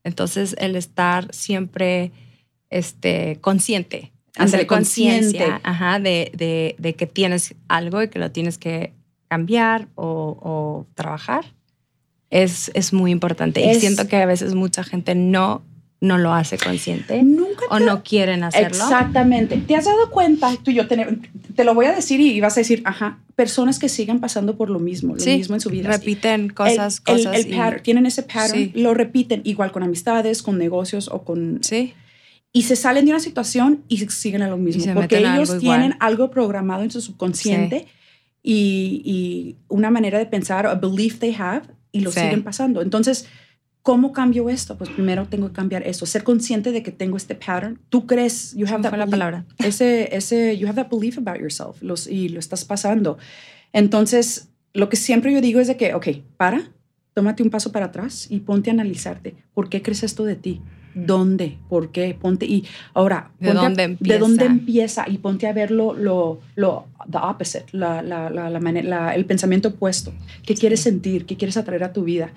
Entonces, 0.04 0.56
el 0.60 0.76
estar 0.76 1.34
siempre 1.34 2.12
este, 2.70 3.38
consciente, 3.40 4.12
hacer 4.36 4.68
conciencia 4.68 5.62
de, 6.02 6.32
de, 6.36 6.76
de 6.78 6.94
que 6.96 7.08
tienes 7.08 7.56
algo 7.70 8.04
y 8.04 8.10
que 8.10 8.20
lo 8.20 8.32
tienes 8.32 8.58
que 8.58 8.94
cambiar 9.30 9.88
o, 9.96 10.38
o 10.42 10.88
trabajar, 10.96 11.54
es, 12.30 12.72
es 12.74 12.92
muy 12.94 13.12
importante. 13.12 13.66
Y 13.66 13.80
siento 13.80 14.08
que 14.08 14.18
a 14.18 14.26
veces 14.26 14.54
mucha 14.54 14.84
gente 14.84 15.16
no, 15.16 15.64
no 16.02 16.18
lo 16.18 16.34
hace 16.34 16.58
consciente 16.58 17.24
Nunca 17.24 17.57
o 17.70 17.80
no 17.80 18.04
quieren 18.04 18.44
hacerlo. 18.44 18.68
Exactamente. 18.70 19.58
¿Te 19.58 19.76
has 19.76 19.86
dado 19.86 20.10
cuenta? 20.10 20.54
Tú 20.64 20.72
y 20.72 20.76
yo 20.76 20.88
te, 20.88 21.06
te 21.56 21.64
lo 21.64 21.74
voy 21.74 21.86
a 21.86 21.92
decir 21.94 22.20
y 22.20 22.40
vas 22.42 22.58
a 22.58 22.62
decir, 22.62 22.82
ajá, 22.86 23.20
personas 23.36 23.80
que 23.80 23.90
sigan 23.90 24.20
pasando 24.20 24.58
por 24.58 24.70
lo 24.70 24.80
mismo, 24.80 25.14
lo 25.16 25.20
Sí, 25.20 25.38
mismo 25.38 25.56
en 25.56 25.62
su 25.62 25.70
vida. 25.70 25.90
repiten 25.92 26.50
cosas, 26.50 27.02
el, 27.06 27.18
el- 27.18 27.24
cosas. 27.26 27.36
el 27.46 27.54
y- 27.54 27.58
pattern, 27.58 27.84
tienen 27.84 28.06
ese 28.06 28.24
pattern, 28.24 28.54
Sí. 28.54 28.72
lo 28.76 28.94
repiten 28.94 29.42
igual 29.44 29.72
con 29.72 29.84
amistades, 29.84 30.42
con 30.44 30.58
negocios 30.58 31.08
o 31.12 31.24
con... 31.24 31.60
sí, 31.64 31.94
Y 32.54 32.64
se 32.64 32.76
salen 32.76 33.06
de 33.06 33.12
una 33.12 33.20
situación 33.20 33.84
y 33.88 33.98
siguen 34.10 34.42
a 34.42 34.48
lo 34.50 34.58
mismo. 34.58 34.94
porque 34.96 35.18
ellos 35.20 35.50
algo 35.52 35.60
tienen 35.60 35.96
algo 36.00 36.32
programado 36.32 36.84
en 36.84 36.90
su 36.92 37.02
subconsciente 37.02 37.86
y, 38.44 39.02
y 39.06 39.56
una 39.68 39.90
manera 39.92 40.18
de 40.18 40.26
pensar, 40.26 40.66
a 40.66 40.76
belief 40.76 41.20
they 41.20 41.36
have, 41.38 41.64
y 41.92 42.00
lo 42.02 42.12
Sí. 42.12 42.20
siguen 42.22 42.44
pasando. 42.44 42.82
Entonces, 42.82 43.28
¿Cómo 43.88 44.12
cambio 44.12 44.50
esto? 44.50 44.78
Pues 44.78 44.90
primero 44.90 45.28
tengo 45.30 45.48
que 45.48 45.54
cambiar 45.54 45.82
esto, 45.88 46.06
ser 46.06 46.26
consciente 46.26 46.74
de 46.74 46.84
que 46.84 46.92
tengo 46.92 47.16
este 47.16 47.36
pattern. 47.36 47.80
Tú 47.88 48.06
crees, 48.06 48.54
you 48.54 48.68
have 48.68 48.82
that 48.84 48.90
fue 48.90 48.98
la 48.98 49.08
palabra. 49.08 49.46
Ese, 49.60 50.14
ese, 50.14 50.58
you 50.58 50.68
have 50.68 50.76
that 50.76 50.90
belief 50.92 51.18
about 51.18 51.40
yourself 51.40 51.82
los, 51.82 52.06
y 52.06 52.28
lo 52.28 52.38
estás 52.40 52.66
pasando. 52.66 53.18
Entonces, 53.72 54.50
lo 54.74 54.90
que 54.90 54.98
siempre 54.98 55.32
yo 55.32 55.40
digo 55.40 55.62
es 55.62 55.68
de 55.68 55.78
que, 55.78 55.94
ok, 55.94 56.08
para, 56.36 56.70
tómate 57.14 57.44
un 57.44 57.50
paso 57.50 57.72
para 57.72 57.86
atrás 57.86 58.28
y 58.30 58.42
ponte 58.42 58.70
a 58.70 58.74
analizarte. 58.74 59.36
¿Por 59.54 59.70
qué 59.70 59.82
crees 59.82 60.04
esto 60.04 60.26
de 60.26 60.36
ti? 60.36 60.60
¿Dónde? 60.94 61.58
¿Por 61.70 61.92
qué? 61.94 62.14
Ponte 62.20 62.46
y 62.46 62.66
ahora, 62.94 63.32
¿De 63.40 63.48
ponte 63.54 63.60
a- 63.60 63.64
dónde 63.70 63.98
¿De 64.02 64.18
dónde 64.20 64.46
empieza? 64.46 65.04
empieza? 65.06 65.06
Y 65.10 65.18
ponte 65.20 65.48
a 65.48 65.54
ver 65.54 65.72
lo, 65.72 65.94
lo, 65.94 66.42
lo 66.56 66.88
the 67.10 67.20
opposite, 67.20 67.66
la, 67.72 68.02
la, 68.02 68.30
la- 68.30 69.16
el 69.16 69.26
pensamiento 69.26 69.70
opuesto. 69.70 70.12
¿Qué 70.46 70.56
quieres 70.56 70.82
sentir? 70.82 71.26
¿Qué 71.26 71.38
quieres 71.38 71.56
atraer 71.56 71.86
a 71.86 71.94
tu 71.94 72.04
vida? 72.04 72.34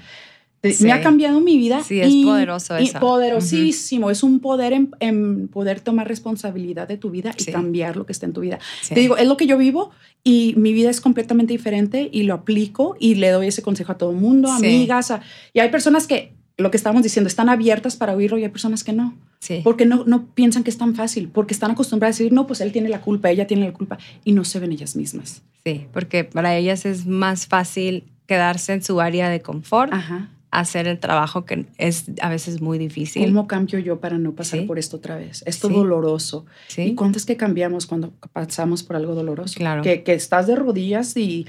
Sí. 0.63 0.85
Me 0.85 0.93
ha 0.93 1.01
cambiado 1.01 1.41
mi 1.41 1.57
vida. 1.57 1.83
Sí, 1.83 2.01
es 2.01 2.15
poderoso 2.25 2.79
y 2.79 2.85
eso. 2.85 3.01
Poderosísimo. 3.01 4.11
Es 4.11 4.23
un 4.23 4.41
poder 4.41 4.73
en, 4.73 4.91
en 5.01 5.49
poder 5.49 5.81
tomar 5.81 6.07
responsabilidad 6.09 6.87
de 6.89 6.97
tu 6.99 7.11
vida 7.11 7.33
y 7.39 7.45
Sí. 7.45 7.53
cambiar 7.53 7.97
lo 7.97 8.05
que 8.07 8.13
está 8.13 8.27
en 8.27 8.33
tu 8.33 8.41
vida. 8.43 8.59
Sí. 8.83 8.95
Te 8.95 9.01
digo, 9.01 9.17
es 9.17 9.27
lo 9.27 9.37
que 9.37 9.47
yo 9.47 9.57
vivo 9.57 9.91
y 10.23 10.55
mi 10.59 10.73
vida 10.73 10.91
es 10.91 11.01
completamente 11.01 11.53
diferente 11.53 12.09
y 12.13 12.25
lo 12.25 12.35
aplico 12.35 12.97
y 13.01 13.15
le 13.15 13.31
doy 13.31 13.47
ese 13.49 13.63
consejo 13.63 13.93
a 13.93 13.99
todo 13.99 14.11
el 14.11 14.17
mundo, 14.19 14.51
amigas. 14.51 15.11
a- 15.11 15.23
y 15.55 15.61
hay 15.61 15.71
personas 15.71 16.07
que, 16.07 16.35
lo 16.59 16.71
que 16.71 16.77
estamos 16.77 17.03
diciendo, 17.03 17.29
están 17.29 17.49
abiertas 17.49 17.97
para 17.97 18.15
oírlo 18.15 18.37
y 18.37 18.43
hay 18.43 18.51
personas 18.51 18.85
que 18.85 18.93
no. 18.93 19.15
Sí. 19.39 19.63
Porque 19.65 19.87
no, 19.87 20.05
no 20.05 20.27
piensan 20.35 20.63
que 20.63 20.69
es 20.69 20.77
tan 20.77 20.95
fácil, 20.95 21.31
porque 21.33 21.55
están 21.55 21.71
acostumbradas 21.71 22.17
a 22.17 22.19
decir, 22.19 22.35
no, 22.35 22.47
pues 22.47 22.61
él 22.61 22.71
tiene 22.71 22.91
la 22.91 23.01
culpa, 23.01 23.31
ella 23.31 23.47
tiene 23.47 23.65
la 23.65 23.73
culpa 23.73 23.97
y 24.25 24.33
no 24.33 24.45
se 24.45 24.59
ven 24.61 24.73
ellas 24.73 24.95
mismas. 24.95 25.41
Sí, 25.65 25.87
porque 25.95 26.25
para 26.25 26.55
ellas 26.59 26.85
es 26.85 27.07
más 27.07 27.47
fácil 27.47 28.05
quedarse 28.27 28.75
en 28.75 28.83
su 28.83 29.01
área 29.01 29.31
de 29.31 29.41
confort, 29.41 29.91
Ajá. 29.95 30.29
Hacer 30.51 30.87
el 30.89 30.99
trabajo 30.99 31.45
que 31.45 31.67
es 31.79 32.07
a 32.21 32.29
veces 32.29 32.61
muy 32.61 32.77
difícil. 32.79 33.25
¿Cómo 33.27 33.47
cambio 33.47 33.79
yo 33.79 34.01
para 34.01 34.19
no 34.19 34.35
pasar 34.35 34.61
Sí. 34.61 34.67
por 34.67 34.79
esto 34.79 34.97
otra 34.97 35.17
vez? 35.17 35.43
Esto 35.47 35.69
Sí. 35.69 35.75
doloroso. 35.75 36.45
¿Y 36.71 36.73
Sí, 36.73 36.95
cuánto 36.95 37.19
es 37.19 37.27
que 37.27 37.37
cambiamos 37.37 37.87
cuando 37.87 38.13
pasamos 38.33 38.83
por 38.83 38.97
algo 38.97 39.15
doloroso? 39.15 39.55
Claro. 39.57 39.83
Que, 39.83 40.03
que 40.03 40.13
estás 40.15 40.47
de 40.49 40.57
rodillas 40.57 41.17
y 41.17 41.47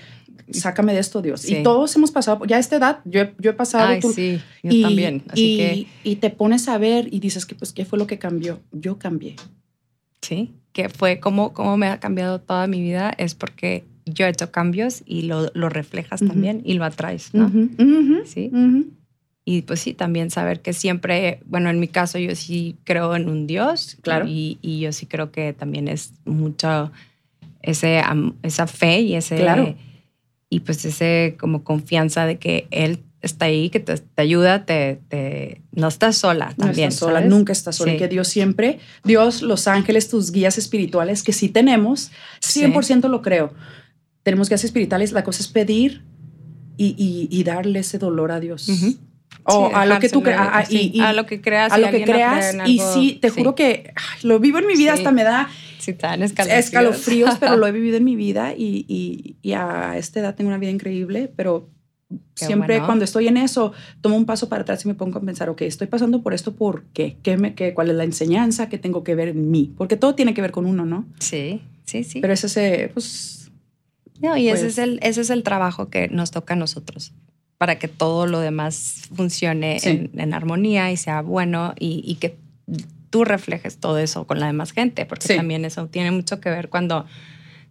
sácame 0.51 0.93
de 0.93 0.99
esto, 0.99 1.21
Dios. 1.21 1.49
Y 1.49 1.63
todos 1.63 1.95
hemos 1.95 2.11
pasado, 2.11 2.45
ya 2.45 2.57
a 2.57 2.59
esta 2.59 2.75
edad, 2.75 2.99
yo, 3.05 3.21
he- 3.21 3.33
yo 3.39 3.51
he 3.51 3.53
pasado. 3.53 3.87
Ay, 3.87 3.99
tú- 4.01 4.11
sí, 4.13 4.39
yo 4.63 4.71
y, 4.71 4.81
también. 4.83 5.23
Así 5.29 5.53
y, 5.53 5.57
que 5.57 5.87
y 6.03 6.15
te 6.17 6.29
pones 6.29 6.67
a 6.67 6.77
ver 6.77 7.07
y 7.11 7.19
dices 7.19 7.45
que, 7.45 7.55
pues, 7.55 7.71
¿qué 7.73 7.85
fue 7.85 7.97
lo 7.97 8.05
que 8.05 8.19
cambió? 8.19 8.59
Yo 8.71 8.99
cambié. 8.99 9.35
sí, 10.21 10.53
que 10.73 10.87
fue 10.89 11.19
como, 11.19 11.51
como 11.53 11.75
me 11.77 11.87
ha 11.87 11.99
cambiado 11.99 12.39
toda 12.39 12.67
mi 12.67 12.79
vida 12.81 13.11
es 13.17 13.33
porque 13.35 13.83
yo 14.13 14.25
he 14.25 14.29
hecho 14.29 14.51
cambios 14.51 15.03
y 15.05 15.23
lo, 15.23 15.49
lo 15.53 15.69
reflejas 15.69 16.21
Ujú. 16.21 16.31
también 16.31 16.61
y 16.65 16.73
lo 16.73 16.85
atraes, 16.85 17.33
¿no? 17.33 17.45
Ujú, 17.47 17.69
ujú, 17.77 18.21
Sí. 18.25 18.49
ujú. 18.53 18.85
Y 19.43 19.63
pues 19.63 19.79
sí, 19.79 19.93
también 19.95 20.29
saber 20.29 20.61
que 20.61 20.71
siempre, 20.71 21.39
bueno, 21.45 21.69
en 21.71 21.79
mi 21.79 21.87
caso 21.87 22.19
yo 22.19 22.35
sí 22.35 22.75
creo 22.83 23.15
en 23.15 23.27
un 23.27 23.47
Dios. 23.47 23.97
Claro. 24.01 24.25
Y, 24.27 24.59
y 24.61 24.79
yo 24.81 24.91
sí 24.93 25.07
creo 25.07 25.31
que 25.31 25.51
también 25.53 25.87
es 25.87 26.13
mucho 26.25 26.91
ese, 27.61 28.01
esa 28.43 28.67
fe 28.67 29.01
y 29.01 29.15
ese... 29.15 29.37
Claro. 29.37 29.75
Y 30.49 30.59
pues 30.59 30.83
ese 30.85 31.37
como 31.39 31.63
confianza 31.63 32.25
de 32.25 32.37
que 32.37 32.67
Él 32.71 32.99
está 33.21 33.45
ahí, 33.45 33.69
que 33.69 33.79
te, 33.79 33.97
te 33.97 34.21
ayuda, 34.21 34.65
te, 34.65 34.99
te- 35.07 35.61
no 35.71 35.87
estás 35.87 36.17
sola 36.17 36.53
No 36.57 36.65
también. 36.65 36.89
estás 36.89 36.99
sola, 36.99 37.19
¿sabes? 37.19 37.29
nunca 37.29 37.53
estás 37.53 37.75
sola. 37.77 37.91
Sí. 37.91 37.95
Y 37.95 37.99
que 37.99 38.07
Dios 38.09 38.27
siempre, 38.27 38.79
Dios, 39.03 39.41
los 39.43 39.67
ángeles, 39.67 40.09
tus 40.09 40.31
guías 40.31 40.57
espirituales, 40.57 41.23
que 41.23 41.31
sí 41.33 41.47
tenemos, 41.49 42.11
100% 42.41 43.07
lo 43.09 43.21
creo. 43.21 43.53
Tenemos 44.23 44.49
guías 44.49 44.63
espirituales, 44.63 45.11
la 45.11 45.23
cosa 45.23 45.41
es 45.41 45.47
pedir 45.47 46.03
y, 46.77 46.95
y- 46.97 47.27
y 47.31 47.43
darle 47.43 47.79
ese 47.79 47.97
dolor 47.97 48.31
a 48.31 48.39
Dios. 48.39 48.69
Ujú. 48.69 48.97
O 49.43 49.67
Sí, 49.67 49.71
a 49.73 49.85
lo 49.85 49.99
que 49.99 50.09
tú 50.09 50.21
creas. 50.21 50.67
sí, 50.67 50.93
a 51.01 51.13
lo 51.13 51.25
que 51.25 51.41
creas. 51.41 51.71
a 51.73 51.77
lo 51.77 51.89
que 51.89 52.03
creas. 52.03 52.53
en 52.53 52.61
Y 52.67 52.79
algo, 52.79 52.93
sí, 52.93 53.17
te 53.21 53.29
juro 53.29 53.55
que 53.55 53.91
ay, 53.95 54.19
lo 54.27 54.39
vivo 54.39 54.59
en 54.59 54.67
mi 54.67 54.75
vida, 54.75 54.93
hasta 54.93 55.11
me 55.11 55.23
da 55.23 55.49
escalofríos. 55.79 56.47
escalofríos, 56.65 57.37
pero 57.39 57.57
lo 57.57 57.65
he 57.65 57.71
vivido 57.79 57.97
en 57.97 58.03
mi 58.03 58.15
vida 58.15 58.53
y, 58.55 58.85
y- 58.87 59.37
y 59.41 59.53
a 59.53 59.97
esta 59.97 60.19
edad 60.19 60.35
tengo 60.35 60.49
una 60.49 60.57
vida 60.59 60.69
increíble, 60.71 61.31
pero 61.35 61.69
Qué 62.35 62.45
siempre 62.45 62.75
bueno. 62.75 62.85
cuando 62.85 63.05
estoy 63.05 63.27
en 63.29 63.37
eso, 63.37 63.71
tomo 64.01 64.17
un 64.17 64.25
paso 64.25 64.49
para 64.49 64.63
atrás 64.63 64.83
y 64.85 64.87
me 64.89 64.95
pongo 64.95 65.17
a 65.17 65.21
pensar, 65.21 65.49
ok, 65.49 65.61
estoy 65.61 65.87
pasando 65.87 66.21
por 66.21 66.33
esto, 66.33 66.53
¿por 66.53 66.83
qué? 66.93 67.15
¿Qué 67.23 67.37
me, 67.37 67.55
qué, 67.55 67.73
¿Cuál 67.73 67.89
es 67.89 67.95
la 67.95 68.03
enseñanza? 68.03 68.67
¿Qué 68.69 68.77
tengo 68.77 69.03
que 69.03 69.15
ver 69.15 69.29
en 69.29 69.49
mí? 69.49 69.73
Porque 69.77 69.95
todo 69.95 70.13
tiene 70.13 70.33
que 70.33 70.41
ver 70.41 70.51
con 70.51 70.65
uno, 70.65 70.85
¿no? 70.85 71.05
Sí, 71.19 71.61
sí, 71.85 72.03
sí. 72.03 72.19
Pero 72.19 72.33
es 72.33 72.43
ese, 72.43 72.91
pues, 72.93 73.40
No, 74.21 74.37
y 74.37 74.49
ese, 74.49 74.63
Pues- 74.63 74.73
es 74.73 74.77
el, 74.77 74.99
ese 75.01 75.21
es 75.21 75.29
el 75.29 75.43
trabajo 75.43 75.89
que 75.89 76.07
nos 76.07 76.31
toca 76.31 76.53
a 76.53 76.57
nosotros, 76.57 77.13
para 77.57 77.77
que 77.79 77.87
todo 77.87 78.27
lo 78.27 78.39
demás 78.39 79.09
funcione 79.15 79.79
Sí. 79.79 79.89
en, 79.89 80.11
en 80.19 80.33
armonía 80.33 80.91
y 80.91 80.97
sea 80.97 81.21
bueno 81.21 81.73
y, 81.79 82.03
y 82.05 82.15
que 82.15 82.37
tú 83.09 83.25
reflejes 83.25 83.77
todo 83.77 83.97
eso 83.97 84.25
con 84.25 84.39
la 84.39 84.47
demás 84.47 84.71
gente, 84.71 85.05
porque 85.05 85.27
Sí. 85.27 85.35
también 85.35 85.65
eso 85.65 85.87
tiene 85.87 86.11
mucho 86.11 86.39
que 86.39 86.49
ver 86.49 86.69
cuando 86.69 87.05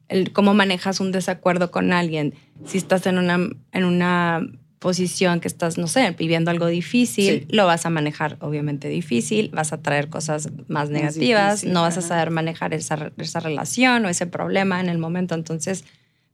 el, 0.09 0.33
cómo 0.33 0.55
manejas 0.55 1.01
un 1.01 1.13
desacuerdo 1.13 1.71
con 1.71 1.93
alguien. 1.93 2.35
Si 2.67 2.79
estás 2.79 3.07
en 3.07 3.17
una, 3.19 3.39
en 3.73 3.85
una 3.85 4.47
posición 4.81 5.41
que 5.41 5.49
estás, 5.49 5.79
no 5.79 5.87
sé, 5.87 6.11
viviendo 6.19 6.51
algo 6.51 6.67
difícil, 6.67 7.41
Sí. 7.41 7.47
lo 7.51 7.67
vas 7.67 7.87
a 7.87 7.91
manejar 7.91 8.37
obviamente 8.41 8.89
difícil, 8.89 9.51
vas 9.53 9.73
a 9.73 9.81
traer 9.83 10.09
cosas 10.09 10.49
más 10.69 10.91
negativas, 10.91 11.57
difícil, 11.61 11.73
no 11.75 11.83
vas 11.83 11.97
a 11.99 12.03
saber 12.03 12.31
manejar 12.31 12.75
esa, 12.75 13.13
esa 13.19 13.41
relación 13.41 14.05
o 14.05 14.09
ese 14.09 14.27
problema 14.27 14.81
en 14.81 14.89
el 14.89 14.99
momento. 14.99 15.35
Entonces, 15.35 15.85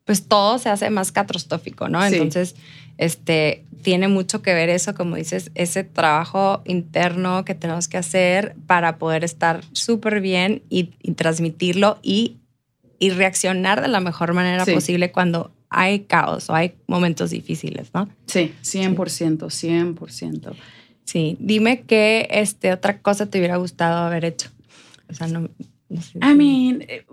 pues 0.07 0.27
todo 0.27 0.59
se 0.59 0.71
hace 0.71 0.89
más 0.89 1.13
catastrófico, 1.13 1.89
¿no? 1.91 2.01
Sí. 2.09 2.15
Entonces, 2.15 2.57
este, 2.97 3.65
tiene 3.83 4.09
mucho 4.09 4.41
que 4.41 4.55
ver 4.55 4.71
eso, 4.71 4.95
como 4.95 5.17
dices, 5.17 5.51
ese 5.55 5.85
trabajo 5.85 6.63
interno 6.65 7.45
que 7.45 7.55
tenemos 7.55 7.87
que 7.89 7.99
hacer 7.99 8.57
para 8.67 8.97
poder 8.97 9.23
estar 9.25 9.61
súper 9.73 10.23
bien 10.23 10.63
y, 10.71 10.95
y 11.03 11.13
transmitirlo 11.13 11.99
y, 12.03 12.39
y 12.99 13.11
reaccionar 13.11 13.83
de 13.83 13.89
la 13.89 14.01
mejor 14.01 14.33
manera 14.33 14.65
Sí. 14.65 14.73
posible 14.73 15.13
cuando 15.13 15.53
hay 15.69 16.01
caos 16.05 16.49
o 16.49 16.55
hay 16.55 16.75
momentos 16.87 17.31
difíciles, 17.31 17.91
¿no? 17.93 18.09
sí, 18.27 18.55
100%, 18.63 19.51
100%. 19.51 20.55
Sí, 21.05 21.37
dime 21.39 21.83
qué 21.83 22.27
este, 22.31 22.73
otra 22.73 23.01
cosa 23.01 23.27
te 23.27 23.39
hubiera 23.39 23.57
gustado 23.57 24.07
haber 24.07 24.25
hecho. 24.25 24.49
O 25.11 25.15
sea, 25.15 25.27
no, 25.29 25.49
no 25.89 26.01
sé 26.03 26.19
I 26.19 26.35
mean, 26.35 26.83
eh, 26.89 27.05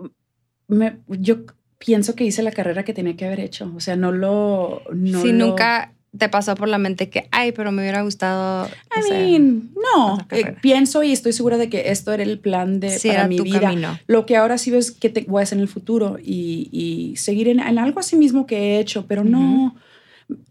me- 0.66 0.98
yo 1.08 1.44
pienso 1.84 2.14
que 2.14 2.24
hice 2.24 2.42
la 2.42 2.52
carrera 2.52 2.84
que 2.84 2.92
tenía 2.94 3.16
que 3.16 3.26
haber 3.26 3.40
hecho. 3.40 3.72
O 3.76 3.80
sea, 3.80 3.96
no 3.96 4.12
lo. 4.12 4.82
No 4.92 5.20
si 5.22 5.32
lo- 5.32 5.46
nunca 5.46 5.92
te 6.16 6.28
pasó 6.28 6.54
por 6.54 6.68
la 6.68 6.78
mente 6.78 7.10
que, 7.10 7.26
ay, 7.32 7.50
pero 7.50 7.72
me 7.72 7.82
hubiera 7.82 8.02
gustado. 8.02 8.68
I 8.96 9.02
sea, 9.02 9.18
mean, 9.18 9.70
no. 9.96 10.18
Eh, 10.30 10.54
pienso 10.62 11.02
y 11.02 11.10
estoy 11.12 11.32
segura 11.32 11.58
de 11.58 11.68
que 11.68 11.90
esto 11.90 12.12
era 12.12 12.22
el 12.22 12.38
plan 12.38 12.78
de 12.78 12.90
sí, 12.98 13.08
para 13.08 13.20
era 13.20 13.28
mi 13.28 13.36
tu 13.36 13.42
vida. 13.42 13.60
camino. 13.62 13.98
Lo 14.06 14.24
que 14.24 14.36
ahora 14.36 14.56
sí 14.56 14.70
veo 14.70 14.78
es 14.78 14.92
que 14.92 15.08
te 15.10 15.22
voy 15.22 15.40
a 15.40 15.42
hacer 15.42 15.58
en 15.58 15.62
el 15.62 15.68
futuro 15.68 16.18
y, 16.22 16.68
y 16.70 17.16
seguir 17.16 17.48
en, 17.48 17.58
en 17.58 17.78
algo 17.78 17.98
así 17.98 18.14
mismo 18.16 18.46
que 18.46 18.56
he 18.76 18.78
hecho, 18.78 19.06
pero 19.08 19.24
no, 19.24 19.74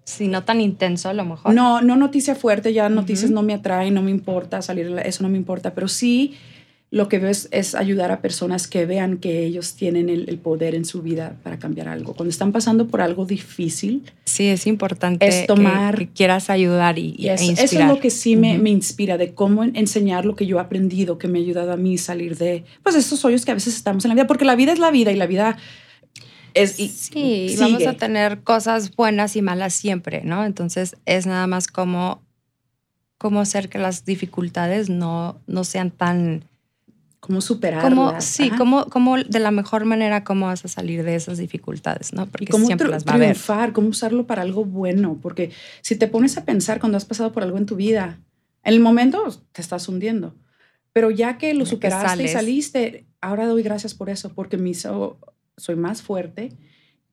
Si 0.04 0.28
no 0.28 0.44
tan 0.44 0.60
intenso, 0.60 1.08
a 1.10 1.14
lo 1.14 1.24
mejor. 1.24 1.54
no, 1.54 1.82
no 1.82 1.96
noticia 1.96 2.36
fuerte, 2.36 2.74
ya 2.74 2.90
noticias 2.90 3.32
Ujú. 3.32 3.36
no 3.36 3.42
me 3.44 3.54
atraen, 3.54 3.94
no 3.94 4.02
me 4.02 4.12
importa 4.12 4.62
salir, 4.62 4.94
eso 5.06 5.24
no 5.24 5.30
me 5.30 5.38
importa, 5.38 5.74
pero 5.74 5.88
sí 5.88 6.34
lo 6.94 7.10
que 7.10 7.18
veo 7.18 7.32
es, 7.32 7.48
es 7.50 7.74
ayudar 7.74 8.12
a 8.12 8.22
personas 8.22 8.68
que 8.68 8.86
vean 8.86 9.18
que 9.18 9.44
ellos 9.44 9.74
tienen 9.74 10.10
el, 10.10 10.30
el 10.30 10.38
poder 10.38 10.76
en 10.76 10.86
su 10.86 11.02
vida 11.02 11.36
para 11.42 11.58
cambiar 11.58 11.88
algo. 11.88 12.14
Cuando 12.14 12.30
están 12.30 12.52
pasando 12.52 12.86
por 12.88 13.02
algo 13.02 13.26
difícil, 13.26 14.04
Sí, 14.26 14.46
es 14.46 14.68
importante 14.68 15.28
Es 15.28 15.48
tomar- 15.48 15.98
que, 15.98 16.08
quieras 16.10 16.52
ayudar 16.52 17.00
y, 17.00 17.16
e 17.28 17.34
eso, 17.34 17.52
es 17.64 17.74
lo 17.74 18.00
que 18.00 18.12
sí 18.12 18.36
me, 18.36 18.60
me 18.60 18.70
inspira, 18.70 19.18
de 19.18 19.34
cómo 19.34 19.64
en- 19.64 19.76
enseñar 19.76 20.24
lo 20.26 20.36
que 20.36 20.46
yo 20.46 20.58
he 20.58 20.62
aprendido, 20.62 21.18
que 21.18 21.28
me 21.28 21.40
ha 21.40 21.42
ayudado 21.42 21.72
a 21.74 21.78
mí 21.78 21.98
salir 21.98 22.38
de, 22.38 22.64
pues, 22.84 22.96
estos 22.96 23.26
hoyos 23.26 23.44
que 23.44 23.50
a 23.50 23.56
veces 23.56 23.76
estamos 23.76 24.06
en 24.06 24.10
la 24.10 24.16
vida, 24.16 24.28
porque 24.28 24.46
la 24.46 24.56
vida 24.56 24.72
es 24.72 24.78
la 24.78 24.92
vida 24.92 25.12
y 25.12 25.16
la 25.16 25.26
vida 25.26 25.58
es... 26.54 26.80
y 26.80 26.90
Sí, 26.90 27.48
sigue. 27.50 27.58
vamos 27.60 27.88
a 27.88 27.94
tener 27.94 28.42
cosas 28.44 28.96
buenas 28.96 29.36
y 29.36 29.42
malas 29.42 29.74
siempre, 29.74 30.22
¿no? 30.24 30.46
Entonces 30.46 30.96
es 31.08 31.26
nada 31.26 31.48
más 31.48 31.66
como, 31.68 32.22
como 33.18 33.40
hacer 33.42 33.68
que 33.68 33.80
las 33.80 34.06
dificultades 34.06 34.92
no, 34.92 35.40
no 35.48 35.64
sean 35.64 35.90
tan... 35.90 36.44
Cómo 37.26 37.40
superarlas. 37.40 37.90
Como, 37.90 38.20
sí, 38.20 38.50
ajá. 38.50 38.58
como, 38.58 38.86
como 38.88 39.18
de 39.18 39.40
la 39.40 39.52
mejor 39.52 39.86
manera 39.86 40.26
cómo 40.26 40.48
vas 40.48 40.66
a 40.66 40.68
salir 40.68 41.06
de 41.06 41.16
esas 41.16 41.38
dificultades, 41.38 42.12
¿no? 42.12 42.24
Y 42.24 42.26
Porque 42.26 42.48
cómo 42.48 42.66
siempre 42.66 42.90
las 42.90 43.06
va 43.06 43.14
a 43.14 43.16
haber. 43.16 43.30
triunfar, 43.30 43.72
cómo 43.72 43.88
usarlo 43.88 44.28
para 44.28 44.42
algo 44.42 44.66
bueno, 44.66 45.18
porque 45.22 45.52
si 45.80 45.96
te 45.96 46.10
pones 46.10 46.38
a 46.38 46.44
pensar 46.44 46.82
cuando 46.82 46.98
has 46.98 47.06
pasado 47.06 47.32
por 47.32 47.44
algo 47.44 47.58
en 47.58 47.66
tu 47.66 47.78
vida, 47.78 48.20
en 48.66 48.74
el 48.74 48.82
momento 48.82 49.24
te 49.54 49.62
estás 49.62 49.88
hundiendo, 49.88 50.36
pero 50.92 51.12
ya 51.12 51.38
que 51.38 51.54
lo 51.54 51.64
que 51.64 51.70
superaste 51.70 52.24
y 52.24 52.28
saliste, 52.28 53.06
ahora 53.22 53.46
doy 53.46 53.64
gracias 53.64 53.94
por 53.94 54.10
eso, 54.10 54.34
porque 54.34 54.58
me 54.58 54.72
hizo, 54.72 55.18
soy 55.56 55.78
más 55.78 56.02
fuerte, 56.02 56.50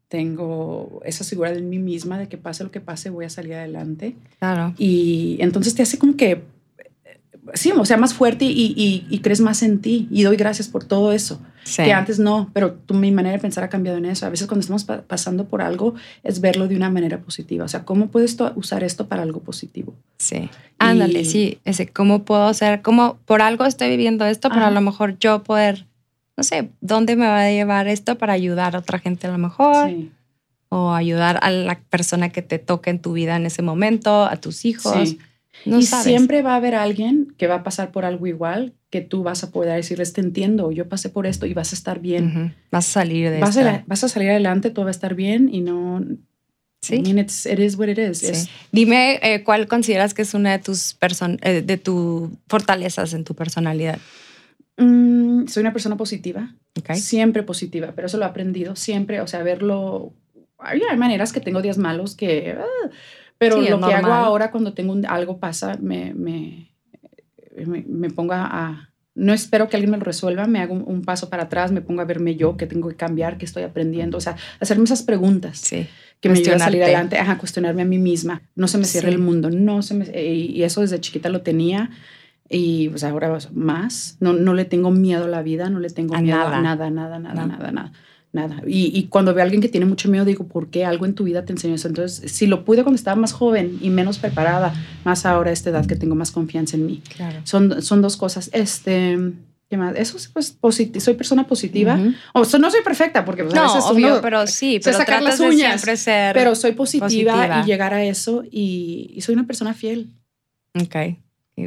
tengo 0.09 1.01
esa 1.05 1.23
seguridad 1.23 1.57
en 1.57 1.69
mí 1.69 1.79
misma 1.79 2.19
de 2.19 2.29
que 2.29 2.37
pase 2.37 2.65
lo 2.65 2.73
que 2.73 2.81
pase, 2.81 3.11
voy 3.11 3.27
a 3.27 3.31
salir 3.31 3.55
adelante. 3.55 4.17
Claro. 4.41 4.75
Y 4.77 5.37
entonces 5.39 5.77
te 5.77 5.83
hace 5.83 5.99
como 5.99 6.17
que 6.17 6.43
sí, 7.55 7.72
o 7.76 7.84
sea, 7.84 7.96
más 7.96 8.14
fuerte 8.14 8.44
y, 8.44 8.74
y, 8.76 9.07
y, 9.09 9.18
crees 9.20 9.40
más 9.40 9.62
en 9.62 9.80
ti. 9.80 10.09
Y 10.11 10.22
doy 10.22 10.36
gracias 10.36 10.68
por 10.68 10.84
todo 10.84 11.12
eso. 11.12 11.40
Sí. 11.64 11.82
Que 11.84 11.92
antes 11.92 12.18
no, 12.18 12.51
pero 12.53 12.72
tú, 12.72 12.94
mi 12.94 13.11
manera 13.12 13.34
de 13.36 13.38
pensar 13.40 13.64
ha 13.64 13.68
cambiado 13.68 13.98
en 13.98 14.07
eso. 14.07 14.26
A 14.26 14.30
veces 14.30 14.46
cuando 14.46 14.61
estamos 14.61 14.84
pa 14.84 15.03
pasando 15.03 15.46
por 15.46 15.62
algo 15.62 15.94
es 16.22 16.40
verlo 16.40 16.68
de 16.68 16.76
una 16.76 16.90
manera 16.90 17.20
positiva. 17.20 17.64
O 17.64 17.68
sea, 17.68 17.84
¿cómo 17.84 18.09
puedes 18.09 18.36
usar 18.55 18.82
esto 18.82 19.09
para 19.09 19.22
algo 19.22 19.40
positivo? 19.40 19.94
Sí. 20.18 20.48
Ándale, 20.78 21.24
sí. 21.24 21.59
Ese, 21.64 21.88
¿cómo 21.88 22.24
puedo 22.24 22.44
hacer? 22.44 22.82
¿Cómo 22.82 23.18
por 23.24 23.42
algo 23.42 23.66
estoy 23.66 23.90
viviendo 23.90 24.24
esto, 24.24 24.48
pero 24.48 24.66
a 24.66 24.70
lo 24.70 24.80
mejor 24.80 25.18
yo 25.18 25.42
poder, 25.42 25.86
no 26.36 26.42
sé, 26.44 26.70
¿dónde 26.80 27.16
me 27.16 27.26
va 27.26 27.42
a 27.42 27.51
llevar 27.51 27.88
esto 27.88 28.16
para 28.16 28.32
ayudar 28.32 28.74
a 28.74 28.78
otra 28.78 28.98
gente 28.98 29.26
a 29.26 29.30
lo 29.30 29.38
mejor? 29.38 29.88
Sí. 29.88 30.11
O 30.70 30.92
ayudar 30.92 31.40
a 31.42 31.51
la 31.51 31.78
persona 31.90 32.30
que 32.30 32.42
te 32.42 32.59
toca 32.59 32.90
en 32.90 33.01
tu 33.01 33.12
vida 33.12 33.36
en 33.36 33.44
ese 33.44 33.61
momento, 33.61 34.24
a 34.24 34.36
tus 34.36 34.64
hijos. 34.64 35.09
Sí. 35.09 35.18
No 35.65 35.79
y 35.79 35.83
sabes. 35.83 36.07
siempre 36.07 36.43
va 36.43 36.55
a 36.55 36.57
haber 36.57 36.75
alguien 36.75 37.35
que 37.37 37.47
va 37.47 37.57
a 37.57 37.63
pasar 37.63 37.91
por 37.93 38.05
algo 38.05 38.27
igual 38.27 38.75
que 38.91 39.01
tú 39.01 39.23
vas 39.23 39.45
a 39.45 39.51
poder 39.53 39.77
decirles, 39.77 40.13
te 40.13 40.21
entiendo, 40.21 40.73
yo 40.73 40.89
pasé 40.89 41.11
por 41.11 41.27
esto 41.27 41.47
y 41.47 41.55
vas 41.55 41.73
a 41.73 41.77
estar 41.77 42.01
bien. 42.01 42.57
Vas 42.73 42.89
a 42.89 42.93
salir 42.93 43.31
de 43.31 43.39
vas, 43.39 43.57
esta. 43.57 43.71
a, 43.77 43.85
vas 43.87 44.03
a 44.03 44.09
salir 44.09 44.31
adelante, 44.31 44.71
todo 44.71 44.85
va 44.85 44.91
a 44.91 44.93
estar 44.93 45.15
bien 45.15 45.49
y 45.53 45.61
no... 45.61 46.05
Sí. 46.83 46.97
I 46.97 47.03
mean, 47.03 47.19
it's, 47.19 47.45
it 47.47 47.59
is 47.59 47.77
what 47.77 47.89
it 47.89 47.99
is. 47.99 48.19
Sí. 48.19 48.51
Dime 48.73 49.21
eh, 49.23 49.45
cuál 49.45 49.69
consideras 49.69 50.15
que 50.15 50.23
es 50.23 50.33
una 50.33 50.53
de 50.53 50.61
tus 50.61 50.95
person 50.95 51.39
eh, 51.43 51.61
de 51.61 51.77
tus 51.77 52.31
fortalezas 52.49 53.13
en 53.13 53.23
tu 53.23 53.35
personalidad. 53.35 53.99
Mm, 54.79 55.47
soy 55.47 55.61
una 55.61 55.73
persona 55.73 55.97
positiva, 55.97 56.55
¿ok? 56.79 56.95
siempre 56.95 57.43
positiva, 57.43 57.93
pero 57.95 58.07
eso 58.07 58.17
lo 58.17 58.25
he 58.25 58.29
aprendido 58.29 58.77
siempre, 58.77 59.21
o 59.21 59.27
sea, 59.27 59.43
verlo... 59.43 60.15
Hay, 60.59 60.81
hay 60.91 60.97
maneras 60.97 61.33
que 61.33 61.41
tengo 61.41 61.63
días 61.63 61.79
malos 61.79 62.17
que... 62.17 62.57
ah, 62.59 62.91
pero 63.41 63.57
Sí, 63.62 63.68
lo 63.70 63.80
que 63.80 63.95
hago 63.95 64.12
ahora 64.12 64.51
cuando 64.51 64.74
tengo 64.74 64.93
un- 64.93 65.07
algo 65.07 65.38
pasa, 65.38 65.78
me, 65.80 66.12
me, 66.14 66.70
me, 67.66 67.82
me 67.88 68.11
pongo 68.11 68.34
a, 68.34 68.45
a- 68.45 68.91
No 69.14 69.32
espero 69.32 69.68
que 69.68 69.76
alguien 69.76 69.91
me 69.91 69.97
lo 69.97 70.05
resuelva, 70.05 70.47
me 70.47 70.61
hago 70.61 70.74
un, 70.74 70.84
un 70.86 71.03
paso 71.03 71.30
para 71.30 71.45
atrás, 71.45 71.72
me 71.72 71.80
pongo 71.80 72.03
a 72.03 72.05
verme 72.05 72.36
yo, 72.36 72.57
que 72.59 72.66
tengo 72.66 72.88
que 72.91 72.97
cambiar, 72.97 73.38
que 73.38 73.47
estoy 73.47 73.62
aprendiendo, 73.62 74.18
o 74.18 74.20
sea, 74.20 74.36
hacerme 74.61 74.84
esas 74.84 75.03
preguntas 75.03 75.59
Sí. 75.59 75.86
que 76.20 76.28
me 76.28 76.38
ayudan 76.38 76.61
a 76.61 76.64
salir 76.66 76.82
adelante, 76.82 77.18
ajá, 77.18 77.38
cuestionarme 77.38 77.80
a 77.82 77.86
mí 77.86 77.99
misma. 77.99 78.43
No 78.55 78.68
se 78.68 78.76
me 78.78 78.84
cierra 78.84 79.09
Sí. 79.09 79.14
el 79.14 79.20
mundo, 79.20 79.51
no 79.51 79.80
se 79.82 79.95
me... 79.95 80.05
Y, 80.22 80.53
y 80.55 80.62
eso 80.62 80.82
desde 80.82 81.01
chiquita 81.01 81.28
lo 81.30 81.41
tenía 81.41 81.91
y 82.49 82.88
pues 82.91 83.05
ahora 83.05 83.36
más. 83.55 84.16
No, 84.20 84.32
no 84.34 84.53
le 84.55 84.64
tengo 84.66 84.91
miedo 84.91 85.24
a 85.24 85.28
la 85.28 85.43
vida, 85.43 85.70
no 85.70 85.80
le 85.80 85.88
tengo 85.91 86.14
A 86.14 86.20
miedo 86.20 86.36
nada. 86.38 86.59
a 86.59 86.62
nada, 86.62 86.91
nada, 86.91 87.18
nada, 87.18 87.47
No. 87.47 87.49
nada, 87.49 87.72
nada. 87.72 87.93
Nada. 88.33 88.62
Y, 88.66 88.97
y 88.97 89.09
cuando 89.09 89.35
veo 89.35 89.43
a 89.43 89.45
alguien 89.45 89.61
que 89.61 89.68
tiene 89.68 89.87
mucho 89.87 90.09
miedo, 90.09 90.24
digo, 90.24 90.45
¿por 90.47 90.68
qué 90.68 90.85
algo 90.85 91.05
en 91.05 91.14
tu 91.14 91.24
vida 91.24 91.45
te 91.45 91.53
enseñó 91.53 91.74
eso? 91.74 91.89
Entonces, 91.89 92.31
si 92.31 92.47
lo 92.47 92.64
pude 92.64 92.83
cuando 92.85 92.97
estaba 92.97 93.16
más 93.16 93.33
joven 93.33 93.78
y 93.83 93.91
menos 93.91 94.18
preparada, 94.18 94.72
más 95.05 95.26
ahora 95.26 95.51
a 95.51 95.53
esta 95.53 95.70
edad 95.70 95.85
que 95.85 95.97
tengo 95.97 96.14
más 96.14 96.31
confianza 96.31 96.76
en 96.76 96.87
mí. 96.87 97.03
Claro. 97.16 97.41
Son, 97.45 97.83
son 97.83 98.03
dos 98.03 98.16
cosas. 98.16 98.49
Este, 98.53 99.18
¿qué 99.68 99.76
más? 99.76 99.97
Eso 99.97 100.16
sí, 100.20 100.28
pues, 100.33 100.57
soy 101.01 101.14
persona 101.14 101.49
positiva. 101.49 101.97
Ujú. 101.97 102.12
O 102.35 102.45
sea, 102.45 102.61
no 102.61 102.70
soy 102.70 102.83
perfecta 102.85 103.24
porque 103.24 103.43
pues, 103.43 103.55
a 103.55 103.64
No, 103.64 103.74
veces 103.74 103.91
obvio, 103.91 104.07
uno- 104.12 104.20
pero 104.22 104.47
sí, 104.47 104.81
pero 104.85 104.97
sacar 104.97 105.22
las 105.24 105.39
de 105.41 105.49
uñas, 105.49 105.81
siempre 105.81 105.97
ser. 105.97 106.33
pero 106.33 106.55
soy 106.55 106.70
positiva, 106.72 107.33
positiva. 107.33 107.62
y 107.64 107.66
llegar 107.66 107.95
a 107.95 108.05
eso 108.05 108.45
y, 108.49 109.11
y 109.12 109.20
soy 109.22 109.35
una 109.35 109.47
persona 109.47 109.74
fiel. 109.74 110.09
Ok. 110.81 110.97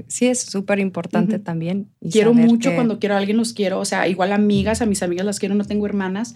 Sí, 0.08 0.28
es 0.28 0.40
súper 0.42 0.80
importante 0.80 1.40
también. 1.40 1.88
Quiero 2.12 2.34
mucho 2.34 2.70
que- 2.70 2.76
cuando 2.76 3.00
quiero 3.00 3.16
a 3.16 3.18
alguien, 3.20 3.38
los 3.38 3.54
quiero. 3.54 3.80
O 3.80 3.86
sea, 3.86 4.08
igual 4.08 4.32
amigas, 4.32 4.82
a 4.82 4.86
mis 4.86 5.02
amigas 5.04 5.26
las 5.26 5.40
quiero, 5.40 5.56
no 5.56 5.66
tengo 5.66 5.86
hermanas. 5.86 6.36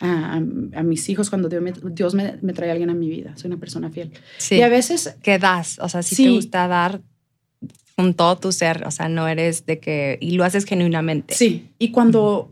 A, 0.00 0.34
a- 0.36 0.78
a 0.78 0.82
mis 0.82 1.08
hijos, 1.10 1.28
cuando 1.30 1.48
Dios, 1.48 1.62
me, 1.62 1.72
Dios 1.92 2.14
me, 2.14 2.38
me 2.42 2.52
trae 2.52 2.70
a 2.70 2.72
alguien 2.72 2.90
a 2.90 2.94
mi 2.94 3.08
vida. 3.08 3.36
Soy 3.36 3.48
una 3.50 3.60
persona 3.60 3.90
fiel. 3.90 4.10
Sí. 4.38 4.56
Y 4.56 4.62
a 4.62 4.68
veces, 4.68 5.16
que 5.22 5.38
das, 5.38 5.78
o 5.80 5.88
sea, 5.88 6.02
si 6.02 6.14
Sí. 6.16 6.24
te 6.24 6.30
gusta 6.30 6.66
dar 6.66 7.00
con 7.96 8.14
todo 8.14 8.36
tu 8.38 8.50
ser, 8.52 8.84
o 8.86 8.90
sea, 8.90 9.08
no 9.08 9.28
eres 9.28 9.66
de 9.66 9.78
que, 9.78 10.18
y 10.20 10.32
lo 10.32 10.44
haces 10.44 10.64
genuinamente. 10.64 11.34
sí. 11.34 11.68
Y 11.78 11.90
cuando 11.90 12.50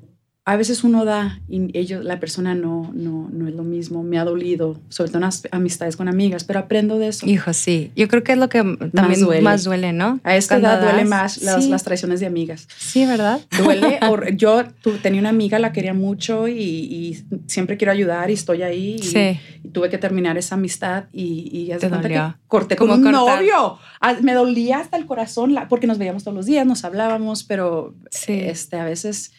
a 0.52 0.56
veces 0.56 0.82
uno 0.84 1.04
da 1.04 1.40
y 1.48 1.76
ellos, 1.78 2.04
la 2.04 2.18
persona 2.18 2.54
no, 2.54 2.90
no, 2.92 3.28
no 3.32 3.46
es 3.46 3.54
lo 3.54 3.62
mismo, 3.62 4.02
me 4.02 4.18
ha 4.18 4.24
dolido, 4.24 4.80
sobre 4.88 5.10
todo 5.10 5.18
en 5.18 5.24
las 5.26 5.42
amistades 5.52 5.96
con 5.96 6.08
amigas, 6.08 6.42
pero 6.42 6.58
aprendo 6.58 6.98
de 6.98 7.08
eso. 7.08 7.24
Hijo, 7.26 7.52
sí. 7.52 7.92
Yo 7.94 8.08
creo 8.08 8.24
que 8.24 8.32
es 8.32 8.38
lo 8.38 8.48
que 8.48 8.58
también 8.92 9.20
más 9.42 9.62
duele, 9.62 9.62
duele. 9.62 9.92
¿no? 9.92 10.18
a 10.24 10.36
esta 10.36 10.56
Cuando 10.58 10.68
edad 10.68 10.80
duele 10.82 10.98
das, 11.02 11.08
más 11.08 11.42
las, 11.42 11.64
sí. 11.64 11.70
las 11.70 11.84
traiciones 11.84 12.18
de 12.20 12.26
amigas. 12.26 12.66
Sí, 12.76 13.06
¿verdad? 13.06 13.40
duele. 13.62 14.00
yo 14.36 14.64
tu- 14.82 14.98
tenía 14.98 15.20
una 15.20 15.28
amiga, 15.28 15.58
la 15.60 15.72
quería 15.72 15.94
mucho 15.94 16.48
y, 16.48 16.52
y 16.60 17.24
siempre 17.46 17.76
quiero 17.76 17.92
ayudar 17.92 18.28
y 18.30 18.32
estoy 18.34 18.62
ahí. 18.62 18.96
Y, 18.96 19.02
Sí. 19.04 19.38
y 19.62 19.68
tuve 19.68 19.88
que 19.88 19.98
terminar 19.98 20.36
esa 20.36 20.56
amistad 20.56 21.04
y, 21.12 21.48
y 21.52 21.68
Te 21.68 21.78
cuenta 21.88 21.96
dolió. 22.02 22.34
que 22.40 22.48
corté 22.48 22.74
con 22.76 22.88
¿Cómo 22.88 22.98
un 23.06 23.12
cortar? 23.14 23.36
novio. 23.38 23.78
Ah, 24.00 24.16
Me 24.20 24.34
dolía 24.34 24.80
hasta 24.80 24.96
el 24.96 25.06
corazón 25.06 25.54
porque 25.68 25.86
nos 25.86 25.98
veíamos 25.98 26.24
todos 26.24 26.36
los 26.36 26.46
días, 26.46 26.66
nos 26.66 26.84
hablábamos, 26.84 27.44
pero 27.44 27.94
Sí. 28.10 28.32
este, 28.32 28.76
a 28.76 28.84
veces... 28.84 29.32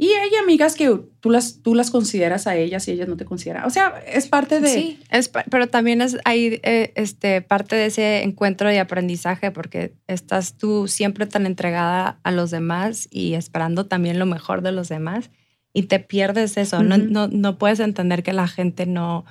Y 0.00 0.12
hay 0.12 0.30
amigas 0.40 0.76
que 0.76 0.96
tú 1.18 1.28
las, 1.28 1.60
tú 1.60 1.74
las 1.74 1.90
consideras 1.90 2.46
a 2.46 2.54
ellas 2.54 2.86
y 2.86 2.92
ellas 2.92 3.08
no 3.08 3.16
te 3.16 3.24
consideran. 3.24 3.64
O 3.64 3.70
sea, 3.70 4.00
es 4.06 4.28
parte 4.28 4.60
de... 4.60 4.68
Sí, 4.68 5.00
es, 5.10 5.28
pero 5.28 5.66
también 5.66 6.00
es 6.00 6.16
ahí 6.24 6.60
eh, 6.62 6.92
este, 6.94 7.42
parte 7.42 7.74
de 7.74 7.86
ese 7.86 8.22
encuentro 8.22 8.68
de 8.68 8.78
aprendizaje 8.78 9.50
porque 9.50 9.94
estás 10.06 10.54
tú 10.54 10.86
siempre 10.86 11.26
tan 11.26 11.46
entregada 11.46 12.20
a 12.22 12.30
los 12.30 12.52
demás 12.52 13.08
y 13.10 13.34
esperando 13.34 13.86
también 13.86 14.20
lo 14.20 14.26
mejor 14.26 14.62
de 14.62 14.70
los 14.70 14.88
demás 14.88 15.30
y 15.72 15.82
te 15.82 15.98
pierdes 15.98 16.56
eso. 16.58 16.84
no, 16.84 16.94
Ujú. 16.94 17.06
no, 17.10 17.26
no 17.26 17.58
puedes 17.58 17.80
entender 17.80 18.22
que 18.22 18.32
la 18.32 18.46
gente 18.46 18.86
no, 18.86 19.24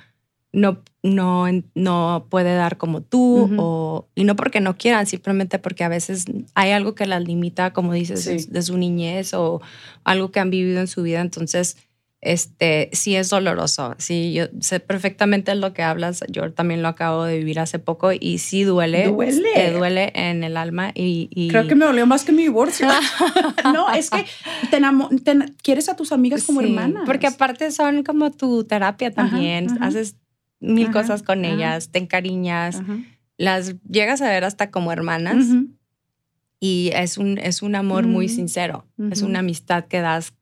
no, 0.52 0.82
no, 1.02 1.44
no 1.74 2.26
puede 2.30 2.54
dar 2.54 2.78
como 2.78 3.02
tú 3.02 3.50
o, 3.58 4.08
y 4.14 4.24
no 4.24 4.34
porque 4.34 4.60
no 4.60 4.76
quieran, 4.76 5.06
simplemente 5.06 5.58
porque 5.58 5.84
a 5.84 5.88
veces 5.88 6.24
hay 6.54 6.70
algo 6.70 6.94
que 6.94 7.06
las 7.06 7.22
limita, 7.22 7.72
como 7.72 7.92
dices, 7.92 8.22
Sí. 8.24 8.46
de, 8.50 8.62
su 8.62 8.78
niñez 8.78 9.34
o 9.34 9.60
algo 10.04 10.30
que 10.30 10.40
han 10.40 10.50
vivido 10.50 10.80
en 10.80 10.86
su 10.88 11.02
vida. 11.02 11.20
Entonces, 11.20 11.76
este, 12.20 12.90
sí 12.94 13.14
es 13.14 13.28
doloroso. 13.30 13.94
Sí, 13.98 14.32
yo 14.32 14.46
sé 14.60 14.80
perfectamente 14.80 15.54
lo 15.54 15.72
que 15.72 15.82
hablas. 15.82 16.24
Yo 16.28 16.52
también 16.52 16.82
lo 16.82 16.88
acabo 16.88 17.24
de 17.24 17.38
vivir 17.38 17.60
hace 17.60 17.78
poco 17.78 18.10
y 18.12 18.38
sí 18.38 18.64
duele. 18.64 19.06
Duele. 19.06 19.52
Te 19.54 19.70
duele 19.72 20.10
en 20.14 20.42
el 20.42 20.56
alma 20.56 20.90
y... 20.94 21.28
y- 21.30 21.48
Creo 21.48 21.68
que 21.68 21.76
me 21.76 21.84
dolió 21.84 22.06
más 22.06 22.24
que 22.24 22.32
mi 22.32 22.42
divorcio. 22.42 22.88
no, 23.72 23.92
es 23.92 24.10
que 24.10 24.24
te 24.70 24.80
te 25.22 25.38
quieres 25.62 25.88
a 25.88 25.94
tus 25.94 26.10
amigas 26.10 26.42
como 26.44 26.60
Sí, 26.60 26.66
hermanas. 26.66 27.02
Porque 27.06 27.26
aparte 27.28 27.70
son 27.70 28.02
como 28.02 28.32
tu 28.32 28.64
terapia 28.64 29.12
también. 29.12 29.70
ajá. 29.70 29.86
Haces 29.86 30.16
mil 30.60 30.84
Ajá, 30.88 30.92
cosas 30.92 31.22
con 31.22 31.44
ajá. 31.44 31.54
ellas, 31.54 31.90
te 31.90 31.98
encariñas, 31.98 32.82
las 33.36 33.76
llegas 33.88 34.20
a 34.22 34.28
ver 34.28 34.44
hasta 34.44 34.70
como 34.70 34.90
hermanas 34.92 35.46
y 36.60 36.90
es 36.94 37.18
un, 37.18 37.38
es 37.38 37.62
un 37.62 37.74
amor 37.74 38.06
muy 38.06 38.26
Ujú, 38.26 38.34
sincero. 38.34 38.84
Es 39.10 39.22
una 39.22 39.38
amistad 39.40 39.84
que 39.84 40.00
das 40.00 40.34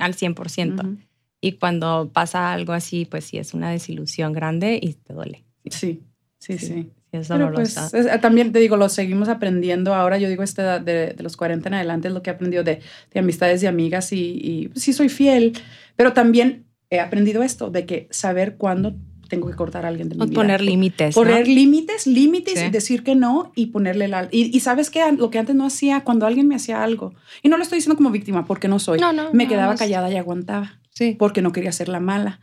al 0.00 0.14
100%. 0.14 0.82
ujú. 0.84 0.96
Y 1.40 1.52
cuando 1.52 2.10
pasa 2.12 2.52
algo 2.52 2.72
así, 2.72 3.06
pues 3.06 3.24
sí, 3.24 3.38
es 3.38 3.54
una 3.54 3.70
desilusión 3.70 4.32
grande 4.32 4.78
y 4.82 4.94
te 4.94 5.14
duele. 5.14 5.44
Sí, 5.70 6.02
sí, 6.38 6.58
sí. 6.58 6.66
Sí, 6.66 6.90
es 7.12 7.28
Pero 7.28 7.52
pues 7.52 7.74
dolorosa. 7.74 7.96
es- 7.98 8.20
también 8.20 8.52
te 8.52 8.58
digo, 8.58 8.76
lo 8.76 8.88
seguimos 8.88 9.28
aprendiendo. 9.28 9.94
Ahora 9.94 10.18
yo 10.18 10.28
digo, 10.28 10.42
esta 10.42 10.62
edad 10.62 10.80
de, 10.80 11.14
de 11.14 11.22
los 11.22 11.36
40 11.36 11.68
en 11.68 11.74
adelante 11.74 12.08
es 12.08 12.14
lo 12.14 12.22
que 12.22 12.30
he 12.30 12.32
aprendido 12.34 12.62
de, 12.62 12.80
de 13.12 13.20
amistades 13.20 13.62
y 13.62 13.66
amigas 13.66 14.12
y, 14.12 14.38
y 14.42 14.68
pues, 14.68 14.82
sí 14.84 14.92
soy 14.92 15.08
fiel, 15.08 15.52
pero 15.96 16.12
también 16.12 16.66
he 16.90 16.98
aprendido 17.00 17.42
esto, 17.42 17.70
de 17.70 17.86
que 17.86 18.08
saber 18.10 18.56
cuándo 18.56 18.94
tengo 19.30 19.48
que 19.48 19.54
cortar 19.56 19.86
a 19.86 19.88
alguien 19.88 20.10
de 20.10 20.16
mi 20.16 20.22
O 20.22 20.26
vida. 20.26 20.34
poner 20.34 20.60
límites. 20.60 21.16
¿no? 21.16 21.22
Poner 21.22 21.48
límites, 21.48 22.06
límites, 22.06 22.58
Sí. 22.58 22.66
y 22.66 22.70
decir 22.70 23.02
que 23.02 23.14
no 23.14 23.52
y 23.54 23.66
ponerle 23.66 24.08
la... 24.08 24.28
Y, 24.30 24.54
y 24.54 24.60
sabes 24.60 24.90
que 24.90 25.00
lo 25.12 25.30
que 25.30 25.38
antes 25.38 25.56
no 25.56 25.64
hacía, 25.64 26.02
cuando 26.04 26.26
alguien 26.26 26.46
me 26.48 26.56
hacía 26.56 26.82
algo, 26.82 27.14
y 27.42 27.48
no 27.48 27.56
lo 27.56 27.62
estoy 27.62 27.76
diciendo 27.76 27.96
como 27.96 28.10
víctima, 28.10 28.44
porque 28.44 28.68
no 28.68 28.78
soy, 28.78 28.98
No, 29.00 29.12
no, 29.14 29.32
me 29.32 29.48
quedaba 29.48 29.74
callada 29.76 30.10
y 30.10 30.16
aguantaba, 30.16 30.78
Sí, 30.90 31.16
porque 31.18 31.40
no 31.40 31.52
quería 31.52 31.72
ser 31.72 31.88
la 31.88 32.00
mala. 32.00 32.40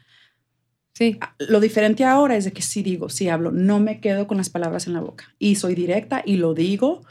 sí. 0.93 1.19
Lo 1.38 1.59
diferente 1.59 2.05
ahora 2.05 2.35
es 2.38 2.45
de 2.45 2.53
que 2.53 2.61
sí 2.63 2.81
digo, 2.81 3.09
sí 3.09 3.29
hablo, 3.29 3.51
no 3.51 3.79
me 3.79 3.99
quedo 3.99 4.25
con 4.25 4.38
las 4.38 4.49
palabras 4.49 4.88
en 4.88 4.93
la 4.93 5.01
boca. 5.01 5.25
Y 5.38 5.55
soy 5.55 5.75
directa 5.75 6.23
y 6.25 6.38
lo 6.38 6.53
digo 6.55 7.03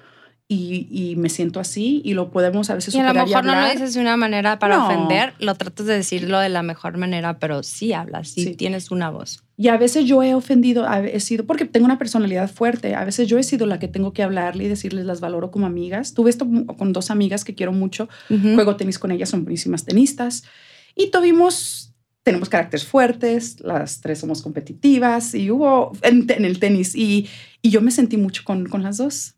y, 0.49 0.87
y 0.91 1.17
me 1.17 1.29
siento 1.29 1.59
así 1.59 2.01
y 2.05 2.15
lo 2.15 2.31
podemos 2.31 2.71
a 2.71 2.75
veces 2.77 2.95
Y 2.95 3.01
a 3.01 3.13
lo 3.13 3.15
mejor 3.27 3.45
no 3.45 3.61
lo 3.61 3.69
dices 3.69 3.95
de 3.95 4.01
una 4.01 4.17
manera 4.17 4.61
para 4.61 4.77
No. 4.77 4.85
ofender, 4.87 5.35
lo 5.41 5.57
tratas 5.57 5.87
de 5.87 5.95
decirlo 5.95 6.39
de 6.39 6.49
la 6.49 6.63
mejor 6.63 6.97
manera, 6.99 7.41
pero 7.41 7.65
sí 7.65 7.93
hablas, 7.93 8.29
sí, 8.29 8.45
Sí. 8.45 8.55
tienes 8.55 8.93
una 8.93 9.11
voz. 9.11 9.43
Y 9.57 9.69
a 9.69 9.77
veces 9.77 10.05
yo 10.05 10.23
he 10.23 10.35
ofendido, 10.35 10.87
he 11.03 11.19
sido, 11.19 11.47
porque 11.47 11.65
tengo 11.65 11.87
una 11.87 11.99
personalidad 11.99 12.49
fuerte, 12.49 12.95
a 12.95 13.05
veces 13.05 13.27
yo 13.27 13.39
he 13.39 13.43
sido 13.43 13.67
la 13.67 13.81
que 13.81 13.89
tengo 13.89 14.13
que 14.13 14.23
hablarle 14.23 14.65
y 14.65 14.69
decirles 14.69 15.05
las 15.05 15.21
valoro 15.21 15.51
como 15.51 15.67
amigas. 15.67 16.15
Tuve 16.15 16.31
esto 16.31 16.47
con 16.79 16.93
dos 16.93 17.11
amigas 17.11 17.45
que 17.45 17.55
quiero 17.57 17.73
mucho, 17.73 18.09
Ujú. 18.31 18.55
juego 18.55 18.77
tenis 18.77 18.99
con 19.01 19.11
ellas, 19.11 19.31
son 19.31 19.43
buenísimas 19.45 19.85
tenistas. 19.85 20.45
Y 20.95 21.11
tuvimos, 21.11 21.93
tenemos 22.23 22.49
caracteres 22.49 22.87
fuertes, 22.87 23.59
las 23.61 24.01
tres 24.01 24.21
somos 24.21 24.43
competitivas 24.43 25.35
y 25.35 25.51
hubo 25.51 25.91
en, 26.03 26.27
en 26.31 26.45
el 26.45 26.61
tenis. 26.61 26.95
Y, 26.95 27.27
y 27.63 27.71
yo 27.71 27.81
me 27.81 27.91
sentí 27.91 28.17
mucho 28.17 28.43
con, 28.45 28.69
con 28.69 28.85
las 28.85 28.99
dos 28.99 29.33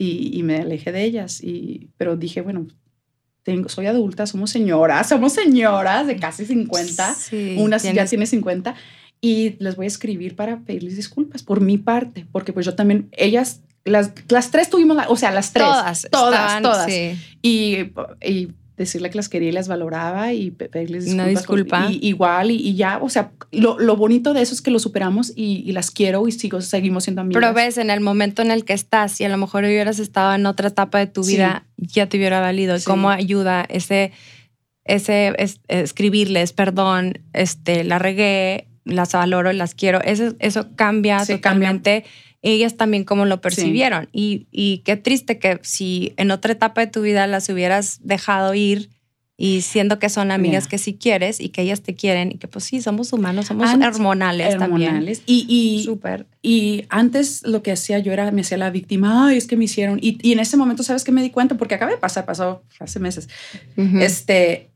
y, 0.00 0.30
y 0.38 0.42
me 0.42 0.56
alejé 0.56 0.92
de 0.92 1.04
ellas. 1.04 1.42
Y, 1.42 1.90
pero 1.98 2.16
dije, 2.16 2.40
bueno, 2.40 2.66
tengo, 3.42 3.68
soy 3.68 3.86
adulta, 3.86 4.26
somos 4.26 4.50
señoras, 4.50 5.08
somos 5.08 5.32
señoras 5.32 6.06
de 6.06 6.16
casi 6.16 6.46
50. 6.46 7.14
Sí, 7.14 7.56
Una 7.58 7.78
sí 7.78 7.88
ya 7.88 7.92
tienes- 7.92 8.10
tiene 8.10 8.26
50 8.26 8.74
y 9.20 9.56
les 9.58 9.76
voy 9.76 9.84
a 9.84 9.88
escribir 9.88 10.34
para 10.36 10.60
pedirles 10.60 10.96
disculpas 10.96 11.42
por 11.42 11.60
mi 11.60 11.76
parte, 11.78 12.26
porque 12.32 12.52
pues 12.54 12.64
yo 12.66 12.74
también, 12.74 13.08
ellas 13.12 13.60
las, 13.84 14.12
las 14.28 14.50
tres 14.50 14.68
tuvimos, 14.70 14.96
la, 14.96 15.08
o 15.08 15.16
sea, 15.16 15.30
las 15.30 15.52
tres. 15.52 15.66
Todas. 15.66 16.06
Todas, 16.10 16.34
estaban, 16.42 16.62
todas. 16.62 16.86
sí. 16.92 17.12
Y, 17.42 17.76
y 18.26 18.48
decirle 18.84 19.10
que 19.10 19.16
las 19.16 19.28
quería 19.28 19.48
y 19.50 19.52
las 19.52 19.68
valoraba 19.68 20.32
y 20.32 20.50
pe- 20.50 20.68
pedirles 20.68 21.06
Una 21.12 21.26
disculpas. 21.26 21.46
con- 21.46 21.88
disculpa. 21.90 22.04
y, 22.04 22.08
igual, 22.08 22.50
y, 22.50 22.56
y 22.56 22.74
ya, 22.76 22.98
o 23.02 23.08
sea, 23.08 23.32
lo, 23.52 23.78
lo 23.78 23.96
bonito 23.96 24.32
de 24.32 24.42
eso 24.42 24.54
es 24.54 24.62
que 24.62 24.70
lo 24.70 24.78
superamos 24.78 25.32
y, 25.36 25.62
y 25.66 25.72
las 25.72 25.90
quiero 25.90 26.26
y 26.26 26.32
sigo, 26.32 26.60
seguimos 26.60 27.04
siendo 27.04 27.20
amigas. 27.20 27.40
Pero 27.40 27.54
ves, 27.54 27.76
en 27.78 27.90
el 27.90 28.00
momento 28.00 28.42
en 28.42 28.50
el 28.50 28.64
que 28.64 28.72
estás 28.72 29.20
y 29.20 29.24
a 29.24 29.28
lo 29.28 29.36
mejor 29.36 29.64
hubieras 29.64 29.98
estado 29.98 30.34
en 30.34 30.46
otra 30.46 30.68
etapa 30.68 30.98
de 30.98 31.06
tu 31.06 31.22
Sí. 31.22 31.34
vida, 31.34 31.66
ya 31.76 32.08
te 32.08 32.16
hubiera 32.16 32.40
valido. 32.40 32.78
Sí. 32.78 32.84
¿Cómo 32.86 33.10
ayuda 33.10 33.66
ese, 33.68 34.12
ese 34.84 35.34
es- 35.38 35.60
escribirles, 35.68 36.52
perdón, 36.54 37.18
este, 37.34 37.84
la 37.84 37.98
regué, 37.98 38.66
las 38.90 39.12
valoro, 39.12 39.52
las 39.52 39.74
quiero? 39.74 40.00
Eso, 40.02 40.34
eso 40.38 40.68
cambia 40.76 41.24
Sí, 41.24 41.34
totalmente. 41.34 42.04
Ellas 42.42 42.76
también 42.76 43.04
cómo 43.04 43.26
lo 43.26 43.40
percibieron. 43.40 44.08
Y, 44.12 44.46
y 44.50 44.78
qué 44.78 44.96
triste 44.96 45.38
que 45.38 45.58
si 45.62 46.14
en 46.16 46.30
otra 46.30 46.52
etapa 46.52 46.80
de 46.80 46.86
tu 46.86 47.02
vida 47.02 47.26
las 47.26 47.48
hubieras 47.50 47.98
dejado 48.02 48.54
ir 48.54 48.88
y 49.36 49.62
siendo 49.62 49.98
que 49.98 50.08
son 50.10 50.30
amigas 50.30 50.64
Yeah. 50.64 50.70
que 50.70 50.78
sí 50.78 50.94
quieres 50.94 51.40
y 51.40 51.48
que 51.48 51.62
ellas 51.62 51.80
te 51.82 51.94
quieren 51.94 52.30
y 52.32 52.34
que 52.38 52.46
pues 52.48 52.64
sí, 52.66 52.80
somos 52.82 53.12
humanos, 53.14 53.46
somos 53.46 53.68
Antes- 53.70 53.94
hormonales, 53.96 54.56
también. 54.58 54.88
hormonales. 54.90 55.22
Y, 55.26 55.46
y, 55.48 55.82
Súper. 55.84 56.26
Y 56.42 56.84
antes 56.90 57.42
lo 57.46 57.62
que 57.62 57.72
hacía 57.72 57.98
yo 58.00 58.12
era, 58.12 58.30
me 58.32 58.40
hacía 58.42 58.56
la 58.58 58.70
víctima, 58.70 59.28
ay, 59.28 59.36
es 59.38 59.46
que 59.46 59.56
me 59.56 59.64
hicieron. 59.64 59.98
Y, 60.02 60.18
y 60.26 60.32
en 60.32 60.40
ese 60.40 60.56
momento, 60.56 60.82
¿sabes 60.82 61.04
qué 61.04 61.12
me 61.12 61.22
di 61.22 61.28
cuenta? 61.30 61.56
Porque 61.56 61.74
acaba 61.74 61.90
de 61.90 61.98
pasar, 61.98 62.24
pasó 62.26 62.62
hace 62.78 63.00
meses. 63.00 63.28
Ujú. 63.76 63.98
Este, 64.00 64.69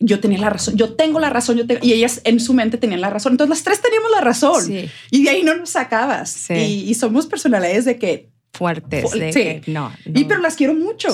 yo 0.00 0.20
tenía 0.20 0.38
la 0.38 0.50
razón, 0.50 0.76
yo 0.76 0.94
tengo 0.94 1.20
la 1.20 1.30
razón, 1.30 1.56
yo 1.56 1.66
tengo, 1.66 1.80
y 1.84 1.92
ellas 1.92 2.20
en 2.24 2.40
su 2.40 2.52
mente 2.54 2.76
tenían 2.78 3.00
la 3.00 3.10
razón. 3.10 3.32
Entonces 3.34 3.50
las 3.50 3.62
tres 3.62 3.80
teníamos 3.80 4.10
la 4.10 4.20
razón. 4.20 4.62
Sí. 4.64 4.88
Y 5.10 5.22
de 5.24 5.30
ahí 5.30 5.42
no 5.42 5.56
nos 5.56 5.70
sacabas. 5.70 6.30
Sí. 6.30 6.54
Y, 6.54 6.90
y 6.90 6.94
somos 6.94 7.26
personalidades 7.26 7.84
de 7.84 7.98
que, 7.98 8.30
fuertes. 8.52 9.10
Fu- 9.10 9.18
de 9.18 9.32
sí. 9.32 9.38
que 9.40 9.62
no, 9.72 9.92
y 10.06 10.24
pero 10.24 10.40
las 10.40 10.56
quiero 10.56 10.74
mucho. 10.74 11.08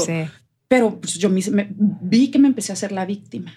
Pero 0.68 1.01
pues, 1.01 1.14
yo 1.14 1.28
me, 1.31 1.41
me- 1.51 1.68
vi 1.72 2.28
que 2.31 2.39
me 2.39 2.49
empecé 2.49 2.72
a 2.72 2.74
hacer 2.74 2.93
la 2.93 3.05
víctima. 3.07 3.55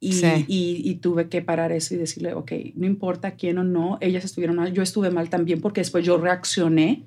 Y, 0.00 0.12
Sí. 0.12 0.26
y, 0.48 0.82
y 0.84 0.94
tuve 0.96 1.28
que 1.30 1.40
parar 1.40 1.72
eso 1.72 1.94
y 1.94 1.96
decirle, 1.96 2.34
ok, 2.34 2.52
no 2.74 2.86
importa 2.86 3.32
quién 3.36 3.56
o 3.58 3.64
no, 3.64 3.96
ellas 4.02 4.24
estuvieron 4.24 4.56
mal, 4.56 4.72
yo 4.72 4.82
estuve 4.82 5.10
mal 5.10 5.30
también 5.30 5.60
porque 5.62 5.80
después 5.80 6.04
yo 6.04 6.18
reaccioné 6.18 7.04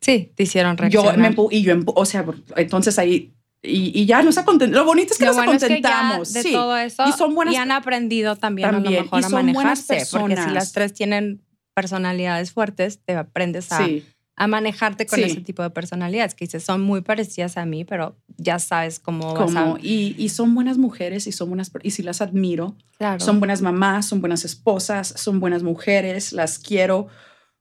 Sí, 0.00 0.30
te 0.36 0.44
hicieron 0.44 0.76
yo 0.76 1.02
reaccionar. 1.02 1.18
me 1.18 1.34
y 1.50 1.62
yo 1.62 1.74
o 1.86 2.04
sea 2.06 2.24
entonces 2.56 2.96
ahí 3.00 3.32
y, 3.62 3.98
y 4.00 4.06
ya 4.06 4.22
nos 4.22 4.38
acontentamos 4.38 4.84
lo 4.84 4.86
bonito 4.86 5.12
es 5.12 5.18
que 5.18 5.24
Lo 5.24 5.30
nos 5.32 5.36
bueno 5.36 5.52
es 5.52 5.62
que 5.62 5.68
ya 5.68 5.74
contentamos 5.74 6.32
de 6.32 6.42
sí. 6.42 6.52
todo 6.52 6.76
eso 6.76 7.04
y 7.08 7.12
son 7.12 7.34
buenas 7.34 7.54
y 7.54 7.56
han 7.56 7.72
aprendido 7.72 8.36
también, 8.36 8.68
a 8.68 8.72
lo 8.72 8.80
mejor 8.80 9.20
y 9.20 9.24
a 9.24 9.28
son 9.28 9.32
buenas 9.52 9.54
manejarse. 9.88 10.06
Porque 10.18 10.36
si 10.36 10.50
las 10.50 10.72
tres 10.72 10.92
tienen 10.94 11.42
personalidades 11.74 12.52
fuertes, 12.52 13.00
te 13.04 13.14
aprendes 13.14 13.70
a, 13.72 13.84
sí 13.84 14.04
a 14.40 14.46
manejarte 14.46 15.04
con 15.06 15.18
Sí. 15.18 15.24
ese 15.24 15.40
tipo 15.40 15.64
de 15.64 15.70
personalidades 15.70 16.36
que 16.36 16.44
dices, 16.44 16.62
son 16.62 16.80
muy 16.80 17.00
parecidas 17.00 17.56
a 17.56 17.64
mí, 17.66 17.84
pero 17.84 18.16
ya 18.36 18.60
sabes 18.60 19.00
cómo 19.00 19.34
vas 19.34 19.56
a... 19.56 19.74
y, 19.82 20.14
y 20.16 20.28
son 20.28 20.54
buenas 20.54 20.78
mujeres 20.78 21.26
y 21.26 21.32
son 21.32 21.48
buenas 21.48 21.72
y 21.82 21.90
si 21.90 22.04
las 22.04 22.20
admiro 22.22 22.76
Claro. 22.98 23.18
son 23.18 23.40
buenas 23.40 23.62
mamás 23.62 24.06
son 24.06 24.20
buenas 24.20 24.44
esposas 24.44 25.08
son 25.16 25.40
buenas 25.40 25.64
mujeres 25.64 26.32
las 26.32 26.60
quiero 26.60 27.08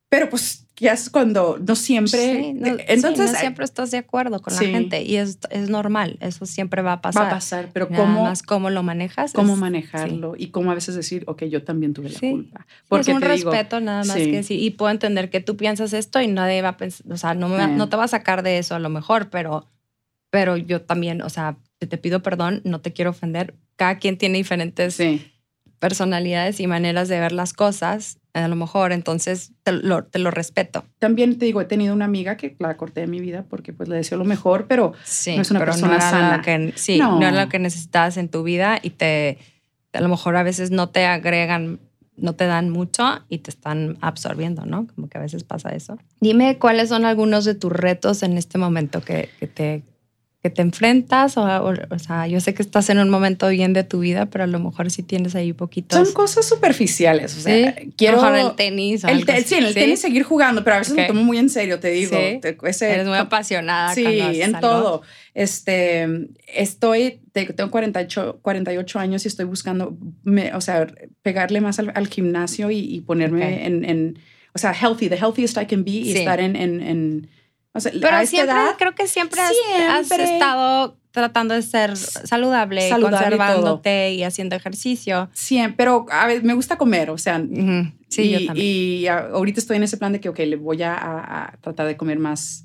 pero 0.10 0.30
pues 0.30 0.64
ya 0.80 0.94
es 0.94 1.10
cuando 1.10 1.58
no 1.60 1.76
siempre 1.76 2.20
Sí, 2.44 2.54
no, 2.54 2.76
sí, 2.76 2.84
entonces 2.88 3.32
no 3.34 3.40
siempre 3.40 3.66
estás 3.66 3.90
de 3.90 3.98
acuerdo 3.98 4.42
con 4.42 4.54
sí. 4.54 4.66
la 4.66 4.72
gente 4.72 5.02
y 5.02 5.16
es, 5.16 5.40
es 5.50 5.70
normal, 5.70 6.18
eso 6.22 6.46
siempre 6.46 6.84
va 6.84 6.94
a 6.94 7.02
pasar. 7.02 7.24
va 7.24 7.28
a 7.28 7.32
pasar 7.34 7.70
pero 7.74 7.90
Nada 7.90 8.04
cómo 8.04 8.24
más 8.26 8.44
cómo 8.44 8.70
lo 8.70 8.84
manejas. 8.84 9.34
cómo 9.34 9.54
es- 9.54 9.60
manejarlo 9.60 10.36
y 10.38 10.48
cómo 10.52 10.70
a 10.72 10.76
veces 10.76 10.94
decir 10.94 11.24
ok 11.28 11.46
yo 11.46 11.64
también 11.64 11.94
tuve 11.94 12.10
la 12.12 12.20
culpa 12.20 12.68
porque 12.88 13.10
es 13.12 13.16
un 13.16 13.22
te 13.24 13.34
digo, 13.34 13.50
respeto 13.52 13.80
nada 13.80 14.04
más 14.04 14.16
que 14.18 14.44
sí. 14.44 14.60
Y 14.64 14.70
puedo 14.72 14.92
entender 14.92 15.30
que 15.32 15.40
tú 15.42 15.58
piensas 15.58 15.94
esto 15.94 16.22
y 16.22 16.28
nadie 16.28 16.62
va 16.62 16.70
a 16.70 16.78
pensar, 16.78 17.12
o 17.12 17.18
sea, 17.18 17.34
no, 17.34 17.50
me 17.50 17.58
va- 17.58 17.66
Eh. 17.66 17.76
no 17.76 17.90
te 17.90 17.98
va 17.98 18.04
a 18.04 18.08
sacar 18.08 18.44
de 18.44 18.60
eso 18.60 18.76
a 18.76 18.80
lo 18.80 18.90
mejor, 18.90 19.30
pero, 19.32 19.66
pero 20.30 20.58
yo 20.58 20.82
también, 20.84 21.22
o 21.24 21.30
sea, 21.30 21.58
te, 21.80 21.88
te 21.88 21.98
pido 21.98 22.22
perdón, 22.22 22.62
no 22.66 22.82
te 22.82 22.94
quiero 22.94 23.10
ofender. 23.12 23.56
Cada 23.78 23.98
quien 23.98 24.18
tiene 24.20 24.38
diferentes 24.38 25.00
personalidades 25.80 26.60
y 26.60 26.68
maneras 26.68 27.08
de 27.08 27.20
ver 27.20 27.32
las 27.32 27.54
cosas, 27.54 28.20
a 28.44 28.48
lo 28.48 28.56
mejor, 28.56 28.92
entonces 28.92 29.52
te 29.64 29.72
lo, 29.72 30.04
te 30.06 30.20
lo 30.20 30.32
respeto. 30.32 30.84
también 31.00 31.38
te 31.38 31.46
digo 31.46 31.62
he 31.62 31.66
tenido 31.66 31.94
una 31.94 32.06
amiga 32.06 32.38
que 32.38 32.56
la 32.60 32.78
corté 32.78 33.02
de 33.02 33.08
mi 33.08 33.20
vida 33.20 33.46
porque 33.50 33.74
pues 33.74 33.90
le 33.90 33.96
deseo 33.96 34.18
lo 34.18 34.26
mejor 34.26 34.68
pero 34.68 34.94
Sí, 35.04 35.36
No 35.36 35.42
es 35.42 35.52
una 35.52 35.60
persona 35.62 35.96
era 35.96 36.02
sana. 36.10 36.42
Que, 36.42 36.74
sí, 36.76 36.98
No. 36.98 37.20
no. 37.20 37.28
era 37.28 37.44
lo 37.46 37.50
que 37.50 37.60
necesitabas 37.60 38.18
en 38.18 38.30
tu 38.30 38.44
vida 38.44 38.80
y 38.82 38.92
te, 38.92 39.38
a 39.94 40.02
lo 40.02 40.10
mejor 40.10 40.36
a 40.36 40.44
veces 40.44 40.72
no 40.72 40.90
te 40.90 41.06
agregan, 41.06 41.80
no 42.16 42.34
te 42.36 42.46
dan 42.46 42.70
mucho 42.70 43.04
y 43.30 43.40
te 43.40 43.50
están 43.52 43.98
absorbiendo, 44.02 44.66
¿no? 44.66 44.88
Como 44.96 45.08
que 45.08 45.18
a 45.18 45.22
veces 45.22 45.44
pasa 45.44 45.70
eso. 45.70 45.98
Dime 46.20 46.58
cuáles 46.58 46.90
son 46.90 47.06
algunos 47.06 47.46
de 47.46 47.54
tus 47.56 47.72
retos 47.72 48.24
en 48.24 48.38
este 48.38 48.58
momento 48.58 49.02
que, 49.02 49.30
que 49.40 49.48
te, 49.48 49.84
que 50.44 50.52
te 50.52 50.62
enfrentas 50.62 51.36
o, 51.36 51.42
o, 51.44 51.74
o 51.90 52.00
sea, 52.00 52.28
yo 52.28 52.40
sé 52.40 52.54
que 52.54 52.62
estás 52.62 52.90
en 52.92 53.00
un 53.00 53.10
momento 53.10 53.48
bien 53.50 53.74
de 53.74 53.84
tu 53.84 54.00
vida, 54.00 54.28
pero 54.28 54.44
a 54.44 54.48
lo 54.48 54.60
mejor 54.60 54.92
sí 54.92 55.02
tienes 55.02 55.34
ahí 55.36 55.52
poquitos. 55.52 55.98
son 55.98 56.14
cosas 56.14 56.46
superficiales 56.48 57.36
o 57.36 57.40
sea 57.42 57.74
Sí, 57.76 57.94
quiero 57.98 58.22
mejor 58.22 58.36
el 58.38 58.56
tenis. 58.56 59.04
o 59.04 59.08
el 59.08 59.26
te- 59.26 59.42
sí, 59.44 59.56
en 59.56 59.64
el 59.66 59.74
tenis 59.74 60.00
seguir 60.00 60.22
jugando, 60.24 60.64
pero 60.64 60.76
a 60.76 60.80
veces 60.80 60.94
me 60.94 61.02
Ok. 61.02 61.08
tomo 61.08 61.24
muy 61.24 61.38
en 61.40 61.50
serio, 61.50 61.80
te 61.80 61.90
digo. 61.90 62.16
Sí. 62.16 62.40
Te- 62.40 62.56
ese- 62.66 62.94
Eres 62.94 63.08
muy 63.08 63.18
apasionada. 63.18 63.94
Sí, 63.96 64.06
en 64.06 64.56
algo. 64.56 64.60
todo. 64.70 65.02
Este, 65.34 66.08
estoy, 66.54 67.20
te- 67.32 67.46
tengo 67.54 67.72
48, 67.72 68.40
48 68.42 69.00
años 69.00 69.26
y 69.26 69.28
estoy 69.30 69.46
buscando, 69.46 69.98
me- 70.24 70.54
o 70.54 70.62
sea, 70.62 70.88
pegarle 71.24 71.62
más 71.62 71.80
al, 71.80 71.92
al 71.96 72.08
gimnasio 72.08 72.70
y, 72.70 72.80
y 72.80 73.02
ponerme 73.02 73.66
en, 73.66 73.84
en, 73.86 74.20
o 74.54 74.60
sea, 74.60 74.72
healthy, 74.74 75.10
the 75.10 75.16
healthiest 75.18 75.58
I 75.58 75.66
can 75.66 75.84
be 75.84 75.92
y 75.92 76.12
estar 76.18 76.40
en, 76.40 76.56
en, 76.56 76.82
en 76.82 77.28
o 77.78 77.80
sea, 77.80 77.92
Pero 77.94 78.16
a 78.18 78.22
esta 78.24 78.36
siempre, 78.36 78.56
edad, 78.56 78.76
creo 78.78 78.96
que 78.96 79.08
siempre, 79.08 79.40
has- 79.42 80.12
estado 80.12 80.98
tratando 81.12 81.54
de 81.56 81.62
ser 81.64 81.96
saludable, 81.98 82.90
conservándote 82.90 84.12
y, 84.14 84.24
haciendo 84.24 84.56
ejercicio. 84.56 85.30
siempre, 85.34 85.76
pero 85.78 86.06
a 86.12 86.28
ver, 86.28 86.44
me 86.44 86.54
gusta 86.54 86.78
comer, 86.78 87.10
o 87.10 87.18
sea. 87.18 87.42
Sí, 88.10 88.22
y, 88.24 88.32
yo 88.32 88.46
también. 88.46 88.66
y 88.68 89.08
ahorita 89.08 89.60
estoy 89.60 89.78
en 89.78 89.84
ese 89.84 89.98
plan 89.98 90.12
de 90.14 90.20
que, 90.20 90.30
ok, 90.30 90.40
le 90.40 90.56
voy 90.58 90.82
a- 90.84 90.96
a 90.96 91.58
tratar 91.62 91.88
de 91.88 91.98
comer 91.98 92.20
más, 92.20 92.64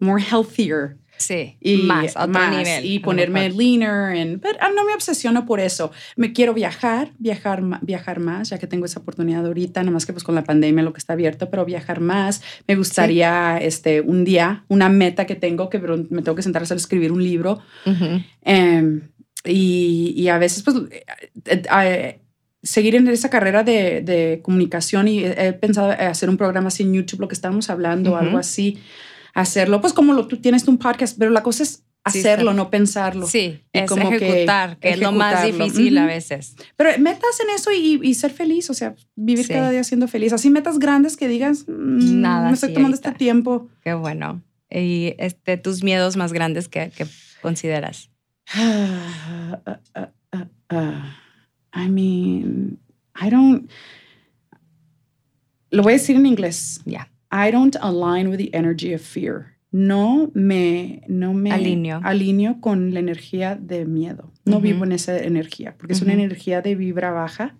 more 0.00 0.22
healthier. 0.22 0.96
Sí, 1.16 1.56
y 1.60 1.76
más, 1.78 2.16
a 2.16 2.24
otro 2.24 2.32
más, 2.32 2.56
nivel. 2.56 2.84
y 2.84 2.98
ponerme 2.98 3.48
leaner 3.50 4.16
and, 4.18 4.40
pero 4.40 4.58
no 4.74 4.84
me 4.84 4.94
obsesiono 4.94 5.46
por 5.46 5.60
eso 5.60 5.92
me 6.16 6.32
quiero 6.32 6.54
viajar 6.54 7.12
viajar 7.18 7.62
viajar 7.82 8.20
más 8.20 8.50
ya 8.50 8.58
que 8.58 8.66
tengo 8.66 8.84
esa 8.84 9.00
oportunidad 9.00 9.46
ahorita 9.46 9.80
nada 9.80 9.92
más 9.92 10.06
que 10.06 10.12
pues 10.12 10.24
con 10.24 10.34
la 10.34 10.44
pandemia 10.44 10.82
lo 10.82 10.92
que 10.92 10.98
está 10.98 11.12
abierto 11.14 11.50
pero 11.50 11.64
viajar 11.64 12.00
más 12.00 12.42
me 12.66 12.76
gustaría 12.76 13.58
este 13.58 14.00
un 14.00 14.24
día 14.24 14.64
una 14.68 14.88
meta 14.88 15.26
que 15.26 15.34
tengo 15.34 15.70
que 15.70 15.78
pero 15.78 15.96
me 16.10 16.22
tengo 16.22 16.34
que 16.34 16.42
sentar 16.42 16.62
a 16.62 16.74
escribir 16.74 17.12
un 17.12 17.22
libro 17.22 17.60
Ujú. 17.86 18.22
Em, 18.42 19.02
y, 19.44 20.14
y 20.16 20.28
a 20.28 20.38
veces 20.38 20.62
pues 20.62 20.76
eh, 20.90 21.04
eh, 21.46 21.62
eh, 21.82 22.20
seguir 22.62 22.94
en 22.94 23.06
esa 23.08 23.28
carrera 23.28 23.62
de, 23.62 24.00
de 24.00 24.40
comunicación 24.42 25.06
y 25.08 25.20
he, 25.24 25.48
he 25.48 25.52
pensado 25.52 25.90
hacer 25.90 26.30
un 26.30 26.36
programa 26.38 26.68
así 26.68 26.82
en 26.82 26.94
YouTube, 26.94 27.20
lo 27.20 27.28
que 27.28 27.34
estábamos 27.34 27.68
hablando, 27.68 28.10
Ujú. 28.12 28.18
algo 28.20 28.38
así, 28.38 28.78
hacerlo, 29.34 29.80
pues 29.80 29.92
como 29.92 30.12
lo, 30.14 30.26
tú 30.26 30.38
tienes 30.38 30.66
un 30.68 30.78
podcast, 30.78 31.18
pero 31.18 31.30
la 31.30 31.42
cosa 31.42 31.62
es 31.64 31.84
hacerlo, 32.04 32.52
no 32.54 32.70
pensarlo. 32.70 33.26
Sí, 33.26 33.60
Y 33.72 33.78
es 33.78 33.88
como 33.88 34.12
ejecutar, 34.12 34.78
que, 34.78 34.90
es 34.90 34.98
lo 34.98 35.10
más 35.12 35.42
difícil 35.44 35.96
a 35.98 36.06
veces. 36.06 36.54
Pero 36.76 36.90
metas 36.98 37.40
en 37.40 37.50
eso 37.54 37.70
y, 37.72 37.98
y 38.02 38.14
ser 38.14 38.30
feliz, 38.30 38.68
o 38.70 38.74
sea, 38.74 38.94
vivir 39.16 39.46
Sí. 39.46 39.52
cada 39.52 39.70
día 39.70 39.82
siendo 39.84 40.06
feliz. 40.06 40.32
Así 40.32 40.50
metas 40.50 40.78
grandes 40.78 41.16
que 41.16 41.28
digas, 41.28 41.64
mm, 41.66 42.20
Nada 42.20 42.48
me 42.48 42.54
estoy 42.54 42.74
tomando 42.74 42.94
ahorita. 42.96 43.08
este 43.10 43.18
tiempo. 43.18 43.68
Qué 43.82 43.94
bueno. 43.94 44.42
Y 44.70 45.14
este, 45.18 45.56
tus 45.56 45.82
miedos 45.82 46.16
más 46.16 46.32
grandes 46.32 46.68
que, 46.68 46.90
que 46.90 47.06
consideras. 47.40 48.10
I 51.76 51.88
mean, 51.88 52.78
I 53.20 53.30
don't. 53.30 53.70
Lo 55.70 55.82
voy 55.82 55.94
a 55.94 55.96
decir 55.96 56.16
en 56.16 56.26
inglés. 56.26 56.80
Ya. 56.84 57.10
I 57.34 57.50
don't 57.50 57.76
align 57.80 58.28
with 58.28 58.38
the 58.38 58.50
energy 58.52 58.94
of 58.94 59.00
fear. 59.00 59.54
No 59.72 60.30
me, 60.34 61.02
no 61.08 61.34
me 61.34 61.50
Alineo. 61.50 62.00
alineo 62.04 62.60
con 62.60 62.94
la 62.94 63.00
energía 63.00 63.56
de 63.56 63.84
miedo. 63.86 64.30
No 64.44 64.60
vivo 64.60 64.84
en 64.84 64.92
esa 64.92 65.18
energía 65.18 65.74
porque 65.76 65.94
es 65.94 66.02
una 66.02 66.12
energía 66.12 66.62
de 66.62 66.76
vibra 66.76 67.10
baja 67.10 67.56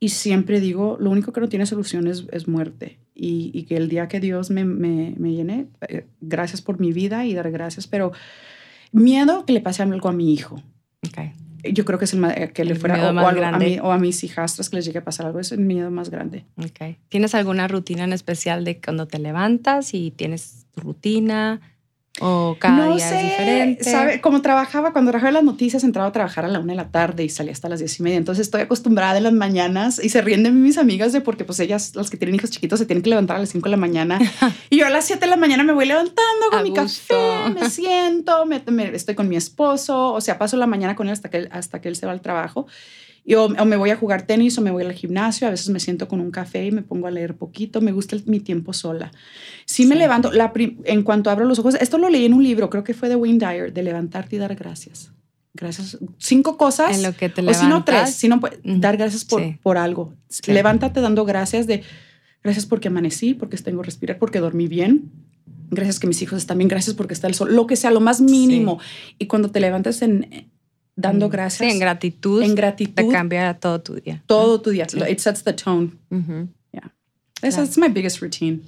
y 0.00 0.08
siempre 0.08 0.60
digo, 0.60 0.96
lo 0.98 1.10
único 1.10 1.32
que 1.32 1.40
no 1.40 1.48
tiene 1.48 1.66
solución 1.66 2.06
es, 2.08 2.26
es 2.32 2.48
muerte. 2.48 2.98
Y, 3.14 3.50
y 3.52 3.64
que 3.64 3.76
el 3.76 3.88
día 3.88 4.08
que 4.08 4.18
Dios 4.18 4.50
me, 4.50 4.64
me, 4.64 5.14
me 5.18 5.32
llene, 5.32 5.66
eh, 5.88 6.06
gracias 6.22 6.62
por 6.62 6.80
mi 6.80 6.92
vida 6.92 7.26
y 7.26 7.34
dar 7.34 7.50
gracias, 7.50 7.86
pero 7.86 8.12
miedo 8.92 9.44
que 9.44 9.52
le 9.52 9.60
pase 9.60 9.82
algo 9.82 10.08
a 10.08 10.12
mi 10.12 10.32
hijo. 10.32 10.62
Ok. 11.06 11.18
Yo 11.64 11.84
creo 11.84 11.98
que 11.98 12.06
es 12.06 12.12
el 12.12 12.18
ma- 12.20 12.34
que 12.34 12.64
le 12.64 12.72
El 12.72 12.78
fuera 12.78 13.10
o, 13.10 13.12
más 13.12 13.24
o 13.24 13.28
algo- 13.28 13.42
a, 13.44 13.48
grande. 13.48 13.66
mí- 13.66 13.78
o 13.80 13.92
a 13.92 13.98
mis 13.98 14.24
hijastras 14.24 14.68
que 14.68 14.76
les 14.76 14.84
llegue 14.84 14.98
a 14.98 15.04
pasar 15.04 15.26
algo, 15.26 15.38
es 15.40 15.52
el 15.52 15.60
miedo 15.60 15.90
más 15.90 16.10
grande. 16.10 16.44
Ok. 16.56 16.96
¿Tienes 17.08 17.34
alguna 17.34 17.68
rutina 17.68 18.04
en 18.04 18.12
especial 18.12 18.64
de 18.64 18.80
cuando 18.80 19.06
te 19.06 19.18
levantas 19.18 19.94
y 19.94 20.10
tienes 20.10 20.66
tu 20.74 20.80
rutina? 20.80 21.60
¿O 22.20 22.56
cada 22.60 22.94
día 22.94 23.06
es 23.16 23.22
diferente? 23.24 23.84
¿sabe? 23.84 24.20
Como 24.20 24.42
trabajaba, 24.42 24.92
cuando 24.92 25.10
trabajaba 25.10 25.30
en 25.30 25.34
las 25.34 25.44
noticias, 25.44 25.82
entraba 25.82 26.08
a 26.08 26.12
trabajar 26.12 26.44
a 26.44 26.48
la 26.48 26.60
una 26.60 26.74
de 26.74 26.76
la 26.76 26.90
tarde 26.90 27.24
y 27.24 27.30
salía 27.30 27.52
hasta 27.52 27.70
las 27.70 27.78
diez 27.78 27.98
y 27.98 28.02
media. 28.02 28.18
Entonces 28.18 28.46
estoy 28.46 28.60
acostumbrada 28.60 29.16
en 29.16 29.22
las 29.24 29.32
mañanas 29.32 29.98
y 30.02 30.10
se 30.10 30.20
ríen 30.20 30.42
de 30.42 30.50
mí 30.50 30.60
mis 30.60 30.76
amigas 30.76 31.12
de 31.12 31.22
porque 31.22 31.44
pues 31.44 31.58
ellas, 31.60 31.96
las 31.96 32.10
que 32.10 32.18
tienen 32.18 32.34
hijos 32.36 32.50
chiquitos, 32.50 32.78
se 32.78 32.84
tienen 32.86 33.02
que 33.02 33.08
levantar 33.10 33.36
a 33.36 33.40
las 33.40 33.48
cinco 33.48 33.64
de 33.64 33.70
la 33.70 33.76
mañana. 33.78 34.18
y 34.70 34.76
yo 34.78 34.86
a 34.86 34.90
las 34.90 35.06
siete 35.06 35.24
de 35.24 35.30
la 35.30 35.36
mañana 35.36 35.64
me 35.64 35.72
voy 35.72 35.86
levantando 35.86 36.50
con 36.50 36.58
A 36.58 36.62
mi 36.62 36.68
gusto. 36.70 37.14
café, 37.14 37.50
me 37.60 37.70
siento, 37.70 38.44
me, 38.44 38.62
me- 38.70 38.94
estoy 38.94 39.14
con 39.14 39.28
mi 39.28 39.36
esposo, 39.36 40.12
o 40.12 40.20
sea, 40.20 40.38
paso 40.38 40.56
la 40.58 40.66
mañana 40.66 40.94
con 40.94 41.06
él 41.08 41.14
hasta 41.14 41.30
que, 41.30 41.38
él- 41.38 41.48
hasta 41.50 41.80
que 41.80 41.88
él 41.88 41.96
se 41.96 42.04
va 42.06 42.12
al 42.12 42.20
trabajo. 42.20 42.66
Y 43.24 43.34
o, 43.34 43.48
me 43.48 43.76
voy 43.76 43.90
a 43.90 43.96
jugar 43.96 44.22
tenis 44.26 44.58
o 44.58 44.62
me 44.62 44.70
voy 44.72 44.82
al 44.84 44.92
gimnasio, 44.92 45.46
a 45.46 45.50
veces 45.50 45.68
me 45.68 45.78
siento 45.78 46.08
con 46.08 46.20
un 46.20 46.30
café 46.32 46.66
y 46.66 46.72
me 46.72 46.82
pongo 46.82 47.06
a 47.06 47.10
leer 47.12 47.36
poquito, 47.36 47.80
me 47.80 47.92
gusta 47.92 48.16
el- 48.16 48.24
mi 48.26 48.40
tiempo 48.40 48.72
sola. 48.72 49.12
Sí, 49.64 49.86
me 49.86 49.94
levanto, 49.94 50.32
la 50.32 50.52
en 50.84 51.02
cuanto 51.04 51.30
abro 51.30 51.44
los 51.44 51.58
ojos, 51.60 51.76
esto 51.76 51.98
lo 51.98 52.08
leí 52.08 52.24
en 52.24 52.34
un 52.34 52.42
libro, 52.42 52.68
creo 52.68 52.82
que 52.82 52.94
fue 52.94 53.08
de 53.08 53.14
Wayne 53.16 53.38
Dyer, 53.38 53.72
de 53.72 53.82
levantarte 53.84 54.36
y 54.36 54.38
dar 54.40 54.54
gracias. 54.56 55.12
Gracias. 55.54 55.98
Cinco 56.18 56.56
cosas. 56.56 56.96
En 56.96 57.02
lo 57.02 57.14
que 57.14 57.28
te 57.28 57.42
o 57.42 57.54
si 57.54 57.60
no 57.64 57.68
levantas. 57.68 58.04
tres, 58.06 58.14
si 58.16 58.26
no, 58.26 58.40
pues, 58.40 58.54
dar 58.64 58.96
gracias 58.96 59.24
por, 59.24 59.40
Sí. 59.42 59.56
por 59.62 59.76
algo. 59.76 60.14
Sí. 60.28 60.50
Levántate 60.50 61.00
dando 61.00 61.24
gracias 61.24 61.66
de, 61.66 61.82
gracias 62.42 62.66
porque 62.66 62.88
amanecí, 62.88 63.34
porque 63.34 63.56
tengo 63.58 63.82
respirar, 63.82 64.18
porque 64.18 64.40
dormí 64.40 64.66
bien. 64.66 65.12
Gracias 65.70 66.00
que 66.00 66.06
mis 66.06 66.20
hijos 66.22 66.38
están 66.38 66.58
bien, 66.58 66.68
gracias 66.68 66.94
porque 66.96 67.14
está 67.14 67.26
el 67.28 67.34
sol, 67.34 67.54
lo 67.54 67.66
que 67.66 67.76
sea, 67.76 67.90
lo 67.90 68.00
más 68.00 68.20
mínimo. 68.20 68.78
Y 69.18 69.26
cuando 69.26 69.50
te 69.50 69.60
levantas 69.60 70.02
en, 70.02 70.50
dando 70.96 71.28
gracias, 71.28 71.68
Sí, 71.68 71.74
en 71.74 71.80
gratitud. 71.80 72.42
en 72.42 72.50
Te 72.50 72.54
gratitud, 72.56 73.10
cambia 73.10 73.54
todo 73.54 73.80
tu 73.80 73.94
día. 73.94 74.22
todo 74.26 74.60
tu 74.60 74.70
día. 74.70 74.86
Sí. 74.88 74.98
It 75.08 75.18
sets 75.18 75.42
the 75.44 75.52
tone. 75.52 75.90
Ujú. 76.10 76.48
Esa 77.42 77.56
Claro. 77.56 77.62
es 77.70 77.78
my 77.78 77.88
biggest 77.88 78.20
routine. 78.20 78.60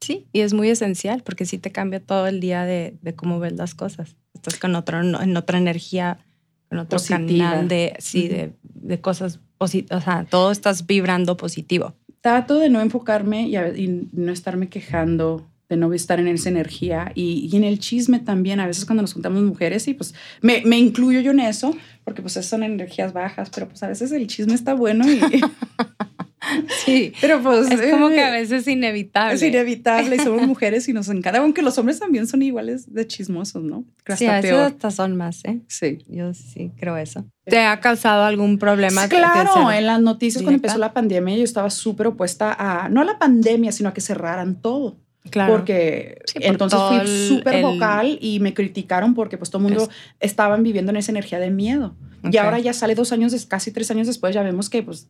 Sí, 0.00 0.28
y 0.32 0.40
es 0.40 0.54
muy 0.54 0.70
esencial 0.70 1.22
porque 1.22 1.44
sí 1.44 1.58
te 1.58 1.70
cambia 1.72 2.00
todo 2.00 2.26
el 2.26 2.40
día 2.40 2.64
de, 2.64 2.96
de 3.02 3.14
cómo 3.14 3.38
ves 3.38 3.52
las 3.54 3.74
cosas. 3.74 4.16
Estás 4.32 4.56
con 4.58 4.74
otro, 4.76 5.00
en 5.00 5.36
otra 5.36 5.58
energía, 5.58 6.18
con 6.70 6.78
otro 6.78 6.98
Positiva. 6.98 7.50
canal 7.50 7.68
de, 7.68 7.94
sí, 7.98 8.28
de, 8.28 8.52
de 8.62 9.00
cosas 9.02 9.40
positivas. 9.58 10.00
O 10.00 10.04
sea, 10.04 10.24
todo 10.24 10.50
estás 10.52 10.86
vibrando 10.86 11.36
positivo. 11.36 11.94
trato 12.22 12.58
de 12.58 12.70
no 12.70 12.80
enfocarme 12.80 13.46
y, 13.48 13.56
a- 13.56 13.76
y 13.76 14.08
no 14.12 14.32
estarme 14.32 14.68
quejando, 14.70 15.46
de 15.68 15.76
no 15.76 15.92
estar 15.92 16.18
en 16.18 16.28
esa 16.28 16.48
energía 16.48 17.12
y, 17.14 17.48
y 17.50 17.56
en 17.56 17.64
el 17.64 17.78
chisme 17.78 18.18
también. 18.18 18.60
A 18.60 18.66
veces 18.66 18.84
cuando 18.84 19.02
nos 19.02 19.12
juntamos 19.12 19.42
mujeres 19.42 19.86
y 19.88 19.94
pues 19.94 20.14
me, 20.40 20.62
me 20.64 20.78
incluyo 20.78 21.20
yo 21.20 21.30
en 21.32 21.40
eso, 21.40 21.76
porque 22.04 22.22
pues 22.22 22.34
son 22.34 22.62
energías 22.62 23.12
bajas, 23.12 23.50
pero 23.50 23.68
pues 23.68 23.82
a 23.82 23.88
veces 23.88 24.12
el 24.12 24.26
chisme 24.26 24.54
está 24.54 24.74
bueno 24.74 25.10
y... 25.10 25.20
Sí. 26.84 27.12
pero 27.20 27.42
pues... 27.42 27.70
Es 27.70 27.90
como 27.90 28.08
que 28.08 28.20
a 28.20 28.28
eh, 28.28 28.40
veces 28.40 28.62
es 28.62 28.68
inevitable. 28.68 29.34
Es 29.34 29.42
inevitable 29.42 30.16
y 30.16 30.18
somos 30.18 30.46
mujeres 30.46 30.88
y 30.88 30.92
nos 30.92 31.08
encanta, 31.08 31.40
aunque 31.40 31.62
los 31.62 31.76
hombres 31.78 31.98
también 31.98 32.26
son 32.26 32.42
iguales 32.42 32.92
de 32.92 33.06
chismosos, 33.06 33.62
¿no? 33.62 33.84
Sí, 34.16 34.26
a 34.26 34.36
veces 34.36 34.50
peor. 34.52 34.62
hasta 34.62 34.90
son 34.90 35.16
más, 35.16 35.44
¿eh? 35.44 35.60
Sí. 35.68 35.98
Yo 36.08 36.32
sí 36.32 36.72
creo 36.78 36.96
eso. 36.96 37.26
¿Te 37.44 37.58
ha 37.60 37.80
causado 37.80 38.24
algún 38.24 38.58
problema? 38.58 39.08
Claro, 39.08 39.70
en 39.70 39.86
las 39.86 40.00
noticias 40.00 40.42
cuando 40.42 40.56
empezó 40.56 40.78
la 40.78 40.92
pandemia 40.92 41.36
yo 41.36 41.44
estaba 41.44 41.70
súper 41.70 42.06
opuesta 42.06 42.54
a, 42.58 42.88
no 42.88 43.02
a 43.02 43.04
la 43.04 43.18
pandemia, 43.18 43.72
sino 43.72 43.90
a 43.90 43.94
que 43.94 44.00
cerraran 44.00 44.60
todo. 44.60 44.98
Claro. 45.30 45.52
Porque 45.52 46.18
Sí, 46.24 46.38
por 46.40 46.48
entonces 46.48 46.80
fui 46.88 47.06
súper 47.28 47.56
el- 47.56 47.62
vocal 47.62 48.18
y 48.20 48.40
me 48.40 48.54
criticaron 48.54 49.14
porque 49.14 49.36
pues 49.36 49.50
todo 49.50 49.58
el 49.66 49.68
mundo 49.74 49.88
estaban 50.20 50.62
viviendo 50.62 50.90
en 50.90 50.96
esa 50.96 51.12
energía 51.12 51.38
de 51.38 51.50
miedo. 51.50 51.94
Y 52.32 52.36
ahora 52.36 52.58
ya 52.58 52.72
sale 52.72 52.94
dos 52.94 53.12
años, 53.12 53.46
casi 53.46 53.70
tres 53.70 53.90
años 53.90 54.06
después, 54.06 54.34
ya 54.34 54.42
vemos 54.42 54.68
que 54.70 54.82
pues 54.82 55.08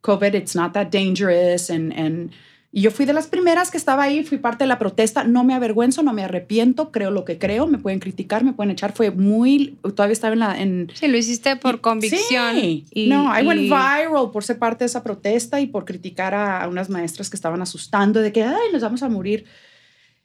COVID, 0.00 0.34
it's 0.34 0.56
not 0.56 0.72
that 0.72 0.88
dangerous. 0.88 1.70
And, 1.70 1.92
and- 1.92 2.30
y 2.70 2.82
yo 2.82 2.90
fui 2.90 3.06
de 3.06 3.14
las 3.14 3.26
primeras 3.28 3.70
que 3.70 3.78
estaba 3.78 4.02
ahí, 4.02 4.24
fui 4.24 4.36
parte 4.38 4.64
de 4.64 4.68
la 4.68 4.78
protesta. 4.78 5.24
No 5.24 5.42
me 5.42 5.54
avergüenzo, 5.54 6.02
no 6.02 6.12
me 6.12 6.22
arrepiento, 6.22 6.92
creo 6.92 7.10
lo 7.10 7.24
que 7.24 7.38
creo, 7.38 7.66
me 7.66 7.78
pueden 7.78 7.98
criticar, 7.98 8.44
me 8.44 8.52
pueden 8.52 8.70
echar. 8.70 8.92
Fue 8.92 9.10
muy, 9.10 9.78
todavía 9.94 10.12
estaba 10.12 10.34
en 10.34 10.38
la... 10.40 10.60
En, 10.60 10.90
Sí, 10.94 11.08
lo 11.08 11.16
hiciste 11.16 11.56
por 11.56 11.80
convicción. 11.80 12.54
Sí. 12.56 12.84
y- 12.90 13.08
no, 13.08 13.24
I 13.38 13.46
went 13.46 13.60
y- 13.62 13.64
viral 13.64 14.30
por 14.32 14.44
ser 14.44 14.58
parte 14.58 14.84
de 14.84 14.86
esa 14.86 15.02
protesta 15.02 15.60
y 15.62 15.66
por 15.66 15.86
criticar 15.86 16.34
a, 16.34 16.62
a 16.62 16.68
unas 16.68 16.90
maestras 16.90 17.30
que 17.30 17.36
estaban 17.36 17.62
asustando 17.62 18.20
de 18.20 18.32
que, 18.32 18.42
ay, 18.42 18.68
nos 18.72 18.82
vamos 18.82 19.02
a 19.02 19.08
morir. 19.08 19.46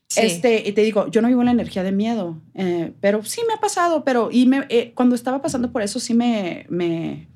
Sí. 0.09 0.19
Este, 0.21 0.67
y 0.67 0.73
te 0.73 0.81
digo, 0.81 1.07
yo 1.09 1.21
no 1.21 1.29
vivo 1.29 1.41
en 1.41 1.45
la 1.45 1.51
energía 1.53 1.81
de 1.81 1.91
miedo, 1.93 2.39
eh, 2.55 2.91
pero 2.99 3.23
sí 3.23 3.41
me 3.47 3.53
ha 3.53 3.59
pasado, 3.61 4.03
pero 4.03 4.29
y 4.31 4.45
me, 4.47 4.65
eh, 4.69 4.91
cuando 4.93 5.15
estaba 5.15 5.41
pasando 5.41 5.71
por 5.71 5.81
eso, 5.81 5.99
sí 5.99 6.13
me, 6.13 6.65
me 6.69 7.29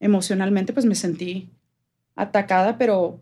emocionalmente, 0.00 0.72
pues 0.72 0.86
me 0.86 0.94
sentí 0.94 1.50
atacada, 2.16 2.76
pero 2.78 3.20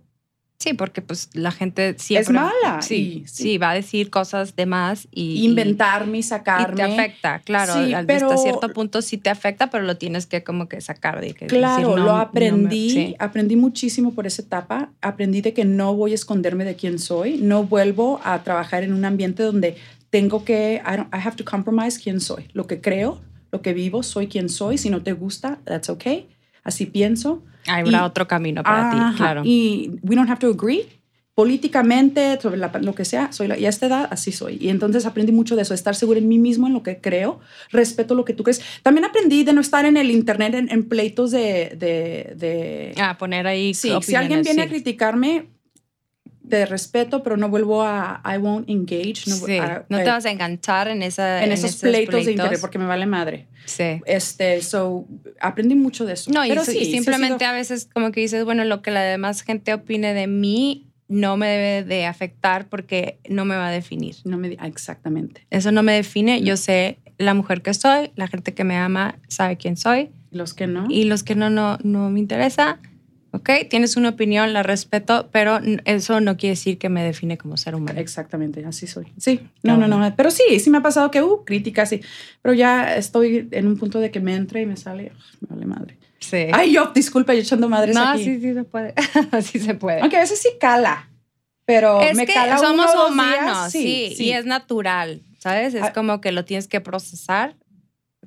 Sí, 0.63 0.75
porque 0.75 1.03
pues 1.03 1.29
la 1.35 1.51
gente 1.51 1.97
siempre... 1.99 2.35
mala, 2.35 2.81
Sí, 2.83 3.23
y- 3.25 3.29
sí, 3.29 3.59
va 3.59 3.71
a 3.71 3.75
decir 3.75 4.11
cosas 4.11 4.55
de 4.55 4.67
más 4.67 5.09
y... 5.11 5.45
inventarme 5.45 6.19
y 6.19 6.23
sacarme. 6.23 6.75
y 6.75 6.77
te 6.77 6.83
afecta, 6.83 7.41
claro. 7.41 7.75
Sí, 7.75 7.93
al- 7.93 8.07
pero- 8.07 8.31
Hasta 8.31 8.43
cierto 8.43 8.69
punto 8.73 9.03
sí 9.03 9.19
te 9.19 9.29
afecta, 9.29 9.71
pero 9.71 9.83
lo 9.85 9.97
tienes 9.97 10.27
que 10.27 10.45
como 10.45 10.69
que 10.69 10.81
sacar 10.81 11.21
de 11.21 11.35
que... 11.35 11.47
Claro, 11.49 11.89
decir, 11.89 11.89
no, 11.89 11.97
lo 11.97 12.13
no 12.13 12.17
me- 12.17 12.23
aprendí, 12.23 12.91
sí. 12.91 13.17
aprendí 13.19 13.57
muchísimo 13.57 14.15
por 14.15 14.27
esa 14.27 14.43
etapa. 14.43 14.93
Aprendí 15.01 15.41
de 15.41 15.53
que 15.53 15.65
no 15.65 15.95
voy 15.97 16.13
a 16.13 16.15
esconderme 16.15 16.65
de 16.65 16.77
quién 16.77 16.99
soy, 17.01 17.39
no 17.39 17.65
vuelvo 17.65 18.21
a 18.23 18.43
trabajar 18.45 18.85
en 18.85 18.93
un 18.93 19.05
ambiente 19.05 19.43
donde 19.43 19.77
tengo 20.11 20.45
que, 20.45 20.81
I, 20.85 20.91
don't- 20.97 21.09
I 21.13 21.27
have 21.27 21.35
to 21.37 21.45
compromise 21.45 22.01
quién 22.01 22.21
soy, 22.21 22.49
lo 22.53 22.67
que 22.69 22.81
creo, 22.81 23.21
lo 23.51 23.63
que 23.63 23.73
vivo, 23.75 24.03
soy 24.05 24.29
quien 24.29 24.49
soy. 24.49 24.79
Si 24.79 24.91
no 24.91 25.03
te 25.03 25.13
gusta, 25.13 25.59
that's 25.65 25.89
okay. 25.91 26.29
Así 26.63 26.87
pienso. 26.87 27.43
Habrá 27.67 27.99
y- 28.01 28.03
otro 28.03 28.27
camino 28.29 28.63
para 28.63 28.91
Ajá, 28.91 29.11
ti, 29.11 29.17
claro. 29.17 29.43
Y 29.45 29.93
we 30.03 30.15
don't 30.17 30.29
have 30.31 30.41
to 30.41 30.49
agree 30.51 30.87
políticamente, 31.35 32.39
sobre 32.41 32.59
la- 32.59 32.71
lo 32.83 32.95
que 32.95 33.05
sea, 33.05 33.33
soy 33.33 33.49
la- 33.49 33.59
y 33.59 33.65
a 33.67 33.69
esta 33.71 33.87
edad 33.87 34.09
así 34.11 34.33
soy. 34.33 34.59
Y 34.61 34.69
entonces 34.69 35.07
aprendí 35.07 35.33
mucho 35.33 35.57
de 35.57 35.63
eso, 35.63 35.73
estar 35.75 35.95
segura 35.95 36.19
en 36.19 36.29
mí 36.29 36.39
mismo, 36.39 36.67
en 36.67 36.73
lo 36.75 36.83
que 36.83 36.99
creo, 37.01 37.41
respeto 37.71 38.15
lo 38.15 38.25
que 38.25 38.33
tú 38.35 38.43
crees. 38.45 38.61
También 38.83 39.05
aprendí 39.07 39.43
de 39.43 39.53
no 39.53 39.61
estar 39.61 39.85
en 39.87 39.97
el 39.97 40.11
internet 40.11 40.55
en, 40.55 40.71
en 40.71 40.89
pleitos 40.89 41.31
de... 41.31 41.75
de, 41.79 42.35
de 42.37 42.95
Ah, 42.99 43.17
poner 43.19 43.47
ahí 43.47 43.75
sí, 43.75 43.91
si 44.03 44.15
alguien 44.15 44.43
viene 44.43 44.63
a 44.63 44.65
sí. 44.65 44.71
criticarme, 44.71 45.47
te 46.49 46.67
respeto, 46.67 47.23
pero 47.23 47.37
no 47.37 47.49
vuelvo 47.49 47.83
a... 47.83 48.21
I 48.25 48.37
won't 48.39 48.69
engage. 48.69 49.23
No, 49.29 49.37
Sí, 49.37 49.59
a- 49.59 49.85
no 49.89 49.99
te 49.99 50.09
a- 50.11 50.15
vas 50.15 50.27
a 50.27 50.31
enganchar 50.31 50.89
en, 50.89 51.03
esa, 51.03 51.43
en 51.45 51.53
esos 51.53 51.77
pleitos, 51.77 52.25
de 52.25 52.33
internet 52.33 52.59
porque 52.61 52.79
me 52.79 52.87
vale 52.87 53.07
madre. 53.07 53.47
Sí. 53.65 54.01
Este, 54.07 54.61
so, 54.63 55.07
aprendí 55.41 55.75
mucho 55.75 56.05
de 56.05 56.15
eso. 56.15 56.31
No, 56.33 56.45
y, 56.45 56.49
pero 56.49 56.65
sí, 56.65 56.77
y 56.79 56.85
sí 56.87 56.91
ha 56.91 56.95
simplemente 56.97 57.39
sido- 57.39 57.51
a 57.51 57.53
veces 57.55 57.89
como 57.93 58.11
que 58.13 58.21
dices, 58.21 58.45
bueno, 58.45 58.65
lo 58.65 58.83
que 58.83 58.91
la 58.91 59.03
demás 59.03 59.43
gente 59.43 59.73
opine 59.73 60.15
de 60.15 60.27
mí 60.27 60.89
no 61.09 61.37
me 61.37 61.47
debe 61.47 61.85
de 61.85 62.07
afectar 62.07 62.69
porque 62.69 63.19
no 63.29 63.45
me 63.45 63.55
va 63.57 63.69
a 63.69 63.71
definir. 63.71 64.17
no 64.25 64.37
me, 64.39 64.57
ah, 64.59 64.67
exactamente. 64.67 65.47
Eso 65.51 65.71
no 65.71 65.83
me 65.83 65.93
define, 65.93 66.43
yo 66.43 66.57
sé 66.57 66.99
la 67.19 67.35
mujer 67.35 67.63
que 67.63 67.73
soy, 67.75 68.11
la 68.17 68.27
gente 68.27 68.53
que 68.55 68.65
me 68.65 68.77
ama 68.77 69.19
sabe 69.29 69.57
quién 69.59 69.77
soy 69.77 70.11
Los 70.31 70.55
que 70.55 70.67
no. 70.67 70.87
y 70.89 71.05
los 71.05 71.23
que 71.23 71.35
no, 71.37 71.51
no, 71.51 71.79
no 71.85 72.11
me 72.11 72.19
interesa, 72.19 72.81
ok, 73.33 73.51
tienes 73.69 73.97
una 73.97 74.11
opinión, 74.11 74.53
la 74.53 74.63
respeto, 74.63 75.29
pero 75.33 75.59
eso 75.85 76.21
no 76.21 76.37
quiere 76.37 76.53
decir 76.53 76.79
que 76.79 76.89
me 76.89 77.03
define 77.03 77.37
como 77.39 77.57
ser 77.57 77.75
humano. 77.75 77.99
Exactamente, 77.99 78.65
así 78.65 78.87
soy. 78.87 79.13
Sí, 79.19 79.41
no, 79.63 79.77
no, 79.77 79.89
no. 79.89 80.15
Pero 80.17 80.31
sí, 80.31 80.61
sí 80.61 80.71
me 80.71 80.79
ha 80.79 80.83
pasado 80.83 81.11
que, 81.11 81.23
uh, 81.23 81.45
críticas, 81.45 81.89
sí. 81.89 82.01
Pero 82.43 82.55
ya 82.55 82.95
estoy 82.97 83.49
en 83.51 83.67
un 83.67 83.77
punto 83.79 83.99
de 84.01 84.11
que 84.11 84.21
me 84.21 84.35
entra 84.35 84.61
y 84.61 84.67
me 84.67 84.77
sale, 84.77 85.13
me 85.41 85.49
vale 85.49 85.67
madre. 85.67 85.99
Sí. 86.21 86.47
Ay, 86.53 86.73
yo, 86.73 86.93
disculpa, 86.95 87.35
yo 87.35 87.41
echando 87.41 87.69
madres 87.69 87.97
no, 87.97 88.07
aquí. 88.11 88.23
sí, 88.25 88.41
sí 88.41 88.55
se 88.55 88.65
puede. 88.65 88.95
sí 89.43 89.59
se 89.59 89.75
puede. 89.75 90.01
Aunque 90.01 90.17
a 90.19 90.21
veces 90.21 90.39
sí 90.41 90.51
cala, 90.61 91.09
pero 91.65 92.01
es 92.01 92.17
me 92.17 92.27
que 92.27 92.35
cala 92.35 92.59
uno 92.61 92.69
somos 92.69 92.95
o 92.95 92.99
dos 92.99 93.11
humanos, 93.11 93.73
días, 93.73 93.73
sí, 93.73 94.15
y 94.19 94.33
es 94.33 94.45
natural, 94.45 95.23
¿sabes? 95.39 95.75
Es 95.75 95.83
Ah. 95.83 95.93
como 95.93 96.21
que 96.21 96.31
lo 96.33 96.45
tienes 96.45 96.69
que 96.69 96.81
procesar, 96.81 97.57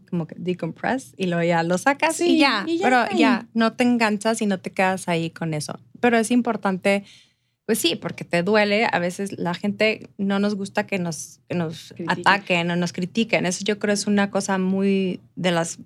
como 0.05 0.27
que 0.27 0.35
decompress, 0.37 1.13
y 1.17 1.25
luego 1.27 1.43
ya 1.43 1.63
lo 1.63 1.77
sacas 1.77 2.15
Sí, 2.17 2.35
y 2.35 2.37
ya, 2.39 2.63
y 2.67 2.77
ya, 2.77 2.83
pero 2.83 3.17
ya, 3.17 3.47
no 3.53 3.73
te 3.73 3.83
enganchas 3.83 4.41
y 4.41 4.45
no 4.45 4.59
te 4.59 4.71
quedas 4.71 5.07
ahí 5.07 5.29
con 5.29 5.53
eso. 5.53 5.79
Pero 5.99 6.17
es 6.17 6.31
importante, 6.31 7.03
pues 7.65 7.79
sí, 7.79 7.95
porque 7.95 8.23
te 8.23 8.43
duele, 8.43 8.87
a 8.91 8.99
veces 8.99 9.37
la 9.39 9.53
gente 9.53 10.09
no 10.17 10.39
nos 10.39 10.55
gusta 10.55 10.85
que 10.87 10.99
nos, 10.99 11.39
que 11.49 11.55
nos 11.55 11.93
Critiquen. 11.95 12.19
ataquen 12.19 12.71
o 12.71 12.75
nos 12.75 12.93
critiquen, 12.93 13.45
eso 13.45 13.63
yo 13.65 13.79
creo 13.79 13.93
es 13.93 14.07
una 14.07 14.29
cosa 14.31 14.57
muy 14.57 15.19
de 15.35 15.51
las... 15.51 15.79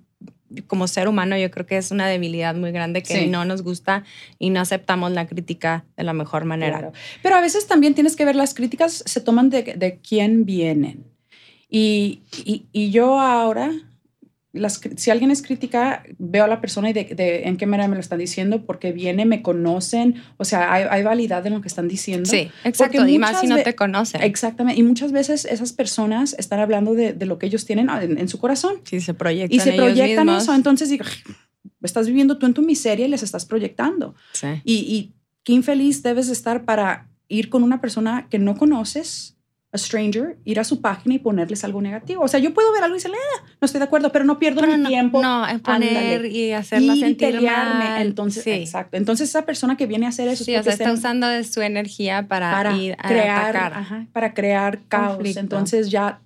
Como 0.66 0.88
ser 0.88 1.06
humano, 1.06 1.38
yo 1.38 1.48
creo 1.52 1.64
que 1.64 1.76
es 1.76 1.92
una 1.92 2.08
debilidad 2.08 2.56
muy 2.56 2.72
grande 2.72 3.04
que 3.04 3.14
Sí. 3.20 3.26
no 3.28 3.44
nos 3.44 3.62
gusta 3.62 4.02
y 4.36 4.50
no 4.50 4.60
aceptamos 4.60 5.12
la 5.12 5.28
crítica 5.28 5.84
de 5.96 6.02
la 6.02 6.12
mejor 6.12 6.44
manera. 6.44 6.78
Claro. 6.78 6.92
Pero 7.22 7.36
a 7.36 7.40
veces 7.40 7.68
también 7.68 7.94
tienes 7.94 8.16
que 8.16 8.24
ver 8.24 8.34
las 8.34 8.52
críticas, 8.52 9.04
se 9.06 9.20
toman 9.20 9.48
de, 9.48 9.62
de 9.62 10.00
quién 10.00 10.44
vienen. 10.44 11.04
Y, 11.68 12.22
y, 12.44 12.64
y 12.72 12.90
yo 12.90 13.20
ahora, 13.20 13.70
las, 14.52 14.80
si 14.96 15.10
alguien 15.10 15.30
es 15.30 15.42
crítica, 15.42 16.02
veo 16.18 16.44
a 16.44 16.48
la 16.48 16.60
persona 16.60 16.90
y 16.90 16.92
de, 16.92 17.04
de 17.04 17.42
en 17.44 17.56
qué 17.56 17.66
manera 17.66 17.88
me 17.88 17.94
lo 17.94 18.00
están 18.00 18.18
diciendo, 18.18 18.64
porque 18.66 18.90
viene, 18.92 19.24
me 19.24 19.42
conocen, 19.42 20.16
o 20.38 20.44
sea, 20.44 20.72
hay, 20.72 20.84
hay 20.90 21.02
validad 21.04 21.46
en 21.46 21.52
lo 21.54 21.60
que 21.60 21.68
están 21.68 21.86
diciendo. 21.86 22.28
Sí, 22.28 22.50
exacto. 22.64 23.06
Y 23.06 23.18
más 23.18 23.40
si 23.40 23.46
no 23.46 23.62
te 23.62 23.74
conocen. 23.76 24.22
Exactamente. 24.22 24.80
Y 24.80 24.82
muchas 24.82 25.12
veces 25.12 25.44
esas 25.44 25.72
personas 25.72 26.34
están 26.38 26.58
hablando 26.58 26.94
de, 26.94 27.12
de 27.12 27.26
lo 27.26 27.38
que 27.38 27.46
ellos 27.46 27.64
tienen 27.64 27.88
en, 27.90 28.18
en 28.18 28.28
su 28.28 28.38
corazón. 28.38 28.80
Si 28.84 29.00
se 29.00 29.14
proyectan 29.14 29.56
Y 29.56 29.60
se 29.60 29.74
ellos 29.74 29.84
proyectan 29.86 30.26
mismos. 30.26 30.42
eso. 30.42 30.54
Entonces 30.54 30.88
digo, 30.88 31.04
estás 31.82 32.06
viviendo 32.08 32.38
tú 32.38 32.46
en 32.46 32.54
tu 32.54 32.62
miseria 32.62 33.06
y 33.06 33.08
les 33.08 33.22
estás 33.22 33.46
proyectando. 33.46 34.14
Sí. 34.32 34.48
Y, 34.64 34.74
y 34.74 35.14
qué 35.44 35.52
infeliz 35.52 36.02
debes 36.02 36.26
de 36.26 36.32
estar 36.32 36.64
para 36.64 37.08
ir 37.28 37.48
con 37.50 37.62
una 37.62 37.80
persona 37.80 38.26
que 38.28 38.40
no 38.40 38.56
conoces 38.56 39.36
a 39.72 39.78
stranger, 39.78 40.36
ir 40.44 40.58
a 40.58 40.64
su 40.64 40.80
página 40.80 41.14
y 41.14 41.18
ponerles 41.20 41.62
algo 41.62 41.80
negativo. 41.80 42.22
O 42.24 42.28
sea, 42.28 42.40
yo 42.40 42.52
puedo 42.52 42.72
ver 42.72 42.82
algo 42.82 42.96
y 42.96 42.98
decirle, 42.98 43.16
ah, 43.38 43.44
no 43.60 43.66
estoy 43.66 43.78
de 43.78 43.84
acuerdo, 43.84 44.10
pero 44.10 44.24
no 44.24 44.38
pierdo 44.40 44.66
mi 44.66 44.82
tiempo. 44.84 45.22
No, 45.22 45.46
en 45.48 45.60
poner 45.60 45.96
Ándale. 45.96 46.28
y 46.28 46.50
hacerla 46.52 46.96
y 46.96 47.00
sentir 47.00 47.32
pelearme. 47.34 47.84
mal. 47.84 48.02
Entonces, 48.02 48.42
sí. 48.42 48.50
exacto. 48.50 48.96
Entonces, 48.96 49.28
esa 49.28 49.46
persona 49.46 49.76
que 49.76 49.86
viene 49.86 50.06
a 50.06 50.08
hacer 50.08 50.26
eso 50.26 50.42
es 50.42 50.46
Sí, 50.46 50.56
o 50.56 50.62
sea, 50.64 50.72
está 50.72 50.92
usando 50.92 51.28
de 51.28 51.44
su 51.44 51.60
energía 51.62 52.26
para, 52.26 52.50
para 52.50 52.76
ir 52.76 52.94
a 52.98 53.08
crear, 53.08 53.56
atacar. 53.56 53.72
ajá, 53.74 54.06
para 54.12 54.34
crear 54.34 54.80
caos. 54.88 55.14
Conflicto. 55.14 55.40
Entonces 55.40 55.88
ya 55.90 56.20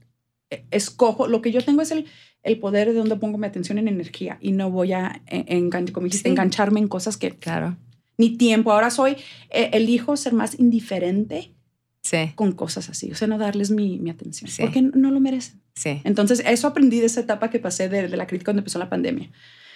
eh, 0.51 0.65
escojo, 0.71 1.27
lo 1.27 1.43
que 1.43 1.53
yo 1.53 1.63
tengo 1.63 1.83
es 1.83 1.91
el, 1.91 2.07
el 2.45 2.59
poder 2.59 2.89
de 2.89 2.95
donde 2.95 3.17
pongo 3.17 3.37
mi 3.37 3.47
atención 3.47 3.77
en 3.77 3.89
energía 3.89 4.39
y 4.41 4.53
no 4.53 4.71
voy 4.71 4.93
a, 4.95 5.21
en- 5.27 5.71
engan- 5.71 5.93
como 5.93 6.05
dijiste, 6.07 6.29
Sí. 6.29 6.33
engancharme 6.33 6.81
en 6.81 6.89
cosas 6.89 7.19
que 7.19 7.31
Claro. 7.33 7.77
ni 8.17 8.39
tiempo. 8.39 8.73
Ahora 8.73 8.89
soy, 8.89 9.17
eh, 9.51 9.69
elijo 9.75 10.17
ser 10.17 10.33
más 10.33 10.59
indiferente 10.59 11.51
Sí, 12.05 12.33
con 12.37 12.53
cosas 12.53 12.89
así, 12.91 13.11
o 13.11 13.15
sea, 13.15 13.27
no 13.27 13.39
darles 13.39 13.71
mi, 13.71 13.99
mi 13.99 14.11
atención, 14.11 14.49
Sí. 14.51 14.63
porque 14.63 14.83
no 14.83 15.11
lo 15.11 15.19
merecen. 15.21 15.61
sí. 15.75 16.01
Entonces, 16.05 16.43
eso 16.47 16.69
aprendí 16.69 17.01
de 17.01 17.07
esa 17.07 17.21
etapa 17.21 17.49
que 17.51 17.59
pasé 17.59 17.89
de, 17.89 18.07
de 18.09 18.17
la 18.17 18.27
crítica 18.27 18.51
cuando 18.51 18.61
empezó 18.61 18.79
la 18.79 18.91
pandemia. 18.91 19.31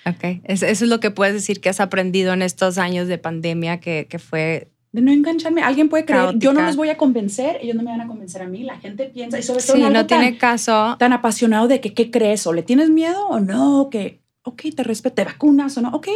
Ok. 0.06 0.40
Es- 0.44 0.62
eso 0.62 0.84
es 0.84 0.90
lo 0.90 1.00
que 1.00 1.10
puedes 1.10 1.34
decir 1.34 1.60
que 1.60 1.68
has 1.70 1.80
aprendido 1.80 2.32
en 2.34 2.42
estos 2.42 2.78
años 2.78 3.08
de 3.08 3.18
pandemia 3.18 3.80
que, 3.80 4.06
que 4.08 4.18
fue. 4.18 4.68
De 4.92 5.00
no 5.02 5.10
engancharme. 5.10 5.62
Alguien 5.62 5.88
puede 5.88 6.04
creer, 6.04 6.20
yo 6.20 6.30
no 6.30 6.38
Caótica. 6.60 6.66
los 6.66 6.76
voy 6.76 6.88
a 6.90 6.96
convencer, 6.98 7.58
ellos 7.62 7.76
no 7.76 7.82
me 7.82 7.90
van 7.90 8.00
a 8.02 8.06
convencer 8.06 8.42
a 8.42 8.46
mí. 8.46 8.62
La 8.62 8.78
gente 8.78 9.06
piensa, 9.06 9.38
y 9.38 9.42
sobre 9.42 9.62
todo 9.62 9.76
Sí, 9.76 9.82
algo 9.82 9.94
no 9.94 10.06
tiene 10.06 10.30
tan, 10.32 10.36
caso. 10.38 10.96
tan 10.98 11.12
apasionado 11.14 11.66
de 11.66 11.80
que, 11.80 11.92
¿qué 11.94 12.10
crees? 12.10 12.46
¿O 12.46 12.52
le 12.52 12.62
tienes 12.62 12.90
miedo 12.90 13.26
o 13.26 13.40
no? 13.40 13.88
Que, 13.90 14.20
ok, 14.44 14.62
te 14.76 14.82
respeto, 14.84 15.14
te 15.16 15.24
vacunas 15.24 15.76
o 15.78 15.80
no. 15.82 15.88
Ok, 15.90 16.08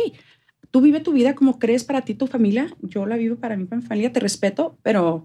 tú 0.70 0.80
vive 0.82 1.00
tu 1.00 1.12
vida 1.12 1.34
como 1.34 1.58
crees 1.58 1.84
para 1.84 2.02
ti, 2.02 2.14
tu 2.14 2.26
familia. 2.26 2.68
Yo 2.82 3.04
la 3.06 3.16
vivo 3.16 3.36
para 3.36 3.56
mí, 3.56 3.64
para 3.64 3.80
mi 3.80 3.86
familia, 3.86 4.12
te 4.12 4.20
respeto, 4.20 4.78
pero 4.82 5.24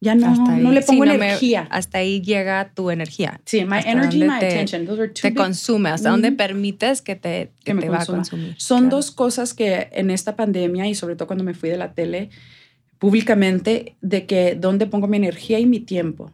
ya 0.00 0.14
no, 0.14 0.28
hasta 0.28 0.54
ahí. 0.54 0.62
no 0.62 0.72
le 0.72 0.82
Sí, 0.82 0.88
pongo 0.88 1.06
no 1.06 1.14
me- 1.18 1.26
energía. 1.26 1.66
hasta 1.70 1.98
ahí 1.98 2.20
llega 2.20 2.70
tu 2.74 2.90
energía. 2.90 3.40
sí, 3.46 3.64
my 3.64 3.78
hasta 3.78 3.90
energy, 3.92 4.18
my 4.24 4.38
te- 4.40 4.46
attention. 4.46 4.86
Those 4.86 5.00
are 5.02 5.08
two 5.12 5.22
Te 5.22 5.28
big- 5.30 5.36
consume, 5.38 5.88
hasta 5.90 6.10
dónde 6.10 6.28
Ujú. 6.28 6.36
permites 6.36 7.00
que 7.02 7.16
te, 7.16 7.50
que 7.58 7.64
Que 7.64 7.74
me 7.74 7.82
te 7.82 7.88
va 7.88 8.02
a 8.02 8.06
consumir. 8.06 8.54
Son 8.58 8.80
Claro. 8.84 8.96
dos 8.96 9.10
cosas 9.10 9.54
que 9.54 9.88
en 9.92 10.10
esta 10.10 10.36
pandemia 10.36 10.86
y 10.86 10.94
sobre 10.94 11.16
todo 11.16 11.26
cuando 11.26 11.44
me 11.44 11.54
fui 11.54 11.70
de 11.70 11.78
la 11.78 11.92
tele 11.94 12.28
públicamente, 12.98 13.96
de 14.00 14.26
que 14.26 14.54
dónde 14.54 14.86
pongo 14.86 15.06
mi 15.06 15.16
energía 15.18 15.58
y 15.58 15.66
mi 15.66 15.80
tiempo. 15.80 16.32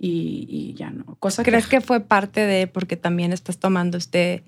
Y, 0.00 0.46
y 0.48 0.74
ya 0.74 0.90
no. 0.90 1.16
Cosa 1.18 1.42
¿Crees 1.42 1.66
que 1.66 1.80
fue 1.80 2.00
parte 2.00 2.42
de 2.46 2.66
porque 2.68 2.96
también 2.96 3.32
estás 3.32 3.58
tomando 3.58 3.98
este 3.98 4.44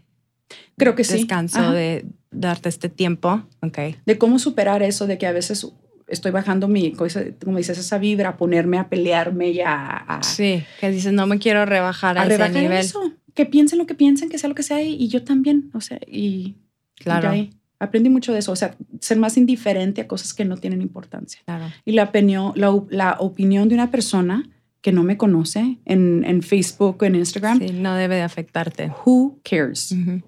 creo 0.77 0.95
que 0.95 1.03
sí. 1.05 1.15
descanso 1.15 1.59
Ajá. 1.59 1.73
de 1.73 2.05
darte 2.31 2.69
este 2.69 2.89
tiempo? 2.89 3.43
Ok. 3.63 3.79
de 4.07 4.19
cómo 4.19 4.39
superar 4.39 4.83
eso, 4.83 5.07
de 5.07 5.19
que 5.19 5.27
a 5.27 5.33
veces 5.33 5.67
estoy 6.11 6.31
bajando 6.33 6.69
mi, 6.69 6.93
como 6.93 7.57
dices, 7.59 7.79
esa 7.79 7.99
vibra, 7.99 8.31
a 8.31 8.37
ponerme 8.37 8.79
a 8.79 8.89
pelearme 8.89 9.51
y 9.51 9.61
a, 9.61 9.97
a, 9.97 10.23
Sí, 10.23 10.63
que 10.81 10.91
dices, 10.91 11.13
no 11.13 11.27
me 11.27 11.39
quiero 11.39 11.65
rebajar 11.67 12.19
a, 12.19 12.23
a 12.23 12.25
ese 12.27 12.37
rebajar 12.37 12.63
nivel. 12.63 12.79
eso. 12.79 13.13
Que 13.35 13.47
piensen 13.47 13.79
lo 13.79 13.87
que 13.87 13.95
piensen, 13.95 14.29
que 14.29 14.39
sea 14.39 14.49
lo 14.49 14.55
que 14.55 14.63
sea, 14.63 14.83
y, 14.83 14.95
y 14.95 15.09
yo 15.09 15.23
también, 15.25 15.71
o 15.73 15.81
sea, 15.81 15.99
y, 16.07 16.57
y 16.99 17.03
Claro, 17.03 17.31
ahí 17.31 17.51
aprendí 17.79 18.11
mucho 18.11 18.33
de 18.33 18.41
eso, 18.41 18.53
o 18.53 18.57
sea, 18.57 18.75
ser 19.01 19.19
más 19.19 19.37
indiferente 19.39 20.01
a 20.03 20.07
cosas 20.09 20.35
que 20.35 20.45
no 20.45 20.57
tienen 20.59 20.83
importancia. 20.83 21.41
claro. 21.47 21.65
Y 21.85 21.93
la, 21.93 22.05
opinión- 22.05 22.53
la, 22.57 22.71
la 22.91 23.17
opinión 23.21 23.69
de 23.69 23.75
una 23.77 23.91
persona 23.91 24.49
que 24.83 24.93
no 24.93 25.03
me 25.03 25.17
conoce 25.17 25.79
en, 25.85 26.25
en 26.27 26.43
Facebook 26.43 27.05
en 27.05 27.15
Instagram, 27.15 27.59
Sí, 27.59 27.73
no 27.73 27.95
debe 27.95 28.17
de 28.17 28.23
afectarte. 28.23 28.91
who 29.07 29.39
cares? 29.49 29.93
Ujú. 29.93 30.19
Sí. 30.19 30.25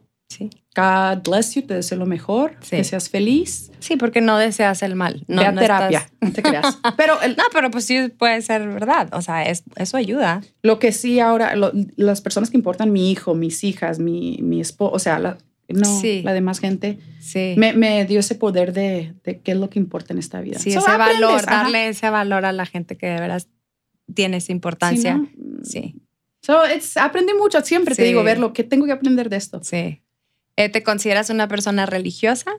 God 0.74 1.22
bless 1.22 1.54
you, 1.54 1.62
te 1.62 1.74
deseo 1.74 1.98
lo 1.98 2.06
mejor, 2.06 2.56
Sí. 2.62 2.76
que 2.76 2.84
seas 2.84 3.10
feliz, 3.10 3.70
sí, 3.78 3.96
porque 3.96 4.22
no 4.22 4.38
deseas 4.38 4.82
el 4.82 4.94
mal. 4.96 5.22
No, 5.28 5.42
ve 5.42 5.48
a 5.48 5.52
no 5.52 5.60
terapia, 5.60 5.98
estás- 5.98 6.12
no 6.20 6.32
te 6.32 6.42
creas. 6.42 6.78
Pero 6.96 7.20
el, 7.20 7.36
No, 7.36 7.44
pero 7.52 7.70
pues 7.70 7.84
sí 7.84 8.08
puede 8.16 8.40
ser 8.42 8.66
verdad. 8.68 9.08
O 9.12 9.20
sea, 9.20 9.42
es, 9.44 9.64
eso 9.76 9.96
ayuda. 9.98 10.40
Lo 10.62 10.78
que 10.78 10.92
sí 10.92 11.20
ahora, 11.20 11.56
lo- 11.56 11.72
las 11.96 12.22
personas 12.22 12.48
que 12.50 12.56
importan, 12.56 12.90
mi 12.90 13.10
hijo, 13.10 13.34
mis 13.34 13.62
hijas, 13.64 13.98
mi, 13.98 14.38
mi 14.40 14.60
esposo, 14.62 14.94
o 14.94 14.98
sea, 14.98 15.18
la, 15.18 15.36
no, 15.68 16.00
Sí. 16.00 16.22
la 16.22 16.32
demás 16.32 16.58
gente, 16.58 16.98
Sí. 17.20 17.54
me, 17.58 17.74
me 17.74 18.04
dio 18.06 18.20
ese 18.20 18.34
poder 18.34 18.72
de, 18.72 19.14
de 19.24 19.40
qué 19.40 19.52
es 19.52 19.58
lo 19.58 19.68
que 19.68 19.78
importa 19.78 20.14
en 20.14 20.18
esta 20.20 20.40
vida. 20.40 20.58
sí, 20.58 20.72
So, 20.72 20.78
ese 20.78 20.90
aprendes, 20.90 21.20
valor, 21.20 21.40
ajá. 21.46 21.62
darle 21.64 21.88
ese 21.88 22.08
valor 22.08 22.46
a 22.46 22.52
la 22.52 22.64
gente 22.64 22.96
que 22.96 23.08
de 23.08 23.20
veras 23.20 23.48
tiene 24.14 24.38
esa 24.38 24.46
Sí, 24.46 24.52
importancia. 24.52 25.16
¿no? 25.18 25.28
Sí, 25.64 25.96
So, 26.40 26.64
it's- 26.64 26.96
aprendí 26.96 27.34
mucho, 27.34 27.60
siempre 27.60 27.94
te 27.94 28.02
Sí. 28.02 28.08
digo, 28.08 28.24
ver 28.24 28.38
lo 28.38 28.52
que 28.52 28.64
tengo 28.64 28.84
que 28.86 28.92
aprender 28.92 29.28
de 29.28 29.36
esto. 29.36 29.60
sí. 29.62 30.00
Eh, 30.56 30.68
¿Te 30.68 30.82
consideras 30.82 31.30
una 31.30 31.48
persona 31.48 31.86
religiosa? 31.86 32.50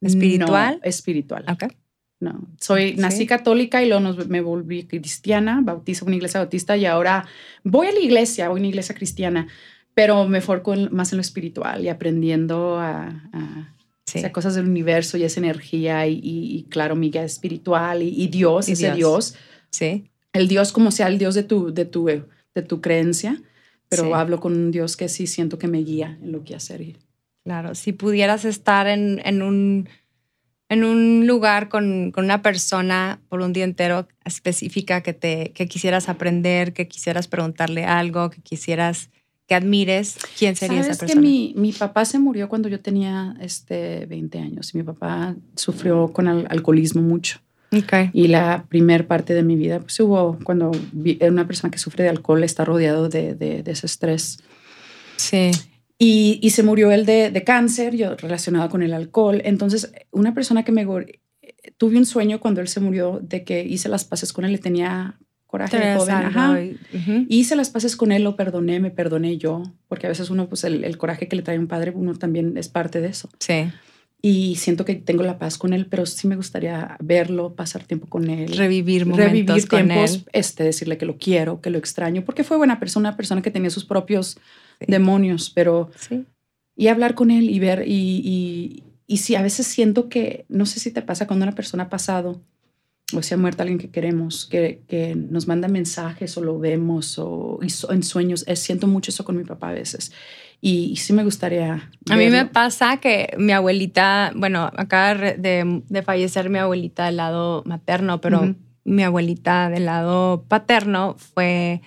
¿Espiritual? 0.00 0.76
No, 0.82 0.88
espiritual. 0.88 1.44
Ok. 1.50 1.72
No, 2.20 2.48
soy, 2.60 2.90
Sí. 2.90 2.96
nací 2.96 3.26
católica 3.26 3.82
y 3.82 3.86
luego 3.88 4.00
nos- 4.02 4.26
me 4.28 4.40
volví 4.40 4.84
cristiana, 4.84 5.60
bautizo 5.62 6.04
una 6.04 6.16
iglesia 6.16 6.40
bautista 6.40 6.76
y 6.76 6.84
ahora 6.84 7.26
voy 7.62 7.86
a 7.86 7.92
la 7.92 8.00
iglesia, 8.00 8.48
voy 8.48 8.58
a 8.58 8.60
una 8.60 8.68
iglesia 8.68 8.94
cristiana, 8.94 9.46
pero 9.94 10.26
me 10.28 10.40
forco 10.40 10.74
en- 10.74 10.92
más 10.92 11.12
en 11.12 11.18
lo 11.18 11.20
espiritual 11.22 11.84
y 11.84 11.88
aprendiendo 11.88 12.78
a, 12.78 13.06
a- 13.32 13.74
Sí. 14.06 14.18
o 14.18 14.20
sea, 14.22 14.32
cosas 14.32 14.54
del 14.56 14.66
universo 14.66 15.16
y 15.16 15.22
esa 15.24 15.38
energía 15.38 16.06
y, 16.08 16.14
y- 16.14 16.56
y, 16.58 16.62
claro, 16.64 16.96
mi 16.96 17.10
guía 17.10 17.22
espiritual 17.24 18.02
y, 18.02 18.08
y 18.08 18.26
Dios, 18.28 18.68
ese 18.68 18.86
Dios. 18.86 18.96
Dios. 18.96 19.34
Sí. 19.70 20.10
el 20.32 20.46
Dios 20.48 20.72
como 20.72 20.90
sea 20.92 21.08
el 21.08 21.18
Dios 21.18 21.34
de 21.34 21.42
tu, 21.42 21.72
de 21.74 21.84
tu, 21.84 22.04
de 22.06 22.62
tu 22.62 22.80
creencia, 22.80 23.40
pero 23.88 24.04
Sí. 24.04 24.12
hablo 24.12 24.40
con 24.40 24.52
un 24.54 24.70
Dios 24.70 24.96
que 24.96 25.08
sí 25.08 25.26
siento 25.26 25.58
que 25.58 25.68
me 25.68 25.78
guía 25.78 26.18
en 26.22 26.32
lo 26.32 26.42
que 26.44 26.54
hacer. 26.54 26.80
Y, 26.80 26.96
Claro, 27.48 27.74
si 27.74 27.92
pudieras 27.94 28.44
estar 28.44 28.86
en, 28.86 29.22
en 29.24 29.40
un, 29.40 29.88
en 30.68 30.84
un 30.84 31.26
lugar 31.26 31.70
con, 31.70 32.10
con 32.12 32.26
una 32.26 32.42
persona 32.42 33.22
por 33.30 33.40
un 33.40 33.54
día 33.54 33.64
entero 33.64 34.06
específica 34.22 35.02
que, 35.02 35.14
te, 35.14 35.52
que 35.54 35.66
quisieras 35.66 36.10
aprender, 36.10 36.74
que 36.74 36.88
quisieras 36.88 37.26
preguntarle 37.26 37.86
algo, 37.86 38.28
que 38.28 38.42
quisieras 38.42 39.08
que 39.46 39.54
admires, 39.54 40.18
¿quién 40.38 40.56
sería 40.56 40.80
esa 40.80 40.88
Sabes 40.88 40.98
que 40.98 41.06
persona? 41.06 41.22
mi, 41.22 41.54
mi 41.56 41.72
papá 41.72 42.04
se 42.04 42.18
murió 42.18 42.50
cuando 42.50 42.68
yo 42.68 42.80
tenía 42.80 43.34
este, 43.40 44.04
20 44.04 44.38
años. 44.40 44.74
Mi 44.74 44.82
papá 44.82 45.34
sufrió 45.56 46.08
con 46.12 46.28
al- 46.28 46.46
alcoholismo 46.50 47.00
mucho. 47.00 47.40
Ok. 47.72 48.10
Y 48.12 48.28
la 48.28 48.66
primer 48.68 49.06
parte 49.06 49.32
de 49.32 49.42
mi 49.42 49.56
vida, 49.56 49.80
pues 49.80 49.98
hubo, 50.00 50.38
cuando 50.44 50.70
una 51.22 51.46
persona 51.46 51.70
que 51.70 51.78
sufre 51.78 52.04
de 52.04 52.10
alcohol 52.10 52.44
está 52.44 52.66
rodeado 52.66 53.08
de, 53.08 53.34
de, 53.34 53.62
de 53.62 53.70
ese 53.72 53.86
estrés. 53.86 54.38
Sí, 55.16 55.50
Y, 55.98 56.38
y 56.42 56.50
se 56.50 56.62
murió 56.62 56.92
él 56.92 57.04
de, 57.06 57.30
de 57.30 57.44
cáncer, 57.44 57.96
yo 57.96 58.14
relacionado 58.14 58.68
con 58.68 58.82
el 58.82 58.94
alcohol. 58.94 59.40
Entonces, 59.44 59.92
una 60.12 60.32
persona 60.34 60.64
que 60.64 60.72
me... 60.72 60.86
Tuve 61.76 61.96
un 61.98 62.06
sueño 62.06 62.40
cuando 62.40 62.60
él 62.60 62.68
se 62.68 62.80
murió 62.80 63.20
de 63.22 63.44
que 63.44 63.64
hice 63.64 63.88
las 63.88 64.04
paces 64.04 64.32
con 64.32 64.44
él, 64.44 64.52
le 64.52 64.58
tenía 64.58 65.18
coraje 65.46 65.78
de 65.78 65.96
joven. 65.96 66.14
Ajá. 66.14 66.60
y- 66.62 66.76
ujú. 66.96 67.26
Hice 67.28 67.56
las 67.56 67.70
paces 67.70 67.96
con 67.96 68.12
él, 68.12 68.22
lo 68.22 68.36
perdoné, 68.36 68.80
me 68.80 68.90
perdoné 68.90 69.38
yo, 69.38 69.62
porque 69.88 70.06
a 70.06 70.10
veces 70.10 70.30
uno, 70.30 70.48
pues 70.48 70.64
el, 70.64 70.84
el 70.84 70.96
coraje 70.98 71.26
que 71.26 71.36
le 71.36 71.42
trae 71.42 71.58
un 71.58 71.66
padre, 71.66 71.92
uno 71.94 72.14
también 72.14 72.56
es 72.56 72.68
parte 72.68 73.00
de 73.00 73.08
eso. 73.08 73.28
Sí, 73.40 73.64
Y 74.22 74.56
siento 74.56 74.84
que 74.84 74.94
tengo 74.94 75.22
la 75.22 75.38
paz 75.38 75.58
con 75.58 75.72
él, 75.72 75.86
pero 75.86 76.04
sí 76.06 76.26
me 76.28 76.36
gustaría 76.36 76.96
verlo, 77.00 77.54
pasar 77.54 77.84
tiempo 77.84 78.06
con 78.08 78.28
él. 78.30 78.56
revivir 78.56 79.04
momentos 79.06 79.32
Revivir 79.32 79.68
con 79.68 79.86
tiempos, 79.88 80.14
él. 80.14 80.24
este, 80.32 80.64
decirle 80.64 80.96
que 80.98 81.06
lo 81.06 81.16
quiero, 81.18 81.60
que 81.60 81.70
lo 81.70 81.78
extraño, 81.78 82.24
porque 82.24 82.44
fue 82.44 82.56
buena 82.56 82.78
persona, 82.78 83.08
una 83.10 83.16
persona 83.16 83.42
que 83.42 83.50
tenía 83.50 83.70
sus 83.70 83.84
propios 83.84 84.38
Sí. 84.80 84.86
demonios, 84.88 85.50
pero 85.50 85.90
Sí, 85.96 86.24
y 86.76 86.88
hablar 86.88 87.14
con 87.14 87.30
él 87.30 87.50
y 87.50 87.58
ver 87.58 87.84
y, 87.86 88.20
y, 88.24 88.84
y 89.06 89.16
sí, 89.18 89.34
a 89.34 89.42
veces 89.42 89.66
siento 89.66 90.08
que, 90.08 90.44
no 90.48 90.66
sé 90.66 90.78
si 90.80 90.90
te 90.92 91.02
pasa 91.02 91.26
cuando 91.26 91.44
una 91.44 91.54
persona 91.54 91.84
ha 91.84 91.88
pasado 91.90 92.40
o 93.14 93.22
se 93.22 93.34
ha 93.34 93.38
muerto 93.38 93.62
alguien 93.62 93.78
que 93.78 93.90
queremos, 93.90 94.44
que, 94.46 94.82
que 94.86 95.14
nos 95.16 95.48
manda 95.48 95.66
mensajes 95.66 96.36
o 96.36 96.42
lo 96.42 96.58
vemos 96.58 97.18
o 97.18 97.58
en 97.62 98.02
sueños, 98.02 98.44
eh, 98.46 98.54
siento 98.54 98.86
mucho 98.86 99.10
eso 99.10 99.24
con 99.24 99.36
mi 99.36 99.44
papá 99.44 99.70
a 99.70 99.72
veces 99.72 100.12
y, 100.60 100.90
y 100.92 100.96
sí 100.96 101.12
me 101.12 101.24
gustaría. 101.24 101.90
A 102.10 102.16
mí 102.16 102.30
me 102.30 102.44
pasa 102.46 102.98
que 102.98 103.34
mi 103.38 103.52
abuelita, 103.52 104.32
bueno, 104.36 104.70
acaba 104.76 105.14
de, 105.14 105.82
de- 105.88 106.02
fallecer 106.02 106.50
mi 106.50 106.58
abuelita 106.58 107.06
del 107.06 107.16
lado 107.16 107.62
materno, 107.64 108.20
pero 108.20 108.54
mi 108.84 109.02
abuelita 109.02 109.70
del 109.70 109.86
lado 109.86 110.44
paterno 110.48 111.16
fue, 111.18 111.80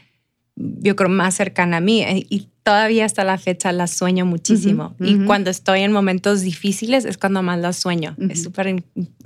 yo 0.56 0.96
creo, 0.96 1.10
más 1.10 1.36
cercana 1.36 1.78
a 1.78 1.82
mí 1.82 2.02
eh, 2.02 2.26
y 2.30 2.48
todavía 2.64 3.06
hasta 3.06 3.24
la 3.24 3.38
fecha 3.38 3.72
la 3.72 3.88
sueño 3.88 4.26
muchísimo. 4.26 4.96
Y 5.00 5.26
cuando 5.26 5.50
estoy 5.50 5.82
en 5.82 5.92
momentos 5.92 6.42
difíciles 6.42 7.06
es 7.06 7.18
cuando 7.18 7.42
más 7.42 7.60
la 7.60 7.74
sueño. 7.74 8.16
Es 8.30 8.44
súper 8.44 8.68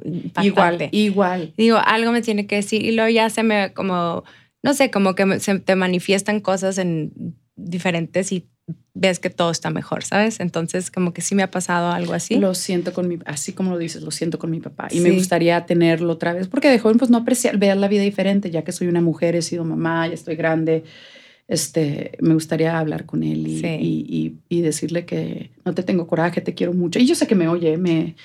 impactante. 0.04 0.44
Igual, 0.44 0.90
igual. 0.92 1.54
Digo, 1.58 1.78
algo 1.86 2.12
me 2.12 2.22
tiene 2.22 2.48
que 2.48 2.56
decir 2.56 2.84
y 2.84 2.92
luego 2.92 3.10
ya 3.10 3.30
se 3.30 3.44
me 3.44 3.74
como, 3.74 4.24
no 4.64 4.74
sé, 4.74 4.92
como 4.92 5.16
que 5.16 5.40
se 5.40 5.60
te 5.60 5.76
manifiestan 5.76 6.40
cosas 6.40 6.78
en 6.78 7.12
diferentes 7.56 8.32
y 8.32 8.48
ves 8.94 9.20
que 9.20 9.30
todo 9.30 9.52
está 9.52 9.70
mejor, 9.70 10.04
¿sabes? 10.06 10.40
Entonces 10.40 10.90
como 10.90 11.14
que 11.14 11.22
sí 11.22 11.36
me 11.36 11.44
ha 11.44 11.52
pasado 11.52 11.92
algo 11.92 12.14
así. 12.14 12.36
Lo 12.38 12.54
siento 12.56 12.94
con 12.94 13.08
mi, 13.08 13.20
así 13.26 13.52
como 13.52 13.72
lo 13.72 13.78
dices, 13.78 14.02
lo 14.02 14.12
siento 14.12 14.40
con 14.40 14.50
mi 14.50 14.62
papá. 14.62 14.88
Y 14.90 14.96
Sí. 14.96 15.02
me 15.02 15.12
gustaría 15.12 15.66
tenerlo 15.66 16.14
otra 16.14 16.34
vez, 16.34 16.48
porque 16.48 16.70
de 16.70 16.80
joven 16.80 16.98
pues 16.98 17.12
no 17.12 17.18
apreciar, 17.18 17.58
ver 17.58 17.76
la 17.78 17.88
vida 17.90 18.02
diferente, 18.04 18.50
ya 18.50 18.64
que 18.64 18.72
soy 18.72 18.88
una 18.88 19.02
mujer, 19.02 19.36
he 19.36 19.42
sido 19.42 19.66
mamá, 19.66 20.08
ya 20.08 20.14
estoy 20.14 20.36
grande. 20.38 20.84
Este, 21.48 22.18
me 22.22 22.34
gustaría 22.34 22.80
hablar 22.80 23.06
con 23.06 23.22
él 23.24 23.46
y, 23.48 23.60
Sí. 23.60 23.68
y, 23.68 24.06
y- 24.50 24.58
y 24.58 24.62
decirle 24.62 25.06
que 25.06 25.52
no 25.64 25.74
te 25.76 25.84
tengo 25.84 26.08
coraje, 26.08 26.42
te 26.42 26.54
quiero 26.56 26.74
mucho. 26.74 27.00
Y 27.00 27.06
yo 27.06 27.14
sé 27.16 27.28
que 27.28 27.36
me 27.36 27.48
oye, 27.48 27.78
me, 27.78 28.16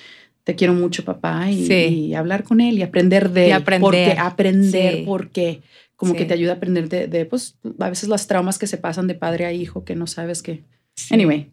te 0.43 0.55
quiero 0.55 0.73
mucho, 0.73 1.05
papá, 1.05 1.49
y, 1.51 1.65
Sí. 1.67 2.15
hablar 2.15 2.43
con 2.43 2.61
él 2.61 2.79
y 2.79 2.81
aprender 2.81 3.29
de 3.29 3.43
Y 3.43 3.51
él. 3.51 3.53
aprender. 3.53 3.81
Porque 3.81 4.15
aprender, 4.17 4.95
Sí. 4.97 5.01
por 5.05 5.29
qué, 5.29 5.61
como 5.95 6.15
que 6.15 6.25
te 6.25 6.33
ayuda 6.33 6.53
a 6.53 6.55
aprender 6.55 6.89
de, 6.89 7.05
de, 7.07 7.25
pues, 7.25 7.57
a 7.77 7.89
veces 7.89 8.09
las 8.09 8.25
traumas 8.25 8.57
que 8.57 8.65
se 8.65 8.77
pasan 8.77 9.05
de 9.05 9.13
padre 9.13 9.45
a 9.45 9.53
hijo 9.53 9.83
que 9.85 9.95
no 9.95 10.07
sabes 10.07 10.41
que... 10.41 10.63
Anyway, 11.11 11.47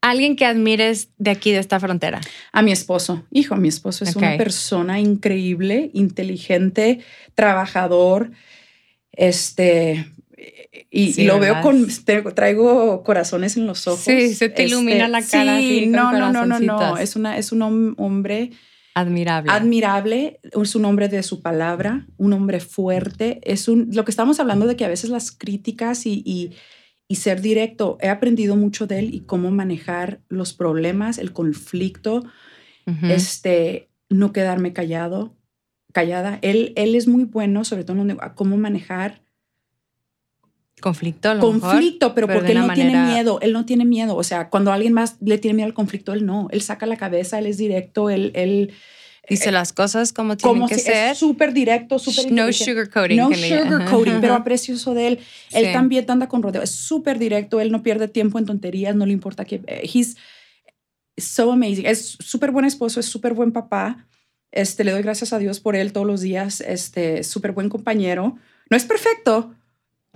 Alguien 0.00 0.34
que 0.36 0.44
admires 0.44 1.08
de 1.16 1.30
aquí, 1.30 1.52
de 1.52 1.58
esta 1.60 1.78
frontera. 1.80 2.20
a 2.52 2.60
mi 2.60 2.72
esposo. 2.72 3.24
Hijo, 3.30 3.56
mi 3.56 3.68
esposo 3.68 4.04
es 4.04 4.16
una 4.16 4.36
persona 4.36 5.00
increíble, 5.00 5.90
inteligente, 5.94 6.98
trabajador, 7.34 8.32
este... 9.12 10.04
Y, 10.90 11.12
Sí, 11.12 11.22
y 11.22 11.24
lo 11.26 11.38
¿verdad? 11.38 11.62
veo 11.62 11.62
con, 11.62 12.34
traigo 12.34 13.02
corazones 13.02 13.56
en 13.56 13.66
los 13.66 13.86
ojos. 13.86 14.06
Este, 14.08 14.28
Sí, 14.28 14.34
se 14.34 14.48
te 14.48 14.64
ilumina 14.64 15.08
la 15.08 15.22
cara 15.22 15.58
Sí, 15.60 15.78
así 15.80 15.86
no, 15.86 16.12
no, 16.12 16.32
no, 16.32 16.46
no, 16.46 16.58
no. 16.60 16.96
Es, 16.98 17.16
una, 17.16 17.38
es 17.38 17.52
un 17.52 17.60
hom- 17.60 17.94
hombre 17.98 18.50
Admirable. 18.96 19.50
admirable, 19.50 20.40
es 20.42 20.74
un 20.76 20.84
hombre 20.84 21.08
de 21.08 21.22
su 21.24 21.42
palabra, 21.42 22.06
un 22.16 22.32
hombre 22.32 22.60
fuerte. 22.60 23.40
Es 23.42 23.66
un, 23.68 23.88
lo 23.92 24.04
que 24.04 24.10
estamos 24.12 24.38
hablando 24.40 24.66
de 24.66 24.76
que 24.76 24.84
a 24.84 24.88
veces 24.88 25.10
las 25.10 25.32
críticas 25.32 26.06
y, 26.06 26.22
y, 26.24 26.52
y 27.08 27.16
ser 27.16 27.40
directo, 27.40 27.98
he 28.00 28.08
aprendido 28.08 28.54
mucho 28.54 28.86
de 28.86 29.00
él 29.00 29.14
y 29.14 29.20
cómo 29.22 29.50
manejar 29.50 30.20
los 30.28 30.52
problemas, 30.52 31.18
el 31.18 31.32
conflicto, 31.32 32.24
Ujú. 32.86 33.06
este, 33.06 33.90
no 34.08 34.32
quedarme 34.32 34.72
callado, 34.72 35.36
callada. 35.92 36.38
Él, 36.42 36.72
él 36.76 36.94
es 36.94 37.08
muy 37.08 37.24
bueno, 37.24 37.64
sobre 37.64 37.82
todo 37.84 38.00
en 38.00 38.16
cómo 38.36 38.56
manejar 38.56 39.23
conflicto, 40.80 41.30
a 41.30 41.34
lo 41.34 41.52
mejor. 41.52 41.70
conflicto, 41.70 42.14
pero, 42.14 42.26
pero 42.26 42.38
porque 42.40 42.52
él 42.52 42.58
no 42.58 42.64
una 42.66 42.74
tiene 42.74 42.92
manera- 42.92 43.14
miedo, 43.14 43.38
él 43.40 43.52
no 43.52 43.64
tiene 43.64 43.84
miedo. 43.84 44.16
O 44.16 44.22
sea, 44.22 44.50
cuando 44.50 44.72
alguien 44.72 44.92
más 44.92 45.16
le 45.20 45.38
tiene 45.38 45.54
miedo 45.56 45.66
al 45.66 45.74
conflicto, 45.74 46.12
él 46.12 46.26
no. 46.26 46.48
Él 46.50 46.60
saca 46.62 46.86
la 46.86 46.96
cabeza, 46.96 47.38
él 47.38 47.46
es 47.46 47.56
directo, 47.58 48.10
él... 48.10 48.32
él 48.34 48.72
Dice 49.26 49.50
las 49.52 49.72
cosas 49.72 50.12
como 50.12 50.36
tienen 50.36 50.54
como 50.56 50.68
que 50.68 50.74
si 50.74 50.82
ser. 50.82 51.12
es 51.12 51.18
súper 51.18 51.54
directo, 51.54 51.98
súper 51.98 52.30
no 52.30 52.52
sugarcoating. 52.52 53.16
No 53.16 53.32
sugarcoating, 53.32 54.20
pero 54.20 54.34
aprecio 54.34 54.74
eso 54.74 54.92
de 54.92 55.06
él. 55.06 55.18
Él 55.52 55.66
Sí. 55.68 55.72
también 55.72 56.04
anda 56.10 56.28
con 56.28 56.42
rodeo. 56.42 56.60
Es 56.60 56.72
súper 56.72 57.18
directo. 57.18 57.58
Él 57.62 57.72
no 57.72 57.82
pierde 57.82 58.06
tiempo 58.06 58.38
en 58.38 58.44
tonterías. 58.44 58.94
No 58.94 59.06
le 59.06 59.14
importa 59.14 59.46
que. 59.46 59.62
eh, 59.66 59.88
He's 59.90 60.18
so 61.16 61.52
amazing. 61.52 61.86
Es 61.86 62.18
súper 62.20 62.50
buen 62.50 62.66
esposo. 62.66 63.00
Es 63.00 63.06
súper 63.06 63.32
buen 63.32 63.50
papá. 63.52 64.06
Este, 64.52 64.84
le 64.84 64.92
doy 64.92 65.00
gracias 65.00 65.32
a 65.32 65.38
Dios 65.38 65.58
por 65.58 65.74
él 65.74 65.94
todos 65.94 66.06
los 66.06 66.20
días. 66.20 66.60
Este, 66.60 67.24
súper 67.24 67.52
buen 67.52 67.70
compañero. 67.70 68.36
No 68.68 68.76
es 68.76 68.84
perfecto. 68.84 69.54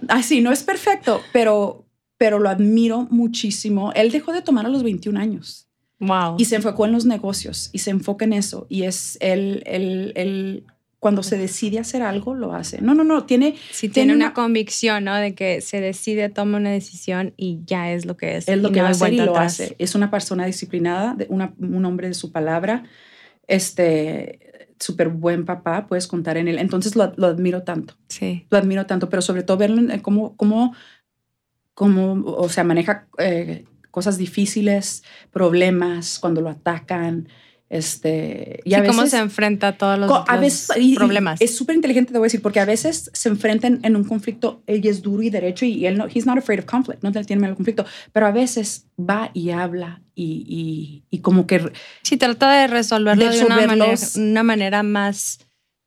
Ay, 0.07 0.23
sí, 0.23 0.41
no 0.41 0.53
es 0.53 0.62
perfecto, 0.62 1.20
pero, 1.33 1.85
pero 2.16 2.39
lo 2.39 2.49
admiro 2.49 3.09
muchísimo. 3.11 3.93
Él 3.95 4.11
dejó 4.12 4.33
de 4.33 4.43
tomar 4.43 4.66
a 4.66 4.69
los 4.69 4.83
21 4.85 5.19
años 5.19 5.66
Wow. 6.01 6.37
y 6.39 6.45
se 6.45 6.55
enfocó 6.57 6.87
en 6.87 6.93
los 6.93 7.05
negocios 7.07 7.70
y 7.73 7.79
se 7.81 7.91
enfoca 7.91 8.25
en 8.25 8.33
eso. 8.33 8.66
Y 8.69 8.85
es 8.85 9.19
él, 9.20 9.65
él, 9.66 10.12
él, 10.15 10.65
cuando 11.01 11.23
se 11.25 11.37
decide 11.37 11.81
hacer 11.81 12.03
algo, 12.03 12.35
lo 12.35 12.53
hace. 12.55 12.81
No, 12.81 12.95
no, 12.95 13.03
no, 13.03 13.25
tiene, 13.25 13.57
Sí, 13.73 13.89
tiene 13.89 13.93
tiene 13.95 14.12
una, 14.15 14.27
una- 14.27 14.35
convicción, 14.35 15.05
¿no? 15.05 15.16
De 15.16 15.35
que 15.35 15.61
se 15.61 15.81
decide, 15.81 16.29
toma 16.29 16.59
una 16.59 16.70
decisión 16.70 17.35
y 17.37 17.61
ya 17.66 17.91
es 17.93 18.05
lo 18.05 18.16
que 18.16 18.37
es. 18.37 18.49
es 18.49 18.59
lo 18.59 18.70
que 18.70 18.77
no 18.77 18.83
va 18.85 18.89
a 18.91 18.93
hacer 18.93 19.12
y 19.12 19.16
lo 19.16 19.31
atrás. 19.33 19.55
hace. 19.61 19.75
Es 19.81 19.95
una 19.97 20.11
persona 20.11 20.47
disciplinada, 20.47 21.16
una- 21.29 21.53
un 21.59 21.85
hombre 21.85 22.07
de 22.09 22.15
su 22.15 22.31
palabra, 22.31 22.85
este, 23.49 24.48
súper 24.80 25.09
buen 25.09 25.44
papá, 25.44 25.86
puedes 25.86 26.06
contar 26.06 26.36
en 26.36 26.48
él. 26.48 26.59
Entonces 26.59 26.96
lo, 26.96 27.12
lo 27.16 27.26
admiro 27.26 27.62
tanto, 27.62 27.94
Sí. 28.09 28.46
lo 28.50 28.59
admiro 28.59 28.86
tanto, 28.86 29.09
pero 29.09 29.22
sobre 29.22 29.42
todo 29.42 29.56
verlo 29.56 29.92
en 29.92 30.00
cómo, 30.00 30.36
cómo, 30.36 30.74
cómo, 31.74 32.24
o 32.26 32.48
sea, 32.48 32.64
maneja 32.64 33.06
eh, 33.18 33.64
cosas 33.90 34.18
difíciles, 34.18 35.02
problemas, 35.30 36.18
cuando 36.18 36.40
lo 36.40 36.50
atacan. 36.50 37.28
Este, 37.70 38.61
y 38.65 38.73
a 38.74 38.85
cómo 38.85 39.07
se 39.07 39.19
enfrenta 39.19 39.69
a 39.69 39.73
todos 39.77 39.99
los, 39.99 40.09
y- 40.78 40.93
y 40.93 40.95
problemas. 40.97 41.40
es 41.40 41.55
súper 41.55 41.77
inteligente, 41.77 42.12
te 42.12 42.19
voy 42.19 42.24
a 42.27 42.28
decir, 42.28 42.40
porque 42.40 42.61
a 42.61 42.65
veces 42.65 43.11
se 43.12 43.28
enfrentan 43.28 43.81
en 43.82 43.95
un 43.95 44.05
conflicto, 44.05 44.62
ella 44.66 44.90
es 44.90 45.03
duro 45.03 45.23
y 45.23 45.28
derecho 45.31 45.66
y 45.66 45.85
él 45.86 45.99
no, 45.99 46.07
he's 46.07 46.24
not 46.24 46.39
afraid 46.39 46.61
of 46.61 46.65
conflict, 46.65 47.03
no 47.03 47.12
tiene 47.12 47.36
miedo 47.36 47.51
al 47.51 47.57
conflicto, 47.57 47.85
pero 48.12 48.27
a 48.27 48.31
veces 48.31 48.86
va 48.99 49.31
y 49.35 49.51
habla 49.51 50.01
y, 50.15 50.45
y, 50.49 51.05
y 51.15 51.20
como 51.20 51.47
que 51.47 51.70
sí, 52.03 52.16
trata 52.16 52.51
de 52.61 52.66
resolverlo 52.69 53.28
de, 53.31 53.45
una, 53.45 53.57
manera, 53.66 53.99
una 54.16 54.43
manera 54.43 54.82
más, 54.82 55.39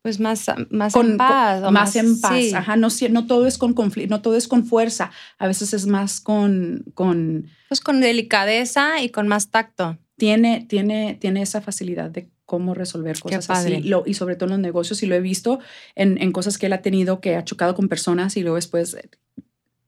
pues 0.02 0.20
más, 0.20 0.46
más 0.70 0.92
con, 0.92 1.12
en 1.12 1.16
paz. 1.18 1.60
con- 1.60 1.68
o 1.68 1.72
más, 1.72 1.96
en 1.96 2.20
paz, 2.20 2.38
sí. 2.44 2.54
ajá, 2.54 2.76
no, 2.76 2.88
no 3.10 3.26
todo 3.26 3.46
es 3.48 3.58
con 3.58 3.74
conflicto, 3.74 4.08
no 4.14 4.22
todo 4.22 4.36
es 4.36 4.46
con 4.46 4.64
fuerza, 4.66 5.10
a 5.38 5.46
veces 5.48 5.74
es 5.74 5.86
más 5.86 6.20
con, 6.20 6.84
con 6.94 7.48
Pues 7.68 7.80
con 7.80 8.00
delicadeza 8.00 9.02
y 9.02 9.08
con 9.10 9.26
más 9.26 9.50
tacto. 9.50 9.98
Tiene, 10.22 10.64
tiene, 10.68 11.16
tiene 11.20 11.42
esa 11.42 11.60
facilidad 11.60 12.08
de 12.08 12.28
cómo 12.44 12.74
resolver 12.74 13.18
cosas 13.18 13.50
así, 13.50 13.80
lo, 13.82 14.04
y 14.06 14.14
sobre 14.14 14.36
todo 14.36 14.44
en 14.44 14.50
los 14.52 14.60
negocios, 14.60 15.02
y 15.02 15.06
lo 15.06 15.16
he 15.16 15.20
visto 15.20 15.58
en, 15.96 16.16
en 16.22 16.30
cosas 16.30 16.58
que 16.58 16.66
él 16.66 16.72
ha 16.74 16.80
tenido, 16.80 17.20
que 17.20 17.34
ha 17.34 17.42
chocado 17.44 17.74
con 17.74 17.88
personas 17.88 18.36
y 18.36 18.42
luego 18.42 18.54
después 18.54 18.96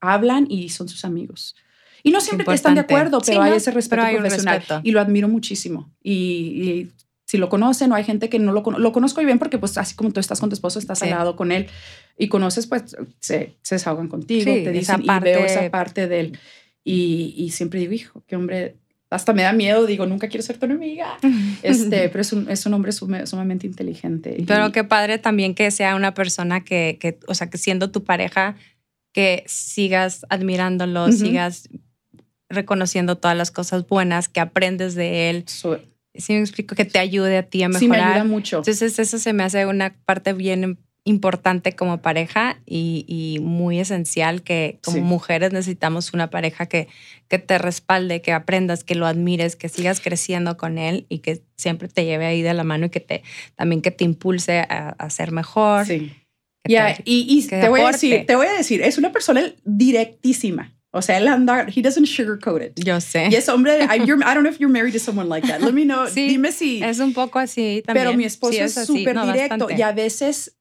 hablan 0.01 0.47
y 0.51 0.71
son 0.71 0.89
sus 0.89 1.05
amigos. 1.05 1.55
Y 2.03 2.11
no 2.11 2.21
siempre 2.21 2.53
están 2.53 2.75
de 2.75 2.81
acuerdo, 2.81 3.21
Sí, 3.21 3.27
pero 3.31 3.43
hay 3.43 3.51
¿no? 3.53 3.57
ese 3.57 3.71
respeto 3.71 4.03
hay 4.03 4.17
profesional 4.17 4.57
respeto. 4.59 4.81
y 4.83 4.91
lo 4.91 5.01
admiro 5.01 5.29
muchísimo. 5.29 5.93
Y, 6.03 6.13
y 6.13 6.93
si 7.27 7.39
lo 7.39 7.49
conocen 7.49 7.93
o 7.93 7.95
hay 7.95 8.03
gente 8.03 8.29
que 8.29 8.41
no 8.41 8.51
lo 8.53 8.65
conozco, 8.65 8.83
lo 8.83 8.91
conozco 8.93 9.21
bien 9.23 9.39
porque 9.39 9.59
pues 9.59 9.79
así 9.79 9.95
como 9.95 10.11
tú 10.11 10.19
estás 10.19 10.41
con 10.41 10.49
tu 10.51 10.55
esposo, 10.55 10.81
estás 10.81 10.99
Sí. 10.99 11.05
al 11.05 11.11
lado 11.13 11.37
con 11.37 11.53
él 11.53 11.69
y 12.19 12.27
conoces, 12.27 12.67
pues 12.67 12.97
se, 13.21 13.55
se 13.63 13.75
desahogan 13.77 14.09
contigo, 14.09 14.45
Sí, 14.53 14.65
te 14.65 14.71
esa 14.71 14.97
dicen 14.97 15.03
y 15.05 15.07
parte- 15.07 15.31
veo 15.31 15.45
esa 15.47 15.71
parte 15.71 16.09
de 16.09 16.19
él. 16.21 16.39
Y, 16.83 17.35
y 17.39 17.51
siempre 17.51 17.79
digo, 17.79 17.93
hijo, 17.93 18.23
qué 18.27 18.35
hombre, 18.37 18.77
hasta 19.15 19.33
me 19.33 19.43
da 19.43 19.53
miedo, 19.53 19.87
digo, 19.87 20.07
nunca 20.07 20.29
quiero 20.29 20.43
ser 20.43 20.59
tu 20.59 20.67
enemiga. 20.67 21.17
Este, 21.63 22.09
pero 22.11 22.21
es 22.21 22.33
un, 22.33 22.51
es 22.51 22.67
un 22.67 22.75
hombre 22.75 22.93
sumamente 22.93 23.67
inteligente. 23.67 24.37
y- 24.39 24.43
Pero 24.45 24.71
qué 24.73 24.85
padre 24.85 25.19
también 25.19 25.55
que 25.55 25.71
sea 25.71 25.95
una 25.97 26.13
persona 26.13 26.63
que, 26.63 26.99
que, 27.01 27.19
o 27.27 27.35
sea, 27.35 27.49
que 27.49 27.57
siendo 27.59 27.91
tu 27.91 28.05
pareja, 28.05 28.57
que 29.13 29.45
sigas 29.47 30.27
admirándolo, 30.29 31.11
sigas 31.13 31.69
reconociendo 32.49 33.17
todas 33.17 33.37
las 33.37 33.51
cosas 33.51 33.87
buenas 33.87 34.29
que 34.29 34.41
aprendes 34.41 34.95
de 34.95 35.31
él. 35.31 35.45
Sí 36.17 36.33
me 36.33 36.41
explico 36.41 36.75
que 36.77 36.85
te 36.85 36.99
ayude 36.99 37.39
a 37.39 37.43
ti 37.43 37.63
a 37.63 37.69
mejorar. 37.69 37.81
sí 37.81 37.89
me 37.89 37.97
ayuda 38.03 38.25
mucho. 38.25 38.59
Entonces 38.59 38.99
eso 38.99 39.19
se 39.19 39.33
me 39.33 39.43
hace 39.43 39.67
una 39.67 39.95
parte 40.05 40.33
bien 40.33 40.79
importante 41.07 41.75
como 41.77 42.01
pareja 42.01 42.59
y, 42.65 43.05
y 43.07 43.39
muy 43.41 43.79
esencial 43.79 44.43
que 44.43 44.79
como 44.83 44.97
Sí. 44.97 45.03
mujeres 45.03 45.53
necesitamos 45.53 46.15
una 46.15 46.31
pareja 46.31 46.65
que, 46.67 46.89
que 47.29 47.39
te 47.39 47.59
respalde, 47.59 48.23
que 48.23 48.33
aprendas, 48.33 48.85
que 48.85 48.95
lo 48.95 49.07
admires, 49.07 49.55
que 49.55 49.69
sigas 49.69 50.01
creciendo 50.01 50.57
con 50.57 50.79
él 50.79 51.05
y 51.11 51.19
que 51.19 51.43
siempre 51.57 51.89
te 51.89 52.07
lleve 52.07 52.25
ahí 52.25 52.41
de 52.41 52.55
la 52.55 52.65
mano 52.65 52.87
y 52.87 52.91
que 52.91 53.01
te 53.01 53.23
también 53.55 53.83
que 53.83 53.91
te 53.91 54.05
impulse 54.05 54.61
a, 54.61 54.95
a 54.99 55.11
ser 55.11 55.31
mejor. 55.31 55.85
Sí. 55.87 56.13
Ya, 56.67 56.95
te- 56.97 57.03
y, 57.05 57.27
y 57.39 57.47
te 57.47 57.69
voy 57.69 57.83
a 57.83 57.89
decir, 57.93 58.25
te 58.27 58.37
voy 58.37 58.47
a 58.47 58.53
decir, 58.55 58.81
es 58.81 58.97
una 58.97 59.13
persona 59.13 59.43
directísima. 59.65 60.73
O 60.97 61.03
sea, 61.03 61.19
él 61.19 61.27
anda, 61.29 61.67
he 61.75 61.83
doesn't 61.83 62.07
sugarcoat 62.07 62.63
it. 62.63 62.73
yo 62.85 63.01
sé. 63.01 63.29
Y 63.31 63.35
es 63.35 63.49
hombre, 63.49 63.81
I, 63.85 63.99
you're- 64.07 64.23
I 64.23 64.33
don't 64.35 64.43
know 64.43 64.51
if 64.53 64.59
you're 64.59 64.73
married 64.73 64.93
to 64.95 65.01
someone 65.01 65.29
like 65.29 65.47
that. 65.49 65.61
Let 65.61 65.73
me 65.73 65.83
know. 65.85 66.07
Sí, 66.15 66.29
Dime 66.29 66.53
si. 66.53 66.83
Es 66.83 67.01
un 67.01 67.13
poco 67.13 67.39
así 67.41 67.83
también. 67.85 68.07
pero 68.07 68.17
mi 68.17 68.25
esposo 68.25 68.53
Sí, 68.53 68.61
es 68.61 68.73
súper 68.87 69.15
No, 69.15 69.27
directo 69.27 69.65
bastante. 69.67 69.75
y 69.77 69.83
a 69.83 69.93
veces 69.93 70.57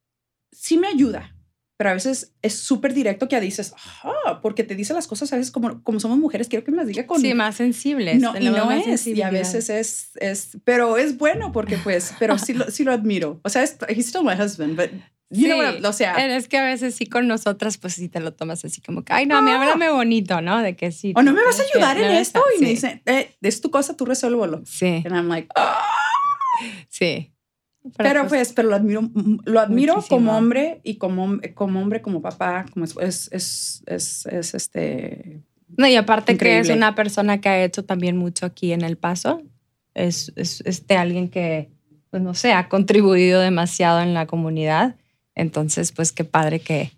sí 0.54 0.78
me 0.78 0.88
ayuda, 0.88 1.36
pero 1.78 1.90
a 1.90 1.94
veces 1.94 2.34
es 2.42 2.54
súper 2.54 2.94
directo 2.94 3.28
que 3.28 3.40
dices, 3.42 3.74
ah, 4.04 4.40
porque 4.42 4.64
te 4.64 4.76
dice 4.76 4.94
las 4.94 5.08
cosas 5.08 5.34
a 5.34 5.38
veces 5.38 5.52
como, 5.52 5.84
como 5.84 6.00
somos 6.00 6.18
mujeres, 6.18 6.48
quiero 6.48 6.64
que 6.64 6.72
me 6.72 6.78
las 6.78 6.88
diga 6.88 7.06
con. 7.08 7.20
Sí, 7.20 7.34
más 7.34 7.56
sensibles. 7.56 8.22
no, 8.22 8.34
y 8.40 8.46
no 8.50 8.72
es, 8.72 9.06
y 9.08 9.22
a 9.22 9.30
veces 9.32 9.70
es, 9.70 10.12
es, 10.18 10.58
pero 10.64 10.98
es 10.98 11.18
bueno 11.18 11.52
porque 11.52 11.78
pues, 11.78 12.14
pero 12.20 12.38
sí 12.38 12.54
lo, 12.54 12.70
sí 12.72 12.84
lo 12.84 12.92
admiro. 12.94 13.42
O 13.44 13.50
sea, 13.50 13.64
es, 13.64 13.78
he's 13.90 14.08
still 14.08 14.24
my 14.24 14.34
husband, 14.40 14.76
but 14.78 14.92
you 15.32 15.48
know 15.48 15.58
Sí, 15.58 15.66
what, 15.66 15.80
I- 15.82 15.86
o 15.86 15.94
sea, 15.94 16.36
Es 16.38 16.48
que 16.48 16.58
a 16.60 16.64
veces 16.64 16.94
sí 16.96 17.08
con 17.08 17.28
nosotras, 17.28 17.78
pues 17.80 17.96
sí 17.96 18.08
te 18.08 18.20
lo 18.20 18.34
tomas 18.34 18.64
así 18.64 18.80
como 18.80 19.04
que, 19.04 19.12
ay, 19.12 19.26
no, 19.26 19.38
a 19.38 19.42
mí 19.42 19.50
háblame 19.52 19.90
bonito, 19.90 20.40
¿no? 20.42 20.62
De 20.62 20.76
que 20.76 20.92
sí. 20.92 21.12
o 21.16 21.24
no 21.24 21.34
me 21.34 21.44
vas 21.44 21.60
a 21.60 21.64
ayudar 21.74 21.98
me 21.98 22.06
en 22.06 22.12
a- 22.12 22.20
esto 22.20 22.40
y 22.56 22.60
me 22.62 22.68
sí, 22.68 22.74
dice, 22.76 23.02
eh, 23.08 23.36
es 23.42 23.60
tu 23.62 23.72
cosa, 23.72 23.98
tú 23.98 24.06
resuélvelo. 24.06 24.62
Sí, 24.66 25.02
And 25.06 25.16
I'm 25.16 25.28
like, 25.28 25.48
"Ah". 25.56 25.82
sí. 26.88 27.33
Pero, 27.98 28.28
pues, 28.28 28.54
pero 28.54 28.70
lo 28.70 28.76
admiro, 28.76 29.02
mm, 29.02 29.40
lo 29.46 29.60
admiro 29.60 29.96
Muchísimo. 29.96 30.18
como 30.18 30.38
hombre 30.38 30.80
y 30.84 30.96
como, 30.96 31.40
como 31.54 31.82
hombre, 31.82 32.02
como 32.02 32.22
papá, 32.22 32.66
como 32.72 32.86
es, 32.86 32.96
es, 33.02 33.30
es, 33.32 33.84
es, 33.88 34.26
es, 34.28 34.54
este. 34.54 35.42
No, 35.76 35.88
y 35.88 35.96
aparte 35.96 36.38
que 36.38 36.60
es 36.60 36.66
Increíble. 36.66 36.74
una 36.78 36.96
persona 36.96 37.42
que 37.42 37.50
ha 37.50 37.64
hecho 37.64 37.84
también 37.84 38.16
mucho 38.18 38.46
aquí 38.46 38.72
en 38.74 38.84
El 38.84 38.96
Paso. 38.98 39.42
Es, 39.96 40.32
es 40.36 40.62
este 40.66 40.96
alguien 40.98 41.30
que, 41.30 41.70
pues 42.10 42.24
no 42.24 42.34
sé, 42.34 42.54
ha 42.54 42.70
contribuido 42.70 43.42
demasiado 43.42 44.02
en 44.02 44.14
la 44.14 44.28
comunidad. 44.28 44.96
Entonces, 45.36 45.92
pues 45.92 46.12
qué 46.12 46.24
padre 46.24 46.60
que, 46.60 46.92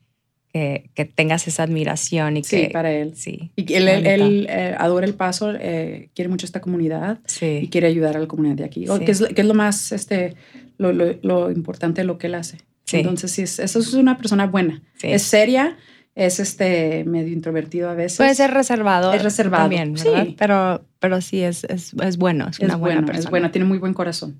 que, 0.54 0.90
que 0.94 1.06
tengas 1.06 1.48
esa 1.48 1.64
admiración 1.64 2.38
y 2.38 2.44
Sí, 2.44 2.64
que... 2.64 2.70
para 2.70 2.92
él. 2.92 3.16
Sí, 3.16 3.52
Y 3.56 3.74
él, 3.74 3.88
él, 3.88 4.04
bonito. 4.04 4.26
él, 4.26 4.48
eh, 4.50 4.76
adora 4.78 5.06
el 5.06 5.14
paso, 5.16 5.54
eh, 5.58 6.10
quiere 6.14 6.30
mucho 6.30 6.46
esta 6.46 6.62
comunidad 6.62 7.20
y 7.26 7.30
sí. 7.30 7.68
quiere 7.72 7.88
ayudar 7.88 8.16
a 8.18 8.20
la 8.20 8.28
comunidad 8.28 8.56
de 8.56 8.66
aquí. 8.66 8.86
Sí. 8.88 9.00
Que, 9.06 9.12
es, 9.12 9.22
que 9.24 9.42
es 9.42 9.48
lo 9.48 9.54
más, 9.54 9.92
este, 9.94 10.36
lo, 10.78 10.94
lo, 10.94 11.16
lo 11.22 11.52
importante 11.52 12.02
de 12.02 12.06
lo 12.06 12.18
que 12.18 12.28
él 12.28 12.36
hace. 12.36 12.58
Sí. 12.86 12.98
Entonces, 12.98 13.32
sí, 13.32 13.42
es, 13.42 13.60
eso 13.60 13.80
es 13.80 13.94
una 13.94 14.18
persona 14.18 14.46
buena. 14.48 14.82
Sí. 14.96 15.08
Es 15.08 15.24
seria, 15.24 15.76
es 16.14 16.40
este 16.40 17.04
medio 17.06 17.34
introvertido 17.34 17.90
a 17.90 17.94
veces. 17.94 18.18
Puede 18.18 18.36
ser 18.36 18.52
reservado. 18.52 19.14
Es 19.14 19.24
reservado, 19.24 19.64
También, 19.64 19.94
¿verdad? 19.94 20.26
sí. 20.26 20.36
Pero, 20.38 20.86
pero 21.00 21.22
sí, 21.22 21.42
es, 21.42 21.64
es, 21.66 21.94
es 22.02 22.18
bueno, 22.18 22.48
es, 22.48 22.60
es 22.60 22.66
una 22.66 22.76
buena 22.76 22.96
bueno, 22.96 23.08
persona. 23.08 23.26
es 23.26 23.30
buena, 23.30 23.52
tiene 23.52 23.66
muy 23.68 23.80
buen 23.80 23.94
corazón. 23.94 24.40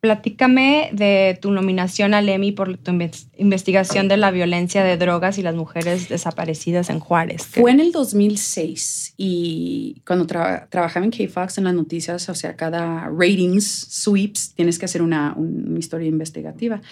Platícame 0.00 0.90
de 0.92 1.38
tu 1.40 1.50
nominación 1.50 2.12
al 2.12 2.28
Emmy 2.28 2.52
por 2.52 2.76
tu 2.76 2.92
investigación 3.38 4.08
de 4.08 4.18
la 4.18 4.30
violencia 4.30 4.84
de 4.84 4.98
drogas 4.98 5.38
y 5.38 5.42
las 5.42 5.54
mujeres 5.54 6.10
desaparecidas 6.10 6.90
en 6.90 7.00
Juárez. 7.00 7.46
Fue 7.46 7.70
en 7.70 7.80
el 7.80 7.92
2006 7.92 9.14
y 9.16 10.02
cuando 10.06 10.26
trabajaba 10.26 11.04
en 11.04 11.10
K-Fox 11.10 11.56
en 11.56 11.64
las 11.64 11.74
noticias, 11.74 12.28
o 12.28 12.34
sea, 12.34 12.56
cada 12.56 13.08
ratings, 13.08 13.86
sweeps, 13.88 14.54
tienes 14.54 14.78
que 14.78 14.84
hacer 14.84 15.00
una, 15.00 15.32
una, 15.34 15.78
historia 15.78 16.08
investigativa. 16.08 16.82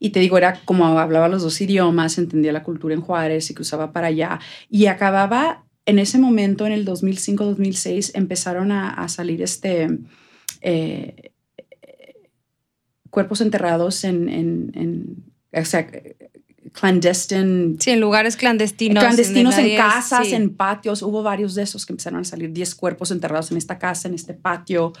Y 0.00 0.10
te 0.10 0.20
digo, 0.20 0.38
era 0.38 0.60
como 0.64 0.86
hablaba 0.98 1.28
los 1.28 1.42
dos 1.42 1.60
idiomas, 1.60 2.16
entendía 2.16 2.52
la 2.52 2.62
cultura 2.62 2.94
en 2.94 3.02
Juárez 3.02 3.50
y 3.50 3.54
que 3.54 3.62
usaba 3.62 3.92
para 3.92 4.06
allá. 4.06 4.40
Y 4.70 4.86
acababa, 4.86 5.64
en 5.84 5.98
ese 5.98 6.18
momento, 6.18 6.66
en 6.66 6.72
el 6.72 6.86
2005-2006, 6.86 8.12
empezaron 8.14 8.72
a, 8.72 8.88
a, 8.88 9.08
salir 9.08 9.42
este... 9.42 9.98
Eh, 10.62 11.33
cuerpos 13.14 13.40
enterrados 13.40 14.02
en, 14.02 14.28
en, 14.28 14.72
en 14.74 15.32
o 15.52 15.64
sea, 15.64 15.88
clandestine. 16.74 17.76
Sí, 17.78 17.90
en 17.90 18.00
lugares 18.00 18.36
clandestinos. 18.36 19.02
Clandestinos 19.02 19.56
en, 19.58 19.76
casas, 19.76 20.32
en 20.32 20.50
patios. 20.50 21.02
Hubo 21.02 21.22
varios 21.22 21.54
de 21.54 21.62
esos 21.62 21.86
que 21.86 21.92
empezaron 21.92 22.20
a 22.20 22.24
salir, 22.24 22.52
10 22.52 22.74
cuerpos 22.74 23.12
enterrados 23.12 23.52
en 23.52 23.56
esta 23.56 23.78
casa, 23.78 24.08
en 24.08 24.14
este 24.14 24.34
patio, 24.34 24.92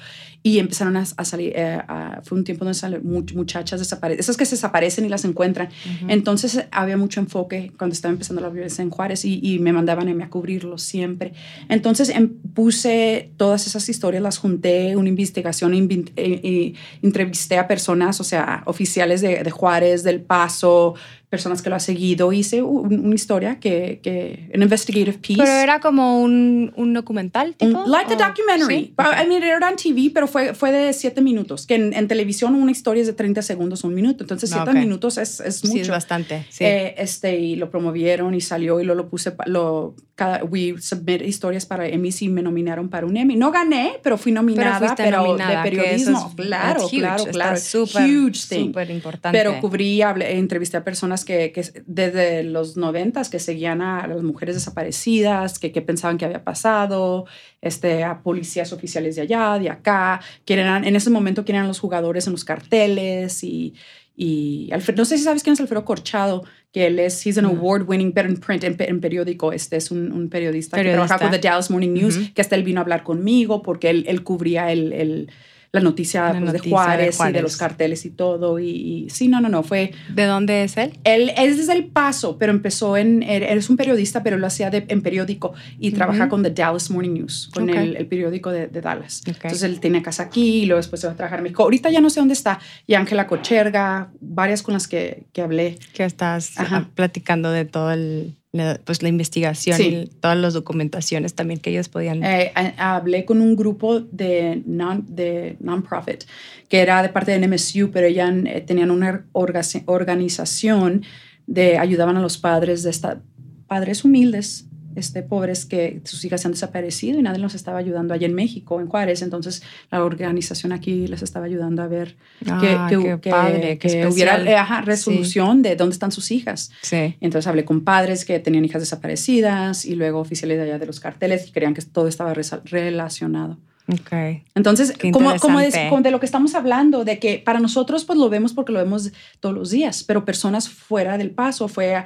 y 0.42 0.60
empezaron 0.60 0.96
a, 0.96 1.04
salir. 1.04 1.52
Eh, 1.56 1.82
fue 2.22 2.38
un 2.38 2.44
tiempo 2.44 2.64
donde 2.64 2.78
salieron 2.78 3.04
muchachas 3.34 3.80
desaparecen, 3.80 4.20
esas 4.20 4.36
que 4.36 4.46
se 4.46 4.54
desaparecen 4.54 5.04
y 5.04 5.08
las 5.08 5.24
encuentran. 5.24 5.68
Entonces 6.06 6.64
había 6.70 6.96
mucho 6.96 7.20
enfoque 7.20 7.72
cuando 7.76 7.92
estaba 7.92 8.12
empezando 8.12 8.40
la 8.40 8.50
violencia 8.50 8.82
en 8.82 8.90
Juárez 8.90 9.24
y, 9.24 9.58
me 9.64 9.72
mandaban 9.72 10.08
a 10.08 10.14
mí 10.14 10.22
a 10.22 10.30
cubrirlo 10.30 10.78
siempre. 10.78 11.32
Entonces 11.68 12.10
em, 12.10 12.28
puse 12.54 13.30
todas 13.36 13.66
esas 13.66 13.88
historias, 13.88 14.22
las 14.22 14.38
junté, 14.38 14.96
una 14.96 15.08
investigación, 15.08 15.74
y 15.74 16.04
eh, 16.16 16.74
entrevisté 17.02 17.58
a 17.58 17.66
personas, 17.66 18.20
o 18.20 18.24
sea, 18.24 18.62
oficiales 18.66 19.20
de, 19.20 19.42
de 19.42 19.50
Juárez, 19.50 20.02
del 20.02 20.20
Paso, 20.20 20.94
personas 21.34 21.62
que 21.62 21.68
lo 21.68 21.74
ha 21.74 21.80
seguido. 21.80 22.32
Hice 22.32 22.62
una 22.62 23.16
historia 23.16 23.58
que, 23.58 23.98
que 24.04 24.48
un 24.54 24.62
investigative 24.62 25.18
piece. 25.18 25.42
Pero 25.42 25.50
era 25.50 25.80
como 25.80 26.20
un, 26.22 26.72
un 26.76 26.94
documental, 26.94 27.56
tipo. 27.56 27.82
like 27.88 28.14
a 28.14 28.28
documentary. 28.28 28.94
I 28.96 29.28
mean, 29.28 29.42
era 29.42 29.68
en 29.68 29.74
TV, 29.74 30.12
pero 30.14 30.28
fue, 30.28 30.54
fue 30.54 30.70
de 30.70 30.92
siete 30.92 31.20
minutos. 31.20 31.66
Que 31.66 31.74
en, 31.74 32.06
televisión 32.06 32.54
una 32.54 32.70
historia 32.70 33.00
es 33.00 33.08
de 33.08 33.14
30 33.14 33.42
segundos, 33.42 33.82
un 33.82 33.94
minuto. 33.94 34.22
Entonces, 34.22 34.50
siete 34.50 34.72
minutos 34.74 35.18
es, 35.18 35.40
es 35.40 35.64
mucho. 35.64 35.74
Sí, 35.74 35.80
es 35.80 35.88
bastante. 35.88 36.46
Sí. 36.50 36.64
Eh, 36.64 36.94
este, 36.98 37.36
y 37.36 37.56
lo 37.56 37.68
promovieron 37.68 38.32
y 38.34 38.40
salió 38.40 38.80
y 38.80 38.84
lo, 38.84 38.94
lo 38.94 39.08
puse. 39.08 39.34
Lo, 39.46 39.96
cada, 40.14 40.44
we 40.44 40.74
submit 40.80 41.22
historias 41.22 41.66
para 41.66 41.88
Emmy 41.88 42.10
y 42.20 42.28
me 42.28 42.42
nominaron 42.42 42.88
para 42.88 43.06
un 43.06 43.16
Emmy. 43.16 43.36
No 43.36 43.50
gané, 43.50 43.98
pero 44.02 44.16
fui 44.16 44.32
nominada, 44.32 44.94
pero, 44.96 45.36
de 45.36 45.56
periodismo. 45.62 46.32
claro, 46.36 46.88
claro, 46.88 47.24
claro. 47.24 47.56
Super, 47.56 48.02
huge 48.02 48.46
thing. 48.48 48.72
Importante. 48.90 49.36
Pero 49.36 49.60
cubrí, 49.60 50.02
hablé, 50.02 50.38
entrevisté 50.38 50.76
a 50.76 50.84
personas 50.84 51.24
que, 51.24 51.52
desde 51.86 52.44
los 52.44 52.76
noventas 52.76 53.28
que 53.28 53.38
seguían 53.38 53.82
a 53.82 54.06
las 54.06 54.22
mujeres 54.22 54.54
desaparecidas, 54.54 55.58
que, 55.58 55.72
que, 55.72 55.82
pensaban 55.82 56.18
que 56.18 56.24
había 56.24 56.44
pasado, 56.44 57.26
este, 57.60 58.04
a 58.04 58.22
policías 58.22 58.72
oficiales 58.72 59.16
de 59.16 59.22
allá, 59.22 59.58
de 59.58 59.70
acá, 59.70 60.20
que 60.44 60.54
eran, 60.54 60.84
en 60.84 60.96
ese 60.96 61.10
momento 61.10 61.44
que 61.44 61.52
eran 61.52 61.66
los 61.66 61.80
jugadores 61.80 62.26
en 62.26 62.32
los 62.32 62.44
carteles 62.44 63.42
y, 63.42 63.74
y 64.16 64.70
Alfredo, 64.72 64.98
no 64.98 65.04
sé 65.04 65.18
si 65.18 65.24
sabes 65.24 65.42
quién 65.42 65.54
es 65.54 65.60
Alfredo 65.60 65.84
Corchado, 65.84 66.44
que 66.72 66.86
él 66.86 66.98
es, 66.98 67.26
he's 67.26 67.38
an 67.38 67.44
award 67.44 67.88
winning, 67.88 68.12
pero 68.12 68.28
en 68.28 68.36
print, 68.36 68.64
en, 68.64 69.00
periódico, 69.00 69.52
este 69.52 69.76
es 69.76 69.90
un, 69.90 70.12
un 70.12 70.28
periodista, 70.28 70.76
que 70.76 70.90
trabaja 70.90 71.18
con 71.18 71.30
The 71.30 71.38
Dallas 71.38 71.70
Morning 71.70 71.92
News, 71.92 72.30
que 72.34 72.40
hasta 72.40 72.54
él 72.54 72.62
vino 72.62 72.80
a 72.80 72.82
hablar 72.82 73.02
conmigo 73.02 73.62
porque 73.62 73.90
él, 73.90 74.04
él 74.06 74.22
cubría 74.22 74.70
el, 74.70 74.92
el 74.92 75.30
la 75.74 75.80
noticia, 75.80 76.36
pues, 76.38 76.52
de, 76.52 76.70
Juárez 76.70 77.18
y 77.28 77.32
de 77.32 77.42
los 77.42 77.56
carteles 77.56 78.04
y 78.06 78.10
todo. 78.10 78.60
Y, 78.60 79.08
sí, 79.10 79.26
no, 79.26 79.40
no, 79.40 79.48
no, 79.48 79.64
fue... 79.64 79.90
¿De 80.08 80.24
dónde 80.24 80.62
es 80.62 80.76
él? 80.76 80.92
Él 81.02 81.32
es 81.36 81.56
desde 81.56 81.72
El 81.72 81.86
Paso, 81.86 82.38
pero 82.38 82.52
empezó 82.52 82.96
en... 82.96 83.24
Él 83.24 83.42
es 83.42 83.68
un 83.68 83.76
periodista, 83.76 84.22
pero 84.22 84.38
lo 84.38 84.46
hacía 84.46 84.70
en 84.72 85.02
periódico 85.02 85.52
y 85.80 85.90
trabaja 85.90 86.28
con 86.28 86.44
The 86.44 86.50
Dallas 86.50 86.92
Morning 86.92 87.14
News, 87.14 87.50
con 87.52 87.68
el, 87.68 88.06
periódico 88.06 88.52
de, 88.52 88.68
Dallas. 88.68 89.22
Entonces 89.26 89.64
él 89.64 89.80
tiene 89.80 90.00
casa 90.00 90.22
aquí 90.22 90.62
y 90.62 90.66
luego 90.66 90.78
después 90.78 91.00
se 91.00 91.08
va 91.08 91.14
a 91.14 91.16
trabajar 91.16 91.40
en 91.40 91.42
México. 91.42 91.64
Ahorita 91.64 91.90
ya 91.90 92.00
no 92.00 92.08
sé 92.08 92.20
dónde 92.20 92.34
está. 92.34 92.60
Y 92.86 92.94
Ángela 92.94 93.26
Cocherga, 93.26 94.12
varias 94.20 94.62
con 94.62 94.74
las 94.74 94.86
que, 94.86 95.26
que 95.32 95.42
hablé. 95.42 95.76
Que 95.92 96.04
estás 96.04 96.52
platicando 96.94 97.50
de 97.50 97.64
todo 97.64 97.90
el 97.90 98.36
la, 98.54 98.80
pues 98.84 99.02
la 99.02 99.08
investigación 99.08 99.80
y 99.82 100.06
todas 100.20 100.38
las 100.38 100.54
documentaciones 100.54 101.34
también 101.34 101.58
que 101.58 101.70
ellos 101.70 101.88
podían. 101.88 102.22
Eh, 102.22 102.52
hablé 102.78 103.24
con 103.24 103.40
un 103.40 103.56
grupo 103.56 103.98
de 103.98 104.62
non, 104.64 105.04
de 105.08 105.56
non-profit 105.58 106.22
que 106.68 106.80
era 106.80 107.02
de 107.02 107.08
parte 107.08 107.32
de 107.32 107.44
NMSU, 107.44 107.90
pero 107.90 108.08
ya 108.08 108.28
eh, 108.28 108.60
tenían 108.60 108.92
una 108.92 109.26
organización 109.32 111.02
de 111.46 111.78
ayudaban 111.78 112.16
a 112.16 112.20
los 112.20 112.38
padres 112.38 112.84
de 112.84 112.90
esta, 112.90 113.20
padres 113.66 114.04
humildes 114.04 114.66
este, 114.96 115.22
pobres 115.22 115.66
que 115.66 116.00
sus 116.04 116.24
hijas 116.24 116.42
se 116.42 116.48
han 116.48 116.52
desaparecido 116.52 117.18
y 117.18 117.22
nadie 117.22 117.38
los 117.38 117.54
estaba 117.54 117.78
ayudando 117.78 118.14
allá 118.14 118.26
en 118.26 118.34
México, 118.34 118.80
en 118.80 118.86
Juárez. 118.86 119.22
Entonces 119.22 119.62
la 119.90 120.04
organización 120.04 120.72
aquí 120.72 121.06
les 121.06 121.22
estaba 121.22 121.46
ayudando 121.46 121.82
a 121.82 121.86
ver 121.86 122.16
ah, 122.46 122.88
que, 122.90 123.18
que, 123.20 124.06
hubiera 124.06 124.36
eh, 124.36 124.82
resolución 124.82 125.62
de 125.62 125.76
dónde 125.76 125.94
están 125.94 126.12
sus 126.12 126.30
hijas. 126.30 126.70
Sí. 126.82 127.16
Entonces 127.20 127.46
hablé 127.46 127.64
con 127.64 127.82
padres 127.82 128.24
que 128.24 128.38
tenían 128.40 128.64
hijas 128.64 128.82
desaparecidas 128.82 129.84
y 129.84 129.94
luego 129.94 130.20
oficiales 130.20 130.58
de 130.58 130.64
allá 130.64 130.78
de 130.78 130.86
los 130.86 131.00
carteles 131.00 131.48
y 131.48 131.52
creían 131.52 131.74
que 131.74 131.82
todo 131.82 132.08
estaba 132.08 132.34
relacionado. 132.64 133.58
Okay. 133.86 134.44
Entonces, 134.54 134.94
como, 135.12 135.36
como, 135.36 135.58
de, 135.60 136.10
lo 136.10 136.18
que 136.18 136.24
estamos 136.24 136.54
hablando, 136.54 137.04
de 137.04 137.18
que 137.18 137.38
para 137.38 137.60
nosotros 137.60 138.06
pues 138.06 138.18
lo 138.18 138.30
vemos 138.30 138.54
porque 138.54 138.72
lo 138.72 138.78
vemos 138.78 139.12
todos 139.40 139.54
los 139.54 139.70
días, 139.70 140.04
pero 140.04 140.24
personas 140.24 140.70
fuera 140.70 141.18
del 141.18 141.32
paso, 141.32 141.68
fue 141.68 142.02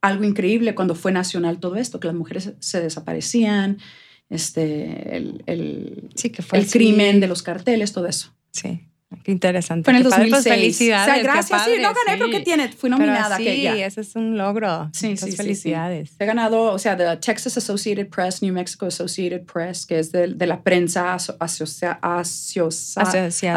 algo 0.00 0.24
increíble 0.24 0.74
cuando 0.74 0.94
fue 0.94 1.12
nacional 1.12 1.58
todo 1.58 1.76
esto, 1.76 2.00
que 2.00 2.08
las 2.08 2.16
mujeres 2.16 2.52
se 2.58 2.80
desaparecían, 2.80 3.78
este, 4.30 5.16
el, 5.16 5.42
el, 5.46 6.10
sí, 6.14 6.30
que 6.30 6.42
fue 6.42 6.58
el 6.58 6.70
crimen 6.70 7.20
de 7.20 7.28
los 7.28 7.42
carteles, 7.42 7.92
todo 7.92 8.06
eso. 8.06 8.34
Sí. 8.52 8.80
Qué 9.24 9.32
interesante. 9.32 9.84
Fue 9.84 9.92
en 9.92 9.96
el 9.98 10.02
2006. 10.02 10.30
Pues, 10.30 10.44
felicidades. 10.44 11.08
O 11.08 11.14
sea, 11.14 11.22
gracias. 11.22 11.64
sí, 11.64 11.70
no 11.80 11.94
gané, 11.94 12.18
pero 12.18 12.30
¿qué 12.30 12.40
tiene? 12.40 12.68
Fui 12.68 12.90
nominada. 12.90 13.38
sí, 13.38 13.48
ese 13.48 14.02
es 14.02 14.14
un 14.16 14.36
logro. 14.36 14.90
Sí, 14.92 15.16
sí, 15.16 15.32
felicidades. 15.32 16.12
He 16.18 16.26
ganado, 16.26 16.72
o 16.72 16.78
sea, 16.78 16.94
de 16.94 17.16
Texas 17.16 17.56
Associated 17.56 18.08
Press, 18.08 18.42
New 18.42 18.52
Mexico 18.52 18.84
Associated 18.84 19.44
Press, 19.44 19.86
que 19.86 19.98
es 19.98 20.12
de, 20.12 20.28
de 20.28 20.46
la 20.46 20.62
prensa 20.62 21.14
asociada. 21.14 21.98
asociada. 22.02 23.56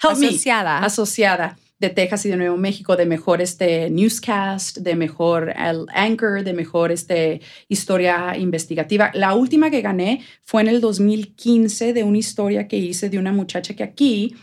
Asociada. 0.00 0.78
Asociada 0.80 1.56
de 1.78 1.90
Texas 1.90 2.24
y 2.24 2.30
de 2.30 2.36
Nuevo 2.36 2.56
México 2.56 2.96
de 2.96 3.06
mejor 3.06 3.42
este 3.42 3.90
newscast, 3.90 4.78
de 4.78 4.96
mejor 4.96 5.52
el 5.56 5.86
anchor, 5.92 6.42
de 6.42 6.52
mejor 6.52 6.90
este 6.90 7.40
historia 7.68 8.36
investigativa. 8.38 9.10
La 9.14 9.34
última 9.34 9.70
que 9.70 9.82
gané 9.82 10.22
fue 10.42 10.62
en 10.62 10.68
el 10.68 10.80
2015 10.80 11.92
de 11.92 12.02
una 12.02 12.18
historia 12.18 12.66
que 12.66 12.76
hice 12.76 13.10
de 13.10 13.18
una 13.18 13.32
muchacha 13.32 13.74
que 13.74 13.82
aquí 13.82 14.34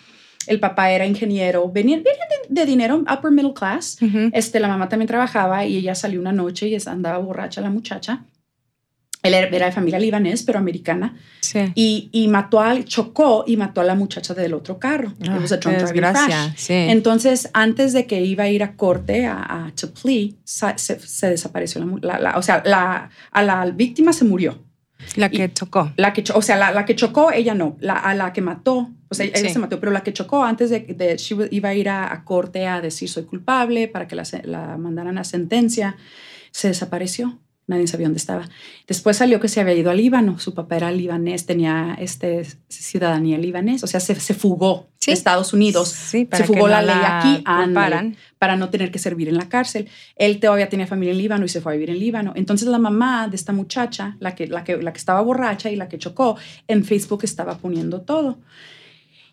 el 0.46 0.60
papá 0.60 0.92
era 0.92 1.06
ingeniero, 1.06 1.72
venía, 1.72 2.02
de, 2.50 2.66
dinero, 2.66 3.04
upper 3.10 3.32
middle 3.32 3.54
class. 3.54 3.98
este, 4.34 4.60
la 4.60 4.68
mamá 4.68 4.90
también 4.90 5.08
trabajaba 5.08 5.66
y 5.66 5.78
ella 5.78 5.96
salió 5.96 6.20
una 6.20 6.34
noche 6.34 6.68
y 6.68 6.78
andaba 6.86 7.18
borracha 7.18 7.62
la 7.62 7.70
muchacha 7.70 8.26
él 9.24 9.34
era 9.34 9.66
de 9.66 9.72
familia 9.72 10.00
libanés, 10.00 10.44
pero 10.44 10.60
americana. 10.60 11.16
Sí. 11.40 11.72
Y, 11.76 12.10
y, 12.12 12.28
mató 12.28 12.60
al, 12.60 12.84
chocó 12.84 13.45
y 13.48 13.56
mató 13.56 13.80
a 13.80 13.86
la 13.86 13.95
muchacha 13.95 14.34
del 14.34 14.54
otro 14.54 14.80
carro. 14.80 15.14
Ah, 15.26 15.40
desgracia. 15.40 16.54
Sí. 16.58 16.74
Entonces, 16.74 17.50
antes 17.54 17.94
de 17.94 18.06
que 18.06 18.22
iba 18.22 18.44
a 18.44 18.50
ir 18.50 18.64
a 18.64 18.76
corte, 18.76 19.26
a, 19.26 19.38
a 19.38 19.72
to 19.80 19.94
plea, 19.94 20.32
se, 20.44 21.30
desapareció 21.30 21.84
la, 22.02 22.34
O 22.38 22.41
sea, 22.41 22.62
la, 22.66 23.10
a 23.32 23.44
la 23.44 23.66
víctima 23.68 24.12
se 24.12 24.26
murió. 24.26 24.62
La 25.16 25.30
que 25.30 25.52
chocó. 25.54 25.91
La 25.95 26.12
que, 26.12 26.24
o 26.34 26.41
sea, 26.41 26.58
la, 26.58 26.72
la, 26.72 26.86
que 26.86 26.95
chocó, 26.95 27.32
ella 27.32 27.54
no. 27.54 27.78
La, 27.80 27.94
a 27.94 28.14
la 28.16 28.34
que 28.34 28.41
mató, 28.41 28.90
o 29.10 29.16
sea, 29.16 29.26
ella 29.26 29.50
se 29.50 29.60
mató, 29.60 29.80
pero 29.80 29.91
la 29.94 30.02
que 30.02 30.12
chocó 30.12 30.44
antes 30.44 30.70
de, 30.70 30.82
de 30.82 31.18
iba 31.52 31.70
a 31.70 31.74
ir 31.74 31.88
a, 31.88 32.12
a, 32.12 32.26
corte 32.26 32.68
a 32.68 32.82
decir 32.82 33.10
soy 33.10 33.24
culpable 33.24 33.88
para 33.88 34.08
que 34.08 34.16
la, 34.16 34.24
la 34.44 34.78
mandaran 34.78 35.18
a 35.18 35.24
sentencia, 35.24 35.95
se 36.52 36.70
desapareció 36.70 37.40
nadie 37.68 37.88
sabía 37.88 38.07
dónde 38.07 38.18
estaba. 38.18 38.49
Después 38.88 39.18
salió 39.18 39.40
que 39.40 39.48
se 39.48 39.61
había 39.61 39.73
ido 39.73 39.90
al 39.91 39.98
Líbano, 39.98 40.40
su 40.40 40.53
papá 40.53 40.77
era 40.77 40.91
libanés, 40.91 41.45
tenía 41.45 41.95
este, 41.99 42.45
ciudadanía 42.68 43.38
libanés, 43.38 43.84
o 43.84 43.88
sea, 43.88 43.99
se, 43.99 44.15
se 44.15 44.34
fugó 44.34 44.88
de 45.06 45.14
Estados 45.14 45.53
Unidos, 45.53 45.90
se 45.90 46.26
fugó 46.45 46.68
la 46.68 46.81
ley 46.81 46.95
aquí 47.03 47.44
para 48.40 48.56
no 48.56 48.69
tener 48.69 48.91
que 48.91 48.99
servir 48.99 49.30
en 49.30 49.38
la 49.38 49.49
cárcel. 49.49 49.90
Él 50.15 50.40
todavía 50.40 50.69
tenía 50.69 50.88
familia 50.88 51.11
en 51.11 51.18
Líbano 51.18 51.45
y 51.45 51.49
se 51.49 51.61
fue 51.61 51.73
a 51.73 51.76
vivir 51.76 51.90
en 51.90 51.99
Líbano. 51.99 52.34
Entonces 52.35 52.68
la 52.68 52.80
mamá 52.80 53.27
de 53.27 53.35
esta 53.35 53.53
muchacha, 53.53 54.18
la 54.19 54.35
que, 54.35 54.48
la 54.48 54.64
que, 54.64 54.77
la 54.77 54.94
que 54.94 54.99
estaba 54.99 55.22
borracha 55.22 55.69
y 55.69 55.76
la 55.76 55.88
que 55.90 55.98
chocó, 55.98 56.38
en 56.68 56.84
Facebook 56.84 57.22
estaba 57.23 57.57
poniendo 57.57 58.02
todo. 58.02 58.38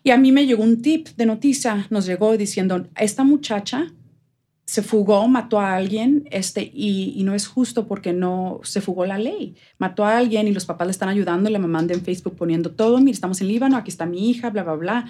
Y 0.03 0.11
a 0.11 0.17
mí 0.17 0.31
me 0.31 0.45
llegó 0.45 0.63
un 0.63 0.81
tip 0.81 1.09
de 1.15 1.25
noticia, 1.25 1.85
nos 1.89 2.05
llegó 2.05 2.35
diciendo, 2.35 2.87
esta 2.95 3.23
muchacha 3.23 3.91
se 4.65 4.81
fugó, 4.81 5.27
mató 5.27 5.59
a 5.59 5.75
alguien, 5.75 6.27
este, 6.31 6.71
y, 6.73 7.21
no 7.23 7.35
es 7.35 7.47
justo 7.47 7.87
porque 7.87 8.13
no 8.13 8.61
se 8.63 8.81
fugó 8.81 9.05
la 9.05 9.17
ley. 9.17 9.55
Mató 9.77 10.05
a 10.05 10.17
alguien 10.17 10.47
y 10.47 10.53
los 10.53 10.65
papás 10.65 10.87
le 10.87 10.91
están 10.91 11.09
ayudando, 11.09 11.49
le 11.49 11.59
mandan 11.59 11.97
en 11.97 12.05
Facebook 12.05 12.35
poniendo 12.37 12.71
todo, 12.71 12.99
mira, 12.99 13.11
estamos 13.11 13.41
en 13.41 13.47
Líbano, 13.47 13.75
aquí 13.75 13.89
está 13.89 14.05
mi 14.05 14.29
hija, 14.29 14.49
bla, 14.49 14.63
bla, 14.63 14.75
bla. 14.75 15.05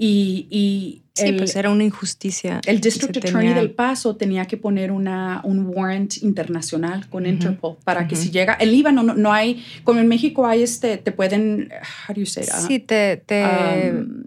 Y, 0.00 0.46
y 0.48 1.02
sí, 1.12 1.26
el, 1.26 1.36
pues 1.38 1.56
era 1.56 1.70
una 1.70 1.82
injusticia. 1.82 2.60
el 2.66 2.80
District 2.80 3.16
Attorney 3.16 3.48
tenía. 3.48 3.54
del 3.56 3.72
Paso 3.72 4.14
tenía 4.14 4.44
que 4.44 4.56
poner 4.56 4.92
una, 4.92 5.40
un 5.42 5.66
warrant 5.66 6.22
internacional 6.22 7.08
con. 7.08 7.26
Interpol 7.26 7.76
para 7.82 8.06
que 8.06 8.14
si 8.14 8.30
llega, 8.30 8.56
en 8.60 8.70
Líbano 8.70 9.02
no, 9.02 9.14
no 9.14 9.32
hay, 9.32 9.64
como 9.82 9.98
en 9.98 10.06
México 10.06 10.46
hay 10.46 10.62
este, 10.62 10.98
te 10.98 11.10
pueden, 11.10 11.70
how 12.08 12.14
do 12.14 12.20
you 12.20 12.26
say 12.26 12.46
that? 12.46 12.60
Sí, 12.66 12.78
te... 12.78 13.16
te 13.18 13.92
Um, 13.92 14.22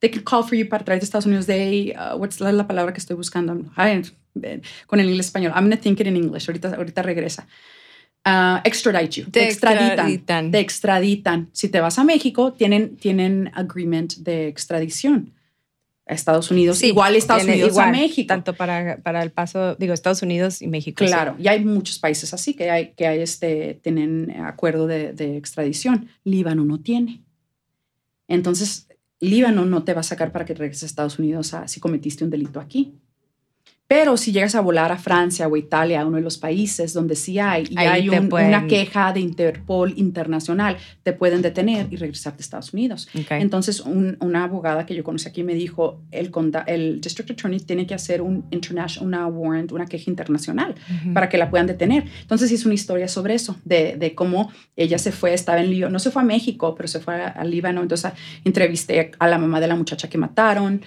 they 0.00 0.10
can 0.10 0.22
call 0.22 0.42
for 0.42 0.54
you 0.56 0.68
para 0.68 0.84
traerte 0.84 1.04
a 1.04 1.06
Estados 1.06 1.26
Unidos. 1.26 1.46
They, 1.46 1.92
uh, 1.96 2.16
what's 2.16 2.40
la, 2.40 2.52
la 2.52 2.66
palabra 2.66 2.92
que 2.92 3.00
estoy 3.00 3.16
buscando? 3.16 3.64
Eh, 3.78 4.60
con 4.86 5.00
el 5.00 5.08
inglés 5.08 5.26
español. 5.26 5.52
I'm 5.54 5.64
going 5.64 5.76
to 5.76 5.82
think 5.82 6.00
it 6.00 6.06
in 6.06 6.16
English. 6.16 6.48
Ahorita, 6.48 6.74
ahorita 6.74 7.02
regresa. 7.02 7.46
Uh, 8.26 8.58
extradite 8.64 9.20
you. 9.20 9.24
Te 9.24 9.40
Te 9.40 9.48
extraditan. 9.48 9.90
extraditan. 9.90 10.50
Te 10.50 10.58
extraditan. 10.58 11.48
Si 11.52 11.68
te 11.68 11.80
vas 11.80 11.98
a 11.98 12.04
México, 12.04 12.52
tienen, 12.52 12.96
tienen 12.96 13.50
agreement 13.54 14.14
de 14.16 14.48
extradición 14.48 15.32
a 16.08 16.14
Estados 16.14 16.50
Unidos. 16.50 16.78
sí, 16.78 16.88
igual 16.88 17.16
Estados 17.16 17.44
Unidos 17.44 17.70
igual, 17.70 17.88
a 17.88 17.92
México. 17.92 18.28
Tanto 18.28 18.54
para, 18.54 18.98
para 18.98 19.22
el 19.22 19.30
paso, 19.30 19.74
digo, 19.76 19.92
Estados 19.94 20.22
Unidos 20.22 20.60
y 20.60 20.66
México. 20.68 21.04
sí. 21.04 21.10
Claro, 21.10 21.36
y 21.38 21.48
hay 21.48 21.64
muchos 21.64 21.98
países 21.98 22.32
así 22.34 22.54
que 22.54 22.70
hay, 22.70 22.92
que 22.96 23.06
hay 23.06 23.20
este, 23.20 23.80
tienen 23.82 24.32
acuerdo 24.40 24.86
de, 24.86 25.12
de 25.12 25.36
extradición. 25.36 26.08
Líbano 26.24 26.64
no 26.64 26.80
tiene. 26.80 27.22
Entonces, 28.28 28.85
Líbano 29.20 29.64
no 29.64 29.82
te 29.84 29.94
va 29.94 30.00
a 30.00 30.04
sacar 30.04 30.30
para 30.32 30.44
que 30.44 30.54
regreses 30.54 30.82
a 30.84 30.86
Estados 30.86 31.18
Unidos 31.18 31.54
a- 31.54 31.68
si 31.68 31.80
cometiste 31.80 32.24
un 32.24 32.30
delito 32.30 32.60
aquí. 32.60 33.00
Pero 33.88 34.16
si 34.16 34.32
llegas 34.32 34.56
a 34.56 34.60
volar 34.60 34.90
a 34.90 34.98
Francia 34.98 35.46
o 35.46 35.56
Italia, 35.56 36.04
uno 36.04 36.16
de 36.16 36.22
los 36.24 36.38
países 36.38 36.92
donde 36.92 37.14
sí 37.14 37.38
hay, 37.38 37.68
y 37.70 37.78
Ahí 37.78 37.86
hay 37.86 38.08
te 38.08 38.18
un- 38.18 38.28
pueden- 38.28 38.48
una 38.48 38.66
queja 38.66 39.12
de 39.12 39.20
Interpol 39.20 39.94
internacional, 39.96 40.76
te 41.04 41.12
pueden 41.12 41.40
detener 41.40 41.86
y 41.92 41.96
regresarte 41.96 42.40
a 42.40 42.42
Estados 42.42 42.72
Unidos. 42.72 43.08
Entonces, 43.40 43.78
un- 43.80 44.16
una 44.20 44.42
abogada 44.42 44.86
que 44.86 44.94
yo 44.96 45.04
conocí 45.04 45.28
aquí 45.28 45.44
me 45.44 45.54
dijo, 45.54 46.00
el, 46.10 46.32
el 46.66 47.00
District 47.00 47.30
Attorney 47.30 47.60
tiene 47.60 47.86
que 47.86 47.94
hacer 47.94 48.22
un 48.22 48.44
international, 48.50 49.06
una 49.06 49.26
warrant, 49.28 49.70
una 49.70 49.86
queja 49.86 50.10
internacional 50.10 50.74
para 51.14 51.28
que 51.28 51.38
la 51.38 51.48
puedan 51.48 51.68
detener. 51.68 52.04
Entonces 52.22 52.50
hice 52.50 52.66
una 52.66 52.74
historia 52.74 53.06
sobre 53.06 53.34
eso, 53.34 53.56
de, 53.64 53.94
de 53.96 54.16
cómo 54.16 54.50
ella 54.74 54.98
se 54.98 55.12
fue, 55.12 55.32
estaba 55.32 55.60
en 55.60 55.70
Líbano, 55.70 55.92
no 55.92 55.98
se 56.00 56.10
fue 56.10 56.22
a 56.22 56.24
México, 56.24 56.74
pero 56.74 56.88
se 56.88 56.98
fue 56.98 57.22
al 57.22 57.50
Líbano. 57.52 57.82
Entonces 57.82 58.10
entrevisté 58.44 59.12
a 59.20 59.28
la 59.28 59.38
mamá 59.38 59.60
de 59.60 59.68
la 59.68 59.76
muchacha 59.76 60.08
que 60.10 60.18
mataron, 60.18 60.82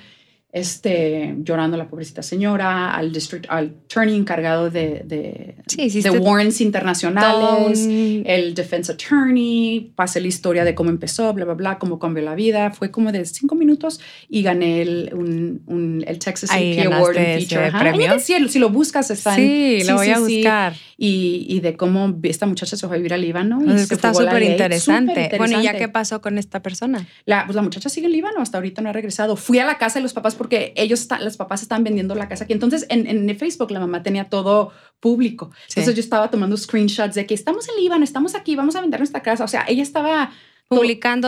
este, 0.52 1.36
llorando 1.44 1.78
la 1.78 1.88
pobrecita 1.88 2.24
señora, 2.24 2.94
al 2.96 3.12
district, 3.12 3.46
al 3.50 3.76
attorney 3.86 4.16
encargado 4.16 4.70
de, 4.70 5.04
de, 5.06 5.56
Sí, 5.68 6.02
de 6.02 6.10
warrants 6.10 6.60
internacionales, 6.62 7.86
el 8.26 8.54
defense 8.56 8.92
attorney, 8.92 9.92
pasé 9.96 10.20
la 10.22 10.28
historia 10.28 10.64
de 10.64 10.74
cómo 10.76 10.90
empezó, 10.90 11.34
bla, 11.34 11.46
bla, 11.46 11.54
bla, 11.54 11.78
cómo 11.80 12.00
cambió 12.00 12.24
la 12.24 12.36
vida. 12.36 12.72
Fue 12.72 12.92
como 12.92 13.12
de 13.12 13.26
cinco 13.26 13.56
minutos 13.56 14.00
y 14.28 14.42
gané 14.42 14.82
el, 14.82 15.12
un, 15.14 15.62
un- 15.68 16.04
el 16.08 16.18
Texas 16.20 16.50
AP 16.52 16.86
Award 16.94 17.18
ese 17.18 17.46
Feature. 17.56 17.72
Premio. 17.80 18.14
Decía, 18.14 18.38
si 18.48 18.60
lo 18.60 18.70
buscas, 18.70 19.12
está 19.12 19.36
en- 19.38 19.82
Sí, 19.82 19.88
lo 19.88 19.96
voy 19.96 20.06
sí, 20.08 20.12
a 20.12 20.16
sí. 20.18 20.36
buscar. 20.38 20.74
Y, 20.98 21.46
y 21.48 21.60
de 21.62 21.78
cómo 21.78 22.18
esta 22.24 22.46
muchacha 22.46 22.76
se 22.76 22.88
fue 22.88 22.96
a 22.96 22.98
vivir 22.98 23.14
a 23.14 23.18
Líbano. 23.18 23.62
Y 23.66 23.72
es 23.74 23.88
se 23.88 23.94
está 23.94 24.14
súper 24.14 24.42
interesante. 24.44 25.32
Bueno, 25.38 25.60
¿y 25.60 25.64
ya 25.64 25.78
qué 25.78 25.88
pasó 25.88 26.22
con 26.22 26.38
esta 26.38 26.62
persona? 26.62 27.08
La, 27.26 27.46
pues 27.46 27.56
la 27.56 27.62
muchacha 27.62 27.88
sigue 27.90 28.08
en 28.08 28.14
Líbano, 28.14 28.42
hasta 28.42 28.58
ahorita 28.58 28.82
no 28.82 28.90
ha 28.90 28.94
regresado. 28.94 29.36
Fui 29.36 29.60
a 29.60 29.66
la 29.66 29.78
casa 29.78 30.00
de 30.00 30.04
los 30.04 30.14
papás 30.14 30.36
porque 30.40 30.74
ellos, 30.76 31.02
están, 31.02 31.24
los 31.24 31.38
papás 31.38 31.62
están 31.62 31.84
vendiendo 31.84 32.16
la 32.16 32.28
casa 32.28 32.46
aquí. 32.46 32.54
Entonces 32.54 32.88
en, 32.90 33.06
en 33.06 33.38
Facebook 33.38 33.70
la 33.70 33.80
mamá 33.80 34.02
tenía 34.02 34.24
todo 34.30 34.72
público. 35.00 35.52
Entonces 35.68 35.94
yo 35.96 36.00
estaba 36.00 36.32
tomando 36.32 36.58
screenshots 36.58 37.14
de 37.14 37.28
que 37.28 37.36
estamos 37.36 37.70
en 37.70 37.76
Líbano, 37.84 38.04
estamos 38.04 38.34
aquí, 38.34 38.56
vamos 38.56 38.76
a 38.76 38.82
vender 38.82 39.00
nuestra 39.00 39.22
casa. 39.22 39.44
O 39.44 39.48
sea, 39.48 39.66
ella 39.68 39.84
estaba 39.84 40.32
to- 40.68 40.76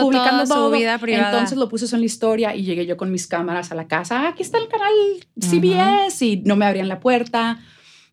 toda 0.46 0.46
su 0.46 0.70
vida 0.78 0.98
privada. 0.98 1.24
Entonces 1.34 1.58
lo 1.58 1.68
puse 1.68 1.84
eso 1.84 1.94
en 1.96 2.00
la 2.02 2.06
historia 2.06 2.56
y 2.56 2.64
llegué 2.64 2.86
yo 2.86 2.96
con 2.96 3.12
mis 3.12 3.26
cámaras 3.28 3.70
a 3.70 3.74
la 3.76 3.86
casa. 3.86 4.20
"Ah, 4.22 4.28
aquí 4.30 4.42
está 4.42 4.58
el 4.58 4.66
canal 4.68 4.92
CBS 5.40 6.24
y 6.26 6.36
no 6.44 6.56
me 6.56 6.64
abrían 6.66 6.88
la 6.88 6.98
puerta. 7.00 7.60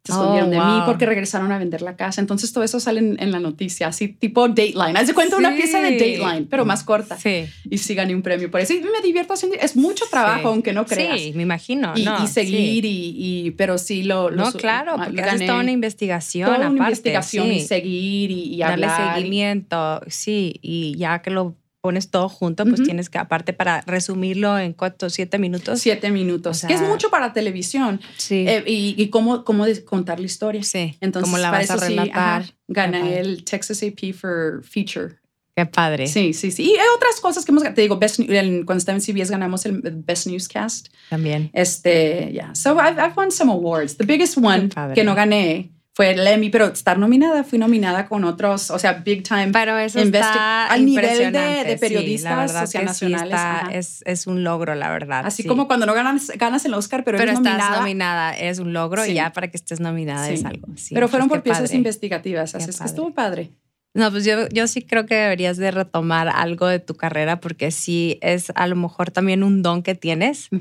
Se 0.09 0.15
Oh, 0.15 0.21
escondieron 0.21 0.49
de 0.51 0.57
mí 0.59 0.81
porque 0.85 1.05
regresaron 1.05 1.51
a 1.51 1.57
vender 1.57 1.81
la 1.81 1.95
casa. 1.95 2.19
Entonces 2.21 2.51
todo 2.51 2.63
eso 2.63 2.79
sale 2.79 2.99
en, 2.99 3.17
en 3.21 3.31
la 3.31 3.39
noticia, 3.39 3.87
así 3.87 4.07
tipo 4.09 4.47
Dateline. 4.47 4.93
Haz 4.99 5.07
de 5.07 5.13
cuenta 5.13 5.37
una 5.37 5.55
pieza 5.55 5.79
de 5.81 5.91
Dateline, 5.93 6.47
pero 6.49 6.65
más 6.65 6.83
corta. 6.83 7.17
Sí. 7.17 7.45
Y 7.69 7.77
sí 7.77 7.95
gané 7.95 8.15
un 8.15 8.21
premio 8.21 8.49
por 8.51 8.59
eso. 8.61 8.73
Y 8.73 8.81
me 8.81 9.01
divierto 9.03 9.33
haciendo... 9.33 9.57
Es 9.59 9.75
mucho 9.75 10.05
trabajo, 10.09 10.39
Sí. 10.41 10.47
aunque 10.47 10.73
no 10.73 10.85
creas. 10.85 11.19
Sí, 11.21 11.33
me 11.35 11.43
imagino. 11.43 11.93
Y, 11.95 12.03
no, 12.03 12.23
y 12.23 12.27
seguir, 12.27 12.85
y, 12.85 13.13
y- 13.17 13.51
pero 13.51 13.77
sí 13.77 14.03
lo... 14.03 14.29
lo 14.29 14.45
No, 14.45 14.51
claro, 14.53 14.93
ah, 14.97 15.03
porque 15.05 15.21
gané 15.21 15.31
haces 15.31 15.47
toda 15.47 15.59
una 15.61 15.71
investigación 15.71 16.45
toda 16.53 16.69
una 16.69 16.77
investigación 16.87 17.51
y 17.51 17.59
seguir 17.61 18.31
y, 18.31 18.55
y 18.55 18.59
Darle 18.59 18.85
hablar. 18.87 19.11
y- 19.11 19.19
seguimiento, 19.19 20.01
sí, 20.07 20.59
y 20.61 20.95
ya 20.97 21.21
que 21.21 21.29
lo 21.31 21.55
pones 21.81 22.09
todo 22.11 22.27
junto, 22.29 22.65
pues 22.65 22.83
tienes 22.83 23.09
que, 23.09 23.17
aparte 23.17 23.53
para 23.53 23.81
resumirlo 23.81 24.57
en 24.59 24.73
cuánto, 24.73 25.09
siete 25.09 25.37
minutos. 25.39 25.79
Siete 25.79 26.11
minutos, 26.11 26.63
O 26.63 26.67
que 26.67 26.73
es 26.73 26.81
mucho 26.81 27.09
para 27.09 27.31
televisión. 27.33 28.01
Sí. 28.17 28.45
Eh, 28.47 28.63
y, 28.67 28.95
y 29.01 29.09
cómo, 29.09 29.43
cómo 29.45 29.65
contar 29.85 30.19
la 30.19 30.25
historia. 30.25 30.63
sí. 30.63 30.97
Entonces, 31.01 31.29
¿Cómo 31.29 31.37
la 31.37 31.51
vas 31.51 31.69
a 31.71 31.77
sí, 31.77 31.85
relatar? 31.89 32.41
ajá, 32.43 32.53
gané 32.67 33.19
el 33.19 33.43
Texas 33.45 33.81
AP 33.83 34.13
for 34.13 34.63
Feature. 34.63 35.15
Qué 35.55 35.65
padre. 35.65 36.07
Sí, 36.07 36.33
sí, 36.33 36.51
sí. 36.51 36.63
Y 36.63 36.69
hay 36.77 36.87
otras 36.95 37.19
cosas 37.21 37.43
que 37.43 37.51
hemos 37.51 37.63
Te 37.63 37.81
digo, 37.81 37.97
Best, 37.97 38.19
el- 38.19 38.65
cuando 38.65 38.79
estaba 38.79 38.97
en 38.97 39.01
CBS 39.01 39.29
ganamos 39.29 39.65
el 39.65 39.81
Best 39.81 40.27
Newscast. 40.27 40.87
También. 41.09 41.49
Este, 41.53 42.29
yeah. 42.31 42.55
So 42.55 42.77
I've, 42.79 42.97
I've 42.97 43.13
won 43.17 43.29
some 43.31 43.51
awards. 43.51 43.97
The 43.97 44.05
biggest 44.05 44.37
one 44.37 44.69
que 44.95 45.03
no 45.03 45.15
gané 45.15 45.71
fue 45.99 46.11
el 46.11 46.25
Emmy, 46.25 46.49
pero 46.49 46.67
estar 46.67 46.97
nominada, 46.97 47.43
fui 47.43 47.59
nominada 47.59 48.07
con 48.07 48.23
otros, 48.23 48.71
o 48.71 48.79
sea, 48.79 48.93
big 49.03 49.21
time. 49.21 49.49
Pero 49.51 49.77
eso 49.77 49.99
está 49.99 50.67
al 50.67 50.85
nivel 50.85 51.33
de- 51.33 51.73
sí, 51.73 51.75
periodistas, 51.77 52.69
sí 52.71 52.77
nacionales, 52.77 53.23
está- 53.33 53.59
ajá. 53.63 53.71
es, 53.73 54.01
es 54.05 54.25
un 54.25 54.45
logro, 54.45 54.75
la 54.75 54.89
verdad. 54.91 55.23
Así 55.25 55.41
sí. 55.43 55.49
como 55.49 55.67
cuando 55.67 55.85
no 55.85 55.93
ganas, 55.93 56.31
ganas 56.37 56.63
el 56.63 56.73
Oscar, 56.73 57.03
pero, 57.03 57.17
pero 57.17 57.31
eres 57.31 57.39
estás 57.45 57.77
nominada. 57.79 58.31
es 58.31 58.59
un 58.59 58.71
logro 58.71 59.03
Sí. 59.03 59.11
y 59.11 59.15
ya 59.15 59.33
para 59.33 59.49
que 59.49 59.57
estés 59.57 59.81
nominada 59.81 60.25
Sí. 60.27 60.35
es 60.35 60.45
algo. 60.45 60.69
sí, 60.77 60.93
pero 60.95 61.09
fueron 61.09 61.27
pues 61.27 61.39
por 61.39 61.43
piezas 61.43 61.63
padre. 61.63 61.75
investigativas, 61.75 62.55
así 62.55 62.63
Qué 62.63 62.69
es 62.69 62.75
que 62.77 62.79
padre. 62.79 62.89
estuvo 62.91 63.13
padre. 63.13 63.49
No, 63.93 64.09
pues 64.09 64.23
yo, 64.23 64.47
yo 64.47 64.67
sí 64.67 64.81
creo 64.83 65.05
que 65.05 65.15
deberías 65.15 65.57
de 65.57 65.71
retomar 65.71 66.29
algo 66.29 66.67
de 66.67 66.79
tu 66.79 66.95
carrera 66.95 67.41
porque 67.41 67.71
sí 67.71 68.19
es 68.21 68.53
a 68.55 68.67
lo 68.67 68.77
mejor 68.77 69.11
también 69.11 69.43
un 69.43 69.63
don 69.63 69.83
que 69.83 69.95
tienes. 69.95 70.47
Mm. 70.51 70.57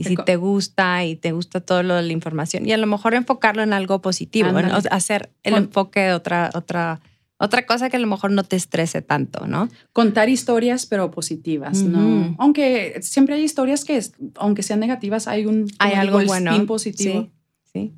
Y 0.00 0.04
Te 0.04 0.10
si 0.10 0.16
te 0.16 0.36
gusta 0.36 1.04
y 1.04 1.16
te 1.16 1.32
gusta 1.32 1.60
todo 1.60 1.82
lo 1.82 1.96
de 1.96 2.02
la 2.02 2.12
información 2.12 2.64
y 2.64 2.72
a 2.72 2.76
lo 2.78 2.86
mejor 2.86 3.14
enfocarlo 3.14 3.64
en 3.64 3.72
algo 3.72 4.00
positivo, 4.00 4.56
en 4.56 4.66
o 4.70 4.78
hacer 4.92 5.30
el 5.42 5.54
Con- 5.54 5.64
enfoque 5.64 5.98
de 6.00 6.12
otra, 6.12 6.50
otra, 6.54 7.00
otra 7.36 7.66
cosa 7.66 7.90
que 7.90 7.96
a 7.96 8.00
lo 8.00 8.06
mejor 8.06 8.30
no 8.30 8.44
te 8.44 8.54
estrese 8.54 9.02
tanto, 9.02 9.48
¿no? 9.48 9.68
Contar 9.92 10.28
historias, 10.28 10.86
pero 10.86 11.10
positivas, 11.10 11.82
¿no? 11.82 12.36
Aunque 12.38 13.00
siempre 13.02 13.34
hay 13.34 13.42
historias 13.42 13.84
que, 13.84 14.00
aunque 14.36 14.62
sean 14.62 14.78
negativas, 14.78 15.26
hay 15.26 15.46
un 15.46 15.66
Hay 15.80 15.94
algo 15.94 16.20
bueno. 16.24 16.64
positivo. 16.66 17.28
Sí, 17.64 17.72
sí. 17.72 17.94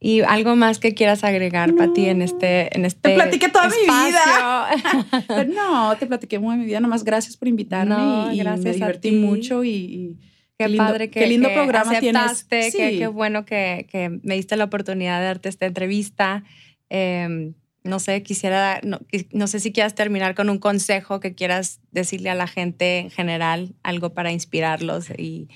Y 0.00 0.20
algo 0.22 0.56
más 0.56 0.78
que 0.78 0.94
quieras 0.94 1.22
agregar, 1.22 1.70
No. 1.72 1.76
Pati, 1.76 2.06
en 2.06 2.22
este, 2.22 2.74
en 2.76 2.86
este 2.86 3.14
platiqué 3.14 3.50
toda 3.50 3.68
mi 3.68 3.74
espacio? 3.76 5.22
Pero 5.26 5.52
no, 5.54 5.96
te 5.98 6.06
platiqué 6.06 6.38
muy 6.38 6.56
mi 6.56 6.64
vida, 6.64 6.80
nomás 6.80 7.04
gracias 7.04 7.36
por 7.36 7.48
invitarme 7.48 7.94
No, 7.94 8.32
y, 8.32 8.38
gracias 8.38 8.64
me 8.64 8.70
a 8.70 8.88
divertí 8.88 9.10
ti. 9.10 9.16
mucho 9.16 9.64
y, 9.64 9.70
y 9.70 10.18
Qué, 10.58 10.68
lindo- 10.68 10.84
padre 10.84 11.10
que, 11.10 11.20
qué 11.20 11.26
lindo 11.26 11.48
que 11.48 11.54
programa 11.54 11.92
aceptaste, 11.92 12.70
tienes. 12.70 12.72
Sí. 12.92 12.98
qué 12.98 13.06
bueno 13.08 13.44
que, 13.44 13.86
que 13.90 14.08
me 14.22 14.34
diste 14.34 14.56
la 14.56 14.64
oportunidad 14.64 15.18
de 15.20 15.26
darte 15.26 15.48
esta 15.48 15.66
entrevista. 15.66 16.44
Eh, 16.90 17.52
no 17.84 18.00
sé, 18.00 18.22
quisiera, 18.22 18.80
no, 18.82 18.98
no 19.32 19.46
sé 19.46 19.60
si 19.60 19.70
quieras 19.72 19.94
terminar 19.94 20.34
con 20.34 20.50
un 20.50 20.58
consejo 20.58 21.20
que 21.20 21.34
quieras 21.34 21.80
decirle 21.92 22.30
a 22.30 22.34
la 22.34 22.46
gente 22.48 22.98
en 22.98 23.10
general, 23.10 23.74
algo 23.84 24.12
para 24.12 24.32
inspirarlos 24.32 25.10
y 25.16 25.48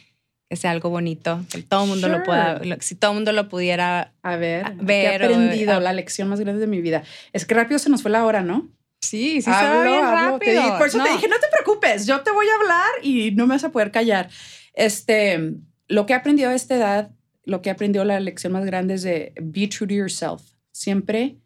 que 0.48 0.56
sea 0.56 0.70
algo 0.72 0.90
bonito, 0.90 1.44
que 1.50 1.62
todo 1.62 1.84
el 1.84 1.88
mundo 1.90 2.08
lo 2.08 2.14
Sure. 2.16 2.26
pueda, 2.26 2.58
lo- 2.64 2.76
si 2.80 2.94
todo 2.94 3.12
el 3.12 3.14
mundo 3.16 3.32
lo 3.32 3.48
pudiera. 3.48 4.12
A 4.22 4.36
ver, 4.36 4.64
A 4.66 4.70
¿qué 4.70 4.76
ver, 4.84 5.22
he 5.22 5.26
o- 5.26 5.30
aprendido? 5.30 5.72
a- 5.74 5.80
la 5.80 5.92
lección 5.92 6.28
más 6.28 6.38
grande 6.40 6.60
de 6.60 6.66
mi 6.66 6.80
vida. 6.80 7.02
Es 7.32 7.46
que 7.46 7.54
rápido 7.54 7.78
se 7.78 7.88
nos 7.90 8.02
fue 8.02 8.10
la 8.12 8.24
hora, 8.24 8.42
¿no? 8.42 8.68
Sí, 9.00 9.40
sí, 9.42 9.50
Hablo, 9.52 10.04
hablo, 10.04 10.38
te 10.38 10.46
rápido. 10.54 10.62
di- 10.62 10.78
por 10.78 10.86
eso 10.88 10.98
No. 10.98 11.04
te 11.04 11.10
dije, 11.12 11.26
no 11.26 11.36
te 11.38 11.46
preocupes, 11.50 12.06
yo 12.06 12.20
te 12.20 12.30
voy 12.32 12.46
a 12.48 12.54
hablar 12.60 12.90
y 13.02 13.30
no 13.32 13.46
me 13.46 13.54
vas 13.54 13.64
a 13.64 13.72
poder 13.72 13.90
callar. 13.90 14.28
Este, 14.74 15.54
lo 15.88 16.06
que 16.06 16.12
he 16.12 16.16
aprendido 16.16 16.50
a 16.50 16.54
esta 16.54 16.76
edad, 16.76 17.10
lo 17.44 17.62
que 17.62 17.68
he 17.68 17.72
aprendido 17.72 18.04
la 18.04 18.20
lección 18.20 18.52
más 18.52 18.64
grande 18.64 18.94
es 18.94 19.02
de 19.02 19.32
be 19.40 19.66
true 19.66 19.86
to 19.88 19.94
yourself. 19.94 20.42
Siempre 20.72 21.36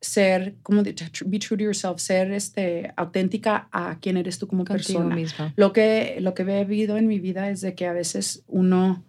ser, 0.00 0.54
como 0.62 0.82
de- 0.84 0.94
be 1.26 1.38
true 1.38 1.56
to 1.58 1.64
yourself, 1.64 1.98
ser 2.00 2.30
este, 2.32 2.92
auténtica 2.96 3.68
a 3.72 3.98
quién 4.00 4.16
eres 4.16 4.38
tú 4.38 4.46
como 4.46 4.64
Contigo 4.64 5.00
persona. 5.00 5.14
mismo. 5.14 5.52
Lo 5.56 5.72
que, 5.72 6.18
lo 6.20 6.34
que 6.34 6.42
he 6.42 6.64
vivido 6.64 6.96
en 6.96 7.08
mi 7.08 7.18
vida 7.18 7.50
es 7.50 7.60
de 7.62 7.74
que 7.74 7.84
a 7.86 7.92
veces 7.92 8.44
uno, 8.46 9.04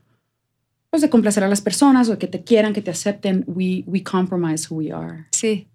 pues 0.89 1.01
de 1.03 1.09
complacer 1.11 1.43
a 1.43 1.47
las 1.47 1.61
personas 1.61 2.09
o 2.09 2.17
que 2.17 2.25
te 2.27 2.43
quieran, 2.43 2.73
que 2.73 2.81
te 2.81 2.89
acepten, 2.91 3.43
we, 3.47 3.83
we 3.85 4.01
compromise 4.03 4.67
who 4.69 4.77
we 4.77 4.91
are. 4.91 5.25
Sí, 5.31 5.67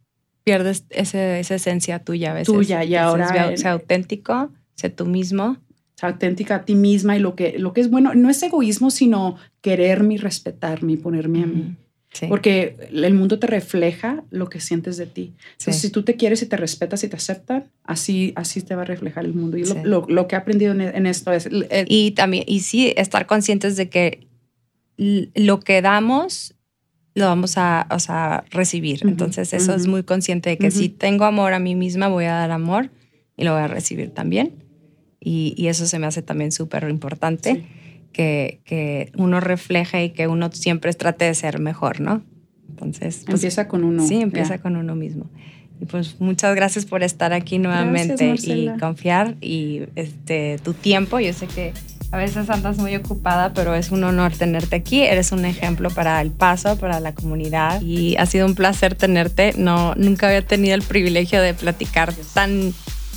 pierdes 0.43 0.85
ese- 0.91 1.39
esa 1.39 1.55
esencia 1.55 2.01
tuya 2.01 2.33
a 2.33 2.35
veces. 2.35 2.53
Tuya, 2.53 2.83
y 2.85 2.97
ahora 2.97 3.57
Sé 3.57 3.69
auténtico, 3.69 4.51
sé 4.75 4.91
tú 4.91 5.07
mismo. 5.07 5.59
Auténtica 6.09 6.57
a 6.57 6.65
ti 6.65 6.75
misma 6.75 7.17
y 7.17 7.21
lo 7.21 7.35
que, 7.35 7.59
lo 7.59 7.73
que 7.73 7.81
es 7.81 7.91
bueno, 7.91 8.15
no 8.15 8.31
es 8.31 8.43
egoísmo, 8.43 8.91
sino 8.91 9.37
quererme 9.61 10.15
y 10.15 10.17
respetarme 10.19 10.93
y 10.93 10.97
ponerme 10.97 11.43
a 11.43 11.47
mí. 11.47 11.77
Porque 12.29 12.77
el 12.93 13.15
mundo 13.15 13.39
te 13.39 13.47
refleja 13.47 14.23
lo 14.31 14.49
que 14.49 14.61
sientes 14.61 14.97
de 14.97 15.07
ti. 15.07 15.33
Entonces, 15.59 15.83
si 15.83 15.91
tú 15.91 16.05
te 16.05 16.15
quieres 16.15 16.43
y 16.43 16.47
te 16.47 16.57
respetas 16.57 17.03
y 17.03 17.09
te 17.09 17.17
aceptan, 17.17 17.65
así, 17.83 18.33
así 18.37 18.63
te 18.63 18.75
va 18.75 18.83
a 18.83 18.85
reflejar 18.85 19.25
el 19.25 19.35
mundo. 19.35 19.57
Y 19.57 19.65
lo, 19.83 20.07
lo, 20.09 20.29
que 20.29 20.37
he 20.37 20.39
aprendido 20.39 20.73
en, 20.73 21.07
esto 21.07 21.33
es... 21.33 21.49
y 21.89 22.13
también, 22.13 22.45
y 22.47 22.61
sí, 22.61 22.95
estar 22.97 23.27
conscientes 23.27 23.77
de 23.77 23.89
que 23.89 24.29
lo 24.97 25.61
que 25.61 25.83
damos 25.83 26.55
lo 27.15 27.27
vamos 27.27 27.57
a, 27.59 27.87
o 27.91 27.99
sea, 28.01 28.45
recibir. 28.51 29.01
Entonces, 29.05 29.53
eso 29.53 29.75
es 29.75 29.87
muy 29.87 30.03
consciente 30.03 30.51
de 30.51 30.59
que 30.59 30.71
si 30.71 30.89
tengo 30.89 31.25
amor 31.25 31.53
a 31.53 31.59
mí 31.59 31.75
misma, 31.75 32.09
voy 32.09 32.25
a 32.25 32.33
dar 32.33 32.51
amor 32.51 32.91
y 33.37 33.45
lo 33.45 33.53
voy 33.53 33.63
a 33.63 33.69
recibir 33.69 34.11
también. 34.11 34.64
Y, 35.25 35.55
y 35.57 35.69
eso 35.69 35.87
se 35.87 35.99
me 35.99 36.07
hace 36.07 36.23
también 36.23 36.53
súper 36.53 36.89
importante, 36.89 37.65
que, 38.13 38.61
que, 38.65 39.11
uno 39.17 39.41
refleje 39.41 40.05
y 40.05 40.11
que 40.11 40.29
uno 40.29 40.53
siempre 40.53 40.93
trate 40.93 41.25
de 41.25 41.35
ser 41.35 41.59
mejor, 41.59 42.01
¿no? 42.01 42.23
Entonces, 42.69 43.23
pues, 43.25 43.37
empieza 43.37 43.67
con 43.67 43.85
uno. 43.85 44.07
Sí, 44.07 44.21
empieza 44.21 44.59
con 44.59 44.77
uno 44.77 44.95
mismo. 44.95 45.27
Y 45.81 45.87
pues 45.87 46.21
muchas 46.21 46.55
gracias 46.55 46.87
por 46.87 47.03
estar 47.03 47.33
aquí 47.33 47.59
nuevamente 47.59 48.37
y 48.45 48.69
confiar 48.79 49.37
y 49.41 49.83
este, 49.97 50.59
tu 50.63 50.73
tiempo. 50.73 51.19
Yo 51.19 51.33
sé 51.33 51.47
que 51.47 51.73
a 52.13 52.17
veces 52.17 52.49
andas 52.49 52.79
muy 52.79 52.95
ocupada, 52.95 53.53
pero 53.55 53.75
es 53.75 53.91
un 53.91 54.05
honor 54.05 54.33
tenerte 54.33 54.77
aquí. 54.77 55.03
Eres 55.03 55.33
un 55.33 55.45
ejemplo 55.45 55.91
para 55.91 56.21
el 56.21 56.31
paso, 56.31 56.77
para 56.79 57.01
la 57.01 57.13
comunidad 57.13 57.81
y 57.83 58.17
ha 58.19 58.27
sido 58.27 58.47
un 58.47 58.55
placer 58.55 58.95
tenerte. 58.95 59.53
No, 59.57 59.95
nunca 59.97 60.29
había 60.29 60.47
tenido 60.47 60.77
el 60.77 60.83
privilegio 60.83 61.43
de 61.43 61.55
platicar 61.55 62.15
tan 62.35 62.73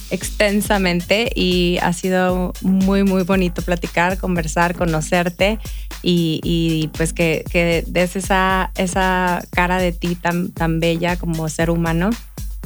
extensamente 0.09 1.31
y 1.35 1.77
ha 1.81 1.93
sido 1.93 2.53
muy, 2.61 3.03
muy 3.03 3.23
bonito 3.23 3.61
platicar, 3.61 4.17
conversar, 4.17 4.75
conocerte 4.75 5.59
y, 6.01 6.89
pues 6.95 7.13
que, 7.13 7.43
que, 7.49 7.83
des 7.87 8.15
esa, 8.15 8.71
esa 8.75 9.43
cara 9.51 9.77
de 9.77 9.91
ti 9.91 10.15
tan, 10.15 10.51
tan 10.51 10.79
bella 10.79 11.17
como 11.17 11.49
ser 11.49 11.69
humano. 11.69 12.09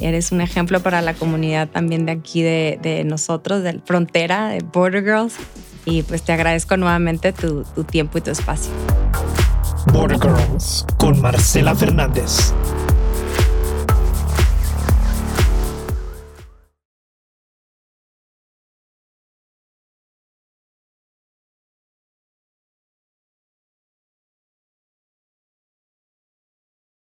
Eres 0.00 0.32
un 0.32 0.40
ejemplo 0.40 0.80
para 0.80 1.00
la 1.02 1.14
comunidad 1.14 1.68
también 1.68 2.06
de 2.06 2.12
aquí, 2.12 2.42
de, 2.42 3.02
nosotros, 3.06 3.62
de 3.62 3.80
Frontera, 3.84 4.48
de 4.48 4.60
Border 4.60 5.02
Girls. 5.04 5.34
Y 5.84 6.02
pues 6.02 6.22
te 6.22 6.32
agradezco 6.32 6.76
nuevamente 6.76 7.32
tu, 7.32 7.64
tu 7.74 7.84
tiempo 7.84 8.18
y 8.18 8.20
tu 8.20 8.30
espacio. 8.30 8.72
Border 9.92 10.18
Girls 10.20 10.86
con 10.96 11.20
Marcela 11.20 11.74
Fernández. 11.74 12.52